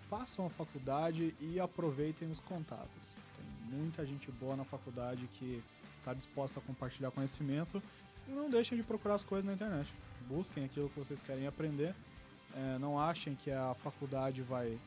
façam 0.09 0.45
a 0.45 0.49
faculdade 0.49 1.35
e 1.39 1.59
aproveitem 1.59 2.29
os 2.29 2.39
contatos. 2.39 3.03
Tem 3.35 3.77
muita 3.79 4.05
gente 4.05 4.31
boa 4.31 4.55
na 4.55 4.63
faculdade 4.65 5.27
que 5.33 5.63
está 5.99 6.13
disposta 6.13 6.59
a 6.59 6.63
compartilhar 6.63 7.11
conhecimento 7.11 7.81
não 8.27 8.49
deixem 8.49 8.77
de 8.77 8.83
procurar 8.83 9.15
as 9.15 9.23
coisas 9.23 9.45
na 9.45 9.53
internet. 9.53 9.93
Busquem 10.27 10.65
aquilo 10.65 10.89
que 10.89 10.99
vocês 10.99 11.21
querem 11.21 11.47
aprender. 11.47 11.95
É, 12.55 12.77
não 12.79 12.99
achem 12.99 13.35
que 13.35 13.51
a 13.51 13.73
faculdade 13.75 14.41
vai 14.41 14.77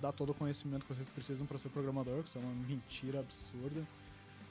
dar 0.00 0.12
todo 0.12 0.30
o 0.30 0.34
conhecimento 0.34 0.84
que 0.84 0.92
vocês 0.92 1.08
precisam 1.08 1.46
para 1.46 1.58
ser 1.58 1.68
programador, 1.68 2.22
que 2.22 2.28
isso 2.28 2.38
é 2.38 2.40
uma 2.40 2.54
mentira 2.66 3.20
absurda. 3.20 3.86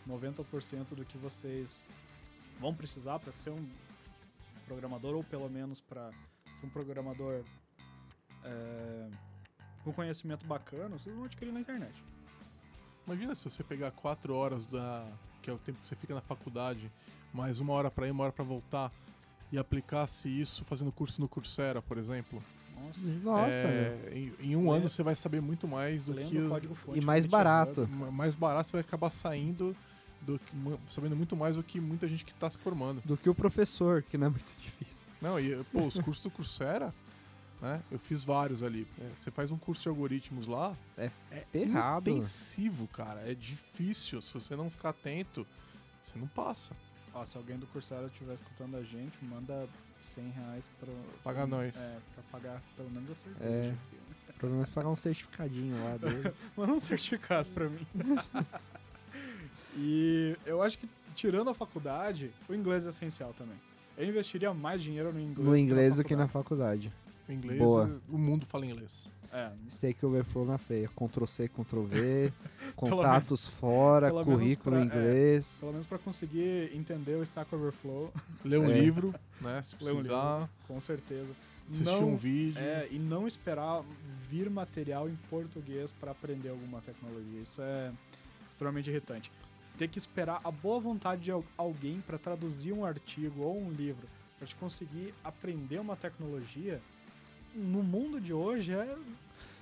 90% 0.08 0.96
do 0.96 1.06
que 1.06 1.18
vocês 1.18 1.84
vão 2.60 2.74
precisar 2.74 3.20
para 3.20 3.32
ser 3.32 3.52
um 3.52 3.70
programador, 4.66 5.16
ou 5.16 5.24
pelo 5.24 5.50
menos 5.50 5.80
para 5.80 6.12
ser 6.60 6.66
um 6.66 6.70
programador 6.70 7.44
é, 8.44 9.10
com 9.84 9.94
conhecimento 9.94 10.46
bacana, 10.46 10.98
vocês 10.98 11.16
vão 11.16 11.26
adquirir 11.26 11.52
na 11.52 11.60
internet. 11.60 12.04
Imagina 13.06 13.36
se 13.36 13.44
você 13.50 13.64
pegar 13.64 13.92
quatro 13.92 14.34
horas 14.34 14.66
da. 14.66 15.06
Que 15.44 15.50
é 15.50 15.54
o 15.54 15.58
tempo 15.58 15.78
que 15.82 15.88
você 15.88 15.96
fica 15.96 16.16
na 16.16 16.22
faculdade, 16.22 16.90
mais 17.34 17.60
uma 17.60 17.74
hora 17.74 17.92
pra 17.92 18.08
ir, 18.08 18.12
uma 18.12 18.24
hora 18.24 18.32
pra 18.34 18.46
voltar, 18.46 18.92
e 19.52 19.58
aplicasse 19.58 20.28
isso 20.30 20.64
fazendo 20.66 20.92
curso 20.92 21.20
no 21.22 21.28
Coursera, 21.28 21.82
por 21.82 21.98
exemplo. 21.98 22.42
Nossa, 22.76 23.10
Nossa, 23.24 23.54
É, 23.54 24.12
em, 24.14 24.34
em 24.40 24.56
um 24.56 24.72
Lê- 24.72 24.78
ano 24.78 24.90
você 24.90 25.04
vai 25.04 25.16
saber 25.16 25.42
muito 25.42 25.68
mais 25.68 26.06
do 26.06 26.14
lendo 26.14 26.30
que. 26.30 26.38
o 26.40 26.46
o- 26.48 26.50
código 26.50 26.74
fonte. 26.76 27.00
E 27.00 27.06
mais 27.06 27.24
GitHub. 27.26 27.38
barato. 27.44 27.88
ma- 27.92 28.10
mais 28.12 28.34
barato 28.36 28.70
você 28.70 28.72
vai 28.74 28.82
acabar 28.82 29.10
saindo 29.12 29.76
do 30.22 30.40
que, 30.40 30.52
sabendo 30.88 31.16
muito 31.16 31.36
mais 31.36 31.56
do 31.58 31.64
que 31.64 31.80
muita 31.80 32.08
gente 32.08 32.24
que 32.26 32.34
tá 32.34 32.50
se 32.50 32.58
formando. 32.58 33.02
Do 33.06 33.18
que 33.18 33.30
o 33.30 33.36
professor, 33.36 34.02
que 34.02 34.18
não 34.18 34.28
é 34.28 34.30
muito 34.30 34.52
difícil. 34.60 35.06
Não, 35.22 35.40
e 35.40 35.62
pô, 35.66 35.84
os 35.84 36.00
cursos 36.00 36.24
do 36.24 36.32
Coursera, 36.32 36.94
né? 37.64 37.82
Eu 37.90 37.98
fiz 37.98 38.26
vários 38.26 38.62
ali. 38.62 38.86
É, 39.00 39.10
você 39.16 39.32
faz 39.32 39.50
um 39.50 39.58
curso 39.58 39.84
de 39.84 39.90
algoritmos 39.90 40.48
lá, 40.48 40.76
É 40.98 41.10
é 41.32 41.40
ferrado. 41.52 42.10
intensivo, 42.10 42.88
cara. 42.90 43.22
É 43.22 43.34
difícil. 43.34 44.22
Se 44.22 44.34
você 44.34 44.54
não 44.56 44.70
ficar 44.70 44.90
atento, 44.90 45.48
você 46.04 46.20
não 46.20 46.28
passa. 46.28 46.76
Ó, 47.14 47.26
se 47.26 47.38
alguém 47.38 47.58
do 47.58 47.66
Coursera 47.68 48.06
estiver 48.08 48.34
escutando 48.34 48.76
a 48.76 48.84
gente, 48.84 49.14
manda 49.24 49.68
100 50.00 50.30
reais 50.32 50.70
pra... 50.80 50.92
Paga 51.24 51.48
nós. 51.48 51.78
É, 51.78 51.98
pra 52.14 52.24
pagar 52.32 52.62
pelo 52.76 52.90
menos 52.92 53.10
a 53.12 53.16
cerveja. 53.16 53.46
É. 53.50 53.70
aqui. 53.70 54.40
Pelo 54.40 54.52
menos 54.54 54.70
pagar 54.70 54.90
um 54.90 54.96
certificadinho 54.96 55.82
lá 55.86 55.96
deles. 55.96 56.38
Manda 56.58 56.74
um 56.74 56.80
certificado 56.82 57.50
pra 57.52 57.70
mim. 57.70 57.88
e 59.78 60.36
eu 60.46 60.62
acho 60.62 60.78
que, 60.78 60.90
tirando 61.16 61.50
a 61.50 61.54
faculdade, 61.54 62.30
o 62.50 62.54
inglês 62.54 62.86
é 62.86 62.90
essencial 62.90 63.34
também. 63.34 63.56
Eu 63.98 64.10
investiria 64.10 64.54
mais 64.54 64.82
dinheiro 64.82 65.14
no 65.14 65.20
inglês, 65.20 65.48
no 65.48 65.56
inglês 65.56 65.96
do 65.98 66.04
que 66.04 66.16
na 66.16 66.28
faculdade. 66.28 66.92
Inglês, 67.30 67.60
Boa. 67.60 68.00
o 68.10 68.18
mundo 68.18 68.46
fala 68.46 68.66
inglês. 68.66 69.10
É, 69.32 69.52
Stake 69.68 70.06
Overflow 70.06 70.46
na 70.46 70.58
feia. 70.60 70.88
Ctrl 70.90 71.26
C, 71.26 71.48
Ctrl 71.48 71.82
V, 71.84 72.32
contatos 72.76 73.48
fora, 73.48 74.10
menos 74.12 74.26
currículo 74.28 74.76
pra- 74.76 74.80
em 74.80 74.84
é. 74.84 74.86
inglês. 74.86 75.58
pelo 75.60 75.72
menos 75.72 75.88
pra 75.88 75.98
conseguir 75.98 76.70
entender 76.76 77.16
o 77.16 77.24
Stack 77.24 77.54
Overflow, 77.56 78.14
Ler 78.46 78.60
um 78.60 78.70
É. 78.70 78.80
livro, 78.80 79.14
né? 79.42 79.62
Se 79.64 79.76
Ler 79.82 79.92
um 79.92 79.96
precisar. 79.96 80.50
com 80.68 80.80
certeza. 80.80 81.32
Assistir 81.66 81.86
Não- 81.86 82.10
um 82.10 82.16
vídeo. 82.18 82.60
É, 82.62 82.88
e 82.92 83.00
não 83.00 83.26
esperar 83.28 83.84
vir 84.30 84.50
material 84.50 85.10
em 85.10 85.18
português 85.30 85.92
pra 85.92 86.12
aprender 86.12 86.50
alguma 86.50 86.82
tecnologia. 86.82 87.40
Isso 87.42 87.62
é 87.62 87.92
extremamente 88.50 88.90
irritante. 88.90 89.32
Ter 89.78 89.88
que 89.88 89.98
esperar 89.98 90.42
a 90.44 90.52
boa 90.52 90.80
vontade 90.80 91.22
de 91.24 91.32
al- 91.32 91.44
alguém 91.58 92.02
pra 92.02 92.20
traduzir 92.20 92.74
um 92.74 92.86
artigo 92.86 93.42
ou 93.42 93.60
um 93.60 93.72
livro 93.72 94.08
pra 94.38 94.46
te 94.46 94.54
conseguir 94.56 95.12
aprender 95.24 95.80
uma 95.80 95.96
tecnologia 95.96 96.80
no 97.56 97.82
mundo 97.84 98.20
de 98.20 98.34
hoje 98.34 98.74
é. 98.74 98.96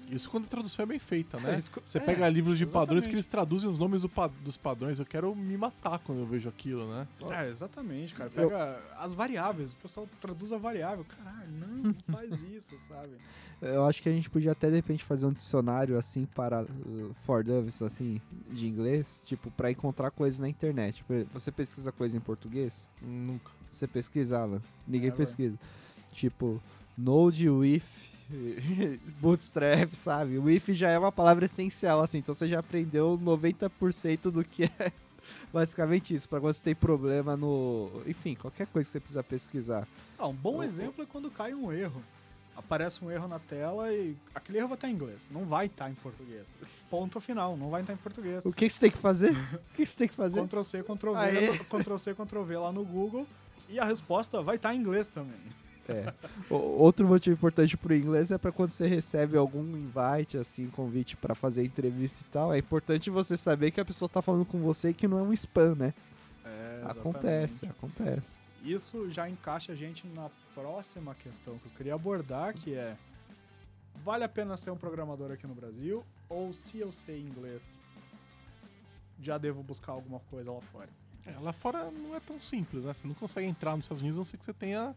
Isso 0.10 0.30
quando 0.30 0.44
a 0.44 0.48
tradução 0.48 0.84
é 0.84 0.86
bem 0.86 1.00
feita, 1.00 1.40
né? 1.40 1.54
é 1.56 1.58
esco- 1.58 1.82
Você 1.86 1.98
é, 1.98 2.02
pega 2.02 2.28
livros 2.28 2.58
de 2.58 2.66
padrões 2.66 3.04
exatamente. 3.04 3.10
que 3.10 3.16
eles 3.16 3.26
traduzem 3.28 3.70
os 3.70 3.78
nomes 3.78 4.02
do 4.02 4.10
pa- 4.10 4.28
dos 4.44 4.58
padrões. 4.58 5.00
Eu 5.00 5.06
quero 5.06 5.34
me 5.34 5.56
matar 5.56 6.00
quando 6.00 6.20
eu 6.20 6.26
vejo 6.26 6.50
aquilo, 6.50 6.86
né? 6.92 7.08
É, 7.30 7.48
exatamente, 7.48 8.14
cara. 8.14 8.30
Pega 8.30 8.82
as 8.98 9.14
variáveis, 9.14 9.72
o 9.72 9.78
pessoal 9.78 10.10
traduz 10.20 10.52
a 10.52 10.58
variável. 10.58 11.06
Caralho, 11.06 11.50
não, 11.52 11.68
não 11.84 11.96
faz 12.12 12.30
isso, 12.52 12.78
sabe? 12.80 13.12
Eu 13.62 13.86
acho 13.86 14.02
que 14.04 14.10
a 14.10 14.12
gente 14.12 14.30
podia 14.30 14.52
até 14.52 14.68
de 14.70 14.76
repente 14.76 15.02
fazer 15.06 15.28
um 15.28 15.32
dicionário 15.32 15.98
assim 15.98 16.26
para 16.26 16.64
uh, 16.64 17.16
for 17.22 17.42
dummies, 17.42 17.82
assim, 17.82 18.20
de 18.50 18.68
inglês, 18.68 19.22
tipo, 19.24 19.50
pra 19.52 19.72
encontrar 19.72 20.12
coisas 20.12 20.40
na 20.42 20.50
internet. 20.50 20.96
Tipo, 20.98 21.14
Você 21.32 21.52
pesquisa 21.54 21.90
coisa 21.92 22.18
em 22.18 22.22
português? 22.22 22.90
Nunca. 23.02 23.52
Você 23.72 23.88
pesquisa, 23.88 24.40
Alan? 24.42 24.62
Ninguém 24.86 25.10
É, 25.10 25.14
pesquisa. 25.14 25.58
Tipo, 26.12 26.62
Node 27.02 27.50
with 27.50 27.84
Bootstrap, 29.20 29.94
sabe? 29.94 30.38
O 30.38 30.50
if 30.50 30.70
já 30.70 30.90
é 30.90 30.98
uma 30.98 31.12
palavra 31.12 31.46
essencial, 31.46 32.02
assim, 32.02 32.20
então 32.20 32.34
você 32.34 32.48
já 32.48 32.60
aprendeu 32.60 33.20
90% 33.22 34.32
do 34.32 34.44
que 34.44 34.66
é 34.66 34.92
basicamente 35.52 36.14
isso. 36.14 36.30
Pra 36.30 36.40
quando 36.40 36.54
você 36.54 36.62
tem 36.62 36.76
problema 36.76 37.36
no. 37.36 37.90
Enfim, 38.06 38.36
qualquer 38.36 38.68
coisa 38.68 38.88
que 38.88 38.92
você 38.92 39.00
precisa 39.00 39.24
pesquisar. 39.24 39.88
Ah, 40.18 40.28
um 40.28 40.34
bom 40.34 40.62
exemplo 40.64 41.04
é 41.04 41.06
quando 41.06 41.30
cai 41.32 41.54
um 41.54 41.72
erro. 41.72 42.04
Aparece 42.56 43.04
um 43.04 43.10
erro 43.10 43.28
na 43.28 43.40
tela 43.40 43.92
e 43.92 44.16
aquele 44.36 44.60
erro 44.60 44.68
vai 44.68 44.76
estar 44.76 44.90
em 44.90 44.94
inglês. 44.94 45.22
Não 45.32 45.46
vai 45.46 45.66
estar 45.66 45.90
em 45.90 45.96
português. 45.96 46.46
Ponto 46.90 47.20
final, 47.20 47.56
não 47.58 47.70
vai 47.70 47.82
estar 47.82 47.94
em 47.94 47.98
português. 47.98 48.46
O 48.46 48.52
que, 48.52 48.70
você 48.70 48.80
tem 48.80 48.92
que 48.92 48.98
fazer? 48.98 49.32
O 49.32 49.74
que, 49.74 49.86
você 49.86 49.98
tem 49.98 50.08
que 50.08 50.14
fazer? 50.14 50.46
Ctrl 50.46 50.62
C, 50.62 50.84
Ctrl 50.84 51.14
V. 51.14 51.60
Ctrl 51.60 51.98
C, 51.98 52.14
Ctrl 52.14 52.44
V 52.44 52.58
lá 52.58 52.72
no 52.72 52.84
Google 52.84 53.26
e 53.70 53.80
a 53.80 53.86
resposta 53.86 54.42
vai 54.42 54.58
estar 54.58 54.76
em 54.76 54.80
inglês 54.80 55.08
também. 55.08 55.40
É. 55.92 56.14
O- 56.50 56.56
Outro 56.56 57.08
motivo 57.08 57.34
importante 57.36 57.76
pro 57.78 57.96
inglês 57.96 58.32
é 58.32 58.38
pra 58.38 58.52
quando 58.52 58.70
você 58.70 58.88
recebe 58.88 59.38
algum 59.38 59.62
invite, 59.78 60.38
assim, 60.38 60.68
convite 60.70 61.16
pra 61.18 61.36
fazer 61.36 61.64
entrevista 61.66 62.24
e 62.28 62.32
tal. 62.32 62.54
É 62.54 62.58
importante 62.58 63.10
você 63.10 63.36
saber 63.38 63.72
que 63.72 63.80
a 63.82 63.86
pessoa 63.86 64.08
tá 64.10 64.22
falando 64.22 64.46
com 64.46 64.60
você 64.60 64.90
e 64.90 64.94
que 64.94 65.08
não 65.08 65.20
é 65.20 65.22
um 65.22 65.34
spam, 65.34 65.76
né? 65.76 65.94
É, 66.46 66.82
Acontece, 66.86 67.66
acontece. 67.68 68.40
Isso 68.64 69.10
já 69.10 69.30
encaixa 69.30 69.72
a 69.72 69.76
gente 69.76 70.06
na 70.08 70.30
próxima 70.54 71.16
questão 71.16 71.58
que 71.58 71.66
eu 71.68 71.72
queria 71.78 71.96
abordar, 71.96 72.54
que 72.54 72.74
é 72.76 72.96
vale 74.04 74.24
a 74.24 74.30
pena 74.30 74.56
ser 74.58 74.72
um 74.72 74.78
programador 74.78 75.32
aqui 75.32 75.46
no 75.48 75.54
Brasil 75.54 76.04
ou 76.30 76.54
se 76.54 76.80
eu 76.80 76.92
sei 76.92 77.20
inglês 77.22 77.64
já 79.22 79.38
devo 79.38 79.62
buscar 79.62 79.92
alguma 79.92 80.20
coisa 80.32 80.52
lá 80.52 80.62
fora? 80.62 80.90
É, 81.26 81.38
lá 81.40 81.54
fora 81.54 81.92
não 81.92 82.16
é 82.16 82.20
tão 82.20 82.40
simples, 82.42 82.84
né? 82.84 82.94
Você 82.94 83.08
não 83.08 83.14
consegue 83.14 83.48
entrar 83.48 83.76
nos 83.76 83.86
Estados 83.86 84.02
Unidos 84.02 84.18
a 84.18 84.22
não 84.22 84.26
ser 84.26 84.38
que 84.38 84.46
você 84.46 84.54
tenha 84.54 84.96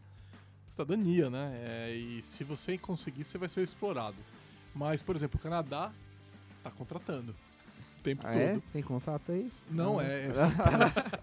cidadania, 0.79 1.29
né? 1.29 1.51
É, 1.63 1.95
e 1.95 2.21
se 2.21 2.43
você 2.43 2.77
conseguir, 2.77 3.23
você 3.23 3.37
vai 3.37 3.47
ser 3.47 3.63
explorado. 3.63 4.17
Mas, 4.73 5.01
por 5.01 5.15
exemplo, 5.15 5.39
o 5.39 5.41
Canadá 5.43 5.91
tá 6.61 6.69
contratando 6.69 7.31
o 7.31 8.03
tempo 8.03 8.21
Ah, 8.27 8.31
todo. 8.33 8.41
é? 8.41 8.59
Tem 8.73 8.83
contato 8.83 9.31
aí? 9.31 9.47
Não, 9.71 10.01
é, 10.01 10.25
é- 10.27 10.31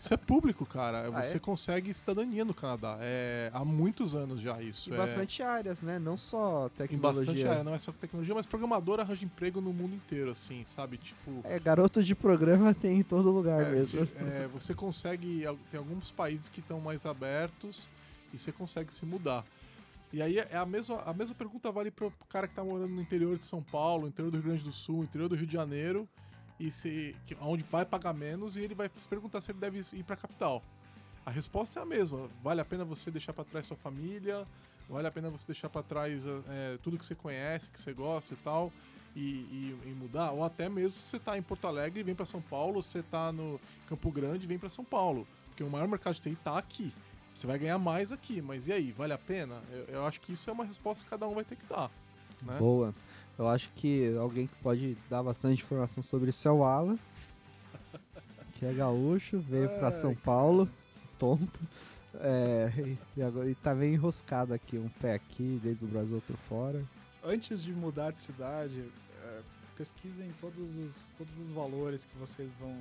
isso 0.00 0.14
é 0.14 0.16
público, 0.16 0.64
cara. 0.64 1.06
Ah, 1.08 1.22
Você 1.22 1.36
é? 1.36 1.38
consegue 1.38 1.92
cidadania 1.92 2.46
no 2.46 2.54
Canadá. 2.54 2.96
É, 3.00 3.50
há 3.52 3.62
muitos 3.62 4.14
anos 4.14 4.40
já 4.40 4.60
isso. 4.62 4.88
Em 4.90 4.94
é, 4.94 4.96
bastante 4.96 5.42
áreas, 5.42 5.82
né? 5.82 5.98
Não 5.98 6.16
só 6.16 6.66
em 6.66 6.70
tecnologia. 6.78 7.20
bastante 7.26 7.46
área, 7.46 7.62
não 7.62 7.74
é 7.74 7.78
só 7.78 7.92
tecnologia, 7.92 8.34
mas 8.34 8.46
programador 8.46 9.00
arranja 9.00 9.22
emprego 9.26 9.60
no 9.60 9.70
mundo 9.72 9.94
inteiro, 9.94 10.30
assim, 10.30 10.64
sabe? 10.64 10.96
Tipo. 10.96 11.40
É, 11.44 11.58
garoto 11.60 12.02
de 12.02 12.14
programa 12.14 12.72
tem 12.74 13.00
em 13.00 13.02
todo 13.02 13.30
lugar 13.30 13.60
É, 13.60 13.70
mesmo. 13.72 14.06
se- 14.06 14.16
é, 14.16 14.48
você 14.50 14.74
consegue. 14.74 15.44
Tem 15.70 15.76
alguns 15.78 16.10
países 16.10 16.48
que 16.48 16.60
estão 16.60 16.80
mais 16.80 17.04
abertos 17.04 17.86
e 18.32 18.38
você 18.38 18.50
consegue 18.52 18.92
se 18.92 19.04
mudar. 19.04 19.44
E 20.12 20.20
aí 20.20 20.38
é 20.38 20.56
a 20.56 20.66
mesma, 20.66 21.00
a 21.02 21.12
mesma 21.14 21.34
pergunta 21.34 21.70
vale 21.72 21.90
pro 21.90 22.12
cara 22.28 22.46
que 22.46 22.54
tá 22.54 22.62
morando 22.62 22.94
no 22.94 23.00
interior 23.00 23.38
de 23.38 23.44
São 23.46 23.62
Paulo, 23.62 24.06
interior 24.06 24.30
do 24.30 24.36
Rio 24.36 24.44
Grande 24.46 24.62
do 24.62 24.72
Sul, 24.72 25.02
interior 25.04 25.28
do 25.28 25.34
Rio 25.34 25.46
de 25.46 25.52
Janeiro, 25.54 26.06
e 26.60 26.70
se, 26.70 27.16
que, 27.26 27.34
onde 27.40 27.62
vai 27.64 27.84
pagar 27.84 28.12
menos, 28.12 28.54
e 28.54 28.60
ele 28.60 28.74
vai 28.74 28.90
se 28.98 29.08
perguntar 29.08 29.40
se 29.40 29.50
ele 29.50 29.58
deve 29.58 29.84
ir 29.92 30.02
pra 30.04 30.14
capital. 30.16 30.62
A 31.24 31.30
resposta 31.30 31.78
é 31.80 31.82
a 31.82 31.86
mesma. 31.86 32.28
Vale 32.42 32.60
a 32.60 32.64
pena 32.64 32.84
você 32.84 33.10
deixar 33.10 33.32
pra 33.32 33.42
trás 33.44 33.66
sua 33.66 33.76
família, 33.76 34.46
vale 34.88 35.06
a 35.08 35.10
pena 35.10 35.30
você 35.30 35.46
deixar 35.46 35.70
pra 35.70 35.82
trás 35.82 36.24
é, 36.48 36.78
tudo 36.82 36.98
que 36.98 37.06
você 37.06 37.14
conhece, 37.14 37.70
que 37.70 37.80
você 37.80 37.92
gosta 37.94 38.34
e 38.34 38.36
tal, 38.38 38.70
e, 39.16 39.20
e- 39.20 39.78
e 39.86 39.88
mudar, 39.98 40.32
ou 40.32 40.44
até 40.44 40.68
mesmo 40.68 40.98
se 40.98 41.06
você 41.08 41.18
tá 41.18 41.38
em 41.38 41.42
Porto 41.42 41.66
Alegre 41.66 42.00
e 42.00 42.02
vem 42.02 42.14
pra 42.14 42.26
São 42.26 42.42
Paulo, 42.42 42.82
se 42.82 42.90
você 42.90 43.02
tá 43.02 43.32
no 43.32 43.58
Campo 43.88 44.10
Grande 44.10 44.44
e 44.44 44.46
vem 44.46 44.58
pra 44.58 44.68
São 44.68 44.84
Paulo. 44.84 45.26
Porque 45.48 45.62
o 45.64 45.70
maior 45.70 45.88
mercado 45.88 46.14
de 46.14 46.20
TI 46.20 46.36
tá 46.36 46.58
aqui. 46.58 46.92
Você 47.34 47.46
vai 47.46 47.58
ganhar 47.58 47.78
mais 47.78 48.12
aqui, 48.12 48.40
mas 48.40 48.68
e 48.68 48.72
aí, 48.72 48.92
vale 48.92 49.12
a 49.12 49.18
pena? 49.18 49.60
Eu, 49.70 49.84
eu 49.94 50.06
acho 50.06 50.20
que 50.20 50.32
isso 50.32 50.48
é 50.48 50.52
uma 50.52 50.64
resposta 50.64 51.04
que 51.04 51.10
cada 51.10 51.26
um 51.26 51.34
vai 51.34 51.44
ter 51.44 51.56
que 51.56 51.66
dar. 51.66 51.90
Né? 52.42 52.56
Boa. 52.58 52.94
Eu 53.38 53.48
acho 53.48 53.70
que 53.74 54.14
alguém 54.16 54.46
que 54.46 54.54
pode 54.56 54.96
dar 55.08 55.22
bastante 55.22 55.62
informação 55.62 56.02
sobre 56.02 56.30
isso 56.30 56.46
é 56.46 56.52
o 56.52 56.64
Alan. 56.64 56.98
Que 58.54 58.66
é 58.66 58.72
gaúcho, 58.72 59.40
veio 59.40 59.68
pra 59.70 59.86
Ai, 59.86 59.92
São 59.92 60.14
Paulo, 60.14 60.70
tonto. 61.18 61.58
É, 62.14 62.72
e, 62.76 62.98
e 63.16 63.22
agora, 63.22 63.50
e 63.50 63.56
tá 63.56 63.74
meio 63.74 63.94
enroscado 63.94 64.54
aqui, 64.54 64.78
um 64.78 64.88
pé 64.88 65.14
aqui, 65.14 65.58
dentro 65.60 65.86
do 65.86 65.92
Brasil, 65.92 66.14
outro 66.14 66.36
fora. 66.48 66.80
Antes 67.24 67.60
de 67.60 67.72
mudar 67.72 68.12
de 68.12 68.22
cidade, 68.22 68.84
é, 69.24 69.40
pesquisem 69.76 70.32
todos 70.40 70.76
os, 70.76 71.10
todos 71.18 71.36
os 71.38 71.50
valores 71.50 72.04
que 72.04 72.16
vocês 72.18 72.50
vão 72.60 72.76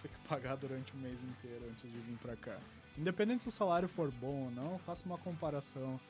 ter 0.00 0.08
que 0.08 0.28
pagar 0.28 0.56
durante 0.56 0.92
o 0.92 0.96
mês 0.98 1.18
inteiro 1.24 1.64
antes 1.70 1.90
de 1.90 1.98
vir 1.98 2.18
pra 2.18 2.36
cá. 2.36 2.56
Independente 2.96 3.42
se 3.42 3.48
o 3.48 3.52
salário 3.52 3.88
for 3.88 4.10
bom 4.12 4.44
ou 4.44 4.50
não, 4.50 4.78
faça 4.78 5.04
uma 5.04 5.18
comparação 5.18 6.00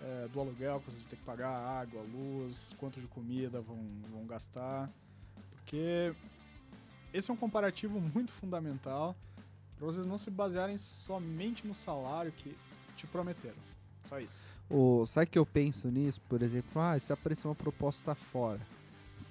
é, 0.00 0.28
do 0.28 0.40
aluguel 0.40 0.80
que 0.80 0.86
vocês 0.86 1.00
vão 1.02 1.10
ter 1.10 1.16
que 1.16 1.24
pagar, 1.24 1.50
água, 1.50 2.00
luz, 2.02 2.74
quanto 2.78 3.00
de 3.00 3.06
comida 3.08 3.60
vão, 3.60 3.78
vão 4.10 4.26
gastar. 4.26 4.88
Porque 5.52 6.14
esse 7.12 7.30
é 7.30 7.34
um 7.34 7.36
comparativo 7.36 8.00
muito 8.00 8.32
fundamental 8.32 9.16
para 9.76 9.86
vocês 9.86 10.04
não 10.04 10.18
se 10.18 10.30
basearem 10.30 10.76
somente 10.76 11.66
no 11.66 11.74
salário 11.74 12.32
que 12.32 12.56
te 12.96 13.06
prometeram. 13.06 13.56
Só 14.04 14.18
isso. 14.18 14.44
O, 14.68 15.06
sabe 15.06 15.26
que 15.26 15.38
eu 15.38 15.46
penso 15.46 15.88
nisso? 15.88 16.20
Por 16.28 16.42
exemplo, 16.42 16.82
ah, 16.82 16.98
se 16.98 17.12
aparecer 17.12 17.46
uma 17.46 17.54
proposta 17.54 18.14
fora, 18.14 18.60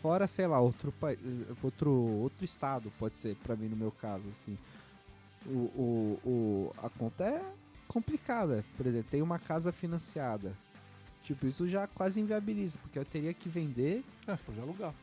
fora, 0.02 0.26
sei 0.26 0.48
lá, 0.48 0.60
outro, 0.60 0.94
eh, 1.04 1.18
outro, 1.62 1.92
outro 1.92 2.46
estado, 2.46 2.92
pode 2.98 3.18
ser, 3.18 3.36
pra 3.38 3.56
mim, 3.56 3.68
no 3.68 3.76
meu 3.76 3.92
caso, 3.92 4.24
assim. 4.30 4.58
O, 5.48 5.52
o, 5.52 6.20
o- 6.26 6.74
a 6.84 6.90
conta 6.90 7.24
é 7.24 7.42
complicada. 7.88 8.64
Por 8.76 8.86
exemplo, 8.86 9.08
tem 9.10 9.22
uma 9.22 9.40
casa 9.40 9.72
financiada. 9.72 10.54
Tipo, 11.24 11.46
isso 11.48 11.68
já 11.68 11.88
quase 11.88 12.20
inviabiliza, 12.22 12.78
porque 12.82 12.98
eu 13.00 13.06
teria 13.06 13.34
que 13.34 13.50
vender, 13.50 14.04
É, 14.26 14.36
você 14.36 14.44
pode 14.44 14.60
alugar. 14.62 14.94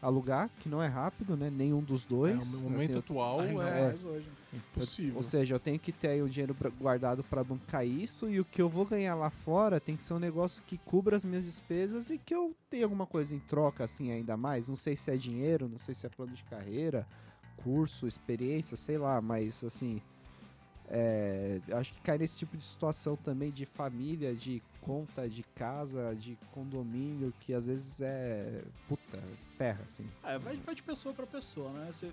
alugar, 0.00 0.50
que 0.60 0.68
não 0.68 0.82
é 0.82 0.86
rápido, 0.86 1.36
né? 1.36 1.50
Nenhum 1.50 1.82
dos 1.82 2.04
É, 2.04 2.08
dois. 2.08 2.52
no 2.52 2.60
momento 2.62 2.90
assim, 2.90 2.98
atual 2.98 3.40
Ainda 3.40 3.62
é, 3.64 3.82
mais 3.88 4.04
hoje. 4.04 4.26
impossível. 4.54 5.16
Ou 5.16 5.22
seja, 5.22 5.54
eu 5.54 5.60
tenho 5.60 5.78
que 5.78 5.92
ter 5.92 6.08
aí 6.08 6.22
o 6.22 6.28
dinheiro 6.28 6.54
pra- 6.54 6.70
guardado 6.70 7.22
para 7.24 7.42
bancar 7.44 7.86
isso 7.86 8.28
e 8.28 8.40
o 8.40 8.44
que 8.44 8.60
eu 8.62 8.68
vou 8.70 8.86
ganhar 8.86 9.14
lá 9.14 9.28
fora 9.30 9.78
tem 9.80 9.96
que 9.96 10.02
ser 10.02 10.14
um 10.14 10.18
negócio 10.18 10.62
que 10.66 10.78
cubra 10.78 11.16
as 11.16 11.24
minhas 11.24 11.44
despesas 11.44 12.08
e 12.10 12.16
que 12.18 12.34
eu 12.34 12.54
tenha 12.70 12.84
alguma 12.84 13.06
coisa 13.06 13.34
em 13.34 13.38
troca 13.40 13.84
assim 13.84 14.10
ainda 14.10 14.36
mais. 14.36 14.68
Não 14.68 14.76
sei 14.76 14.96
se 14.96 15.10
é 15.10 15.16
dinheiro, 15.16 15.68
não 15.68 15.78
sei 15.78 15.94
se 15.94 16.06
é 16.06 16.10
plano 16.10 16.32
de 16.32 16.44
carreira, 16.44 17.06
curso, 17.62 18.06
experiência, 18.06 18.76
sei 18.76 18.98
lá, 18.98 19.20
mas 19.20 19.64
assim, 19.64 20.00
é, 20.88 21.60
acho 21.72 21.92
que 21.94 22.00
cai 22.00 22.16
nesse 22.16 22.36
tipo 22.38 22.56
de 22.56 22.64
situação 22.64 23.16
também 23.16 23.50
de 23.50 23.66
família, 23.66 24.34
de 24.34 24.62
conta, 24.80 25.28
de 25.28 25.42
casa, 25.42 26.14
de 26.14 26.38
condomínio, 26.52 27.34
que 27.40 27.52
às 27.52 27.66
vezes 27.66 28.00
é 28.00 28.62
puta, 28.88 29.20
ferra 29.58 29.82
assim. 29.84 30.06
É, 30.22 30.38
vai, 30.38 30.56
de 30.56 30.82
pessoa 30.82 31.12
pra 31.12 31.26
pessoa, 31.26 31.70
né? 31.72 31.90
Você, 31.90 32.12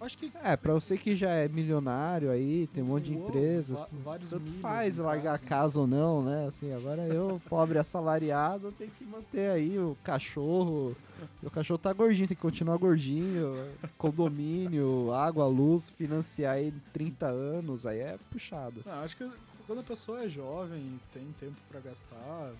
acho 0.00 0.16
que 0.18 0.30
É, 0.42 0.56
pra 0.56 0.72
você 0.74 0.96
que 0.96 1.14
já 1.14 1.30
é 1.30 1.48
milionário 1.48 2.30
aí, 2.30 2.66
tem 2.68 2.82
um 2.82 2.86
monte 2.86 3.04
de 3.06 3.14
empresas, 3.14 3.84
tanto 4.30 4.52
faz 4.60 4.98
largar 4.98 5.34
a 5.34 5.38
casa. 5.38 5.80
ou 5.80 5.86
não, 5.86 6.22
né? 6.22 6.46
Assim, 6.46 6.72
agora 6.72 7.02
eu, 7.08 7.40
pobre 7.48 7.78
assalariado, 7.78 8.72
tenho 8.72 8.90
que 8.92 9.04
manter 9.04 9.50
aí 9.50 9.78
o 9.78 9.96
cachorro. 10.02 10.96
Meu 11.42 11.50
cachorro 11.50 11.78
tá 11.78 11.92
gordinho, 11.92 12.28
tem 12.28 12.36
que 12.36 12.42
continuar 12.42 12.76
gordinho. 12.76 13.54
Condomínio, 13.96 15.12
água, 15.12 15.46
luz, 15.46 15.90
financiar 15.90 16.54
aí 16.54 16.72
30 16.92 17.26
anos, 17.26 17.86
aí 17.86 17.98
é 17.98 18.18
puxado. 18.30 18.82
Não, 18.84 19.04
acho 19.04 19.16
que 19.16 19.30
quando 19.66 19.80
a 19.80 19.84
pessoa 19.84 20.24
é 20.24 20.28
jovem, 20.28 20.98
tem 21.12 21.26
tempo 21.38 21.56
pra 21.68 21.80
gastar 21.80 22.52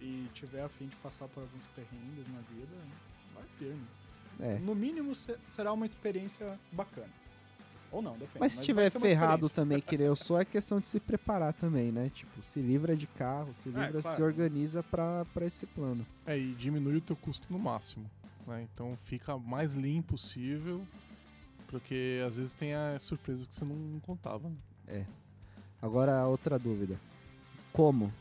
e 0.00 0.26
tiver 0.32 0.62
a 0.62 0.68
fim 0.68 0.86
de 0.86 0.96
passar 0.96 1.28
por 1.28 1.40
alguns 1.42 1.66
perrengues 1.66 2.26
na 2.32 2.40
vida, 2.54 2.74
vai 3.34 3.44
firme. 3.58 3.82
É. 4.40 4.58
No 4.58 4.74
mínimo 4.74 5.14
se- 5.14 5.36
será 5.46 5.72
uma 5.72 5.86
experiência 5.86 6.58
bacana. 6.72 7.08
Ou 7.92 8.00
não, 8.00 8.12
depende. 8.12 8.38
Mas 8.38 8.52
se 8.52 8.62
tiver 8.62 8.88
ferrado 8.90 9.50
também, 9.50 9.80
que 9.80 9.98
nem 9.98 10.06
eu 10.06 10.14
sou, 10.16 10.40
é 10.40 10.44
questão 10.44 10.78
de 10.78 10.86
se 10.86 11.00
preparar 11.00 11.52
também, 11.52 11.90
né? 11.90 12.08
Tipo, 12.14 12.40
se 12.42 12.60
livra 12.60 12.96
de 12.96 13.06
carro, 13.06 13.52
se 13.52 13.68
livra, 13.68 13.98
É, 13.98 14.02
claro. 14.02 14.16
se 14.16 14.22
organiza 14.22 14.82
pra, 14.82 15.24
pra 15.34 15.44
esse 15.44 15.66
plano. 15.66 16.06
É, 16.24 16.38
e 16.38 16.52
diminui 16.54 16.96
o 16.96 17.00
teu 17.00 17.16
custo 17.16 17.46
no 17.50 17.58
máximo. 17.58 18.08
Né? 18.46 18.66
Então 18.72 18.96
fica 19.06 19.36
mais 19.36 19.74
lean 19.74 20.02
possível, 20.02 20.82
porque 21.68 22.22
às 22.26 22.36
vezes 22.36 22.54
tem 22.54 22.74
as 22.74 23.02
surpresas 23.02 23.46
que 23.46 23.54
você 23.54 23.64
não 23.64 24.00
contava. 24.00 24.50
né? 24.86 25.06
Agora, 25.82 26.26
outra 26.26 26.58
dúvida. 26.58 26.98
Como 27.72 28.12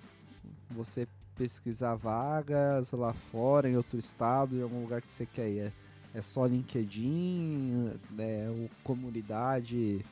você 0.70 1.08
pesquisar 1.36 1.96
vagas 1.96 2.92
lá 2.92 3.14
fora, 3.14 3.70
em 3.70 3.76
outro 3.78 3.98
estado, 4.00 4.56
em 4.56 4.62
algum 4.62 4.82
lugar 4.82 5.02
que 5.02 5.12
você 5.12 5.26
quer 5.26 5.50
ir? 5.50 5.60
É, 5.60 5.72
é 6.14 6.22
só 6.22 6.46
LinkedIn? 6.46 7.94
É 8.18 8.48
o 8.50 8.70
comunidade 8.84 10.06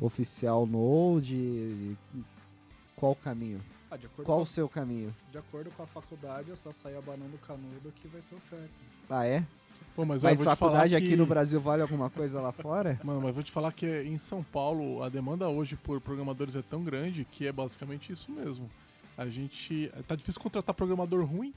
oficial 0.00 0.66
Node? 0.66 1.96
Qual 2.96 3.12
o 3.12 3.16
caminho? 3.16 3.60
Ah, 3.90 3.96
de, 3.96 4.06
acordo 4.06 4.26
Qual 4.26 4.38
com 4.38 4.42
o 4.42 4.46
seu 4.46 4.68
caminho? 4.68 5.14
a, 5.28 5.30
de 5.32 5.38
acordo 5.38 5.70
com 5.70 5.82
a 5.82 5.86
faculdade, 5.86 6.50
é 6.50 6.56
só 6.56 6.72
sair 6.72 6.96
abanando 6.96 7.34
o 7.34 7.46
canudo 7.46 7.92
que 7.92 8.06
vai 8.08 8.20
ter 8.20 8.34
oferta. 8.34 8.68
Ah, 9.08 9.24
é? 9.24 9.44
Pô, 9.96 10.04
mas, 10.04 10.22
Mas 10.22 10.38
vou 10.38 10.46
te 10.52 10.56
falar 10.56 10.56
faculdade 10.56 10.90
que... 10.90 11.06
aqui 11.06 11.16
no 11.16 11.26
Brasil 11.26 11.60
vale 11.60 11.82
alguma 11.82 12.10
coisa 12.10 12.40
lá 12.40 12.52
fora? 12.52 13.00
Mano, 13.02 13.20
mas 13.20 13.34
vou 13.34 13.42
te 13.42 13.50
falar 13.50 13.72
que 13.72 14.02
em 14.02 14.18
São 14.18 14.44
Paulo 14.44 15.02
a 15.02 15.08
demanda 15.08 15.48
hoje 15.48 15.74
por 15.74 16.00
programadores 16.00 16.54
é 16.54 16.62
tão 16.62 16.84
grande 16.84 17.24
que 17.24 17.46
é 17.46 17.52
basicamente 17.52 18.12
isso 18.12 18.30
mesmo. 18.30 18.70
A 19.16 19.26
gente. 19.26 19.90
Tá 20.06 20.14
difícil 20.14 20.40
contratar 20.40 20.72
programador 20.74 21.24
ruim. 21.24 21.52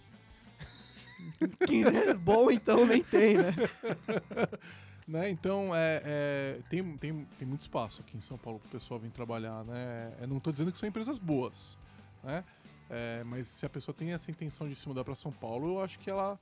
Bom, 2.23 2.51
então 2.51 2.85
nem 2.85 3.03
tem, 3.03 3.37
né? 3.37 3.53
Né? 5.07 5.29
Então, 5.29 5.75
é, 5.75 6.01
é, 6.05 6.59
tem, 6.69 6.95
tem, 6.95 7.27
tem 7.37 7.45
muito 7.45 7.61
espaço 7.61 8.01
aqui 8.01 8.15
em 8.15 8.21
São 8.21 8.37
Paulo 8.37 8.59
pro 8.59 8.69
pessoal 8.69 8.97
vir 8.97 9.11
trabalhar, 9.11 9.61
né? 9.65 10.13
Eu 10.21 10.27
não 10.27 10.39
tô 10.39 10.51
dizendo 10.51 10.71
que 10.71 10.77
são 10.77 10.87
empresas 10.87 11.19
boas, 11.19 11.77
né? 12.23 12.45
É, 12.89 13.21
mas 13.25 13.47
se 13.47 13.65
a 13.65 13.69
pessoa 13.69 13.93
tem 13.93 14.13
essa 14.13 14.31
intenção 14.31 14.69
de 14.69 14.75
se 14.75 14.87
mudar 14.87 15.03
para 15.03 15.13
São 15.15 15.31
Paulo, 15.31 15.75
eu 15.75 15.83
acho 15.83 15.99
que 15.99 16.09
ela, 16.09 16.39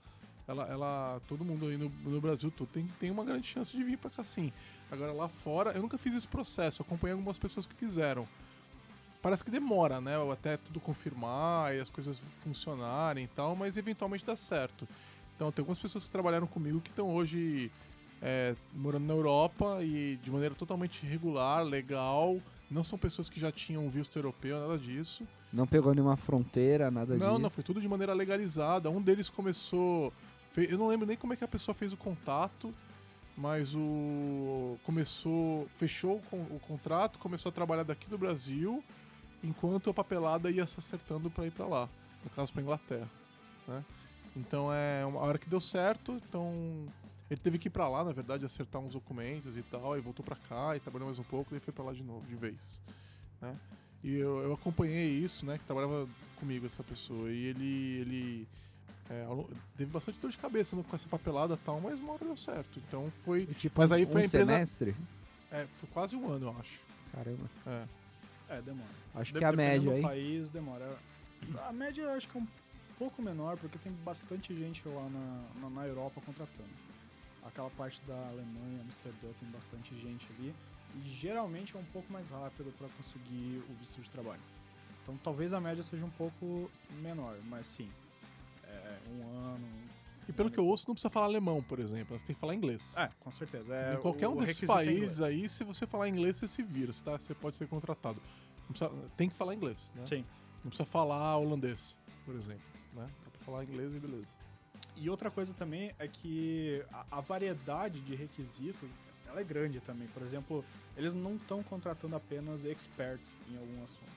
ela, 0.48 0.66
ela 0.66 1.22
todo 1.28 1.44
mundo 1.44 1.68
aí 1.68 1.78
no, 1.78 1.90
no 1.90 2.22
Brasil 2.22 2.52
todo 2.52 2.68
tem, 2.68 2.86
tem 3.00 3.10
uma 3.10 3.24
grande 3.24 3.48
chance 3.48 3.76
de 3.76 3.84
vir 3.84 3.98
para 3.98 4.12
cá 4.12 4.24
sim. 4.24 4.54
Agora 4.92 5.14
lá 5.14 5.28
fora, 5.28 5.72
eu 5.72 5.82
nunca 5.82 5.98
fiz 5.98 6.14
esse 6.14 6.28
processo, 6.28 6.82
acompanhei 6.82 7.14
algumas 7.14 7.40
pessoas 7.40 7.66
que 7.66 7.74
fizeram. 7.74 8.28
Parece 9.22 9.44
que 9.44 9.52
demora, 9.52 10.00
né? 10.00 10.14
Até 10.32 10.58
tudo 10.58 10.80
confirmar 10.80 11.76
e 11.76 11.80
as 11.80 11.90
coisas 11.90 12.22
funcionarem 12.44 13.26
e 13.26 13.28
tal, 13.28 13.56
mas 13.56 13.76
eventualmente 13.76 14.26
dá 14.26 14.36
certo. 14.36 14.88
Então, 15.36 15.52
tem 15.52 15.62
algumas 15.62 15.80
pessoas 15.80 16.06
que 16.06 16.12
trabalharam 16.12 16.48
comigo 16.48 16.80
que 16.82 16.90
estão 16.90 17.14
hoje 17.14 17.72
é, 18.22 18.56
morando 18.74 19.06
na 19.06 19.14
Europa 19.14 19.80
e 19.82 20.18
de 20.22 20.32
maneira 20.32 20.56
totalmente 20.56 21.06
regular, 21.06 21.64
legal. 21.64 22.40
Não 22.70 22.84
são 22.84 22.98
pessoas 23.00 23.30
que 23.30 23.40
já 23.40 23.52
tinham 23.52 23.90
visto 23.90 24.16
europeu, 24.18 24.60
nada 24.60 24.78
disso. 24.78 25.28
Não 25.52 25.66
pegou 25.66 25.94
nenhuma 25.94 26.16
fronteira, 26.16 26.92
nada 26.92 27.16
Não, 27.18 27.30
disso. 27.32 27.40
não, 27.40 27.50
foi 27.50 27.64
tudo 27.64 27.82
de 27.82 27.88
maneira 27.88 28.14
legalizada. 28.14 28.90
Um 28.90 29.02
deles 29.02 29.30
começou. 29.30 30.14
Eu 30.56 30.78
não 30.78 30.88
lembro 30.88 31.08
nem 31.08 31.18
como 31.18 31.34
é 31.34 31.36
que 31.36 31.44
a 31.44 31.48
pessoa 31.48 31.74
fez 31.74 31.92
o 31.94 31.98
contato, 31.98 32.74
mas 33.36 33.74
o. 33.76 34.78
Começou. 34.84 35.68
Fechou 35.78 36.22
o, 36.32 36.36
o 36.36 36.60
contrato, 36.68 37.18
começou 37.18 37.50
a 37.50 37.54
trabalhar 37.54 37.84
daqui 37.84 38.08
do 38.10 38.18
Brasil, 38.18 38.84
enquanto 39.44 39.90
a 39.90 39.94
papelada 39.94 40.50
ia 40.52 40.66
se 40.66 40.80
acertando 40.80 41.30
para 41.30 41.46
ir 41.48 41.52
para 41.52 41.66
lá. 41.66 41.90
No 42.24 42.30
caso, 42.32 42.52
para 42.52 42.62
Inglaterra. 42.62 43.08
Né? 43.68 43.84
Então 44.36 44.72
é 44.74 45.06
uma 45.06 45.20
hora 45.22 45.38
que 45.38 45.50
deu 45.50 45.60
certo, 45.62 46.14
então. 46.28 46.86
Ele 47.30 47.40
teve 47.40 47.60
que 47.60 47.68
ir 47.68 47.72
pra 47.72 47.88
lá, 47.88 48.04
na 48.04 48.12
verdade, 48.12 48.44
acertar 48.44 48.82
uns 48.82 48.94
documentos 48.94 49.56
e 49.56 49.62
tal, 49.62 49.96
e 49.96 50.02
voltou 50.02 50.26
pra 50.26 50.36
cá 50.36 50.76
e 50.76 50.80
trabalhou 50.80 51.06
mais 51.08 51.20
um 51.20 51.24
pouco, 51.24 51.56
e 51.56 51.60
foi 51.60 51.72
pra 51.72 51.84
lá 51.84 51.94
de 51.94 52.04
novo, 52.04 52.26
de 52.26 52.36
vez. 52.36 52.82
Né? 53.40 53.56
E 54.04 54.16
eu, 54.16 54.40
eu 54.40 54.54
acompanhei 54.54 55.10
isso, 55.10 55.46
né? 55.46 55.58
Que 55.60 55.64
trabalhava 55.66 56.08
comigo 56.40 56.66
essa 56.66 56.84
pessoa. 56.84 57.30
E 57.32 57.46
ele. 57.46 58.00
ele 58.02 58.48
é, 59.12 59.26
teve 59.78 59.92
bastante 59.92 60.20
dor 60.20 60.30
de 60.32 60.38
cabeça 60.38 60.76
né, 60.76 60.84
com 60.88 60.96
essa 60.96 61.08
papelada 61.08 61.54
e 61.56 61.58
tal, 61.58 61.80
mas 61.82 62.00
uma 62.00 62.14
hora 62.14 62.26
deu 62.26 62.38
certo. 62.38 62.80
Então 62.88 63.12
foi. 63.24 63.46
Tipo, 63.46 63.82
Mas 63.82 63.92
um- 63.92 63.94
aí 63.96 64.06
foi 64.06 64.22
um 64.22 64.26
empresa- 64.26 64.46
semestre? 64.54 64.96
É, 65.52 65.66
foi 65.66 65.90
quase 65.90 66.16
um 66.16 66.32
ano, 66.32 66.48
eu 66.48 66.56
acho. 66.60 66.80
Caramba. 67.12 67.50
É. 67.66 67.84
É, 68.50 68.62
demora. 68.62 68.90
Acho 69.16 69.34
De- 69.34 69.40
que 69.40 69.46
é 69.46 69.48
a 69.48 69.52
média 69.52 69.94
aí. 69.94 70.02
país 70.02 70.50
demora. 70.50 70.98
A 71.68 71.72
média 71.74 72.02
eu 72.02 72.10
acho 72.12 72.28
que 72.28 72.38
é 72.38 72.42
um 72.42 72.48
pouco 72.98 73.22
menor, 73.22 73.58
porque 73.58 73.78
tem 73.78 73.92
bastante 74.04 74.54
gente 74.56 74.86
lá 74.88 75.08
na, 75.10 75.44
na, 75.62 75.70
na 75.70 75.88
Europa 75.88 76.22
contratando. 76.26 76.70
Aquela 77.44 77.70
parte 77.72 78.02
da 78.08 78.16
Alemanha, 78.28 78.82
Amsterdã, 78.82 79.30
tem 79.40 79.50
bastante 79.50 79.96
gente 80.00 80.28
ali. 80.38 80.54
E 80.98 81.10
geralmente 81.10 81.76
é 81.76 81.80
um 81.80 81.86
pouco 81.86 82.12
mais 82.12 82.28
rápido 82.30 82.74
para 82.78 82.88
conseguir 82.90 83.64
o 83.70 83.74
visto 83.80 84.02
de 84.02 84.10
trabalho. 84.10 84.42
Então 85.04 85.18
talvez 85.24 85.54
a 85.54 85.60
média 85.62 85.82
seja 85.84 86.04
um 86.04 86.10
pouco 86.12 86.70
menor, 87.02 87.38
mas 87.46 87.68
sim. 87.68 87.90
É 88.64 88.98
um 89.10 89.38
ano. 89.54 89.68
E 90.30 90.34
pelo 90.34 90.50
que 90.52 90.60
eu 90.60 90.66
ouço, 90.66 90.86
não 90.88 90.94
precisa 90.94 91.10
falar 91.10 91.26
alemão, 91.26 91.62
por 91.64 91.80
exemplo. 91.80 92.18
Você 92.18 92.26
tem 92.26 92.34
que 92.36 92.40
falar 92.40 92.54
inglês. 92.56 92.96
É, 92.98 93.10
com 93.20 93.32
certeza. 93.32 93.76
É, 93.76 93.96
em 93.96 93.98
qualquer 93.98 94.28
o- 94.28 94.32
um 94.34 94.38
desses 94.38 94.62
é 94.62 94.66
países 94.68 95.18
inglês. 95.20 95.22
aí, 95.22 95.50
se 95.50 95.64
você 95.64 95.88
falar 95.88 96.08
inglês, 96.08 96.38
você 96.38 96.48
se 96.48 96.62
vira. 96.62 96.94
Você, 96.94 97.04
tá, 97.04 97.18
você 97.18 97.34
pode 97.34 97.56
ser 97.56 97.68
contratado. 97.68 98.22
Precisa- 98.68 98.92
tem 99.18 99.28
que 99.30 99.36
falar 99.36 99.56
inglês, 99.56 99.92
né? 99.96 100.04
Sim. 100.06 100.26
Não 100.64 100.70
precisa 100.70 100.86
falar 100.86 101.36
holandês, 101.38 101.96
por 102.26 102.36
exemplo. 102.36 102.62
Né? 102.94 103.08
Dá 103.26 103.32
pra 103.32 103.42
falar 103.46 103.64
inglês 103.64 103.94
e 103.96 104.00
beleza. 104.00 104.36
E 104.96 105.10
outra 105.10 105.32
coisa 105.32 105.54
também 105.54 105.94
é 105.98 106.08
que 106.08 106.84
a, 106.92 107.06
a 107.18 107.22
variedade 107.22 108.00
de 108.02 108.14
requisitos 108.16 108.90
ela 109.28 109.40
é 109.42 109.44
grande 109.44 109.80
também. 109.80 110.08
Por 110.10 110.22
exemplo, 110.22 110.64
eles 110.98 111.14
não 111.16 111.36
estão 111.38 111.64
contratando 111.64 112.16
apenas 112.16 112.66
experts 112.66 113.36
em 113.50 113.58
algum 113.58 113.84
assunto. 113.84 114.12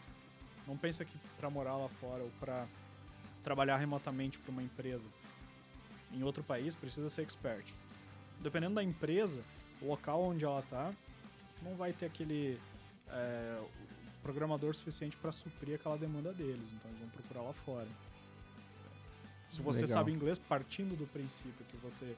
Não 0.67 0.77
pensa 0.77 1.05
que 1.05 1.17
para 1.39 1.49
morar 1.49 1.77
lá 1.77 1.89
fora 1.89 2.23
ou 2.23 2.31
para 2.41 2.67
trabalhar 3.43 3.77
remotamente 3.77 4.39
para 4.39 4.51
uma 4.51 4.63
empresa 4.63 5.07
em 6.13 6.23
outro 6.23 6.43
país 6.43 6.75
precisa 6.75 7.09
ser 7.09 7.23
expert. 7.23 7.67
Dependendo 8.41 8.75
da 8.75 8.83
empresa, 8.83 9.43
o 9.81 9.87
local 9.87 10.23
onde 10.23 10.45
ela 10.45 10.61
está, 10.61 10.93
não 11.63 11.75
vai 11.77 11.93
ter 11.93 12.07
aquele 12.07 12.59
é, 13.09 13.63
programador 14.23 14.75
suficiente 14.75 15.17
para 15.17 15.33
suprir 15.33 15.77
aquela 15.77 15.97
demanda 15.97 16.33
deles. 16.33 16.73
Então 16.73 16.91
eles 16.91 17.01
vão 17.01 17.09
procurar 17.11 17.43
lá 17.43 17.53
fora. 17.53 17.89
Se 19.51 19.61
você 19.61 19.83
Legal. 19.83 19.99
sabe 19.99 20.13
inglês, 20.13 20.39
partindo 20.39 20.97
do 20.97 21.07
princípio 21.07 21.65
que 21.67 21.77
você 21.77 22.17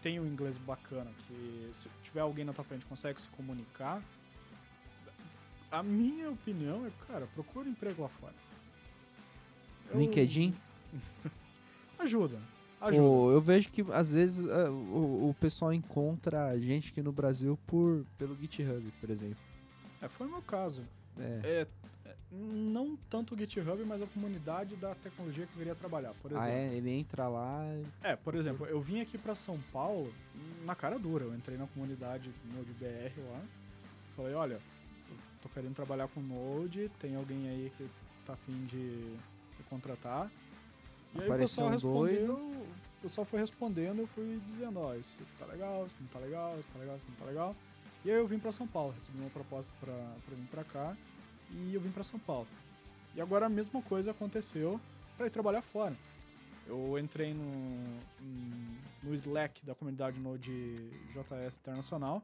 tem 0.00 0.18
um 0.18 0.26
inglês 0.26 0.56
bacana, 0.56 1.10
que 1.26 1.70
se 1.74 1.88
tiver 2.02 2.20
alguém 2.20 2.44
na 2.44 2.52
tua 2.52 2.64
frente 2.64 2.86
consegue 2.86 3.20
se 3.20 3.28
comunicar, 3.28 4.02
a 5.70 5.82
minha 5.82 6.30
opinião 6.30 6.86
é, 6.86 6.90
cara, 7.06 7.26
procura 7.34 7.68
emprego 7.68 8.02
lá 8.02 8.08
fora. 8.08 8.34
Eu- 9.90 10.00
LinkedIn? 10.00 10.54
Ajuda. 11.98 12.40
Ajuda. 12.80 13.02
O- 13.02 13.30
eu 13.32 13.40
vejo 13.40 13.68
que 13.70 13.84
às 13.92 14.12
vezes 14.12 14.48
ah, 14.48 14.70
o, 14.70 15.30
o 15.30 15.36
pessoal 15.38 15.72
encontra 15.72 16.58
gente 16.58 16.90
aqui 16.90 17.02
no 17.02 17.12
Brasil 17.12 17.58
por 17.66 18.04
pelo 18.18 18.34
GitHub, 18.36 18.82
por 19.00 19.10
exemplo. 19.10 19.36
É, 20.00 20.08
foi 20.08 20.26
o 20.26 20.30
meu 20.30 20.42
caso. 20.42 20.82
É. 21.18 21.40
É, 21.44 21.66
é, 22.06 22.14
não 22.32 22.96
tanto 23.10 23.34
o 23.34 23.38
GitHub, 23.38 23.84
mas 23.84 24.00
a 24.00 24.06
comunidade 24.06 24.76
da 24.76 24.94
tecnologia 24.94 25.44
que 25.46 25.52
eu 25.52 25.58
queria 25.58 25.74
trabalhar. 25.74 26.14
Por 26.22 26.30
exemplo, 26.30 26.46
Ah, 26.48 26.50
é? 26.50 26.74
Ele 26.74 26.90
entra 26.90 27.28
lá. 27.28 27.62
É, 28.02 28.16
por 28.16 28.34
exemplo, 28.34 28.64
eu 28.66 28.80
vim 28.80 29.00
aqui 29.00 29.18
pra 29.18 29.34
São 29.34 29.58
Paulo 29.72 30.10
na 30.64 30.74
cara 30.74 30.98
dura. 30.98 31.24
Eu 31.24 31.34
entrei 31.34 31.58
na 31.58 31.66
comunidade 31.66 32.30
Node 32.54 32.72
BR 32.72 33.20
lá. 33.30 33.42
Falei, 34.16 34.34
olha, 34.34 34.54
eu 35.10 35.16
tô 35.42 35.48
querendo 35.50 35.74
trabalhar 35.74 36.08
com 36.08 36.20
Node, 36.20 36.90
tem 36.98 37.14
alguém 37.16 37.48
aí 37.48 37.72
que 37.76 37.86
tá 38.24 38.32
afim 38.32 38.64
de 38.66 38.76
me 38.76 39.64
contratar. 39.68 40.30
E 41.14 41.18
aí 41.18 41.22
o 41.22 41.32
Apareceu 41.32 41.38
pessoal 41.38 41.68
um 41.68 41.70
respondeu, 41.70 42.34
o 42.34 43.02
pessoal 43.02 43.24
foi 43.24 43.40
respondendo, 43.40 44.00
eu 44.00 44.06
fui 44.08 44.40
dizendo, 44.46 44.78
ó, 44.78 44.94
isso 44.94 45.18
tá 45.38 45.46
legal, 45.46 45.86
isso 45.86 45.96
não 46.00 46.08
tá 46.08 46.18
legal, 46.18 46.58
isso 46.58 46.68
tá 46.72 46.78
legal, 46.78 46.96
isso 46.96 47.06
não 47.08 47.16
tá 47.16 47.24
legal. 47.24 47.56
E 48.04 48.10
aí 48.10 48.16
eu 48.16 48.26
vim 48.26 48.38
pra 48.38 48.52
São 48.52 48.66
Paulo, 48.66 48.92
recebi 48.92 49.18
uma 49.18 49.30
proposta 49.30 49.72
pra, 49.80 49.92
pra 49.92 50.34
vir 50.34 50.46
pra 50.46 50.64
cá 50.64 50.96
e 51.50 51.74
eu 51.74 51.80
vim 51.80 51.90
pra 51.90 52.04
São 52.04 52.18
Paulo. 52.18 52.46
E 53.14 53.20
agora 53.20 53.46
a 53.46 53.48
mesma 53.48 53.82
coisa 53.82 54.12
aconteceu 54.12 54.80
pra 55.16 55.26
ir 55.26 55.30
trabalhar 55.30 55.62
fora. 55.62 55.96
Eu 56.66 56.96
entrei 56.98 57.34
no, 57.34 58.00
no 59.02 59.14
Slack 59.14 59.66
da 59.66 59.74
comunidade 59.74 60.20
Node 60.20 60.76
JS 61.12 61.58
Internacional 61.58 62.22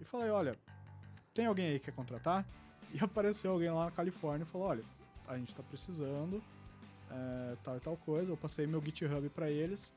e 0.00 0.04
falei, 0.04 0.30
olha, 0.30 0.56
tem 1.34 1.46
alguém 1.46 1.66
aí 1.66 1.78
que 1.78 1.86
quer 1.86 1.92
contratar? 1.92 2.46
E 2.92 2.98
apareceu 3.02 3.50
alguém 3.50 3.70
lá 3.70 3.86
na 3.86 3.90
Califórnia 3.90 4.44
e 4.44 4.46
falou, 4.46 4.68
olha, 4.68 4.84
a 5.26 5.36
gente 5.36 5.54
tá 5.54 5.62
precisando, 5.62 6.42
é, 7.12 7.56
tal 7.62 7.76
e 7.76 7.80
tal 7.80 7.96
coisa. 7.96 8.30
Eu 8.32 8.36
passei 8.36 8.66
meu 8.66 8.82
GitHub 8.82 9.28
pra 9.30 9.50
eles, 9.50 9.92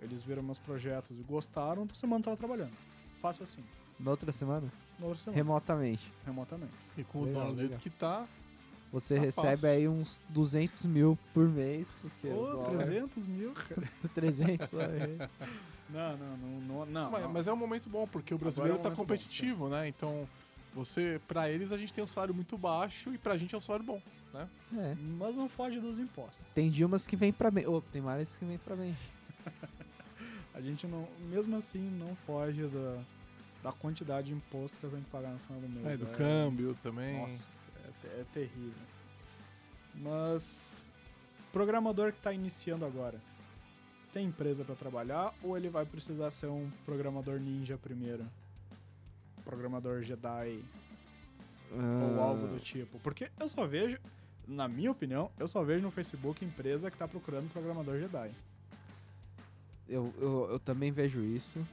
eles 0.00 0.22
viram 0.22 0.42
meus 0.42 0.58
projetos 0.58 1.18
e 1.18 1.22
gostaram, 1.22 1.84
então 1.84 1.94
semana 1.96 2.22
tava 2.24 2.36
trabalhando. 2.36 2.72
Fácil 3.20 3.42
assim. 3.44 3.62
Na 3.98 4.10
outra 4.10 4.30
semana? 4.32 4.70
Na 4.98 5.06
outra 5.06 5.22
semana, 5.22 5.36
Remotamente. 5.36 6.12
remotamente. 6.24 6.72
E 6.98 7.04
com 7.04 7.20
o 7.20 7.24
Legal, 7.24 7.42
dólar 7.42 7.54
do 7.54 7.58
jeito 7.60 7.78
que 7.78 7.90
tá, 7.90 8.26
Você 8.92 9.16
Tá 9.16 9.20
recebe 9.22 9.50
fácil. 9.56 9.68
aí 9.70 9.88
uns 9.88 10.22
200 10.28 10.86
mil 10.86 11.18
por 11.34 11.48
mês. 11.48 11.92
Porque 12.00 12.28
o 12.28 12.38
Ô, 12.38 12.52
dólar- 12.52 12.76
300 12.84 13.26
mil, 13.26 13.52
cara. 13.52 13.82
300 14.14 14.74
aí. 14.74 15.18
Não, 15.90 16.16
não, 16.16 16.36
não, 16.36 16.60
não, 16.60 16.86
não. 16.86 17.10
mas, 17.10 17.22
não. 17.22 17.32
mas 17.32 17.46
é 17.48 17.52
um 17.52 17.56
momento 17.56 17.88
bom, 17.88 18.06
porque 18.06 18.32
o 18.32 18.36
Agora 18.36 18.44
brasileiro 18.44 18.76
é 18.76 18.78
um 18.78 18.82
tá 18.82 18.88
momento 18.90 18.98
bom, 18.98 19.02
competitivo, 19.04 19.68
né? 19.68 19.88
Então, 19.88 20.28
você, 20.76 21.18
para 21.26 21.50
eles 21.50 21.72
a 21.72 21.78
gente 21.78 21.92
tem 21.92 22.04
um 22.04 22.06
salário 22.06 22.34
muito 22.34 22.56
baixo 22.58 23.12
e 23.12 23.16
pra 23.16 23.38
gente 23.38 23.54
é 23.54 23.58
um 23.58 23.60
salário 23.62 23.86
bom, 23.86 24.00
né? 24.32 24.46
É. 24.76 24.94
Mas 24.94 25.34
não 25.34 25.48
foge 25.48 25.80
dos 25.80 25.98
impostos. 25.98 26.44
Tem 26.52 26.70
Dilmas 26.70 27.06
que 27.06 27.16
vem 27.16 27.32
pra 27.32 27.50
bem. 27.50 27.66
Ô, 27.66 27.80
tem 27.80 28.02
mares 28.02 28.36
que 28.36 28.44
vem 28.44 28.58
pra 28.58 28.76
bem. 28.76 28.94
A 30.54 30.60
gente 30.60 30.86
não, 30.86 31.08
mesmo 31.30 31.56
assim, 31.56 31.78
não 31.98 32.14
foge 32.26 32.62
da, 32.66 32.98
da 33.62 33.72
quantidade 33.72 34.28
de 34.28 34.34
imposto 34.34 34.78
que 34.78 34.84
eu 34.84 34.90
tenho 34.90 35.02
que 35.02 35.10
pagar 35.10 35.30
no 35.30 35.38
final 35.38 35.60
do 35.60 35.68
mês. 35.68 35.86
É, 35.86 35.96
do 35.96 36.06
câmbio 36.06 36.76
também. 36.82 37.18
Nossa, 37.18 37.48
é, 38.04 38.20
é 38.20 38.24
terrível. 38.32 38.72
Mas, 39.94 40.82
programador 41.52 42.12
que 42.12 42.18
está 42.18 42.32
iniciando 42.32 42.84
agora, 42.84 43.18
tem 44.12 44.26
empresa 44.26 44.64
para 44.64 44.74
trabalhar 44.74 45.34
ou 45.42 45.56
ele 45.56 45.68
vai 45.68 45.84
precisar 45.84 46.30
ser 46.30 46.46
um 46.46 46.70
programador 46.84 47.38
ninja 47.38 47.78
primeiro? 47.78 48.26
Programador 49.46 50.02
Jedi 50.02 50.60
ou 51.70 52.20
Ah, 52.20 52.24
algo 52.24 52.48
do 52.48 52.58
tipo? 52.60 52.98
Porque 52.98 53.30
eu 53.38 53.48
só 53.48 53.66
vejo, 53.66 53.98
na 54.46 54.66
minha 54.68 54.90
opinião, 54.90 55.30
eu 55.38 55.46
só 55.46 55.62
vejo 55.62 55.82
no 55.82 55.90
Facebook 55.90 56.44
empresa 56.44 56.90
que 56.90 56.98
tá 56.98 57.06
procurando 57.06 57.50
programador 57.50 57.98
Jedi. 57.98 58.32
Eu, 59.88 60.12
eu, 60.18 60.48
eu 60.50 60.58
também 60.58 60.90
vejo 60.90 61.20
isso, 61.20 61.64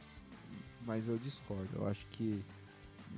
mas 0.85 1.07
eu 1.07 1.17
discordo. 1.17 1.69
Eu 1.75 1.87
acho 1.87 2.05
que, 2.11 2.43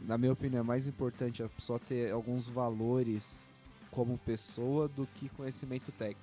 na 0.05 0.17
minha 0.17 0.31
opinião, 0.31 0.61
é 0.61 0.63
mais 0.63 0.87
importante 0.87 1.43
a 1.43 1.49
pessoa 1.49 1.77
ter 1.77 2.11
alguns 2.11 2.47
valores 2.47 3.49
como 3.91 4.17
pessoa 4.17 4.87
do 4.87 5.05
que 5.05 5.27
conhecimento 5.29 5.91
técnico. 5.91 6.21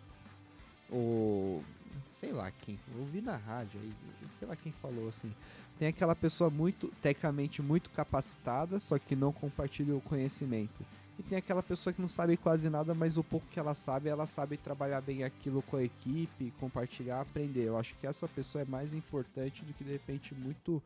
Ou 0.91 1.63
sei 2.11 2.33
lá 2.33 2.51
quem, 2.51 2.79
ouvi 2.99 3.21
na 3.21 3.37
rádio 3.37 3.79
aí, 3.81 3.93
sei 4.29 4.49
lá 4.49 4.57
quem 4.57 4.73
falou 4.73 5.09
assim. 5.09 5.35
Tem 5.83 5.89
aquela 5.89 6.15
pessoa 6.15 6.49
muito 6.49 6.87
tecnicamente 7.03 7.61
muito 7.61 7.91
capacitada, 7.91 8.79
só 8.79 9.01
que 9.01 9.17
não 9.17 9.33
compartilha 9.33 9.97
o 9.97 10.01
conhecimento. 10.01 10.87
E 11.19 11.25
tem 11.25 11.37
aquela 11.37 11.61
pessoa 11.61 11.93
que 11.93 12.01
não 12.01 12.07
sabe 12.07 12.37
quase 12.37 12.71
nada, 12.71 12.95
mas 12.95 13.17
o 13.17 13.25
pouco 13.25 13.49
que 13.49 13.59
ela 13.59 13.75
sabe, 13.75 14.09
ela 14.09 14.25
sabe 14.25 14.57
trabalhar 14.57 15.01
bem 15.01 15.25
aquilo 15.25 15.61
com 15.61 15.77
a 15.77 15.83
equipe, 15.83 16.55
compartilhar, 16.61 17.21
aprender. 17.21 17.65
Eu 17.65 17.77
acho 17.77 17.97
que 17.97 18.07
essa 18.07 18.29
pessoa 18.29 18.63
é 18.63 18.65
mais 18.65 18.95
importante 18.95 19.65
do 19.65 19.75
que 19.75 19.83
de 19.83 19.91
repente 19.91 20.37
muito 20.37 20.81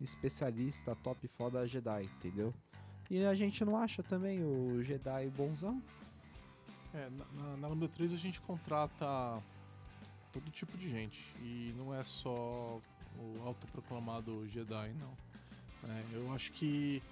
especialista, 0.00 0.96
top 1.02 1.28
foda 1.36 1.66
Jedi, 1.66 2.04
entendeu? 2.04 2.54
E 3.10 3.22
a 3.22 3.34
gente 3.34 3.62
não 3.62 3.76
acha 3.76 4.02
também 4.02 4.42
o 4.42 4.82
Jedi 4.82 5.28
bonzão? 5.36 5.82
É, 6.94 7.10
na, 7.10 7.56
na, 7.58 7.68
Lambda 7.68 7.90
3 7.90 8.14
a 8.14 8.16
gente 8.16 8.40
contrata 8.40 9.06
todo 10.32 10.50
tipo 10.50 10.78
de 10.78 10.88
gente. 10.88 11.36
E 11.42 11.74
não 11.76 11.94
é 11.94 12.02
só 12.02 12.80
o 13.20 13.42
autoproclamado 13.46 14.48
Jedi, 14.48 14.92
não. 14.98 15.12
É, 15.90 16.04
eu 16.12 16.32
acho 16.32 16.52
que. 16.52 17.02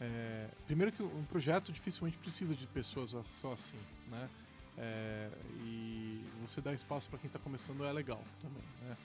é, 0.00 0.48
primeiro 0.66 0.92
que 0.92 1.02
um 1.02 1.24
projeto 1.24 1.72
dificilmente 1.72 2.18
precisa 2.18 2.54
de 2.54 2.66
pessoas 2.66 3.14
só 3.28 3.52
assim, 3.52 3.78
né? 4.10 4.28
É, 4.76 5.30
e 5.60 6.24
você 6.42 6.60
dar 6.60 6.74
espaço 6.74 7.08
para 7.08 7.18
quem 7.18 7.28
está 7.28 7.38
começando 7.38 7.84
é 7.84 7.92
legal 7.92 8.22
também, 8.42 8.62
né? 8.82 8.96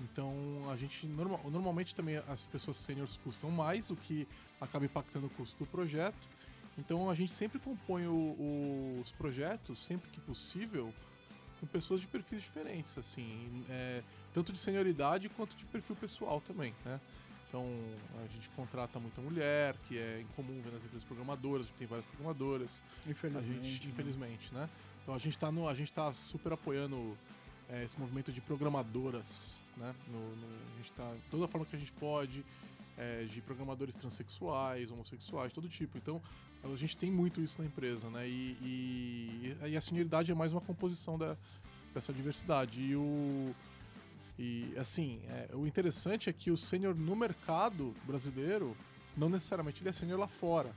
Então 0.00 0.34
a 0.70 0.76
gente 0.76 1.06
norma- 1.06 1.38
normalmente 1.50 1.94
também 1.94 2.16
as 2.28 2.44
pessoas 2.46 2.78
seniors 2.78 3.16
custam 3.18 3.50
mais, 3.50 3.90
o 3.90 3.96
que 3.96 4.26
acaba 4.60 4.84
impactando 4.84 5.26
o 5.26 5.30
custo 5.30 5.56
do 5.58 5.66
projeto. 5.70 6.28
Então 6.78 7.10
a 7.10 7.14
gente 7.14 7.30
sempre 7.30 7.58
compõe 7.60 8.06
o- 8.06 8.12
o- 8.12 9.00
os 9.04 9.12
projetos, 9.12 9.84
sempre 9.84 10.08
que 10.10 10.18
possível, 10.20 10.92
com 11.60 11.66
pessoas 11.66 12.00
de 12.00 12.06
perfis 12.08 12.42
diferentes, 12.42 12.96
assim, 12.98 13.64
é, 13.68 14.02
tanto 14.32 14.52
de 14.52 14.58
senioridade 14.58 15.28
quanto 15.30 15.54
de 15.56 15.64
perfil 15.66 15.96
pessoal 15.96 16.40
também, 16.40 16.74
né? 16.84 17.00
Então 17.48 17.66
a 18.24 18.26
gente 18.32 18.48
contrata 18.50 18.98
muita 18.98 19.20
mulher, 19.20 19.76
que 19.86 19.98
é 19.98 20.20
incomum 20.22 20.60
ver 20.62 20.72
nas 20.72 20.82
empresas 20.84 21.04
programadoras, 21.04 21.66
a 21.66 21.68
gente 21.68 21.76
tem 21.78 21.86
várias 21.86 22.06
programadoras, 22.06 22.80
a 23.06 23.10
Infelizmente. 23.10 23.64
gente, 23.70 23.86
né? 23.86 23.92
infelizmente, 23.92 24.54
né? 24.54 24.68
Então 25.02 25.14
a 25.14 25.18
gente 25.18 25.36
tá 25.38 25.52
no, 25.52 25.68
a 25.68 25.74
gente 25.74 25.92
tá 25.92 26.12
super 26.14 26.52
apoiando 26.54 27.16
é, 27.68 27.84
esse 27.84 27.98
movimento 28.00 28.32
de 28.32 28.40
programadoras, 28.40 29.56
né? 29.76 29.94
No, 30.08 30.18
no- 30.36 30.46
a 30.74 30.76
gente 30.78 30.92
tá 30.92 31.14
toda 31.30 31.44
a 31.44 31.48
forma 31.48 31.66
que 31.66 31.76
a 31.76 31.78
gente 31.78 31.92
pode 31.92 32.42
é, 32.96 33.24
de 33.24 33.40
programadores 33.42 33.94
transexuais, 33.94 34.90
homossexuais, 34.90 35.52
todo 35.52 35.68
tipo. 35.68 35.98
Então 35.98 36.22
a 36.64 36.74
gente 36.76 36.96
tem 36.96 37.10
muito 37.10 37.40
isso 37.42 37.60
na 37.60 37.66
empresa, 37.66 38.08
né? 38.08 38.26
E, 38.26 38.56
e, 38.62 39.56
e 39.68 39.76
a 39.76 39.80
senioridade 39.80 40.30
é 40.30 40.34
mais 40.34 40.52
uma 40.52 40.60
composição 40.60 41.18
da, 41.18 41.36
dessa 41.92 42.12
diversidade. 42.14 42.80
E 42.80 42.96
o 42.96 43.54
e 44.38 44.72
assim, 44.78 45.20
é, 45.28 45.48
o 45.54 45.66
interessante 45.66 46.28
é 46.30 46.32
que 46.32 46.50
o 46.50 46.56
sênior 46.56 46.94
no 46.94 47.14
mercado 47.14 47.94
brasileiro 48.06 48.76
não 49.16 49.28
necessariamente 49.28 49.82
ele 49.82 49.90
é 49.90 49.92
sênior 49.92 50.18
lá 50.18 50.26
fora, 50.28 50.74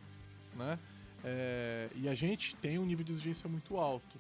né? 0.55 0.77
É, 1.23 1.89
e 1.95 2.07
a 2.09 2.13
gente 2.15 2.55
tem 2.57 2.77
um 2.77 2.85
nível 2.85 3.03
de 3.03 3.11
exigência 3.11 3.49
muito 3.49 3.77
alto. 3.77 4.17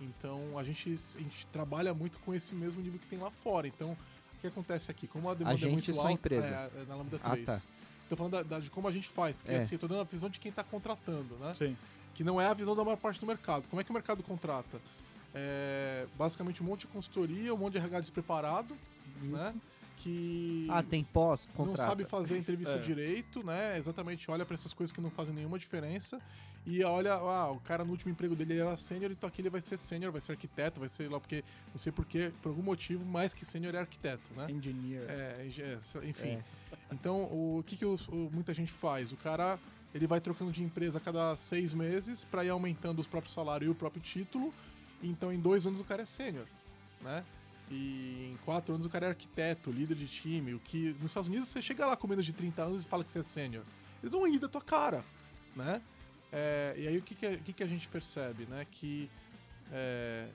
Então 0.00 0.58
a 0.58 0.62
gente, 0.64 0.92
a 0.92 1.18
gente 1.20 1.46
trabalha 1.46 1.92
muito 1.94 2.18
com 2.20 2.34
esse 2.34 2.54
mesmo 2.54 2.80
nível 2.82 2.98
que 3.00 3.06
tem 3.06 3.18
lá 3.18 3.30
fora. 3.30 3.66
Então 3.66 3.92
o 3.92 4.40
que 4.40 4.46
acontece 4.46 4.90
aqui? 4.90 5.06
Como 5.06 5.28
a 5.30 5.34
demanda 5.34 5.56
gente 5.56 5.68
é 5.68 5.72
muito 5.72 5.92
sua 5.92 6.02
alta, 6.02 6.12
empresa. 6.12 6.46
É, 6.76 6.82
é 6.82 6.84
na 6.86 6.94
Lambda 6.96 7.18
Ah, 7.22 7.30
3. 7.30 7.46
tá. 7.46 7.60
Tô 8.08 8.16
falando 8.16 8.32
da, 8.32 8.42
da- 8.42 8.60
de 8.60 8.70
como 8.70 8.86
a 8.86 8.92
gente 8.92 9.08
faz, 9.08 9.34
porque 9.34 9.50
É. 9.52 9.56
assim, 9.56 9.74
eu 9.74 9.78
tô 9.78 9.88
dando 9.88 10.02
a 10.02 10.04
visão 10.04 10.28
de 10.28 10.38
quem 10.38 10.52
tá 10.52 10.62
contratando, 10.62 11.34
né? 11.36 11.54
Sim. 11.54 11.76
que 12.14 12.22
não 12.22 12.40
é 12.40 12.46
a 12.46 12.54
visão 12.54 12.76
da 12.76 12.84
maior 12.84 12.96
parte 12.96 13.18
do 13.18 13.26
mercado. 13.26 13.66
Como 13.68 13.80
é 13.80 13.84
que 13.84 13.90
o 13.90 13.92
mercado 13.92 14.22
contrata? 14.22 14.80
É, 15.34 16.06
basicamente 16.16 16.62
um 16.62 16.66
monte 16.66 16.82
de 16.82 16.86
consultoria, 16.88 17.52
um 17.52 17.56
monte 17.58 17.72
de 17.72 17.78
RH 17.78 18.00
despreparado, 18.00 18.76
né? 19.22 19.54
Que 19.98 20.66
Ah, 20.70 20.82
tem 20.82 21.02
pós, 21.02 21.48
não 21.48 21.66
contrato. 21.66 21.86
sabe 21.88 22.04
fazer 22.04 22.34
a 22.34 22.38
entrevista 22.38 22.76
É. 22.76 22.78
direito, 22.78 23.44
né? 23.44 23.76
Exatamente, 23.76 24.30
olha 24.30 24.44
pra 24.44 24.54
essas 24.54 24.72
coisas 24.72 24.94
que 24.94 25.00
não 25.00 25.10
fazem 25.10 25.34
nenhuma 25.34 25.58
diferença 25.58 26.20
e 26.66 26.84
olha, 26.84 27.14
ah, 27.14 27.50
o 27.50 27.58
cara 27.60 27.84
no 27.84 27.90
último 27.90 28.12
emprego 28.12 28.36
dele 28.36 28.58
era 28.58 28.76
sênior, 28.76 29.10
então 29.10 29.26
aqui 29.28 29.40
ele 29.42 29.50
vai 29.50 29.60
ser 29.60 29.76
sênior, 29.78 30.12
vai 30.12 30.20
ser 30.20 30.32
arquiteto, 30.32 30.78
vai 30.78 30.88
ser 30.88 31.10
lá 31.10 31.18
porque 31.18 31.42
não 31.72 31.78
sei 31.78 31.90
porquê, 31.90 32.32
por 32.42 32.50
algum 32.50 32.62
motivo, 32.62 33.04
mais 33.04 33.34
que 33.34 33.44
sênior 33.44 33.74
é 33.74 33.78
arquiteto, 33.78 34.30
né? 34.36 34.46
Engineer. 34.50 35.04
É, 35.10 35.48
é, 35.58 36.08
enfim. 36.08 36.28
É. 36.28 36.42
Então, 36.92 37.22
o 37.24 37.64
que, 37.66 37.76
que 37.76 37.84
os- 37.84 38.06
o- 38.08 38.30
muita 38.32 38.52
gente 38.54 38.70
faz? 38.72 39.10
O 39.10 39.16
cara 39.16 39.58
ele 39.94 40.06
vai 40.06 40.20
trocando 40.20 40.50
de 40.52 40.62
empresa 40.62 40.98
a 40.98 41.00
cada 41.00 41.34
seis 41.36 41.72
meses 41.72 42.24
para 42.24 42.44
ir 42.44 42.50
aumentando 42.50 42.98
os 43.00 43.06
próprios 43.06 43.32
salários 43.32 43.68
e 43.68 43.70
o 43.70 43.74
próprio 43.74 44.02
título. 44.02 44.52
Então, 45.02 45.32
em 45.32 45.38
dois 45.38 45.66
anos 45.66 45.80
o 45.80 45.84
cara 45.84 46.02
é 46.02 46.06
sênior, 46.06 46.46
né? 47.02 47.24
E 47.70 48.30
em 48.32 48.36
quatro 48.44 48.74
anos 48.74 48.86
o 48.86 48.90
cara 48.90 49.06
é 49.06 49.08
arquiteto, 49.10 49.70
líder 49.70 49.94
de 49.96 50.06
time. 50.06 50.54
O 50.54 50.60
que 50.60 50.92
nos 51.00 51.10
Estados 51.10 51.28
Unidos 51.28 51.48
você 51.48 51.60
chega 51.62 51.86
lá 51.86 51.96
com 51.96 52.06
menos 52.06 52.24
de 52.24 52.32
30 52.32 52.62
anos 52.62 52.84
e 52.84 52.88
fala 52.88 53.02
que 53.04 53.10
você 53.10 53.18
é 53.20 53.22
sênior. 53.22 53.64
Eles 54.02 54.12
vão 54.12 54.26
rir 54.30 54.38
da 54.38 54.48
tua 54.48 54.60
cara, 54.62 55.04
né? 55.56 55.80
É, 56.32 56.74
e 56.76 56.88
aí 56.88 56.98
o 56.98 57.02
que, 57.02 57.14
que, 57.14 57.26
a- 57.26 57.30
o 57.30 57.38
que, 57.38 57.52
que 57.52 57.62
a 57.62 57.66
gente 57.66 57.88
percebe, 57.88 58.44
né? 58.46 58.66
Que 58.70 59.10
é, 59.72 60.28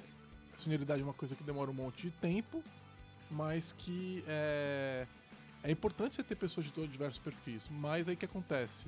a 0.55 0.57
senioridade 0.59 1.01
é 1.01 1.03
uma 1.03 1.13
coisa 1.13 1.35
que 1.35 1.43
demora 1.43 1.69
um 1.69 1.73
monte 1.73 2.03
de 2.07 2.11
tempo, 2.11 2.63
mas 3.29 3.73
que 3.77 4.23
é, 4.27 5.05
é 5.63 5.71
importante 5.71 6.15
você 6.15 6.23
ter 6.23 6.35
pessoas 6.35 6.65
de 6.65 6.71
todos 6.73 6.91
diversos 6.91 7.19
perfis. 7.19 7.69
Mas 7.69 8.07
aí 8.09 8.15
o 8.15 8.17
que 8.17 8.25
acontece? 8.25 8.87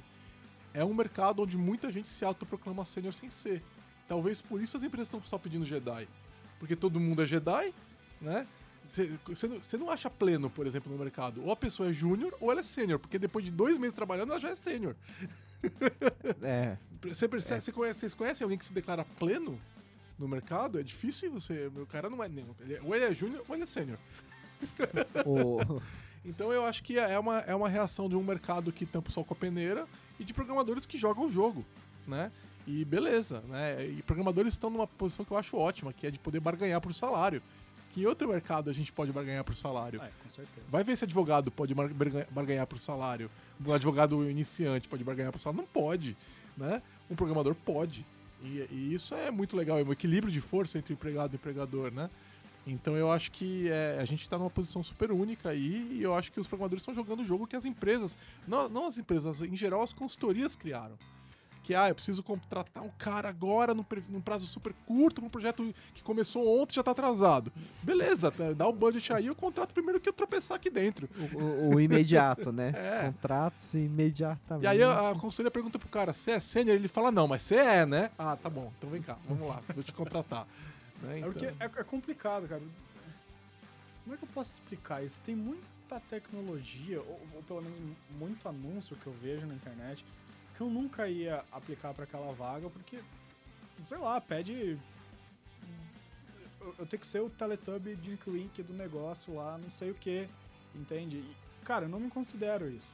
É 0.74 0.84
um 0.84 0.94
mercado 0.94 1.44
onde 1.44 1.58
muita 1.58 1.92
gente 1.92 2.10
se 2.10 2.24
autoproclama 2.26 2.86
sênior 2.86 3.14
sem 3.14 3.30
ser. 3.30 3.62
Talvez 4.12 4.42
por 4.42 4.62
isso 4.62 4.76
as 4.76 4.84
empresas 4.84 5.08
estão 5.08 5.24
só 5.24 5.38
pedindo 5.38 5.64
Jedi. 5.64 6.06
Porque 6.60 6.76
todo 6.76 7.00
mundo 7.00 7.22
é 7.22 7.26
Jedi, 7.26 7.74
né? 8.20 8.46
Você 8.90 9.78
não 9.78 9.90
acha 9.90 10.10
pleno, 10.10 10.50
por 10.50 10.68
exemplo, 10.68 10.92
no 10.92 11.02
mercado. 11.02 11.42
Ou 11.42 11.50
a 11.50 11.56
pessoa 11.56 11.88
é 11.88 11.94
júnior 11.94 12.36
ou 12.42 12.52
ela 12.52 12.60
é 12.60 12.64
sênior, 12.64 13.00
porque 13.00 13.18
depois 13.18 13.46
de 13.46 13.52
dois 13.52 13.78
meses 13.78 13.96
trabalhando, 13.96 14.32
ela 14.32 14.40
já 14.42 14.50
é 14.50 14.56
sênior. 14.58 14.98
É. 16.44 16.78
Você 17.04 17.26
percebe, 17.26 17.60
é. 17.60 17.62
Você 17.62 17.72
conhece, 17.72 18.00
vocês 18.02 18.14
conhecem 18.14 18.44
alguém 18.44 18.58
que 18.58 18.66
se 18.66 18.74
declara 18.74 19.06
pleno 19.06 19.58
no 20.20 20.28
mercado? 20.28 20.78
É 20.78 20.84
difícil 20.84 21.32
você. 21.32 21.68
O 21.68 21.86
cara 21.86 22.10
não 22.10 22.22
é. 22.22 22.30
Ou 22.84 22.94
ele 22.94 23.06
é 23.06 23.14
júnior 23.14 23.46
ou 23.48 23.56
ele 23.56 23.64
é 23.64 23.68
sênior. 23.68 23.98
Oh. 25.26 25.80
então 26.26 26.52
eu 26.52 26.66
acho 26.66 26.84
que 26.84 27.00
é 27.00 27.18
uma, 27.18 27.40
é 27.40 27.56
uma 27.56 27.70
reação 27.70 28.10
de 28.10 28.18
um 28.18 28.24
mercado 28.24 28.74
que 28.74 28.86
tampa 28.86 29.08
o 29.08 29.12
sol 29.12 29.24
com 29.24 29.34
a 29.34 29.38
peneira 29.38 29.88
e 30.20 30.26
de 30.26 30.34
programadores 30.34 30.86
que 30.86 30.98
jogam 30.98 31.28
o 31.28 31.32
jogo, 31.32 31.66
né? 32.06 32.30
E 32.68 32.86
beleza, 32.86 33.42
né? 33.48 33.86
E 33.86 34.02
programadores 34.04 34.54
estão 34.54 34.70
numa 34.70 34.88
posição 34.88 35.26
que 35.26 35.32
eu 35.32 35.38
acho 35.38 35.58
ótima, 35.58 35.92
que 35.92 36.06
é 36.06 36.12
de 36.12 36.20
poder 36.20 36.40
barganhar 36.40 36.80
por 36.80 36.94
salário. 36.94 37.42
Que 37.94 38.02
em 38.02 38.06
outro 38.06 38.28
mercado 38.28 38.70
a 38.70 38.74
gente 38.74 38.92
pode 38.92 39.12
barganhar 39.12 39.44
por 39.44 39.56
salário. 39.56 40.02
É, 40.02 40.10
com 40.24 40.30
certeza. 40.30 40.66
Vai 40.70 40.84
ver 40.84 40.96
se 40.96 41.04
advogado 41.04 41.52
pode 41.52 41.74
barganhar 41.74 42.66
por 42.66 42.80
salário. 42.80 43.30
Um 43.66 43.74
advogado 43.74 44.30
iniciante 44.30 44.88
pode 44.88 45.04
barganhar 45.04 45.32
por 45.32 45.42
salário. 45.42 45.62
Não 45.62 45.68
pode, 45.68 46.16
né? 46.56 46.82
Um 47.10 47.16
programador 47.16 47.54
pode. 47.54 48.06
E, 48.42 48.66
e 48.72 48.94
isso 48.94 49.14
é 49.14 49.30
muito 49.30 49.58
legal, 49.58 49.78
é 49.78 49.84
um 49.84 49.92
equilíbrio 49.92 50.32
de 50.32 50.42
força 50.42 50.78
entre 50.78 50.94
empregado 50.94 51.34
e 51.34 51.36
empregador, 51.36 51.92
né? 51.92 52.10
Então 52.66 52.96
eu 52.96 53.12
acho 53.12 53.32
que 53.32 53.70
é, 53.70 53.98
a 54.00 54.06
gente 54.06 54.22
está 54.22 54.38
numa 54.38 54.50
posição 54.50 54.84
super 54.84 55.12
única 55.12 55.50
aí 55.50 55.90
e 55.92 56.04
eu 56.04 56.14
acho 56.14 56.32
que 56.32 56.40
os 56.40 56.48
programadores 56.48 56.82
estão 56.82 56.94
jogando 56.94 57.22
o 57.22 57.26
jogo 57.26 57.48
que 57.48 57.56
as 57.56 57.66
empresas, 57.66 58.18
não, 58.48 58.70
não 58.70 58.88
as 58.88 58.98
empresas, 58.98 59.42
em 59.42 59.56
geral 59.58 59.82
as 59.82 59.94
consultorias 59.94 60.56
criaram 60.56 60.96
que 61.64 61.76
ah, 61.76 61.90
eu 61.90 61.96
preciso 61.96 62.24
contratar 62.24 62.84
um 62.84 62.90
cara 62.98 63.30
agora 63.30 63.74
num, 63.74 63.86
num 64.10 64.22
prazo 64.22 64.46
super 64.48 64.74
curto, 64.86 65.24
um 65.24 65.30
projeto 65.30 65.74
que 65.94 66.02
começou 66.02 66.62
ontem 66.62 66.74
já 66.74 66.84
tá 66.84 66.92
atrasado. 66.92 67.52
Beleza, 67.84 68.32
tá, 68.32 68.52
dá 68.54 68.68
o 68.68 68.74
budget 68.74 69.14
aí, 69.14 69.28
eu 69.28 69.36
contrato 69.36 69.74
primeiro 69.74 70.00
que 70.00 70.10
eu 70.10 70.14
tropeçar 70.14 70.58
aqui 70.58 70.70
dentro. 70.70 71.10
O, 71.34 71.38
o, 71.38 71.76
o 71.76 71.80
imediato, 71.80 72.52
né? 72.52 72.74
É. 72.82 73.06
Contratos 73.06 73.74
imediatamente. 73.76 74.64
E 74.64 74.68
aí 74.68 74.82
a, 74.82 75.12
a 75.12 75.14
consultoria 75.14 75.52
pergunta 75.52 75.78
pro 75.78 75.88
cara, 75.88 76.14
você 76.14 76.32
é 76.32 76.40
sênior? 76.40 76.76
Ele 76.76 76.88
fala, 76.88 77.12
não, 77.12 77.28
mas 77.28 77.44
você 77.44 77.56
é, 77.56 77.86
né? 77.86 78.10
Ah, 78.18 78.36
tá 78.36 78.50
bom, 78.50 78.72
então 78.78 78.90
vem 78.90 79.02
cá, 79.02 79.18
vamos 79.28 79.48
lá, 79.48 79.62
vou 79.74 79.84
te 79.84 79.94
contratar. 79.94 80.48
né? 81.02 81.20
então... 81.20 81.30
É 81.30 81.32
porque 81.32 81.46
é, 81.46 81.82
é 81.82 81.84
complicado, 81.84 82.48
cara. 82.48 82.62
Como 84.04 84.16
é 84.16 84.18
que 84.18 84.24
eu 84.24 84.30
posso 84.34 84.54
explicar 84.54 85.04
isso? 85.04 85.22
Tem 85.22 85.36
muita 85.36 86.00
tecnologia, 86.10 87.00
ou, 87.02 87.22
ou 87.36 87.44
pelo 87.44 87.62
menos 87.62 87.78
muito 88.18 88.50
anúncio 88.50 88.96
que 88.96 89.08
eu 89.08 89.14
vejo 89.22 89.46
na 89.46 89.54
internet, 89.54 90.04
eu 90.62 90.70
nunca 90.70 91.08
ia 91.08 91.44
aplicar 91.52 91.94
para 91.94 92.04
aquela 92.04 92.32
vaga, 92.34 92.70
porque, 92.70 93.00
sei 93.84 93.98
lá, 93.98 94.20
pede. 94.20 94.78
Eu, 96.78 96.86
tenho 96.86 97.00
que 97.00 97.08
ser 97.08 97.22
o 97.22 97.30
Teletubby 97.30 97.96
de 97.96 98.18
Wink 98.28 98.62
do 98.64 98.74
negócio 98.74 99.36
lá, 99.36 99.58
não 99.58 99.70
sei 99.70 99.90
o 99.90 99.96
que, 99.96 100.28
entende? 100.76 101.18
E, 101.18 101.36
cara, 101.66 101.86
eu 101.86 101.90
não 101.90 102.00
me 102.00 102.10
considero 102.10 102.70
isso. 102.70 102.94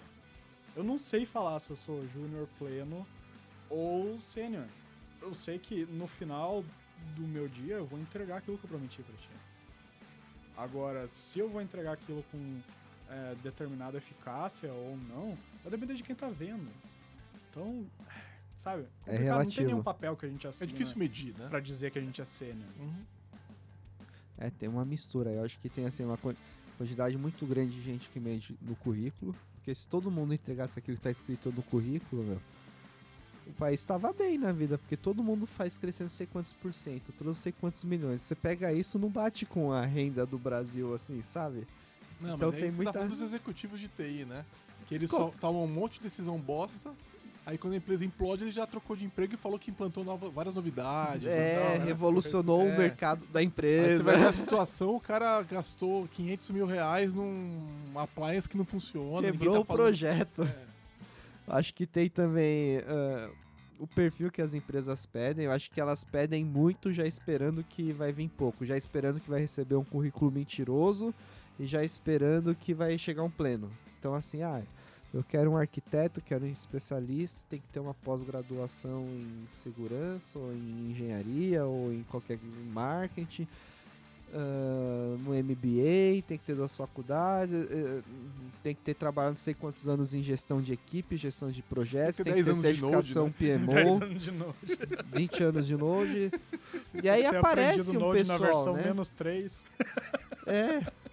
Eu 0.76 0.84
não 0.84 0.98
sei 0.98 1.26
falar 1.26 1.60
se 1.60 1.72
eu 1.72 1.76
sou 1.76 2.08
júnior 2.08 2.48
pleno 2.58 3.06
ou 3.70 4.20
sênior. 4.22 4.68
Eu 5.22 5.36
sei 5.36 5.60
que 5.60 5.86
no 5.86 6.08
final 6.08 6.64
do 7.16 7.24
meu 7.24 7.48
dia 7.48 7.76
eu 7.76 7.86
vou 7.86 8.00
entregar 8.00 8.38
aquilo 8.38 8.58
que 8.58 8.64
eu 8.64 8.70
prometi 8.70 9.02
pra 9.02 9.16
ti. 9.16 9.30
Agora, 10.56 11.08
se 11.08 11.40
eu 11.40 11.50
vou 11.50 11.62
entregar 11.62 11.94
aquilo 11.94 12.24
com 12.32 12.60
é, 13.10 13.36
determinada 13.44 13.98
eficácia 13.98 14.72
ou 14.72 14.98
não, 14.98 15.38
vai 15.64 15.72
depender 15.72 15.96
de 15.96 16.04
quem 16.04 16.16
tá 16.16 16.30
vendo. 16.30 16.68
Então, 17.58 17.86
sabe? 18.56 18.86
É 19.06 19.18
relativo. 19.18 19.50
Não 19.50 19.52
tem 19.56 19.66
nenhum 19.66 19.84
papel 19.84 20.16
que 20.16 20.26
a 20.26 20.30
gente 20.30 20.48
assina. 20.48 20.66
É 20.66 20.68
difícil 20.68 20.98
medir, 20.98 21.34
né? 21.38 21.48
Pra 21.50 21.60
dizer 21.60 21.92
que 21.92 21.98
a 21.98 22.02
gente 22.02 22.22
é 22.22 22.26
sênior. 22.26 22.70
Uhum. 22.80 23.04
É, 24.38 24.50
tem 24.52 24.70
uma 24.70 24.86
mistura. 24.86 25.32
Eu 25.32 25.44
acho 25.44 25.60
que 25.60 25.70
tem 25.70 25.86
assim 25.86 26.04
uma 26.06 26.20
quantidade 26.78 27.18
muito 27.18 27.46
grande 27.46 27.72
de 27.72 27.82
gente 27.82 28.08
que 28.10 28.20
mede 28.20 28.56
no 28.62 28.76
currículo. 28.76 29.36
Porque 29.56 29.74
se 29.74 29.88
todo 29.88 30.12
mundo 30.12 30.34
entregasse 30.34 30.78
aquilo 30.78 30.96
que 30.96 31.00
está 31.00 31.12
escrito 31.12 31.52
no 31.52 31.64
currículo, 31.64 32.24
meu, 32.24 32.42
o 33.48 33.54
país 33.54 33.80
estava 33.80 34.14
bem 34.14 34.38
na 34.38 34.52
vida, 34.52 34.78
porque 34.78 34.96
todo 34.96 35.24
mundo 35.24 35.46
faz 35.46 35.78
crescendo 35.78 36.06
não 36.06 36.16
sei 36.16 36.28
quantos 36.28 36.54
por 36.54 36.74
cento, 36.74 37.12
trouxe 37.12 37.42
sei 37.42 37.52
quantos 37.52 37.84
milhões. 37.84 38.22
Você 38.22 38.36
pega 38.36 38.72
isso, 38.72 39.00
não 39.00 39.10
bate 39.10 39.46
com 39.46 39.74
a 39.74 39.86
renda 39.86 40.26
do 40.26 40.38
Brasil, 40.38 40.94
assim, 40.94 41.22
sabe? 41.22 41.68
Não, 42.22 42.36
então 42.36 42.52
mas 42.52 42.60
tem 42.60 42.72
muita... 42.72 42.94
tá 42.94 43.00
falando 43.00 43.10
dos 43.10 43.22
executivos 43.22 43.80
de 43.80 43.88
TI, 43.90 44.26
né? 44.26 44.46
Que 44.88 44.96
eles 44.96 45.10
só 45.10 45.34
tomam 45.42 45.66
um 45.66 45.68
monte 45.68 45.96
de 45.96 46.02
decisão 46.04 46.40
bosta 46.40 46.94
Aí 47.48 47.58
quando 47.58 47.76
a 47.76 47.78
empresa 47.78 48.04
implode, 48.04 48.44
ele 48.44 48.52
já 48.52 48.68
trocou 48.68 48.94
de 48.94 49.06
emprego 49.06 49.34
e 49.34 49.38
falou 49.38 49.58
que 49.58 49.72
implantou 49.72 50.04
nova, 50.04 50.30
várias 50.30 50.54
novidades. 50.54 51.26
É, 51.26 51.56
tal, 51.56 51.80
né? 51.80 51.86
revolucionou 51.86 52.62
o 52.62 52.68
é. 52.68 52.78
mercado 52.78 53.26
da 53.28 53.42
empresa. 53.42 53.88
Aí 53.88 53.96
você 53.96 54.04
vai 54.04 54.18
ver 54.18 54.26
a 54.26 54.34
situação, 54.34 54.98
o 54.98 55.00
cara 55.00 55.42
gastou 55.44 56.10
500 56.10 56.50
mil 56.50 56.66
reais 56.66 57.14
num 57.14 57.66
appliance 57.96 58.50
que 58.50 58.58
não 58.58 58.66
funciona. 58.66 59.22
Quebrou 59.22 59.54
tá 59.54 59.60
o 59.62 59.66
projeto. 59.66 60.44
É. 60.44 60.68
Acho 61.48 61.74
que 61.74 61.88
tem 61.88 62.10
também 62.10 62.80
uh, 62.80 63.34
o 63.80 63.88
perfil 63.88 64.30
que 64.30 64.42
as 64.42 64.54
empresas 64.54 65.06
pedem. 65.06 65.46
Eu 65.46 65.54
acho 65.54 65.72
que 65.72 65.80
elas 65.80 66.04
pedem 66.04 66.44
muito 66.44 66.92
já 66.92 67.08
esperando 67.08 67.64
que 67.64 67.94
vai 67.94 68.12
vir 68.12 68.28
pouco. 68.28 68.66
Já 68.66 68.76
esperando 68.76 69.22
que 69.22 69.30
vai 69.30 69.40
receber 69.40 69.76
um 69.76 69.86
currículo 69.86 70.30
mentiroso 70.30 71.16
e 71.58 71.66
já 71.66 71.82
esperando 71.82 72.54
que 72.54 72.74
vai 72.74 72.98
chegar 72.98 73.24
um 73.24 73.32
pleno. 73.32 73.72
Então 73.98 74.14
assim, 74.14 74.44
ah 74.44 74.62
eu 75.14 75.24
quero 75.24 75.52
um 75.52 75.58
arquiteto, 75.58 76.22
quero 76.22 76.46
um 76.46 76.50
especialista, 76.50 77.42
tem 77.50 77.60
que 77.60 77.68
ter 77.72 77.80
uma 77.80 77.94
pós-graduação 77.94 79.06
em 79.06 79.46
segurança, 79.50 80.38
ou 80.38 80.52
em 80.54 80.92
engenharia, 80.92 81.66
ou 81.66 81.92
em 81.94 82.04
qualquer 82.04 82.38
marketing. 82.72 83.48
Uh, 84.30 85.18
no 85.20 85.32
MBA, 85.32 86.22
tem 86.28 86.38
que 86.38 86.46
ter 86.46 86.54
duas 86.54 86.76
faculdades, 86.76 87.54
uh, 87.54 88.04
tem 88.62 88.76
que 88.76 88.82
ter 88.82 88.94
trabalhado 88.94 89.32
não 89.32 89.38
sei 89.38 89.54
quantos 89.54 89.88
anos 89.88 90.14
em 90.14 90.22
gestão 90.22 90.62
de 90.62 90.74
equipe, 90.74 91.16
gestão 91.16 91.50
de 91.50 91.62
projetos, 91.64 92.18
tem 92.18 92.34
que 92.34 92.44
ter, 92.44 92.44
tem 92.44 92.54
que 92.54 92.62
ter 92.62 92.68
certificação 92.68 93.24
Node, 93.24 93.48
né? 93.48 93.58
PMO, 93.58 93.74
10 93.74 93.88
anos 94.02 94.22
de 94.22 94.32
Node. 94.32 94.56
20 95.14 95.44
anos 95.44 95.68
de 95.68 95.78
Node. 95.78 96.32
E 97.02 97.10
aí 97.10 97.26
aparece 97.26 97.96
um 97.96 98.00
Node 98.00 98.20
pessoal, 98.20 98.40
na 98.40 98.46
versão 98.46 98.74
né? 98.74 98.84
menos 98.84 99.10
3. 99.12 99.66
É. 100.46 100.82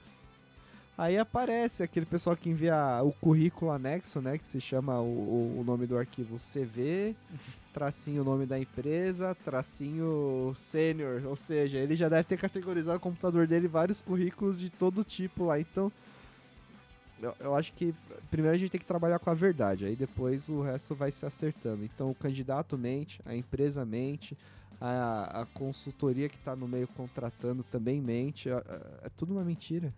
Aí 0.97 1.19
aparece 1.19 1.83
aquele 1.83 2.07
pessoal 2.07 2.37
que 2.37 2.49
envia 2.49 3.03
o 3.03 3.11
currículo 3.13 3.73
anexo, 3.73 4.21
né? 4.21 4.39
Que 4.39 4.47
se 4.47 4.61
chama 4.61 5.01
o, 5.01 5.59
o 5.59 5.65
nome 5.65 5.87
do 5.87 5.99
arquivo 5.99 6.37
CV, 6.37 7.17
tracinho 7.75 8.23
o 8.23 8.25
nome 8.25 8.47
da 8.47 8.57
empresa, 8.57 9.37
tracinho 9.45 10.53
sênior. 10.55 11.23
Ou 11.27 11.35
seja, 11.35 11.79
ele 11.79 11.97
já 11.97 12.09
deve 12.09 12.25
ter 12.25 12.37
categorizado 12.39 12.95
no 12.95 13.01
computador 13.01 13.45
dele 13.45 13.67
vários 13.67 14.01
currículos 14.01 14.61
de 14.61 14.71
todo 14.71 15.03
tipo 15.03 15.47
lá. 15.47 15.59
Então, 15.59 15.91
eu, 17.21 17.35
eu 17.41 17.55
acho 17.57 17.73
que 17.73 17.93
primeiro 18.31 18.55
a 18.55 18.59
gente 18.59 18.71
tem 18.71 18.81
que 18.81 18.87
trabalhar 18.87 19.19
com 19.19 19.31
a 19.31 19.35
verdade, 19.35 19.87
aí 19.87 19.97
depois 19.97 20.49
o 20.49 20.63
resto 20.63 20.95
vai 20.95 21.11
se 21.11 21.27
acertando. 21.27 21.85
Então, 21.85 22.09
o 22.09 22.15
candidato 22.15 22.79
mente, 22.79 23.21
a 23.27 23.35
empresa 23.35 23.85
mente, 23.85 24.39
a, 24.81 25.41
a 25.43 25.47
consultoria 25.47 26.29
que 26.29 26.37
está 26.37 26.55
no 26.55 26.69
meio 26.69 26.87
contratando 26.87 27.65
também 27.65 28.01
mente. 28.01 28.49
É, 28.49 28.63
é 29.03 29.09
tudo 29.17 29.33
uma 29.33 29.43
mentira. 29.43 29.93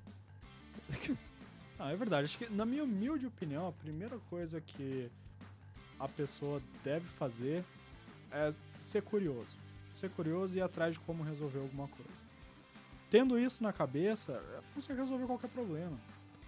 Ah, 1.79 1.93
é 1.93 1.97
verdade. 1.97 2.25
Acho 2.25 2.39
que, 2.39 2.49
na 2.49 2.65
minha 2.65 2.83
humilde 2.83 3.27
opinião, 3.27 3.69
a 3.69 3.73
primeira 3.73 4.19
coisa 4.31 4.63
que 4.63 5.11
a 6.01 6.09
pessoa 6.09 6.63
deve 6.83 7.07
fazer 7.07 7.63
é 8.31 8.49
ser 8.81 9.03
curioso. 9.03 9.59
Ser 9.93 10.11
curioso 10.11 10.57
e 10.57 10.59
ir 10.59 10.63
atrás 10.63 10.95
de 10.95 11.01
como 11.01 11.23
resolver 11.23 11.59
alguma 11.59 11.87
coisa. 11.89 12.25
Tendo 13.11 13.39
isso 13.39 13.63
na 13.63 13.73
cabeça, 13.73 14.43
consegue 14.75 15.01
resolver 15.01 15.27
qualquer 15.27 15.51
problema. 15.51 15.99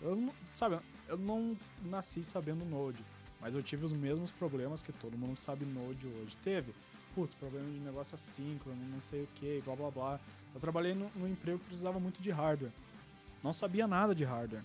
Eu 0.01 0.17
não, 0.17 0.33
sabe, 0.53 0.79
eu 1.07 1.17
não 1.17 1.57
nasci 1.83 2.23
sabendo 2.25 2.65
Node, 2.65 3.05
mas 3.41 3.55
eu 3.55 3.63
tive 3.63 3.85
os 3.85 3.93
mesmos 3.93 4.31
problemas 4.31 4.83
que 4.83 4.93
todo 4.93 5.17
mundo 5.17 5.41
sabe 5.41 5.65
Node 5.65 6.07
hoje 6.07 6.37
teve. 6.43 6.75
Putz, 7.15 7.35
problema 7.35 7.69
de 7.71 7.79
negócio 7.81 8.15
assíncrono, 8.15 8.83
não 8.89 9.01
sei 9.01 9.25
o 9.25 9.29
que, 9.35 9.63
blá 9.65 9.75
blá 9.77 9.91
blá. 9.91 10.21
Eu 10.55 10.61
trabalhei 10.61 10.95
num 10.95 11.29
emprego 11.29 11.59
que 11.59 11.67
precisava 11.67 11.99
muito 12.01 12.21
de 12.23 12.31
hardware. 12.31 12.73
Não 13.43 13.53
sabia 13.53 13.87
nada 13.87 14.15
de 14.15 14.25
hardware. 14.25 14.65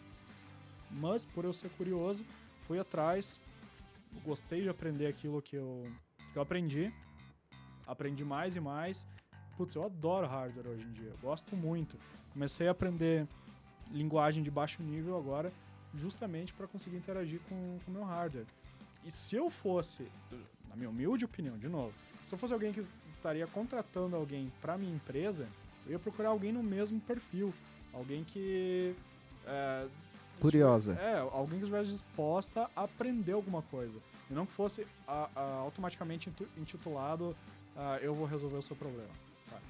Mas, 0.90 1.26
por 1.26 1.46
eu 1.46 1.54
ser 1.54 1.70
curioso, 1.72 2.26
fui 2.68 2.80
atrás, 2.80 3.40
gostei 4.24 4.62
de 4.62 4.70
aprender 4.70 5.08
aquilo 5.08 5.42
que 5.42 5.56
eu, 5.56 5.92
que 6.32 6.38
eu 6.38 6.42
aprendi. 6.42 6.94
Aprendi 7.86 8.24
mais 8.24 8.56
e 8.56 8.60
mais. 8.60 9.08
Putz, 9.58 9.76
eu 9.76 9.84
adoro 9.84 10.28
hardware 10.28 10.68
hoje 10.68 10.84
em 10.84 10.92
dia, 10.92 11.14
gosto 11.22 11.56
muito. 11.56 11.98
Comecei 12.32 12.68
a 12.68 12.72
aprender 12.72 13.28
linguagem 13.92 14.42
de 14.42 14.50
baixo 14.50 14.82
nível 14.82 15.16
agora, 15.18 15.52
justamente 15.94 16.54
para 16.54 16.68
conseguir 16.68 16.98
interagir 16.98 17.40
com 17.48 17.80
o 17.88 17.92
meu 17.92 18.04
hardware. 18.04 18.48
E 19.04 19.12
se 19.12 19.36
eu 19.36 19.50
fosse, 19.50 20.08
na 20.68 20.76
minha 20.76 20.90
humilde 20.90 21.26
opinião, 21.26 21.58
de 21.58 21.68
novo, 21.68 21.94
se 22.26 22.34
eu 22.34 22.40
fosse 22.40 22.54
alguém 22.54 22.74
que 22.74 22.80
estaria 22.80 23.46
contratando 23.46 24.16
alguém 24.16 24.52
para 24.62 24.78
minha 24.78 24.94
empresa, 24.94 25.48
eu 25.86 25.92
ia 25.92 26.00
procurar 26.00 26.30
alguém 26.30 26.52
no 26.52 26.64
mesmo 26.64 27.00
perfil. 27.02 27.54
Alguém 27.94 28.24
que 28.24 28.96
é, 29.46 29.88
Curiosa. 30.40 30.94
É, 30.94 31.20
alguém 31.20 31.60
que 31.60 31.66
estivesse 31.66 31.92
disposta 31.92 32.70
a 32.76 32.84
aprender 32.84 33.34
alguma 33.34 33.62
coisa. 33.62 33.98
E 34.30 34.34
não 34.34 34.46
que 34.46 34.52
fosse 34.54 34.86
a- 35.08 35.30
a- 35.36 35.42
automaticamente 35.60 36.32
intitulado 36.58 37.36
ah, 37.76 37.98
Eu 38.02 38.14
vou 38.14 38.26
resolver 38.28 38.58
o 38.58 38.62
seu 38.62 38.76
problema. 38.76 39.10
Sabe? 39.50 39.62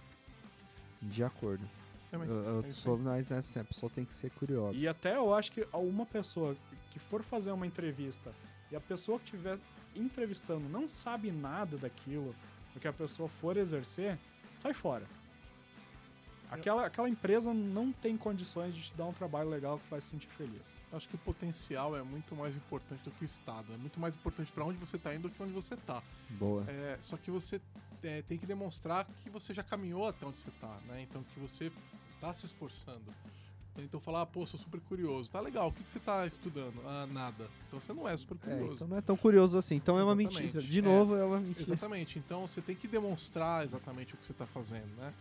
De 1.01 1.23
acordo. 1.23 1.63
Também. 2.11 2.27
Eu, 2.27 2.35
eu 2.35 2.59
É 2.65 2.69
sou 2.69 2.97
mais 2.97 3.31
assim, 3.31 3.59
a 3.59 3.63
pessoa 3.63 3.89
tem 3.89 4.03
que 4.05 4.13
ser 4.13 4.29
curiosa. 4.31 4.77
E 4.77 4.87
até 4.87 5.15
eu 5.15 5.33
acho 5.33 5.51
que 5.51 5.65
uma 5.73 6.05
pessoa 6.05 6.55
que 6.91 6.99
for 6.99 7.23
fazer 7.23 7.51
uma 7.51 7.65
entrevista 7.65 8.31
e 8.71 8.75
a 8.75 8.81
pessoa 8.81 9.19
que 9.19 9.25
estiver 9.25 9.57
entrevistando 9.95 10.67
não 10.69 10.87
sabe 10.87 11.31
nada 11.31 11.77
daquilo, 11.77 12.35
do 12.73 12.79
que 12.79 12.87
a 12.87 12.93
pessoa 12.93 13.29
for 13.29 13.55
exercer, 13.57 14.17
sai 14.57 14.73
fora. 14.73 15.05
Aquela, 16.53 16.85
aquela 16.85 17.09
empresa 17.09 17.53
não 17.53 17.91
tem 17.91 18.15
condições 18.17 18.75
de 18.75 18.83
te 18.83 18.93
dar 18.95 19.05
um 19.05 19.13
trabalho 19.13 19.49
legal 19.49 19.79
que 19.79 19.89
vai 19.89 19.99
se 20.01 20.09
sentir 20.09 20.27
feliz. 20.29 20.73
Acho 20.91 21.07
que 21.09 21.15
o 21.15 21.19
potencial 21.19 21.95
é 21.95 22.03
muito 22.03 22.35
mais 22.35 22.55
importante 22.55 23.03
do 23.03 23.11
que 23.11 23.23
o 23.23 23.25
estado. 23.25 23.73
É 23.73 23.77
muito 23.77 23.99
mais 23.99 24.15
importante 24.15 24.51
para 24.51 24.63
onde 24.63 24.77
você 24.77 24.97
tá 24.97 25.13
indo 25.13 25.27
do 25.27 25.29
que 25.33 25.41
onde 25.41 25.53
você 25.53 25.75
tá. 25.75 26.01
Boa. 26.29 26.63
É, 26.67 26.97
só 27.01 27.17
que 27.17 27.31
você 27.31 27.59
é, 28.03 28.21
tem 28.21 28.37
que 28.37 28.45
demonstrar 28.45 29.05
que 29.23 29.29
você 29.29 29.53
já 29.53 29.63
caminhou 29.63 30.07
até 30.07 30.25
onde 30.25 30.39
você 30.39 30.51
tá, 30.61 30.77
né? 30.87 31.01
Então 31.01 31.23
que 31.23 31.39
você 31.39 31.71
tá 32.21 32.33
se 32.33 32.45
esforçando. 32.45 33.03
Então 33.75 33.99
falar, 33.99 34.21
ah, 34.21 34.25
pô, 34.27 34.45
sou 34.45 34.59
super 34.59 34.79
curioso. 34.81 35.31
Tá 35.31 35.39
legal, 35.39 35.69
o 35.69 35.71
que, 35.71 35.83
que 35.83 35.89
você 35.89 35.99
tá 35.99 36.27
estudando? 36.27 36.79
Ah, 36.85 37.07
nada. 37.11 37.49
Então 37.67 37.79
você 37.79 37.91
não 37.91 38.07
é 38.07 38.15
super 38.15 38.37
É, 38.43 38.51
curioso. 38.51 38.75
então 38.75 38.87
não 38.87 38.97
é 38.97 39.01
tão 39.01 39.17
curioso 39.17 39.57
assim. 39.57 39.75
Então 39.77 39.97
é 39.97 40.03
uma 40.03 40.13
Exatamente. 40.13 40.43
mentira. 40.53 40.61
De 40.63 40.79
É. 40.79 40.81
novo, 40.83 41.15
é 41.15 41.25
uma 41.25 41.39
mentira. 41.39 41.63
Exatamente. 41.63 42.19
Então 42.19 42.45
você 42.45 42.61
tem 42.61 42.75
que 42.75 42.87
demonstrar 42.87 43.65
exatamente 43.65 44.13
o 44.13 44.17
que 44.17 44.25
você 44.27 44.31
está 44.31 44.45
fazendo, 44.45 44.95
né? 44.95 45.11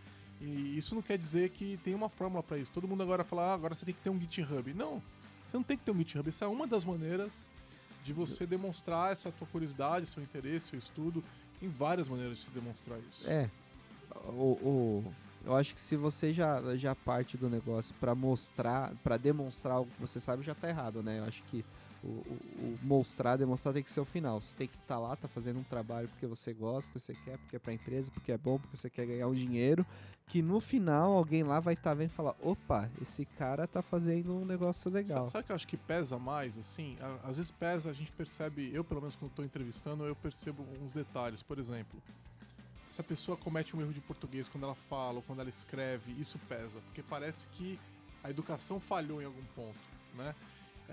E 0.45 0.77
isso 0.77 0.93
não 0.93 1.01
quer 1.01 1.17
dizer 1.17 1.49
que 1.51 1.79
tem 1.83 1.95
uma 1.95 2.09
fórmula 2.09 2.43
para 2.43 2.57
isso. 2.57 2.71
Todo 2.71 2.87
mundo 2.87 3.01
agora 3.01 3.23
fala, 3.23 3.43
ah, 3.51 3.53
agora 3.53 3.73
você 3.75 3.85
tem 3.85 3.93
que 3.93 4.01
ter 4.01 4.09
um 4.09 4.19
GitHub. 4.19 4.73
Não, 4.73 5.01
você 5.45 5.55
não 5.55 5.63
tem 5.63 5.77
que 5.77 5.83
ter 5.83 5.91
um 5.91 5.97
GitHub. 5.97 6.27
Essa 6.27 6.45
é 6.45 6.47
uma 6.47 6.67
das 6.67 6.83
maneiras 6.83 7.49
de 8.03 8.11
você 8.11 8.45
demonstrar 8.45 9.13
essa 9.13 9.31
tua 9.31 9.47
curiosidade, 9.47 10.05
seu 10.05 10.21
interesse, 10.21 10.67
seu 10.69 10.79
estudo. 10.79 11.23
Tem 11.59 11.69
várias 11.69 12.09
maneiras 12.09 12.37
de 12.39 12.43
se 12.43 12.49
demonstrar 12.49 12.99
isso. 13.09 13.29
É. 13.29 13.49
O, 14.27 14.57
o- 14.61 15.13
eu 15.45 15.55
acho 15.55 15.73
que 15.73 15.79
se 15.81 15.95
você 15.95 16.31
já, 16.33 16.75
já 16.75 16.93
parte 16.95 17.37
do 17.37 17.49
negócio 17.49 17.95
pra 17.99 18.13
mostrar, 18.13 18.93
pra 19.03 19.15
demonstrar 19.17 19.75
algo 19.75 19.89
que 19.91 19.99
você 20.01 20.19
sabe, 20.19 20.43
já 20.43 20.53
tá 20.55 20.67
errado, 20.69 21.01
né? 21.01 21.19
Eu 21.19 21.25
acho 21.25 21.41
que 21.43 21.63
o, 22.03 22.07
o- 22.07 22.39
o 22.63 22.79
mostrar, 22.83 23.37
demonstrar 23.37 23.73
tem 23.73 23.81
que 23.83 23.89
ser 23.91 23.99
o 24.01 24.05
final. 24.05 24.39
Você 24.41 24.55
tem 24.57 24.67
que 24.67 24.75
estar 24.77 24.99
lá, 24.99 25.15
tá 25.15 25.27
fazendo 25.27 25.59
um 25.59 25.63
trabalho 25.63 26.07
porque 26.09 26.27
você 26.27 26.53
gosta, 26.53 26.87
porque 26.89 26.99
você 26.99 27.13
quer, 27.13 27.37
porque 27.37 27.55
é 27.55 27.59
pra 27.59 27.73
empresa, 27.73 28.11
porque 28.11 28.31
é 28.31 28.37
bom, 28.37 28.59
porque 28.59 28.75
você 28.77 28.89
quer 28.89 29.05
ganhar 29.05 29.27
um 29.27 29.33
dinheiro. 29.33 29.85
Que 30.27 30.41
no 30.41 30.59
final 30.61 31.11
alguém 31.11 31.43
lá 31.43 31.59
vai 31.59 31.73
estar 31.73 31.93
vendo 31.93 32.09
e 32.09 32.13
falar: 32.13 32.35
opa, 32.41 32.89
esse 33.01 33.25
cara 33.25 33.67
tá 33.67 33.81
fazendo 33.81 34.33
um 34.35 34.45
negócio 34.45 34.89
legal. 34.89 35.29
Sabe, 35.29 35.31
sabe 35.31 35.43
o 35.43 35.45
que 35.47 35.51
eu 35.51 35.55
acho 35.55 35.67
que 35.67 35.77
pesa 35.77 36.17
mais, 36.17 36.57
assim? 36.57 36.97
Às 37.23 37.37
vezes 37.37 37.51
pesa, 37.51 37.89
a 37.89 37.93
gente 37.93 38.11
percebe, 38.11 38.71
eu 38.73 38.83
pelo 38.83 39.01
menos 39.01 39.15
quando 39.15 39.31
estou 39.31 39.43
entrevistando, 39.45 40.05
eu 40.05 40.15
percebo 40.15 40.65
uns 40.81 40.93
detalhes. 40.93 41.43
Por 41.43 41.59
exemplo, 41.59 42.01
se 42.89 43.01
a 43.01 43.03
pessoa 43.03 43.35
comete 43.35 43.75
um 43.75 43.81
erro 43.81 43.91
de 43.93 43.99
português 44.01 44.47
quando 44.47 44.63
ela 44.63 44.75
fala 44.75 45.15
ou 45.17 45.21
quando 45.23 45.39
ela 45.41 45.49
escreve, 45.49 46.13
isso 46.19 46.39
pesa. 46.47 46.79
Porque 46.85 47.03
parece 47.03 47.45
que 47.47 47.77
a 48.23 48.29
educação 48.29 48.79
falhou 48.79 49.21
em 49.21 49.25
algum 49.25 49.43
ponto, 49.55 49.77
né? 50.15 50.33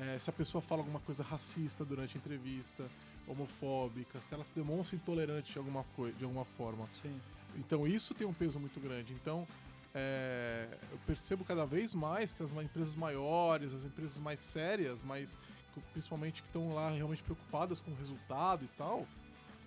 É, 0.00 0.18
se 0.18 0.30
a 0.30 0.32
pessoa 0.32 0.62
fala 0.62 0.80
alguma 0.80 1.00
coisa 1.00 1.22
racista 1.22 1.84
durante 1.84 2.16
a 2.16 2.18
entrevista, 2.18 2.88
homofóbica, 3.26 4.20
se 4.20 4.32
ela 4.34 4.44
se 4.44 4.52
demonstra 4.54 4.96
intolerante 4.96 5.52
de 5.52 5.58
alguma, 5.58 5.84
coi- 5.94 6.12
de 6.12 6.24
alguma 6.24 6.44
forma. 6.44 6.86
Sim. 6.90 7.20
Então 7.56 7.86
isso 7.86 8.14
tem 8.14 8.26
um 8.26 8.32
peso 8.32 8.58
muito 8.58 8.80
grande. 8.80 9.12
Então 9.12 9.46
é, 9.94 10.68
eu 10.90 10.98
percebo 11.06 11.44
cada 11.44 11.66
vez 11.66 11.94
mais 11.94 12.32
que 12.32 12.42
as 12.42 12.50
empresas 12.50 12.94
maiores, 12.94 13.74
as 13.74 13.84
empresas 13.84 14.18
mais 14.18 14.40
sérias, 14.40 15.04
mas 15.04 15.38
principalmente 15.92 16.42
que 16.42 16.48
estão 16.48 16.72
lá 16.74 16.88
realmente 16.90 17.22
preocupadas 17.22 17.80
com 17.80 17.90
o 17.90 17.94
resultado 17.94 18.64
e 18.64 18.68
tal, 18.76 19.06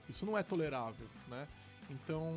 isso 0.09 0.25
não 0.25 0.37
é 0.37 0.43
tolerável, 0.43 1.07
né? 1.29 1.47
Então 1.89 2.33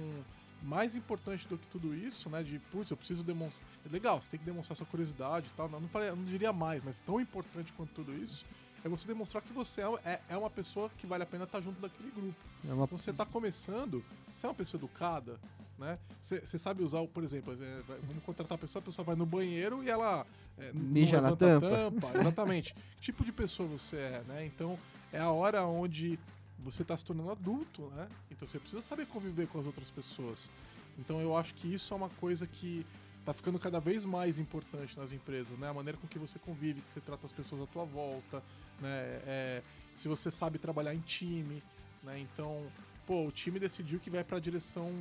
mais 0.63 0.97
importante 0.97 1.47
do 1.47 1.57
que 1.59 1.67
tudo 1.69 1.95
isso, 1.95 2.29
né? 2.29 2.43
De 2.43 2.59
putz, 2.59 2.91
eu 2.91 2.97
preciso 2.97 3.23
demonstrar. 3.23 3.69
É 3.85 3.93
legal, 3.93 4.21
você 4.21 4.31
tem 4.31 4.41
que 4.41 4.47
demonstrar 4.47 4.77
sua 4.77 4.87
curiosidade 4.87 5.49
e 5.53 5.57
tal. 5.57 5.69
Não, 5.69 5.81
não, 5.81 5.89
falei, 5.89 6.11
não 6.11 6.25
diria 6.25 6.53
mais, 6.53 6.83
mas 6.83 6.99
tão 6.99 7.21
importante 7.21 7.73
quanto 7.73 7.93
tudo 7.93 8.15
isso 8.15 8.45
é 8.85 8.89
você 8.89 9.07
demonstrar 9.07 9.43
que 9.43 9.53
você 9.53 9.81
é, 9.83 9.87
é- 10.05 10.21
é 10.31 10.37
uma 10.37 10.51
pessoa 10.51 10.91
que 10.97 11.07
vale 11.07 11.23
a 11.23 11.27
pena 11.27 11.45
estar 11.45 11.61
junto 11.61 11.81
daquele 11.81 12.11
grupo. 12.11 12.37
É 12.65 12.73
uma 12.73 12.85
Então 12.85 12.99
você 12.99 13.13
tá 13.13 13.27
começando, 13.27 14.05
você 14.35 14.47
é 14.47 14.49
uma 14.49 14.55
pessoa 14.55 14.79
educada, 14.79 15.39
né? 15.79 15.99
Você, 16.23 16.41
você 16.41 16.57
sabe 16.59 16.83
usar, 16.83 17.05
por 17.09 17.23
exemplo, 17.25 17.53
é, 17.53 17.83
vamos 18.07 18.23
contratar 18.25 18.57
a 18.57 18.59
pessoa, 18.59 18.81
a 18.81 18.85
pessoa 18.85 19.05
vai 19.05 19.17
no 19.17 19.27
banheiro 19.27 19.83
e 19.83 19.91
ela 19.91 20.27
é, 20.59 20.73
Mija 20.73 21.21
na 21.21 21.31
levanta 21.31 21.57
a 21.57 21.61
tampa. 21.61 22.19
Exatamente. 22.19 22.75
que 22.97 23.01
tipo 23.01 23.25
de 23.25 23.33
pessoa 23.33 23.69
você 23.69 23.97
é, 23.97 24.23
né? 24.27 24.47
Então 24.47 24.79
é 25.13 25.19
a 25.21 25.31
hora 25.31 25.65
onde 25.67 26.19
você 26.59 26.85
tá 26.85 26.97
se 26.97 27.05
tornando 27.05 27.31
adulto, 27.31 27.83
né? 27.95 28.09
Então 28.31 28.47
você 28.47 28.59
precisa 28.59 28.81
saber 28.81 29.07
conviver 29.07 29.47
com 29.49 29.61
as 29.61 29.67
outras 29.67 29.91
pessoas. 29.91 30.51
Então 30.99 31.21
eu 31.21 31.37
acho 31.37 31.55
que 31.55 31.73
isso 31.73 31.93
é 31.93 31.97
uma 31.97 32.09
coisa 32.09 32.47
que 32.47 32.87
tá 33.25 33.35
ficando 33.35 33.59
cada 33.59 33.81
vez 33.81 34.05
mais 34.05 34.39
importante 34.39 34.97
nas 34.99 35.13
empresas, 35.13 35.59
né? 35.59 35.69
A 35.69 35.75
maneira 35.75 35.99
com 35.99 36.07
que 36.07 36.19
você 36.19 36.39
convive, 36.39 36.81
que 36.81 36.91
você 36.91 37.01
trata 37.01 37.27
as 37.27 37.33
pessoas 37.33 37.61
à 37.61 37.67
tua 37.67 37.85
volta, 37.85 38.43
né? 38.81 39.21
É, 39.27 39.63
se 39.95 40.09
você 40.09 40.31
sabe 40.31 40.59
trabalhar 40.59 40.95
em 40.95 41.01
time, 41.01 41.63
né? 42.03 42.19
Então, 42.21 42.67
pô, 43.07 43.27
o 43.27 43.33
time 43.33 43.59
decidiu 43.59 43.99
que 43.99 44.09
vai 44.09 44.23
pra 44.23 44.39
direção 44.39 44.93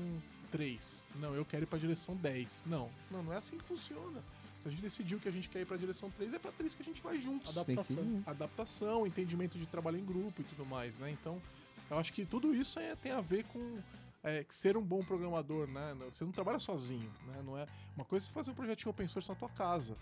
3. 0.52 1.06
Não, 1.16 1.36
eu 1.36 1.46
quero 1.46 1.64
ir 1.64 1.68
pra 1.68 1.78
direção 1.78 2.16
10. 2.16 2.64
Não, 2.66 2.90
não, 3.12 3.24
não 3.24 3.34
é 3.34 3.38
assim 3.38 3.58
que 3.58 3.64
funciona. 3.64 4.24
Se 4.66 4.70
a 4.70 4.72
gente 4.72 4.82
decidiu 4.82 5.20
que 5.20 5.28
a 5.28 5.32
gente 5.32 5.48
quer 5.48 5.62
ir 5.62 5.66
pra 5.66 5.78
direção 5.78 6.10
3, 6.10 6.34
é 6.34 6.40
pra 6.40 6.52
3 6.52 6.74
que 6.74 6.82
a 6.82 6.86
gente 6.86 7.00
vai 7.00 7.20
juntos. 7.20 7.56
Adaptação. 7.56 8.24
Adaptação, 8.26 9.06
entendimento 9.06 9.60
de 9.60 9.68
trabalho 9.68 10.00
em 10.00 10.04
grupo 10.04 10.42
e 10.42 10.44
tudo 10.44 10.66
mais, 10.66 10.98
né? 10.98 11.12
Então, 11.12 11.40
eu 11.88 12.00
acho 12.00 12.12
que 12.12 12.26
tudo 12.26 12.52
isso 12.52 12.80
é, 12.80 12.96
tem 12.96 13.12
a 13.12 13.22
ver 13.22 13.44
com 13.46 13.78
é, 14.24 14.44
ser 14.50 14.76
um 14.76 14.82
bom 14.82 15.04
programador, 15.04 15.68
né? 15.68 15.96
Você 16.12 16.24
não 16.24 16.32
trabalha 16.32 16.58
sozinho, 16.58 17.12
né? 17.28 17.44
Não 17.46 17.56
é 17.56 17.68
uma 17.96 18.04
coisa 18.06 18.26
é 18.26 18.28
você 18.28 18.34
fazer 18.34 18.50
um 18.50 18.56
projetinho 18.56 18.90
open 18.90 19.08
source 19.08 19.30
na 19.30 19.36
tua 19.36 19.50
casa. 19.50 19.96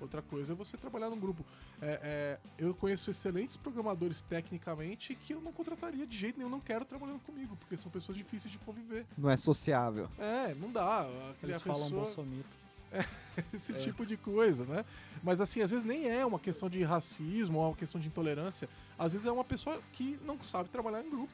Outra 0.00 0.22
coisa 0.22 0.52
é 0.52 0.56
você 0.56 0.76
trabalhar 0.76 1.10
num 1.10 1.18
grupo. 1.18 1.44
É, 1.82 1.98
é, 2.00 2.40
eu 2.56 2.72
conheço 2.72 3.10
excelentes 3.10 3.56
programadores 3.56 4.22
tecnicamente 4.22 5.16
que 5.16 5.34
eu 5.34 5.40
não 5.40 5.52
contrataria 5.52 6.06
de 6.06 6.16
jeito 6.16 6.38
nenhum, 6.38 6.50
não 6.50 6.60
quero 6.60 6.84
trabalhando 6.84 7.20
comigo, 7.20 7.56
porque 7.56 7.76
são 7.76 7.90
pessoas 7.90 8.16
difíceis 8.16 8.52
de 8.52 8.58
conviver. 8.58 9.06
Não 9.18 9.28
é 9.28 9.36
sociável. 9.36 10.08
É, 10.20 10.54
não 10.54 10.70
dá. 10.70 11.00
Aquele 11.32 11.52
Eles 11.52 11.62
falam 11.62 11.82
pessoa, 11.82 12.04
bolsomito. 12.04 12.63
esse 13.52 13.72
É. 13.72 13.78
tipo 13.78 14.04
de 14.06 14.16
coisa, 14.16 14.64
né? 14.64 14.84
Mas 15.22 15.40
assim, 15.40 15.60
às 15.62 15.70
vezes 15.70 15.84
nem 15.84 16.08
é 16.08 16.24
uma 16.24 16.38
questão 16.38 16.68
de 16.68 16.82
racismo 16.82 17.58
ou 17.58 17.68
uma 17.70 17.76
questão 17.76 18.00
de 18.00 18.08
intolerância. 18.08 18.68
Às 18.98 19.12
vezes 19.12 19.26
é 19.26 19.32
uma 19.32 19.44
pessoa 19.44 19.80
que 19.92 20.18
não 20.24 20.40
sabe 20.42 20.68
trabalhar 20.68 21.02
em 21.04 21.10
grupo. 21.10 21.32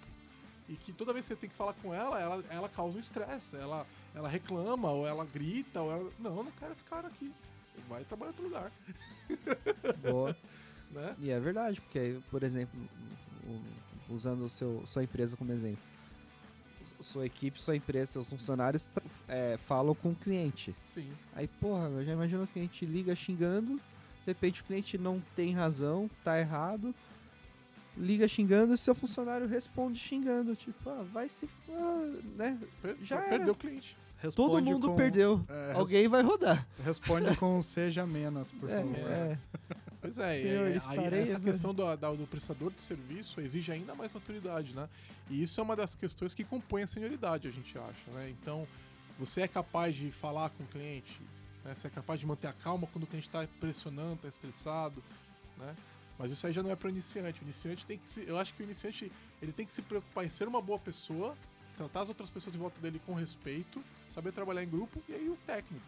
E 0.68 0.74
que 0.76 0.92
toda 0.92 1.12
vez 1.12 1.26
que 1.26 1.34
você 1.34 1.40
tem 1.40 1.50
que 1.50 1.56
falar 1.56 1.72
com 1.74 1.92
ela, 1.92 2.20
ela, 2.20 2.44
ela 2.48 2.68
causa 2.68 2.96
um 2.96 3.00
estresse. 3.00 3.56
Ela, 3.56 3.84
ela 4.14 4.28
reclama, 4.28 4.88
ou 4.90 5.04
ela 5.06 5.24
grita, 5.24 5.80
ou 5.82 5.90
ela. 5.90 6.10
Não, 6.18 6.36
eu 6.36 6.44
não 6.44 6.52
quero 6.52 6.72
esse 6.72 6.84
cara 6.84 7.08
aqui. 7.08 7.32
Vai 7.88 8.04
trabalhar 8.04 8.30
em 8.30 8.34
outro 8.34 8.44
lugar. 8.44 8.72
Boa. 10.08 10.36
Né? 10.92 11.16
E 11.18 11.30
é 11.30 11.40
verdade, 11.40 11.80
porque, 11.80 12.18
por 12.30 12.42
exemplo, 12.44 12.78
usando 14.08 14.44
o 14.44 14.48
seu, 14.48 14.82
sua 14.86 15.02
empresa 15.04 15.36
como 15.36 15.52
exemplo, 15.52 15.78
sua 17.00 17.26
equipe, 17.26 17.60
sua 17.60 17.76
empresa, 17.76 18.12
seus 18.12 18.30
funcionários 18.30 18.90
é, 19.28 19.58
falam 19.66 19.94
com 19.94 20.10
o 20.10 20.14
cliente. 20.14 20.74
Sim. 20.86 21.10
Aí, 21.34 21.46
porra, 21.48 21.88
eu 21.88 22.04
já 22.04 22.12
imagino 22.12 22.44
que 22.46 22.50
o 22.50 22.52
cliente 22.54 22.84
liga 22.86 23.14
xingando, 23.14 23.76
de 23.76 24.26
repente 24.26 24.60
o 24.62 24.64
cliente 24.64 24.98
não 24.98 25.22
tem 25.34 25.52
razão, 25.52 26.10
tá 26.24 26.38
errado, 26.38 26.94
liga 27.96 28.26
xingando 28.28 28.72
e 28.74 28.78
seu 28.78 28.94
funcionário 28.94 29.46
responde 29.46 29.98
xingando, 29.98 30.54
tipo, 30.54 30.88
ah, 30.90 31.04
vai 31.12 31.28
se. 31.28 31.48
ah, 31.70 32.12
né? 32.36 32.58
Per 32.82 32.96
Já 33.02 33.16
era. 33.20 33.28
perdeu 33.28 33.52
o 33.52 33.56
cliente. 33.56 33.96
Todo 34.34 34.52
Responde 34.52 34.70
mundo 34.70 34.88
com- 34.90 34.96
perdeu. 34.96 35.42
é, 35.48 35.72
Alguém 35.72 36.06
vai 36.06 36.22
rodar. 36.22 36.66
res- 36.76 36.86
Responde 36.86 37.34
com 37.38 37.62
seja 37.62 38.06
menos, 38.06 38.52
por 38.52 38.68
É, 38.68 38.76
favor. 38.76 38.96
é. 39.10 39.38
Pois 40.00 40.18
é, 40.18 40.40
Senhor, 40.40 40.70
estarei- 40.76 41.20
essa 41.22 41.40
questão 41.40 41.74
do, 41.74 41.84
do 42.16 42.26
prestador 42.26 42.72
de 42.72 42.80
serviço 42.80 43.40
exige 43.40 43.70
ainda 43.70 43.94
mais 43.94 44.10
maturidade, 44.12 44.74
né? 44.74 44.88
E 45.28 45.42
isso 45.42 45.60
é 45.60 45.62
uma 45.62 45.76
das 45.76 45.94
questões 45.94 46.32
que 46.32 46.42
compõe 46.44 46.82
a 46.82 46.86
senioridade, 46.86 47.46
a 47.46 47.50
gente 47.50 47.76
acha, 47.76 48.10
né? 48.12 48.30
Então, 48.30 48.66
você 49.18 49.42
é 49.42 49.48
capaz 49.48 49.94
de 49.94 50.10
falar 50.10 50.48
com 50.50 50.64
o 50.64 50.66
cliente, 50.66 51.20
né? 51.64 51.74
Você 51.74 51.86
é 51.86 51.90
capaz 51.90 52.18
de 52.18 52.26
manter 52.26 52.46
a 52.46 52.52
calma 52.52 52.86
quando 52.86 53.04
o 53.04 53.06
cliente 53.06 53.28
está 53.28 53.46
pressionando, 53.60 54.14
está 54.14 54.28
estressado, 54.28 55.02
né? 55.58 55.76
Mas 56.18 56.30
isso 56.32 56.46
aí 56.46 56.52
já 56.52 56.62
não 56.62 56.70
é 56.70 56.76
para 56.76 56.88
iniciante. 56.90 57.40
O 57.42 57.44
iniciante 57.44 57.84
tem 57.86 57.98
que 57.98 58.08
se, 58.08 58.24
eu 58.26 58.38
acho 58.38 58.52
que 58.54 58.62
o 58.62 58.64
iniciante 58.64 59.10
ele 59.42 59.52
tem 59.52 59.64
que 59.66 59.72
se 59.72 59.82
preocupar 59.82 60.24
em 60.24 60.28
ser 60.28 60.48
uma 60.48 60.60
boa 60.60 60.78
pessoa, 60.78 61.34
tratar 61.76 62.02
as 62.02 62.08
outras 62.10 62.28
pessoas 62.30 62.54
em 62.54 62.58
volta 62.58 62.78
dele 62.80 63.00
com 63.06 63.14
respeito, 63.14 63.82
saber 64.08 64.32
trabalhar 64.32 64.62
em 64.62 64.68
grupo 64.68 65.02
e 65.08 65.14
aí 65.14 65.28
o 65.28 65.36
técnico. 65.46 65.84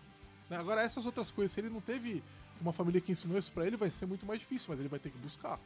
né? 0.49 0.57
Agora 0.59 0.83
essas 0.83 1.05
outras 1.07 1.31
coisas, 1.31 1.51
se 1.53 1.61
ele 1.61 1.69
não 1.69 1.81
teve 1.83 2.23
uma 2.63 2.73
família 2.73 3.01
que 3.01 3.13
ensinou 3.13 3.39
isso 3.39 3.53
pra 3.53 3.67
ele, 3.67 3.77
vai 3.77 3.91
ser 3.91 4.07
muito 4.07 4.25
mais 4.25 4.41
difícil, 4.41 4.69
mas 4.71 4.81
ele 4.81 4.89
vai 4.89 4.99
ter 4.99 5.11
que 5.11 5.19
buscar, 5.19 5.59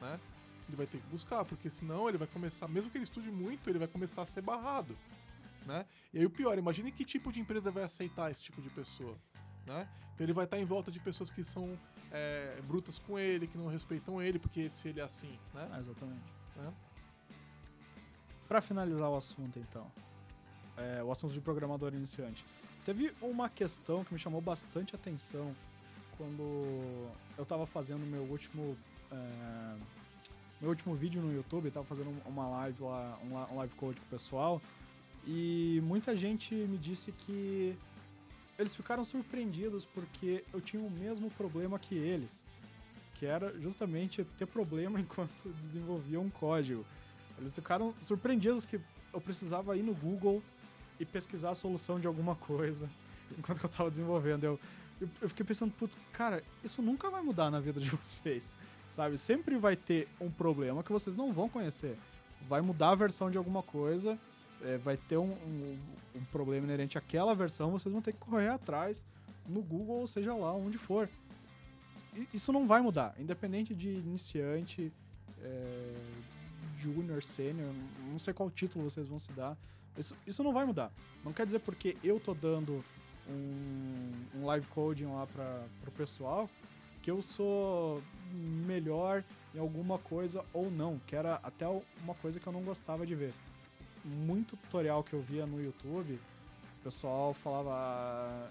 né? 0.00 0.20
Ele 0.68 0.76
vai 0.76 0.86
ter 0.86 0.98
que 0.98 1.06
buscar, 1.06 1.44
porque 1.44 1.70
senão 1.70 2.08
ele 2.08 2.18
vai 2.18 2.28
começar, 2.28 2.68
mesmo 2.68 2.90
que 2.90 2.98
ele 2.98 3.04
estude 3.04 3.30
muito, 3.30 3.70
ele 3.70 3.78
vai 3.78 3.88
começar 3.88 4.22
a 4.22 4.26
ser 4.26 4.42
barrado, 4.42 4.96
né? 5.64 5.86
E 6.12 6.18
aí 6.18 6.26
o 6.26 6.30
pior, 6.30 6.58
imagine 6.58 6.92
que 6.92 7.04
tipo 7.04 7.32
de 7.32 7.40
empresa 7.40 7.70
vai 7.70 7.84
aceitar 7.84 8.30
esse 8.30 8.42
tipo 8.42 8.60
de 8.60 8.68
pessoa, 8.70 9.16
né? 9.66 9.88
Então 10.14 10.24
ele 10.24 10.32
vai 10.32 10.44
estar 10.44 10.58
em 10.58 10.64
volta 10.64 10.90
de 10.90 11.00
pessoas 11.00 11.30
que 11.30 11.42
são 11.42 11.78
é, 12.10 12.60
brutas 12.66 12.98
com 12.98 13.18
ele, 13.18 13.46
que 13.46 13.56
não 13.56 13.68
respeitam 13.68 14.20
ele, 14.20 14.38
porque 14.38 14.68
se 14.68 14.88
ele 14.88 15.00
é 15.00 15.04
assim, 15.04 15.38
né? 15.54 15.68
Ah, 15.70 15.78
exatamente. 15.78 16.32
É. 16.58 16.72
Pra 18.46 18.60
finalizar 18.60 19.08
o 19.10 19.16
assunto, 19.16 19.58
então, 19.58 19.90
é, 20.76 21.02
o 21.02 21.12
assunto 21.12 21.32
de 21.32 21.40
programador 21.40 21.94
iniciante, 21.94 22.44
teve 22.84 23.14
uma 23.20 23.48
questão 23.48 24.04
que 24.04 24.12
me 24.12 24.18
chamou 24.18 24.40
bastante 24.40 24.96
atenção 24.96 25.54
quando 26.18 27.08
eu 27.38 27.46
tava 27.46 27.64
fazendo 27.64 28.04
meu 28.04 28.22
último 28.24 28.76
é, 29.10 29.76
meu 30.60 30.70
último 30.70 30.94
vídeo 30.94 31.22
no 31.22 31.32
YouTube, 31.32 31.70
tava 31.70 31.86
fazendo 31.86 32.10
uma 32.26 32.48
live 32.48 32.82
lá, 32.82 33.18
um 33.22 33.56
live 33.56 33.74
code 33.76 34.00
com 34.00 34.06
o 34.06 34.10
pessoal, 34.10 34.60
e 35.24 35.80
muita 35.84 36.16
gente 36.16 36.52
me 36.52 36.76
disse 36.76 37.12
que 37.12 37.76
eles 38.58 38.74
ficaram 38.74 39.04
surpreendidos 39.04 39.84
porque 39.86 40.44
eu 40.52 40.60
tinha 40.60 40.82
o 40.82 40.90
mesmo 40.90 41.30
problema 41.30 41.78
que 41.78 41.94
eles, 41.94 42.42
que 43.14 43.24
era 43.24 43.56
justamente 43.60 44.24
ter 44.36 44.46
problema 44.46 44.98
enquanto 45.00 45.48
desenvolvia 45.62 46.20
um 46.20 46.28
código. 46.28 46.84
Eles 47.38 47.54
ficaram 47.54 47.94
surpreendidos 48.02 48.66
que 48.66 48.80
eu 49.12 49.20
precisava 49.20 49.76
ir 49.76 49.82
no 49.82 49.94
Google 49.94 50.42
e 50.98 51.04
pesquisar 51.04 51.50
a 51.50 51.54
solução 51.54 52.00
de 52.00 52.08
alguma 52.08 52.34
coisa 52.34 52.90
enquanto 53.38 53.62
eu 53.62 53.68
tava 53.68 53.90
desenvolvendo. 53.90 54.42
Eu, 54.42 54.60
eu, 55.00 55.08
eu 55.22 55.28
fiquei 55.28 55.44
pensando, 55.44 55.72
putz, 55.72 55.96
cara, 56.12 56.42
isso 56.62 56.82
nunca 56.82 57.10
vai 57.10 57.22
mudar 57.22 57.50
na 57.50 57.60
vida 57.60 57.80
de 57.80 57.90
vocês, 57.96 58.56
sabe? 58.90 59.18
Sempre 59.18 59.56
vai 59.56 59.76
ter 59.76 60.08
um 60.20 60.30
problema 60.30 60.82
que 60.82 60.92
vocês 60.92 61.16
não 61.16 61.32
vão 61.32 61.48
conhecer. 61.48 61.96
Vai 62.48 62.60
mudar 62.60 62.90
a 62.90 62.94
versão 62.94 63.30
de 63.30 63.38
alguma 63.38 63.62
coisa, 63.62 64.18
é, 64.62 64.78
vai 64.78 64.96
ter 64.96 65.16
um, 65.16 65.32
um, 65.32 65.78
um 66.16 66.24
problema 66.26 66.66
inerente 66.66 66.98
àquela 66.98 67.34
versão, 67.34 67.70
vocês 67.70 67.92
vão 67.92 68.02
ter 68.02 68.12
que 68.12 68.18
correr 68.18 68.48
atrás 68.48 69.04
no 69.46 69.62
Google, 69.62 69.96
ou 69.96 70.06
seja 70.06 70.34
lá, 70.34 70.52
onde 70.52 70.78
for. 70.78 71.08
E 72.14 72.28
isso 72.34 72.52
não 72.52 72.66
vai 72.66 72.80
mudar, 72.80 73.14
independente 73.18 73.74
de 73.74 73.88
iniciante, 73.88 74.92
é, 75.42 75.94
júnior, 76.78 77.22
sênior, 77.22 77.72
não 78.10 78.18
sei 78.18 78.32
qual 78.32 78.50
título 78.50 78.88
vocês 78.88 79.08
vão 79.08 79.18
se 79.18 79.32
dar. 79.32 79.56
Isso, 79.96 80.16
isso 80.26 80.44
não 80.44 80.52
vai 80.52 80.64
mudar. 80.64 80.92
Não 81.24 81.32
quer 81.32 81.44
dizer 81.44 81.58
porque 81.60 81.96
eu 82.04 82.20
tô 82.20 82.34
dando 82.34 82.84
um, 83.28 84.38
um 84.40 84.46
live 84.46 84.66
coding 84.68 85.06
lá 85.06 85.26
para 85.26 85.66
o 85.86 85.90
pessoal 85.92 86.48
que 87.02 87.10
eu 87.10 87.22
sou 87.22 88.02
melhor 88.66 89.24
em 89.54 89.58
alguma 89.58 89.98
coisa 89.98 90.44
ou 90.52 90.70
não, 90.70 91.00
que 91.06 91.16
era 91.16 91.36
até 91.42 91.66
uma 92.02 92.14
coisa 92.14 92.38
que 92.38 92.46
eu 92.46 92.52
não 92.52 92.62
gostava 92.62 93.06
de 93.06 93.14
ver. 93.14 93.32
Muito 94.04 94.56
tutorial 94.56 95.02
que 95.02 95.14
eu 95.14 95.22
via 95.22 95.46
no 95.46 95.62
YouTube, 95.62 96.20
o 96.80 96.84
pessoal 96.84 97.34
falava. 97.34 98.50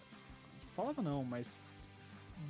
Falava 0.75 1.01
não, 1.01 1.23
mas 1.23 1.57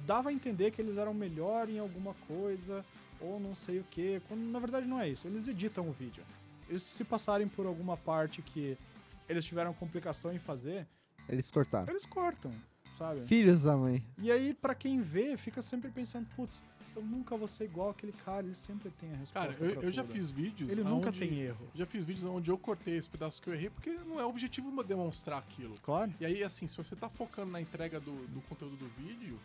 dava 0.06 0.30
a 0.30 0.34
entender 0.34 0.72
que 0.72 0.82
eles 0.82 0.98
eram 0.98 1.14
melhor 1.14 1.70
em 1.70 1.80
alguma 1.80 2.14
coisa 2.28 2.86
ou 3.20 3.40
não 3.40 3.56
sei 3.56 3.80
o 3.80 3.84
que, 3.84 4.22
quando 4.28 4.41
na 4.41 4.60
verdade 4.60 4.88
não 4.88 4.99
é 4.99 5.10
isso. 5.10 5.28
Eles 5.28 5.48
editam 5.48 5.88
o 5.88 5.91
vídeo. 5.91 6.24
Eles 6.70 6.84
se 6.84 7.04
passarem 7.04 7.48
por 7.48 7.66
alguma 7.66 7.95
parte 7.95 8.41
que 8.41 8.78
eles 9.28 9.45
tiveram 9.45 9.74
complicação 9.74 10.34
em 10.34 10.40
fazer, 10.40 10.86
Eles 11.30 11.52
cortaram. 11.52 11.90
eles 11.90 12.06
cortam, 12.06 12.54
sabe? 12.94 13.22
Filhos 13.22 13.64
da 13.64 13.76
mãe. 13.76 14.04
E 14.18 14.32
aí, 14.32 14.54
pra 14.54 14.74
quem 14.74 15.02
vê, 15.02 15.38
fica 15.38 15.62
sempre 15.62 15.91
pensando, 15.91 16.28
putz, 16.36 16.64
eu 16.98 17.04
nunca 17.04 17.38
vou 17.38 17.48
ser 17.48 17.66
igual 17.66 17.91
aquele 17.91 18.12
cara, 18.12 18.44
ele 18.45 18.56
sempre 18.56 18.90
tem 18.90 19.14
a 19.14 19.18
resposta. 19.18 19.54
Cara, 19.54 19.66
eu, 19.66 19.76
pra 19.76 19.84
eu 19.84 19.91
já 19.91 20.04
fiz 20.04 20.32
vídeos. 20.32 20.70
Ele 20.70 20.84
nunca 20.84 21.12
tem 21.12 21.41
erro. 21.41 21.70
Já 21.76 21.86
fiz 21.86 22.04
vídeos 22.04 22.24
onde 22.24 22.49
eu 22.49 22.58
cortei 22.58 22.98
os 22.98 23.08
pedaços 23.08 23.40
que 23.40 23.48
eu 23.48 23.54
errei, 23.54 23.70
porque 23.70 23.91
não 23.91 24.20
é 24.20 24.26
o 24.26 24.30
objetivo 24.30 24.84
demonstrar 24.84 25.38
aquilo. 25.38 25.76
Claro. 25.82 26.12
E 26.20 26.26
aí, 26.26 26.44
assim, 26.44 26.68
se 26.68 26.76
você 26.76 26.95
tá 26.95 27.08
focando 27.08 27.52
na 27.52 27.62
entrega 27.62 27.99
do, 27.99 28.28
do 28.28 28.41
conteúdo 28.41 28.76
do 28.76 28.88
vídeo, 28.90 29.40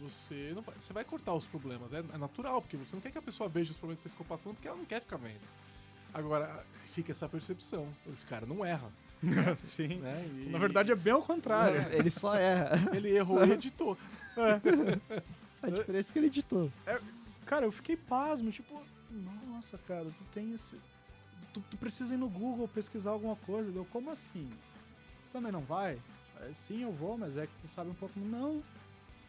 você 0.00 0.52
não 0.54 0.60
vai, 0.62 0.74
você 0.78 0.92
vai 0.92 1.04
cortar 1.04 1.32
os 1.34 1.46
problemas. 1.46 1.94
É, 1.94 2.00
é 2.00 2.18
natural, 2.18 2.60
porque 2.60 2.76
você 2.76 2.94
não 2.94 3.00
quer 3.00 3.10
que 3.10 3.18
a 3.18 3.22
pessoa 3.22 3.48
veja 3.48 3.70
os 3.70 3.78
problemas 3.78 4.00
que 4.00 4.04
você 4.04 4.10
ficou 4.10 4.26
passando, 4.26 4.54
porque 4.54 4.68
ela 4.68 4.76
não 4.76 4.84
quer 4.84 5.00
ficar 5.00 5.16
vendo. 5.16 5.40
Agora, 6.12 6.62
fica 6.92 7.12
essa 7.12 7.26
percepção. 7.26 7.88
Esse 8.12 8.26
cara 8.26 8.44
não 8.44 8.64
erra. 8.64 8.92
Sim. 9.58 9.98
Né? 9.98 10.24
E- 10.46 10.50
Na 10.50 10.58
verdade, 10.58 10.90
é 10.92 10.94
bem 10.94 11.12
ao 11.12 11.22
contrário. 11.22 11.80
Ele 11.92 12.10
só 12.10 12.34
erra. 12.34 12.72
ele 12.94 13.10
errou 13.10 13.44
e 13.44 13.52
editou. 13.52 13.96
A 15.62 15.70
diferença 15.70 16.10
é 16.10 16.12
que 16.12 16.18
ele 16.18 16.26
editou. 16.26 16.70
Cara, 17.46 17.66
eu 17.66 17.72
fiquei 17.72 17.96
pasmo, 17.96 18.50
tipo, 18.50 18.82
nossa, 19.48 19.78
cara, 19.78 20.06
tu 20.16 20.24
tem 20.32 20.52
esse. 20.54 20.76
Tu, 21.52 21.62
tu 21.70 21.76
precisa 21.76 22.14
ir 22.14 22.16
no 22.16 22.28
Google 22.28 22.66
pesquisar 22.66 23.10
alguma 23.10 23.36
coisa. 23.36 23.70
Deu, 23.70 23.84
como 23.92 24.10
assim? 24.10 24.48
Também 25.32 25.52
não 25.52 25.60
vai? 25.60 25.98
É, 26.40 26.52
sim, 26.54 26.82
eu 26.82 26.90
vou, 26.92 27.16
mas 27.18 27.36
é 27.36 27.46
que 27.46 27.52
tu 27.60 27.68
sabe 27.68 27.90
um 27.90 27.94
pouco. 27.94 28.18
Não. 28.18 28.62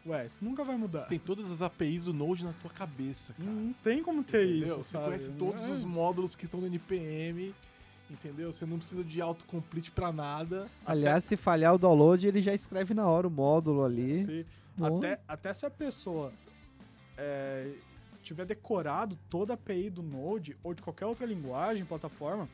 Ué, 0.05 0.25
isso 0.25 0.39
nunca 0.41 0.63
vai 0.63 0.75
mudar. 0.75 1.01
Você 1.01 1.05
tem 1.07 1.19
todas 1.19 1.49
as 1.51 1.61
APIs 1.61 2.05
do 2.05 2.13
Node 2.13 2.43
na 2.43 2.51
tua 2.53 2.71
cabeça, 2.71 3.33
cara. 3.33 3.47
Não, 3.49 3.55
não 3.67 3.73
tem 3.73 4.03
como 4.03 4.23
ter 4.23 4.45
Entendeu? 4.45 4.67
isso, 4.67 4.75
Você 4.83 4.91
sabe? 4.91 5.05
conhece 5.05 5.31
todos 5.31 5.63
É. 5.63 5.67
os 5.69 5.83
módulos 5.85 6.35
que 6.35 6.45
estão 6.45 6.59
no 6.59 6.67
NPM, 6.67 7.53
entendeu? 8.09 8.51
Você 8.51 8.65
não 8.65 8.77
precisa 8.77 9.03
de 9.03 9.21
autocomplete 9.21 9.91
pra 9.91 10.11
nada. 10.11 10.67
Aliás, 10.85 11.23
se 11.23 11.35
falhar 11.37 11.73
o 11.73 11.77
download, 11.77 12.27
ele 12.27 12.41
já 12.41 12.53
escreve 12.53 12.93
na 12.93 13.07
hora 13.07 13.27
o 13.27 13.31
módulo 13.31 13.83
ali. 13.83 14.23
Se- 14.23 14.45
Bom. 14.77 14.97
até, 14.97 15.19
até 15.27 15.53
se 15.53 15.65
a 15.65 15.69
pessoa 15.69 16.31
é, 17.17 17.73
tiver 18.23 18.45
decorado 18.45 19.17
toda 19.29 19.53
a 19.53 19.55
API 19.55 19.89
do 19.89 20.01
Node 20.01 20.57
ou 20.63 20.73
de 20.73 20.81
qualquer 20.81 21.05
outra 21.05 21.25
linguagem, 21.25 21.85
plataforma, 21.85 22.49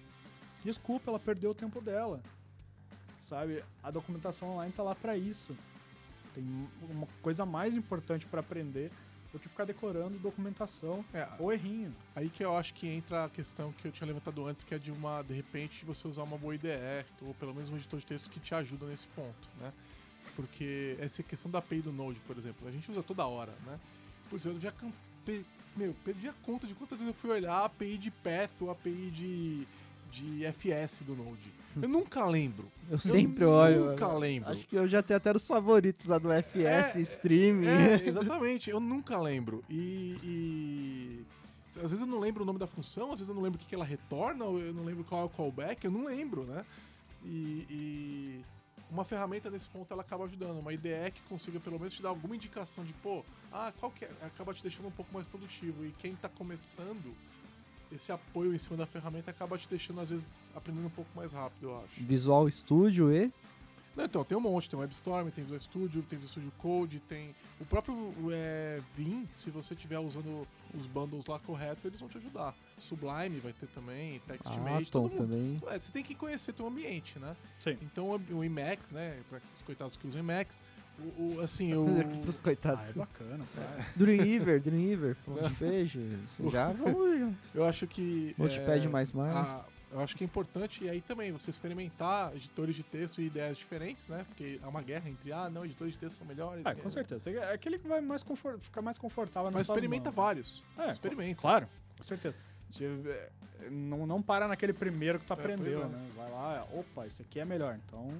desculpa, 0.63 1.09
ela 1.11 1.19
perdeu 1.19 1.51
o 1.51 1.55
tempo 1.55 1.79
dela. 1.81 2.21
Sabe? 3.19 3.63
A 3.83 3.91
documentação 3.91 4.51
online 4.51 4.71
tá 4.73 4.81
lá 4.83 4.95
pra 4.95 5.15
isso. 5.17 5.55
Tem 6.33 6.43
uma 6.89 7.07
coisa 7.21 7.45
mais 7.45 7.75
importante 7.75 8.25
pra 8.25 8.39
aprender 8.39 8.91
do 9.31 9.39
que 9.39 9.47
ficar 9.47 9.65
decorando 9.65 10.17
documentação 10.17 11.05
É, 11.13 11.27
ou 11.39 11.53
errinho. 11.53 11.95
aí 12.15 12.29
que 12.29 12.43
eu 12.43 12.55
acho 12.55 12.73
que 12.73 12.87
entra 12.87 13.25
a 13.25 13.29
questão 13.29 13.71
que 13.73 13.87
eu 13.87 13.91
tinha 13.91 14.07
levantado 14.07 14.45
antes, 14.45 14.63
que 14.63 14.73
é 14.73 14.79
de 14.79 14.91
uma, 14.91 15.21
de 15.21 15.33
repente, 15.33 15.85
você 15.85 16.07
usar 16.07 16.23
uma 16.23 16.37
boa 16.37 16.55
IDE, 16.55 17.05
ou 17.21 17.33
pelo 17.35 17.53
menos 17.53 17.69
um 17.69 17.75
editor 17.75 17.99
de 17.99 18.05
texto 18.05 18.29
que 18.29 18.39
te 18.39 18.55
ajuda 18.55 18.85
nesse 18.87 19.07
ponto, 19.07 19.47
né? 19.59 19.71
Porque 20.35 20.95
essa 20.99 21.21
questão 21.21 21.51
da 21.51 21.59
API 21.59 21.81
do 21.81 21.91
Node, 21.91 22.19
por 22.21 22.37
exemplo, 22.37 22.67
a 22.67 22.71
gente 22.71 22.89
usa 22.89 23.03
toda 23.03 23.25
hora, 23.25 23.53
né? 23.65 23.79
Por 24.29 24.37
exemplo, 24.37 24.57
eu 24.57 24.61
já 24.61 24.73
meu, 25.75 25.93
perdi 26.03 26.27
a 26.27 26.33
conta 26.43 26.65
de 26.65 26.73
quantas 26.73 26.97
vezes 26.97 27.13
eu 27.13 27.19
fui 27.19 27.29
olhar 27.29 27.53
a 27.53 27.65
API 27.65 27.97
de 27.97 28.11
Path 28.11 28.51
ou 28.59 28.71
API 28.71 29.11
de, 29.11 29.67
de 30.11 30.45
FS 30.45 31.01
do 31.03 31.15
Node. 31.15 31.59
Eu 31.81 31.87
nunca 31.87 32.25
lembro. 32.25 32.65
Eu 32.89 32.97
sempre 32.99 33.45
olho. 33.45 33.91
nunca 33.91 34.11
lembro. 34.13 34.49
Acho 34.49 34.67
que 34.67 34.75
eu 34.75 34.87
já 34.87 35.01
tenho 35.03 35.17
até 35.17 35.31
os 35.35 35.47
favoritos, 35.47 36.09
a 36.11 36.17
do 36.17 36.29
FS, 36.31 36.97
É, 36.97 37.01
Stream. 37.01 37.61
É, 37.63 38.01
exatamente. 38.07 38.69
Eu 38.69 38.79
nunca 38.79 39.17
lembro. 39.19 39.63
E, 39.69 40.17
e- 40.23 41.25
Às 41.77 41.91
vezes 41.91 42.01
eu 42.01 42.07
não 42.07 42.19
lembro 42.19 42.43
o 42.43 42.45
nome 42.45 42.59
da 42.59 42.67
função, 42.67 43.05
às 43.13 43.19
vezes 43.19 43.29
eu 43.29 43.35
não 43.35 43.41
lembro 43.41 43.57
o 43.57 43.61
que 43.61 43.67
que 43.67 43.75
ela 43.75 43.85
retorna, 43.85 44.43
eu 44.45 44.73
não 44.73 44.83
lembro 44.83 45.03
qual 45.03 45.21
é 45.21 45.25
o 45.25 45.29
callback, 45.29 45.85
eu 45.85 45.91
não 45.91 46.05
lembro, 46.05 46.43
né? 46.43 46.65
E, 47.23 47.65
e 47.69 48.41
uma 48.89 49.05
ferramenta 49.05 49.49
nesse 49.51 49.69
ponto 49.69 49.91
ela 49.93 50.01
acaba 50.01 50.25
ajudando. 50.25 50.59
Uma 50.59 50.73
IDE 50.73 51.11
que 51.13 51.21
consiga 51.29 51.59
pelo 51.59 51.77
menos 51.77 51.93
te 51.93 52.01
dar 52.01 52.09
alguma 52.09 52.35
indicação 52.35 52.83
de, 52.83 52.91
pô, 52.93 53.23
ah, 53.53 53.71
qual 53.79 53.91
que 53.91 54.03
é? 54.05 54.09
Acaba 54.23 54.53
te 54.53 54.63
deixando 54.63 54.87
um 54.87 54.91
pouco 54.91 55.13
mais 55.13 55.27
produtivo. 55.27 55.85
E 55.85 55.91
quem 55.99 56.15
tá 56.15 56.27
começando, 56.27 57.13
esse 57.91 58.11
apoio 58.11 58.53
em 58.53 58.59
cima 58.59 58.77
da 58.77 58.85
ferramenta 58.85 59.31
acaba 59.31 59.57
te 59.57 59.67
deixando, 59.67 60.01
às 60.01 60.09
vezes, 60.09 60.49
aprendendo 60.55 60.87
um 60.87 60.91
pouco 60.91 61.09
mais 61.15 61.33
rápido, 61.33 61.69
eu 61.69 61.77
acho. 61.79 62.03
Visual 62.03 62.49
Studio 62.49 63.13
e. 63.13 63.31
Não, 63.95 64.05
então, 64.05 64.23
tem 64.23 64.37
um 64.37 64.41
monte, 64.41 64.69
tem 64.69 64.77
o 64.77 64.81
WebStorm, 64.81 65.29
tem 65.29 65.43
Visual 65.43 65.59
Studio, 65.59 66.03
tem 66.03 66.17
Visual 66.17 66.31
Studio 66.31 66.51
Code, 66.59 66.99
tem 67.01 67.35
o 67.59 67.65
próprio 67.65 68.13
é, 68.31 68.81
Vim, 68.95 69.27
se 69.33 69.49
você 69.49 69.73
estiver 69.73 69.99
usando 69.99 70.47
os 70.73 70.87
bundles 70.87 71.25
lá 71.25 71.37
correto, 71.39 71.87
eles 71.87 71.99
vão 71.99 72.07
te 72.07 72.17
ajudar. 72.17 72.55
Sublime 72.77 73.39
vai 73.39 73.51
ter 73.51 73.67
também, 73.67 74.19
TextMate, 74.19 74.91
todo 74.91 75.07
Atom 75.07 75.15
mundo. 75.15 75.27
também. 75.27 75.61
É, 75.67 75.79
você 75.79 75.91
tem 75.91 76.03
que 76.03 76.15
conhecer 76.15 76.53
teu 76.53 76.67
ambiente, 76.67 77.19
né? 77.19 77.35
Sim. 77.59 77.77
Então 77.81 78.11
o 78.11 78.37
o 78.37 78.43
Emacs, 78.43 78.91
né, 78.91 79.19
para 79.29 79.41
os 79.53 79.61
coitados 79.63 79.97
que 79.97 80.07
usam 80.07 80.21
Emacs, 80.21 80.61
o, 81.17 81.35
o- 81.37 81.41
assim, 81.41 81.73
o 81.75 81.85
Pros 82.21 82.39
Ah, 82.39 82.43
coitados. 82.43 82.89
é 82.89 82.93
bacana, 82.93 83.45
cara. 83.55 83.85
Dreamweaver, 83.95 84.59
Dreamweaver, 84.61 85.15
Frontpage. 85.15 86.17
Já 86.51 86.71
vamos. 86.71 87.33
eu 87.53 87.65
acho 87.65 87.87
que 87.87 88.35
Notepad 88.37 88.85
é, 88.85 88.89
mais 88.89 89.11
mais. 89.11 89.35
a- 89.35 89.65
eu 89.91 89.99
acho 90.01 90.15
que 90.15 90.23
é 90.23 90.25
importante 90.25 90.83
e 90.83 90.89
aí 90.89 91.01
também 91.01 91.31
você 91.31 91.49
experimentar 91.49 92.35
editores 92.35 92.75
de 92.75 92.83
texto 92.83 93.21
e 93.21 93.25
ideias 93.25 93.57
diferentes, 93.57 94.07
né? 94.07 94.23
Porque 94.27 94.59
há 94.61 94.67
uma 94.69 94.83
guerra 94.83 95.09
entre 95.09 95.31
ah, 95.33 95.49
não, 95.49 95.65
editores 95.65 95.93
de 95.93 95.99
texto 95.99 96.17
são 96.17 96.27
melhores. 96.27 96.61
Ah, 96.63 96.71
é, 96.71 96.75
com 96.75 96.89
certeza. 96.91 97.27
É 97.31 97.53
aquele 97.53 97.79
que 97.79 97.87
vai 97.87 97.99
mais 97.99 98.21
confort... 98.21 98.59
ficar 98.59 98.83
mais 98.83 98.99
confortável 98.99 99.49
Mas 99.51 99.63
experimenta 99.67 100.09
mãos. 100.11 100.15
vários. 100.15 100.63
É, 100.77 100.91
experimenta. 100.91 101.41
Claro, 101.41 101.67
com 101.97 102.03
certeza. 102.03 102.35
É, 102.79 103.29
não, 103.71 104.05
não 104.05 104.21
para 104.21 104.47
naquele 104.47 104.73
primeiro 104.73 105.17
que 105.19 105.25
tu 105.25 105.33
É, 105.33 105.35
aprendeu, 105.35 105.81
é. 105.81 105.87
né? 105.87 106.07
Vai 106.15 106.29
lá, 106.31 106.67
opa, 106.71 107.07
esse 107.07 107.23
aqui 107.23 107.39
é 107.39 107.45
melhor. 107.45 107.75
Então, 107.87 108.13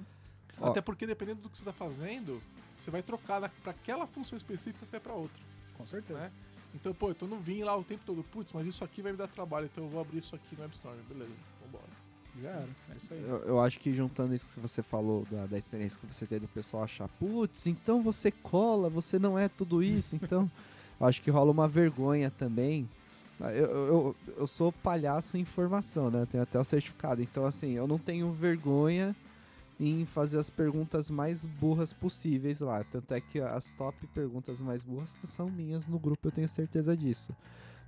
Ó. 0.60 0.70
Até 0.70 0.80
porque 0.80 1.06
dependendo 1.06 1.42
do 1.42 1.50
que 1.50 1.58
você 1.58 1.64
tá 1.64 1.72
fazendo, 1.72 2.42
você 2.78 2.90
vai 2.90 3.02
trocar 3.02 3.48
para 3.62 3.70
aquela 3.70 4.06
função 4.06 4.36
específica, 4.36 4.84
você 4.84 4.92
vai 4.92 5.00
para 5.00 5.12
outra, 5.12 5.42
com 5.76 5.86
certeza. 5.86 6.18
né? 6.18 6.30
Então, 6.74 6.94
pô, 6.94 7.08
eu 7.08 7.14
tô 7.14 7.26
no 7.26 7.36
Vim 7.38 7.62
lá 7.62 7.76
o 7.76 7.82
tempo 7.82 8.02
todo, 8.06 8.22
putz, 8.22 8.52
mas 8.52 8.66
isso 8.66 8.84
aqui 8.84 9.02
vai 9.02 9.12
me 9.12 9.18
dar 9.18 9.28
trabalho, 9.28 9.68
então 9.72 9.84
eu 9.84 9.90
vou 9.90 10.00
abrir 10.00 10.18
isso 10.18 10.36
aqui 10.36 10.54
no 10.54 10.62
WebStorm, 10.62 10.96
beleza, 11.08 11.32
vambora. 11.64 11.84
Já 12.40 12.48
era. 12.48 12.68
É 12.90 12.96
isso 12.96 13.12
aí. 13.12 13.22
Eu, 13.22 13.38
eu 13.38 13.60
acho 13.60 13.80
que 13.80 13.92
juntando 13.92 14.34
isso 14.34 14.54
que 14.54 14.60
você 14.60 14.82
falou, 14.82 15.26
da, 15.30 15.46
da 15.46 15.58
experiência 15.58 16.00
que 16.00 16.06
você 16.06 16.26
teve 16.26 16.46
do 16.46 16.48
pessoal 16.48 16.84
achar, 16.84 17.08
putz, 17.08 17.66
então 17.66 18.02
você 18.02 18.30
cola, 18.30 18.88
você 18.88 19.18
não 19.18 19.38
é 19.38 19.48
tudo 19.48 19.82
isso, 19.82 20.14
então. 20.16 20.50
eu 21.00 21.06
acho 21.06 21.20
que 21.22 21.30
rola 21.30 21.50
uma 21.50 21.66
vergonha 21.66 22.30
também. 22.30 22.88
Eu, 23.40 23.86
eu, 23.86 24.16
eu 24.36 24.46
sou 24.46 24.70
palhaço 24.70 25.38
em 25.38 25.46
formação, 25.46 26.10
né? 26.10 26.22
Eu 26.22 26.26
tenho 26.26 26.42
até 26.42 26.58
o 26.60 26.64
certificado. 26.64 27.22
Então, 27.22 27.46
assim, 27.46 27.72
eu 27.72 27.86
não 27.86 27.98
tenho 27.98 28.30
vergonha 28.32 29.16
em 29.80 30.04
fazer 30.04 30.38
as 30.38 30.50
perguntas 30.50 31.08
mais 31.08 31.46
burras 31.46 31.90
possíveis 31.90 32.60
lá. 32.60 32.84
Tanto 32.84 33.14
é 33.14 33.20
que 33.20 33.40
as 33.40 33.70
top 33.70 34.06
perguntas 34.08 34.60
mais 34.60 34.84
burras 34.84 35.16
são 35.24 35.48
minhas 35.48 35.88
no 35.88 35.98
grupo, 35.98 36.28
eu 36.28 36.32
tenho 36.32 36.48
certeza 36.48 36.94
disso. 36.94 37.34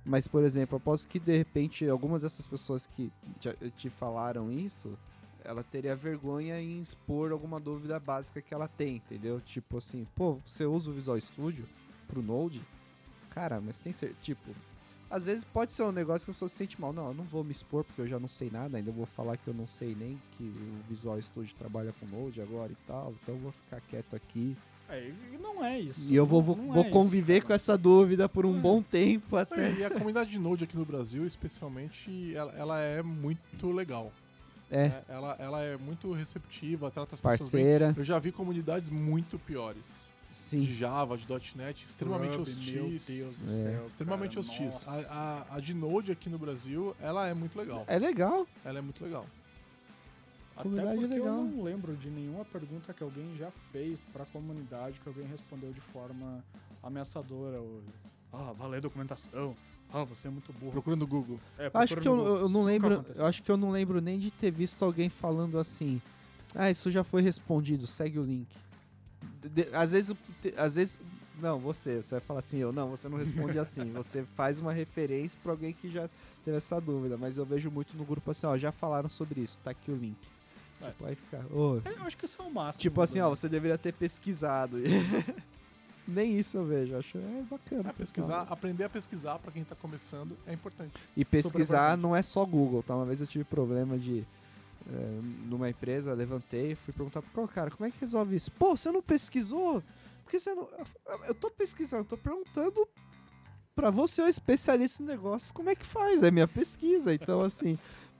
Mas, 0.03 0.27
por 0.27 0.43
exemplo, 0.43 0.75
eu 0.75 0.79
posso 0.79 1.07
que 1.07 1.19
de 1.19 1.37
repente 1.37 1.87
algumas 1.87 2.23
dessas 2.23 2.47
pessoas 2.47 2.87
que 2.87 3.11
te, 3.39 3.55
te 3.77 3.89
falaram 3.89 4.51
isso, 4.51 4.97
ela 5.45 5.63
teria 5.63 5.95
vergonha 5.95 6.59
em 6.59 6.81
expor 6.81 7.31
alguma 7.31 7.59
dúvida 7.59 7.99
básica 7.99 8.41
que 8.41 8.53
ela 8.53 8.67
tem, 8.67 8.95
entendeu? 8.95 9.39
Tipo 9.39 9.77
assim, 9.77 10.07
pô, 10.15 10.39
você 10.43 10.65
usa 10.65 10.89
o 10.89 10.93
Visual 10.93 11.19
Studio 11.19 11.65
pro 12.07 12.23
Node? 12.23 12.65
Cara, 13.29 13.61
mas 13.61 13.77
tem 13.77 13.93
certeza. 13.93 14.19
Tipo, 14.21 14.51
às 15.13 15.25
vezes 15.27 15.43
pode 15.43 15.71
ser 15.73 15.83
um 15.83 15.91
negócio 15.91 16.25
que 16.25 16.31
a 16.31 16.33
pessoa 16.33 16.49
se 16.49 16.55
sente 16.55 16.79
mal. 16.81 16.91
Não, 16.91 17.09
eu 17.09 17.13
não 17.13 17.23
vou 17.23 17.43
me 17.43 17.51
expor 17.51 17.83
porque 17.83 18.01
eu 18.01 18.07
já 18.07 18.19
não 18.19 18.27
sei 18.27 18.49
nada, 18.51 18.77
ainda 18.77 18.91
vou 18.91 19.05
falar 19.05 19.37
que 19.37 19.47
eu 19.47 19.53
não 19.53 19.67
sei 19.67 19.95
nem 19.99 20.19
que 20.37 20.43
o 20.43 20.89
Visual 20.89 21.21
Studio 21.21 21.55
trabalha 21.57 21.93
com 21.99 22.05
Node 22.07 22.41
agora 22.41 22.71
e 22.71 22.77
tal, 22.87 23.13
então 23.21 23.35
eu 23.35 23.41
vou 23.41 23.51
ficar 23.51 23.79
quieto 23.89 24.15
aqui. 24.15 24.55
É, 24.89 25.11
e 25.33 25.37
não 25.37 25.63
é 25.63 25.79
isso. 25.79 26.11
E 26.11 26.15
eu 26.15 26.25
vou, 26.25 26.41
vou, 26.41 26.55
vou 26.55 26.83
é 26.83 26.89
conviver 26.89 27.37
isso, 27.37 27.47
com 27.47 27.53
essa 27.53 27.77
dúvida 27.77 28.27
por 28.27 28.45
um 28.45 28.57
É. 28.57 28.59
bom 28.59 28.81
tempo 28.81 29.37
até. 29.37 29.71
E 29.73 29.83
a 29.83 29.89
comunidade 29.89 30.29
de 30.31 30.39
Node 30.39 30.63
aqui 30.65 30.75
no 30.75 30.85
Brasil, 30.85 31.25
especialmente, 31.25 32.35
ela, 32.35 32.51
ela 32.53 32.79
é 32.79 33.01
muito 33.01 33.71
legal. 33.71 34.11
É, 34.69 34.89
né? 34.89 35.01
Ela, 35.07 35.35
ela 35.39 35.61
é 35.61 35.77
muito 35.77 36.11
receptiva, 36.11 36.89
trata 36.89 37.13
as 37.15 37.21
pessoas 37.21 37.51
bem. 37.51 37.61
parceira, 37.63 37.93
Eu 37.95 38.03
já 38.03 38.17
vi 38.19 38.31
comunidades 38.31 38.89
muito 38.89 39.37
piores. 39.37 40.07
De 40.33 40.37
sim. 40.39 40.63
Java, 40.63 41.15
de 41.15 41.27
.NET, 41.55 41.83
extremamente 41.83 42.35
Ruby, 42.37 42.51
Meu 42.71 42.85
hostis. 42.87 43.07
Deus 43.19 43.35
do 43.37 43.51
É. 43.51 43.57
céu. 43.61 43.85
Extremamente 43.85 44.29
cara, 44.31 44.39
hostis. 44.39 44.73
nossa. 44.87 45.13
A, 45.13 45.45
a, 45.51 45.55
a 45.57 45.59
de 45.59 45.73
Node 45.75 46.11
aqui 46.11 46.27
no 46.27 46.39
Brasil, 46.39 46.95
ela 46.99 47.27
é 47.27 47.33
muito 47.35 47.55
legal. 47.57 47.83
É 47.87 47.99
legal. 47.99 48.47
Ela 48.65 48.79
é 48.79 48.81
muito 48.81 49.03
legal. 49.03 49.27
Até 50.55 50.63
Comunidade 50.63 50.99
porque 50.99 51.13
legal. 51.13 51.27
eu 51.37 51.43
não 51.43 51.63
lembro 51.63 51.95
de 51.95 52.09
nenhuma 52.09 52.43
pergunta 52.45 52.93
que 52.93 53.03
alguém 53.03 53.35
já 53.37 53.51
fez 53.71 54.03
pra 54.11 54.25
comunidade 54.25 54.99
que 54.99 55.07
alguém 55.07 55.25
respondeu 55.27 55.71
de 55.71 55.81
forma 55.81 56.43
ameaçadora. 56.81 57.59
Ou, 57.59 57.81
ah, 58.31 58.53
vai 58.53 58.69
ler 58.69 58.81
documentação. 58.81 59.55
Ah, 59.91 60.03
você 60.03 60.27
é 60.27 60.31
muito 60.31 60.51
burro. 60.53 60.71
Procura 60.71 60.95
no 60.95 61.05
Google. 61.05 61.39
É, 61.59 61.69
Acho 61.75 61.95
que 61.97 62.07
eu, 62.07 62.15
Google. 62.17 62.37
eu 62.37 62.49
não 62.49 62.59
Isso 62.61 62.67
lembro. 62.69 63.05
Eu 63.15 63.25
acho 63.27 63.43
que 63.43 63.51
eu 63.51 63.57
não 63.57 63.69
lembro 63.69 64.01
nem 64.01 64.17
de 64.17 64.31
ter 64.31 64.49
visto 64.49 64.83
alguém 64.83 65.09
falando 65.09 65.59
assim. 65.59 66.01
Ah, 66.55 66.71
isso 66.71 66.89
já 66.89 67.03
foi 67.03 67.21
respondido, 67.21 67.85
segue 67.85 68.17
o 68.17 68.23
link. 68.23 68.47
De- 69.43 69.69
às 69.73 69.91
vezes, 69.91 70.15
às 70.57 70.75
vezes, 70.75 70.99
não, 71.41 71.59
você, 71.59 72.01
você 72.01 72.15
vai 72.15 72.21
falar 72.21 72.39
assim, 72.39 72.57
eu 72.59 72.71
não, 72.71 72.89
você 72.89 73.07
não 73.09 73.17
responde 73.17 73.57
assim. 73.59 73.83
Você 73.93 74.23
faz 74.35 74.59
uma 74.59 74.71
referência 74.73 75.39
pra 75.43 75.51
alguém 75.51 75.73
que 75.73 75.89
já 75.89 76.09
teve 76.45 76.57
essa 76.57 76.79
dúvida, 76.79 77.17
mas 77.17 77.37
eu 77.37 77.45
vejo 77.45 77.69
muito 77.71 77.95
no 77.97 78.05
grupo 78.05 78.31
assim, 78.31 78.45
ó, 78.45 78.57
já 78.57 78.71
falaram 78.71 79.09
sobre 79.09 79.41
isso, 79.41 79.59
tá 79.63 79.71
aqui 79.71 79.91
o 79.91 79.95
link. 79.95 80.17
É. 80.81 80.87
Tipo, 80.87 81.05
aí 81.05 81.15
fica, 81.15 81.37
É, 81.85 81.89
Eu 81.99 82.03
acho 82.03 82.17
que 82.17 82.25
isso 82.25 82.41
é 82.41 82.45
o 82.45 82.51
máximo. 82.53 82.81
tipo 82.81 83.01
assim, 83.01 83.19
do- 83.19 83.25
ó, 83.25 83.29
você 83.29 83.47
deveria 83.49 83.77
ter 83.77 83.93
pesquisado. 83.93 84.77
Nem 86.05 86.37
isso 86.37 86.57
eu 86.57 86.65
vejo, 86.65 86.97
acho 86.97 87.17
é 87.17 87.43
bacana. 87.49 87.79
É, 87.79 87.83
pessoal. 87.83 87.95
pesquisar, 87.95 88.41
aprender 88.49 88.83
a 88.83 88.89
pesquisar 88.89 89.39
pra 89.39 89.51
quem 89.53 89.63
tá 89.63 89.73
começando 89.75 90.37
é 90.45 90.51
importante. 90.53 90.91
E 91.15 91.23
pesquisar 91.23 91.97
não 91.97 92.13
é 92.13 92.21
só 92.21 92.43
Google, 92.45 92.83
tá? 92.83 92.93
Uma 92.95 93.05
vez 93.05 93.21
eu 93.21 93.27
tive 93.27 93.45
problema 93.45 93.97
de. 93.97 94.25
Eh, 94.89 95.19
numa 95.45 95.69
empresa, 95.69 96.13
levantei, 96.13 96.75
fui 96.75 96.93
perguntar 96.93 97.21
pro 97.21 97.47
cara, 97.47 97.71
como 97.71 97.87
é 97.87 97.91
que 97.91 97.99
resolve 97.99 98.35
isso? 98.35 98.51
Pô, 98.51 98.75
você 98.75 98.91
não 98.91 99.01
pesquisou? 99.01 99.83
Porque 100.23 100.39
você 100.39 100.53
não. 100.53 100.67
Eu- 101.27 101.35
tô 101.35 101.49
pesquisando, 101.51 102.05
tô 102.05 102.17
perguntando 102.17 102.87
pra 103.75 103.89
você, 103.89 104.21
o 104.21 104.27
especialista 104.27 105.01
em 105.01 105.05
negócios, 105.05 105.51
como 105.51 105.69
é 105.69 105.75
que 105.75 105.85
faz? 105.85 106.23
É 106.23 106.31
minha 106.31 106.47
pesquisa. 106.47 107.13
Então, 107.13 107.41
assim, 107.41 107.77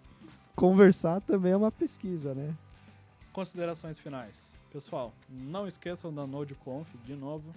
conversar 0.56 1.22
também 1.22 1.52
é 1.52 1.58
uma 1.58 1.72
pesquisa, 1.72 2.34
né? 2.34 2.54
Considerações 3.32 3.98
finais. 4.00 4.54
Pessoal, 4.72 5.14
não 5.30 5.68
esqueçam 5.68 6.14
da 6.14 6.26
NodeConf, 6.26 6.88
de 7.04 7.16
novo. 7.16 7.54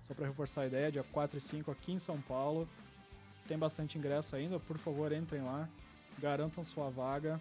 Só 0.00 0.12
para 0.14 0.26
reforçar 0.26 0.62
a 0.62 0.66
ideia, 0.66 0.92
dia 0.92 1.04
4 1.04 1.38
e 1.38 1.40
5 1.40 1.70
aqui 1.70 1.92
em 1.92 1.98
São 1.98 2.20
Paulo. 2.20 2.68
Tem 3.48 3.58
bastante 3.58 3.96
ingresso 3.98 4.36
ainda, 4.36 4.58
por 4.60 4.76
favor, 4.78 5.12
entrem 5.12 5.42
lá. 5.42 5.68
Garantam 6.18 6.62
sua 6.64 6.90
vaga. 6.90 7.40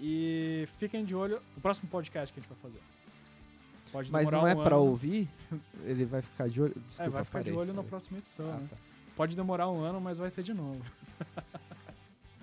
E 0.00 0.68
fiquem 0.78 1.04
de 1.04 1.14
olho 1.14 1.40
no 1.54 1.60
próximo 1.62 1.88
podcast 1.88 2.32
que 2.32 2.40
a 2.40 2.42
gente 2.42 2.50
vai 2.50 2.58
fazer. 2.60 2.80
Pode 3.92 4.12
Mas 4.12 4.28
demorar 4.28 4.42
não 4.42 4.48
é 4.48 4.60
um 4.60 4.64
pra 4.64 4.76
ano. 4.76 4.84
ouvir? 4.84 5.28
Ele 5.84 6.04
vai 6.04 6.20
ficar 6.20 6.48
de 6.48 6.60
olho. 6.60 6.74
É, 6.76 6.80
Desculpa, 6.86 7.10
vai 7.10 7.24
ficar 7.24 7.38
de 7.38 7.44
parei, 7.44 7.58
olho 7.58 7.68
na 7.72 7.76
parei. 7.76 7.88
próxima 7.88 8.18
edição. 8.18 8.50
Ah, 8.50 8.56
né? 8.56 8.66
tá. 8.70 8.76
Pode 9.16 9.34
demorar 9.34 9.70
um 9.70 9.80
ano, 9.80 10.00
mas 10.00 10.18
vai 10.18 10.30
ter 10.30 10.42
de 10.42 10.52
novo. 10.52 10.82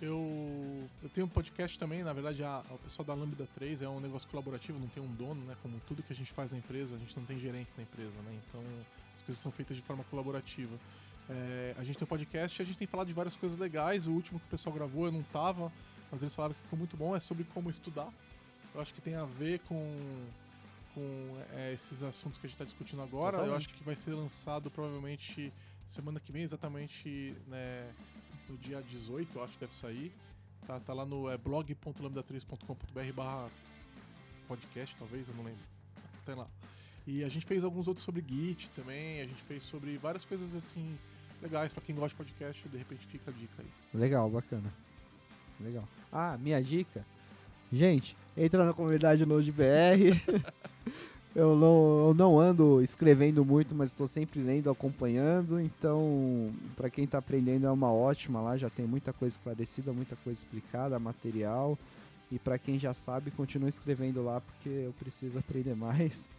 Eu, 0.01 0.89
eu 1.01 1.07
tenho 1.07 1.25
um 1.27 1.29
podcast 1.29 1.79
também, 1.79 2.03
na 2.03 2.11
verdade, 2.11 2.43
a, 2.43 2.61
o 2.69 2.77
pessoal 2.79 3.05
da 3.05 3.13
Lambda 3.13 3.47
3 3.55 3.83
é 3.83 3.87
um 3.87 4.01
negócio 4.01 4.27
colaborativo, 4.27 4.77
não 4.77 4.87
tem 4.87 5.01
um 5.01 5.07
dono, 5.07 5.45
né? 5.45 5.55
Como 5.61 5.79
tudo 5.87 6.03
que 6.03 6.11
a 6.11 6.15
gente 6.15 6.29
faz 6.33 6.51
na 6.51 6.57
empresa, 6.57 6.95
a 6.95 6.97
gente 6.97 7.15
não 7.15 7.23
tem 7.23 7.39
gerentes 7.39 7.73
na 7.77 7.83
empresa, 7.83 8.11
né? 8.25 8.37
Então 8.45 8.61
as 9.15 9.21
coisas 9.21 9.41
são 9.41 9.49
feitas 9.49 9.77
de 9.77 9.83
forma 9.83 10.03
colaborativa. 10.09 10.75
É, 11.29 11.73
a 11.77 11.85
gente 11.85 11.97
tem 11.97 12.03
um 12.03 12.09
podcast 12.09 12.61
e 12.61 12.63
a 12.63 12.65
gente 12.65 12.77
tem 12.77 12.85
falado 12.85 13.07
de 13.07 13.13
várias 13.13 13.37
coisas 13.37 13.57
legais. 13.57 14.05
O 14.05 14.11
último 14.11 14.41
que 14.41 14.45
o 14.45 14.49
pessoal 14.49 14.75
gravou 14.75 15.05
eu 15.05 15.11
não 15.13 15.23
tava, 15.23 15.71
mas 16.13 16.21
eles 16.21 16.35
falaram 16.35 16.53
que 16.53 16.61
ficou 16.61 16.77
muito 16.77 16.95
bom, 16.95 17.15
é 17.15 17.19
sobre 17.19 17.43
como 17.43 17.71
estudar. 17.71 18.07
Eu 18.75 18.79
acho 18.79 18.93
que 18.93 19.01
tem 19.01 19.15
a 19.15 19.25
ver 19.25 19.59
com, 19.61 20.27
com 20.93 21.43
é, 21.53 21.73
esses 21.73 22.03
assuntos 22.03 22.37
que 22.37 22.45
a 22.45 22.47
gente 22.47 22.53
está 22.53 22.65
discutindo 22.65 23.01
agora. 23.01 23.39
Eu 23.39 23.55
acho 23.55 23.67
que 23.67 23.83
vai 23.83 23.95
ser 23.95 24.13
lançado 24.13 24.69
provavelmente 24.69 25.51
semana 25.87 26.19
que 26.19 26.31
vem, 26.31 26.43
exatamente 26.43 27.35
né, 27.47 27.91
no 28.47 28.55
dia 28.57 28.79
18, 28.83 29.39
eu 29.39 29.43
acho 29.43 29.53
que 29.53 29.61
deve 29.61 29.73
sair. 29.73 30.13
Tá, 30.67 30.79
tá 30.79 30.93
lá 30.93 31.03
no 31.03 31.27
é, 31.31 31.35
blog.lambda3.com.br 31.35 33.13
barra 33.15 33.49
podcast, 34.47 34.95
talvez, 34.95 35.27
eu 35.27 35.33
não 35.33 35.43
lembro. 35.43 35.65
Tem 36.27 36.35
lá. 36.35 36.47
E 37.07 37.23
a 37.23 37.29
gente 37.29 37.47
fez 37.47 37.63
alguns 37.63 37.87
outros 37.87 38.05
sobre 38.05 38.23
Git 38.25 38.69
também, 38.75 39.19
a 39.19 39.25
gente 39.25 39.41
fez 39.41 39.63
sobre 39.63 39.97
várias 39.97 40.23
coisas 40.23 40.53
assim 40.53 40.95
legais 41.41 41.73
pra 41.73 41.81
quem 41.81 41.95
gosta 41.95 42.09
de 42.09 42.15
podcast, 42.15 42.69
de 42.69 42.77
repente 42.77 43.07
fica 43.07 43.31
a 43.31 43.33
dica 43.33 43.63
aí. 43.63 43.99
Legal, 43.99 44.29
bacana. 44.29 44.71
Legal. 45.59 45.83
Ah, 46.11 46.37
minha 46.39 46.61
dica. 46.61 47.05
Gente, 47.71 48.15
entra 48.37 48.65
na 48.65 48.73
comunidade 48.73 49.25
NodeBR. 49.25 50.21
eu, 51.35 51.55
não, 51.55 52.07
eu 52.07 52.13
não 52.13 52.39
ando 52.39 52.81
escrevendo 52.81 53.43
muito, 53.43 53.73
mas 53.73 53.89
estou 53.89 54.07
sempre 54.07 54.39
lendo, 54.39 54.69
acompanhando. 54.69 55.59
Então, 55.59 56.51
para 56.75 56.89
quem 56.89 57.05
está 57.05 57.17
aprendendo 57.17 57.65
é 57.65 57.71
uma 57.71 57.91
ótima 57.91 58.41
lá, 58.41 58.57
já 58.57 58.69
tem 58.69 58.85
muita 58.85 59.11
coisa 59.11 59.35
esclarecida, 59.35 59.91
muita 59.91 60.15
coisa 60.17 60.39
explicada, 60.39 60.99
material. 60.99 61.77
E 62.31 62.39
para 62.39 62.57
quem 62.57 62.79
já 62.79 62.93
sabe, 62.93 63.31
continue 63.31 63.69
escrevendo 63.69 64.23
lá 64.23 64.41
porque 64.41 64.69
eu 64.69 64.93
preciso 64.99 65.39
aprender 65.39 65.75
mais. 65.77 66.29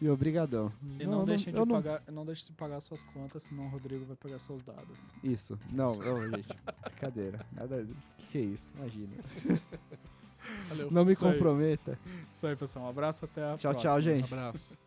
E 0.00 0.08
obrigadão. 0.08 0.72
E 0.98 1.06
não, 1.06 1.24
deixem 1.24 1.52
de 1.52 1.58
eu 1.58 1.66
não- 1.66 1.76
pagar, 1.76 2.02
não 2.10 2.24
deixem 2.24 2.46
de 2.46 2.52
pagar 2.52 2.80
suas 2.80 3.02
contas, 3.02 3.42
senão 3.42 3.66
o 3.66 3.68
Rodrigo 3.68 4.04
vai 4.06 4.16
pegar 4.16 4.38
seus 4.38 4.62
dados. 4.62 4.98
Isso. 5.22 5.58
Não, 5.70 5.94
não, 5.96 6.22
gente. 6.30 6.48
Brincadeira. 6.84 7.44
Nada. 7.52 7.86
Que 8.16 8.26
que 8.28 8.38
é 8.38 8.40
isso? 8.40 8.72
Imagina. 8.76 9.12
Valeu. 10.68 10.90
Não 10.90 11.04
me 11.04 11.12
Isso 11.12 11.26
aí. 11.26 11.32
comprometa. 11.32 11.98
Isso 12.34 12.46
aí, 12.46 12.56
pessoal. 12.56 12.86
Um 12.86 12.88
abraço, 12.88 13.24
até 13.26 13.42
a 13.42 13.56
Tchau, 13.58 13.72
próxima. 13.72 13.80
tchau, 13.92 14.00
gente. 14.00 14.22
Um 14.22 14.36
abraço. 14.38 14.78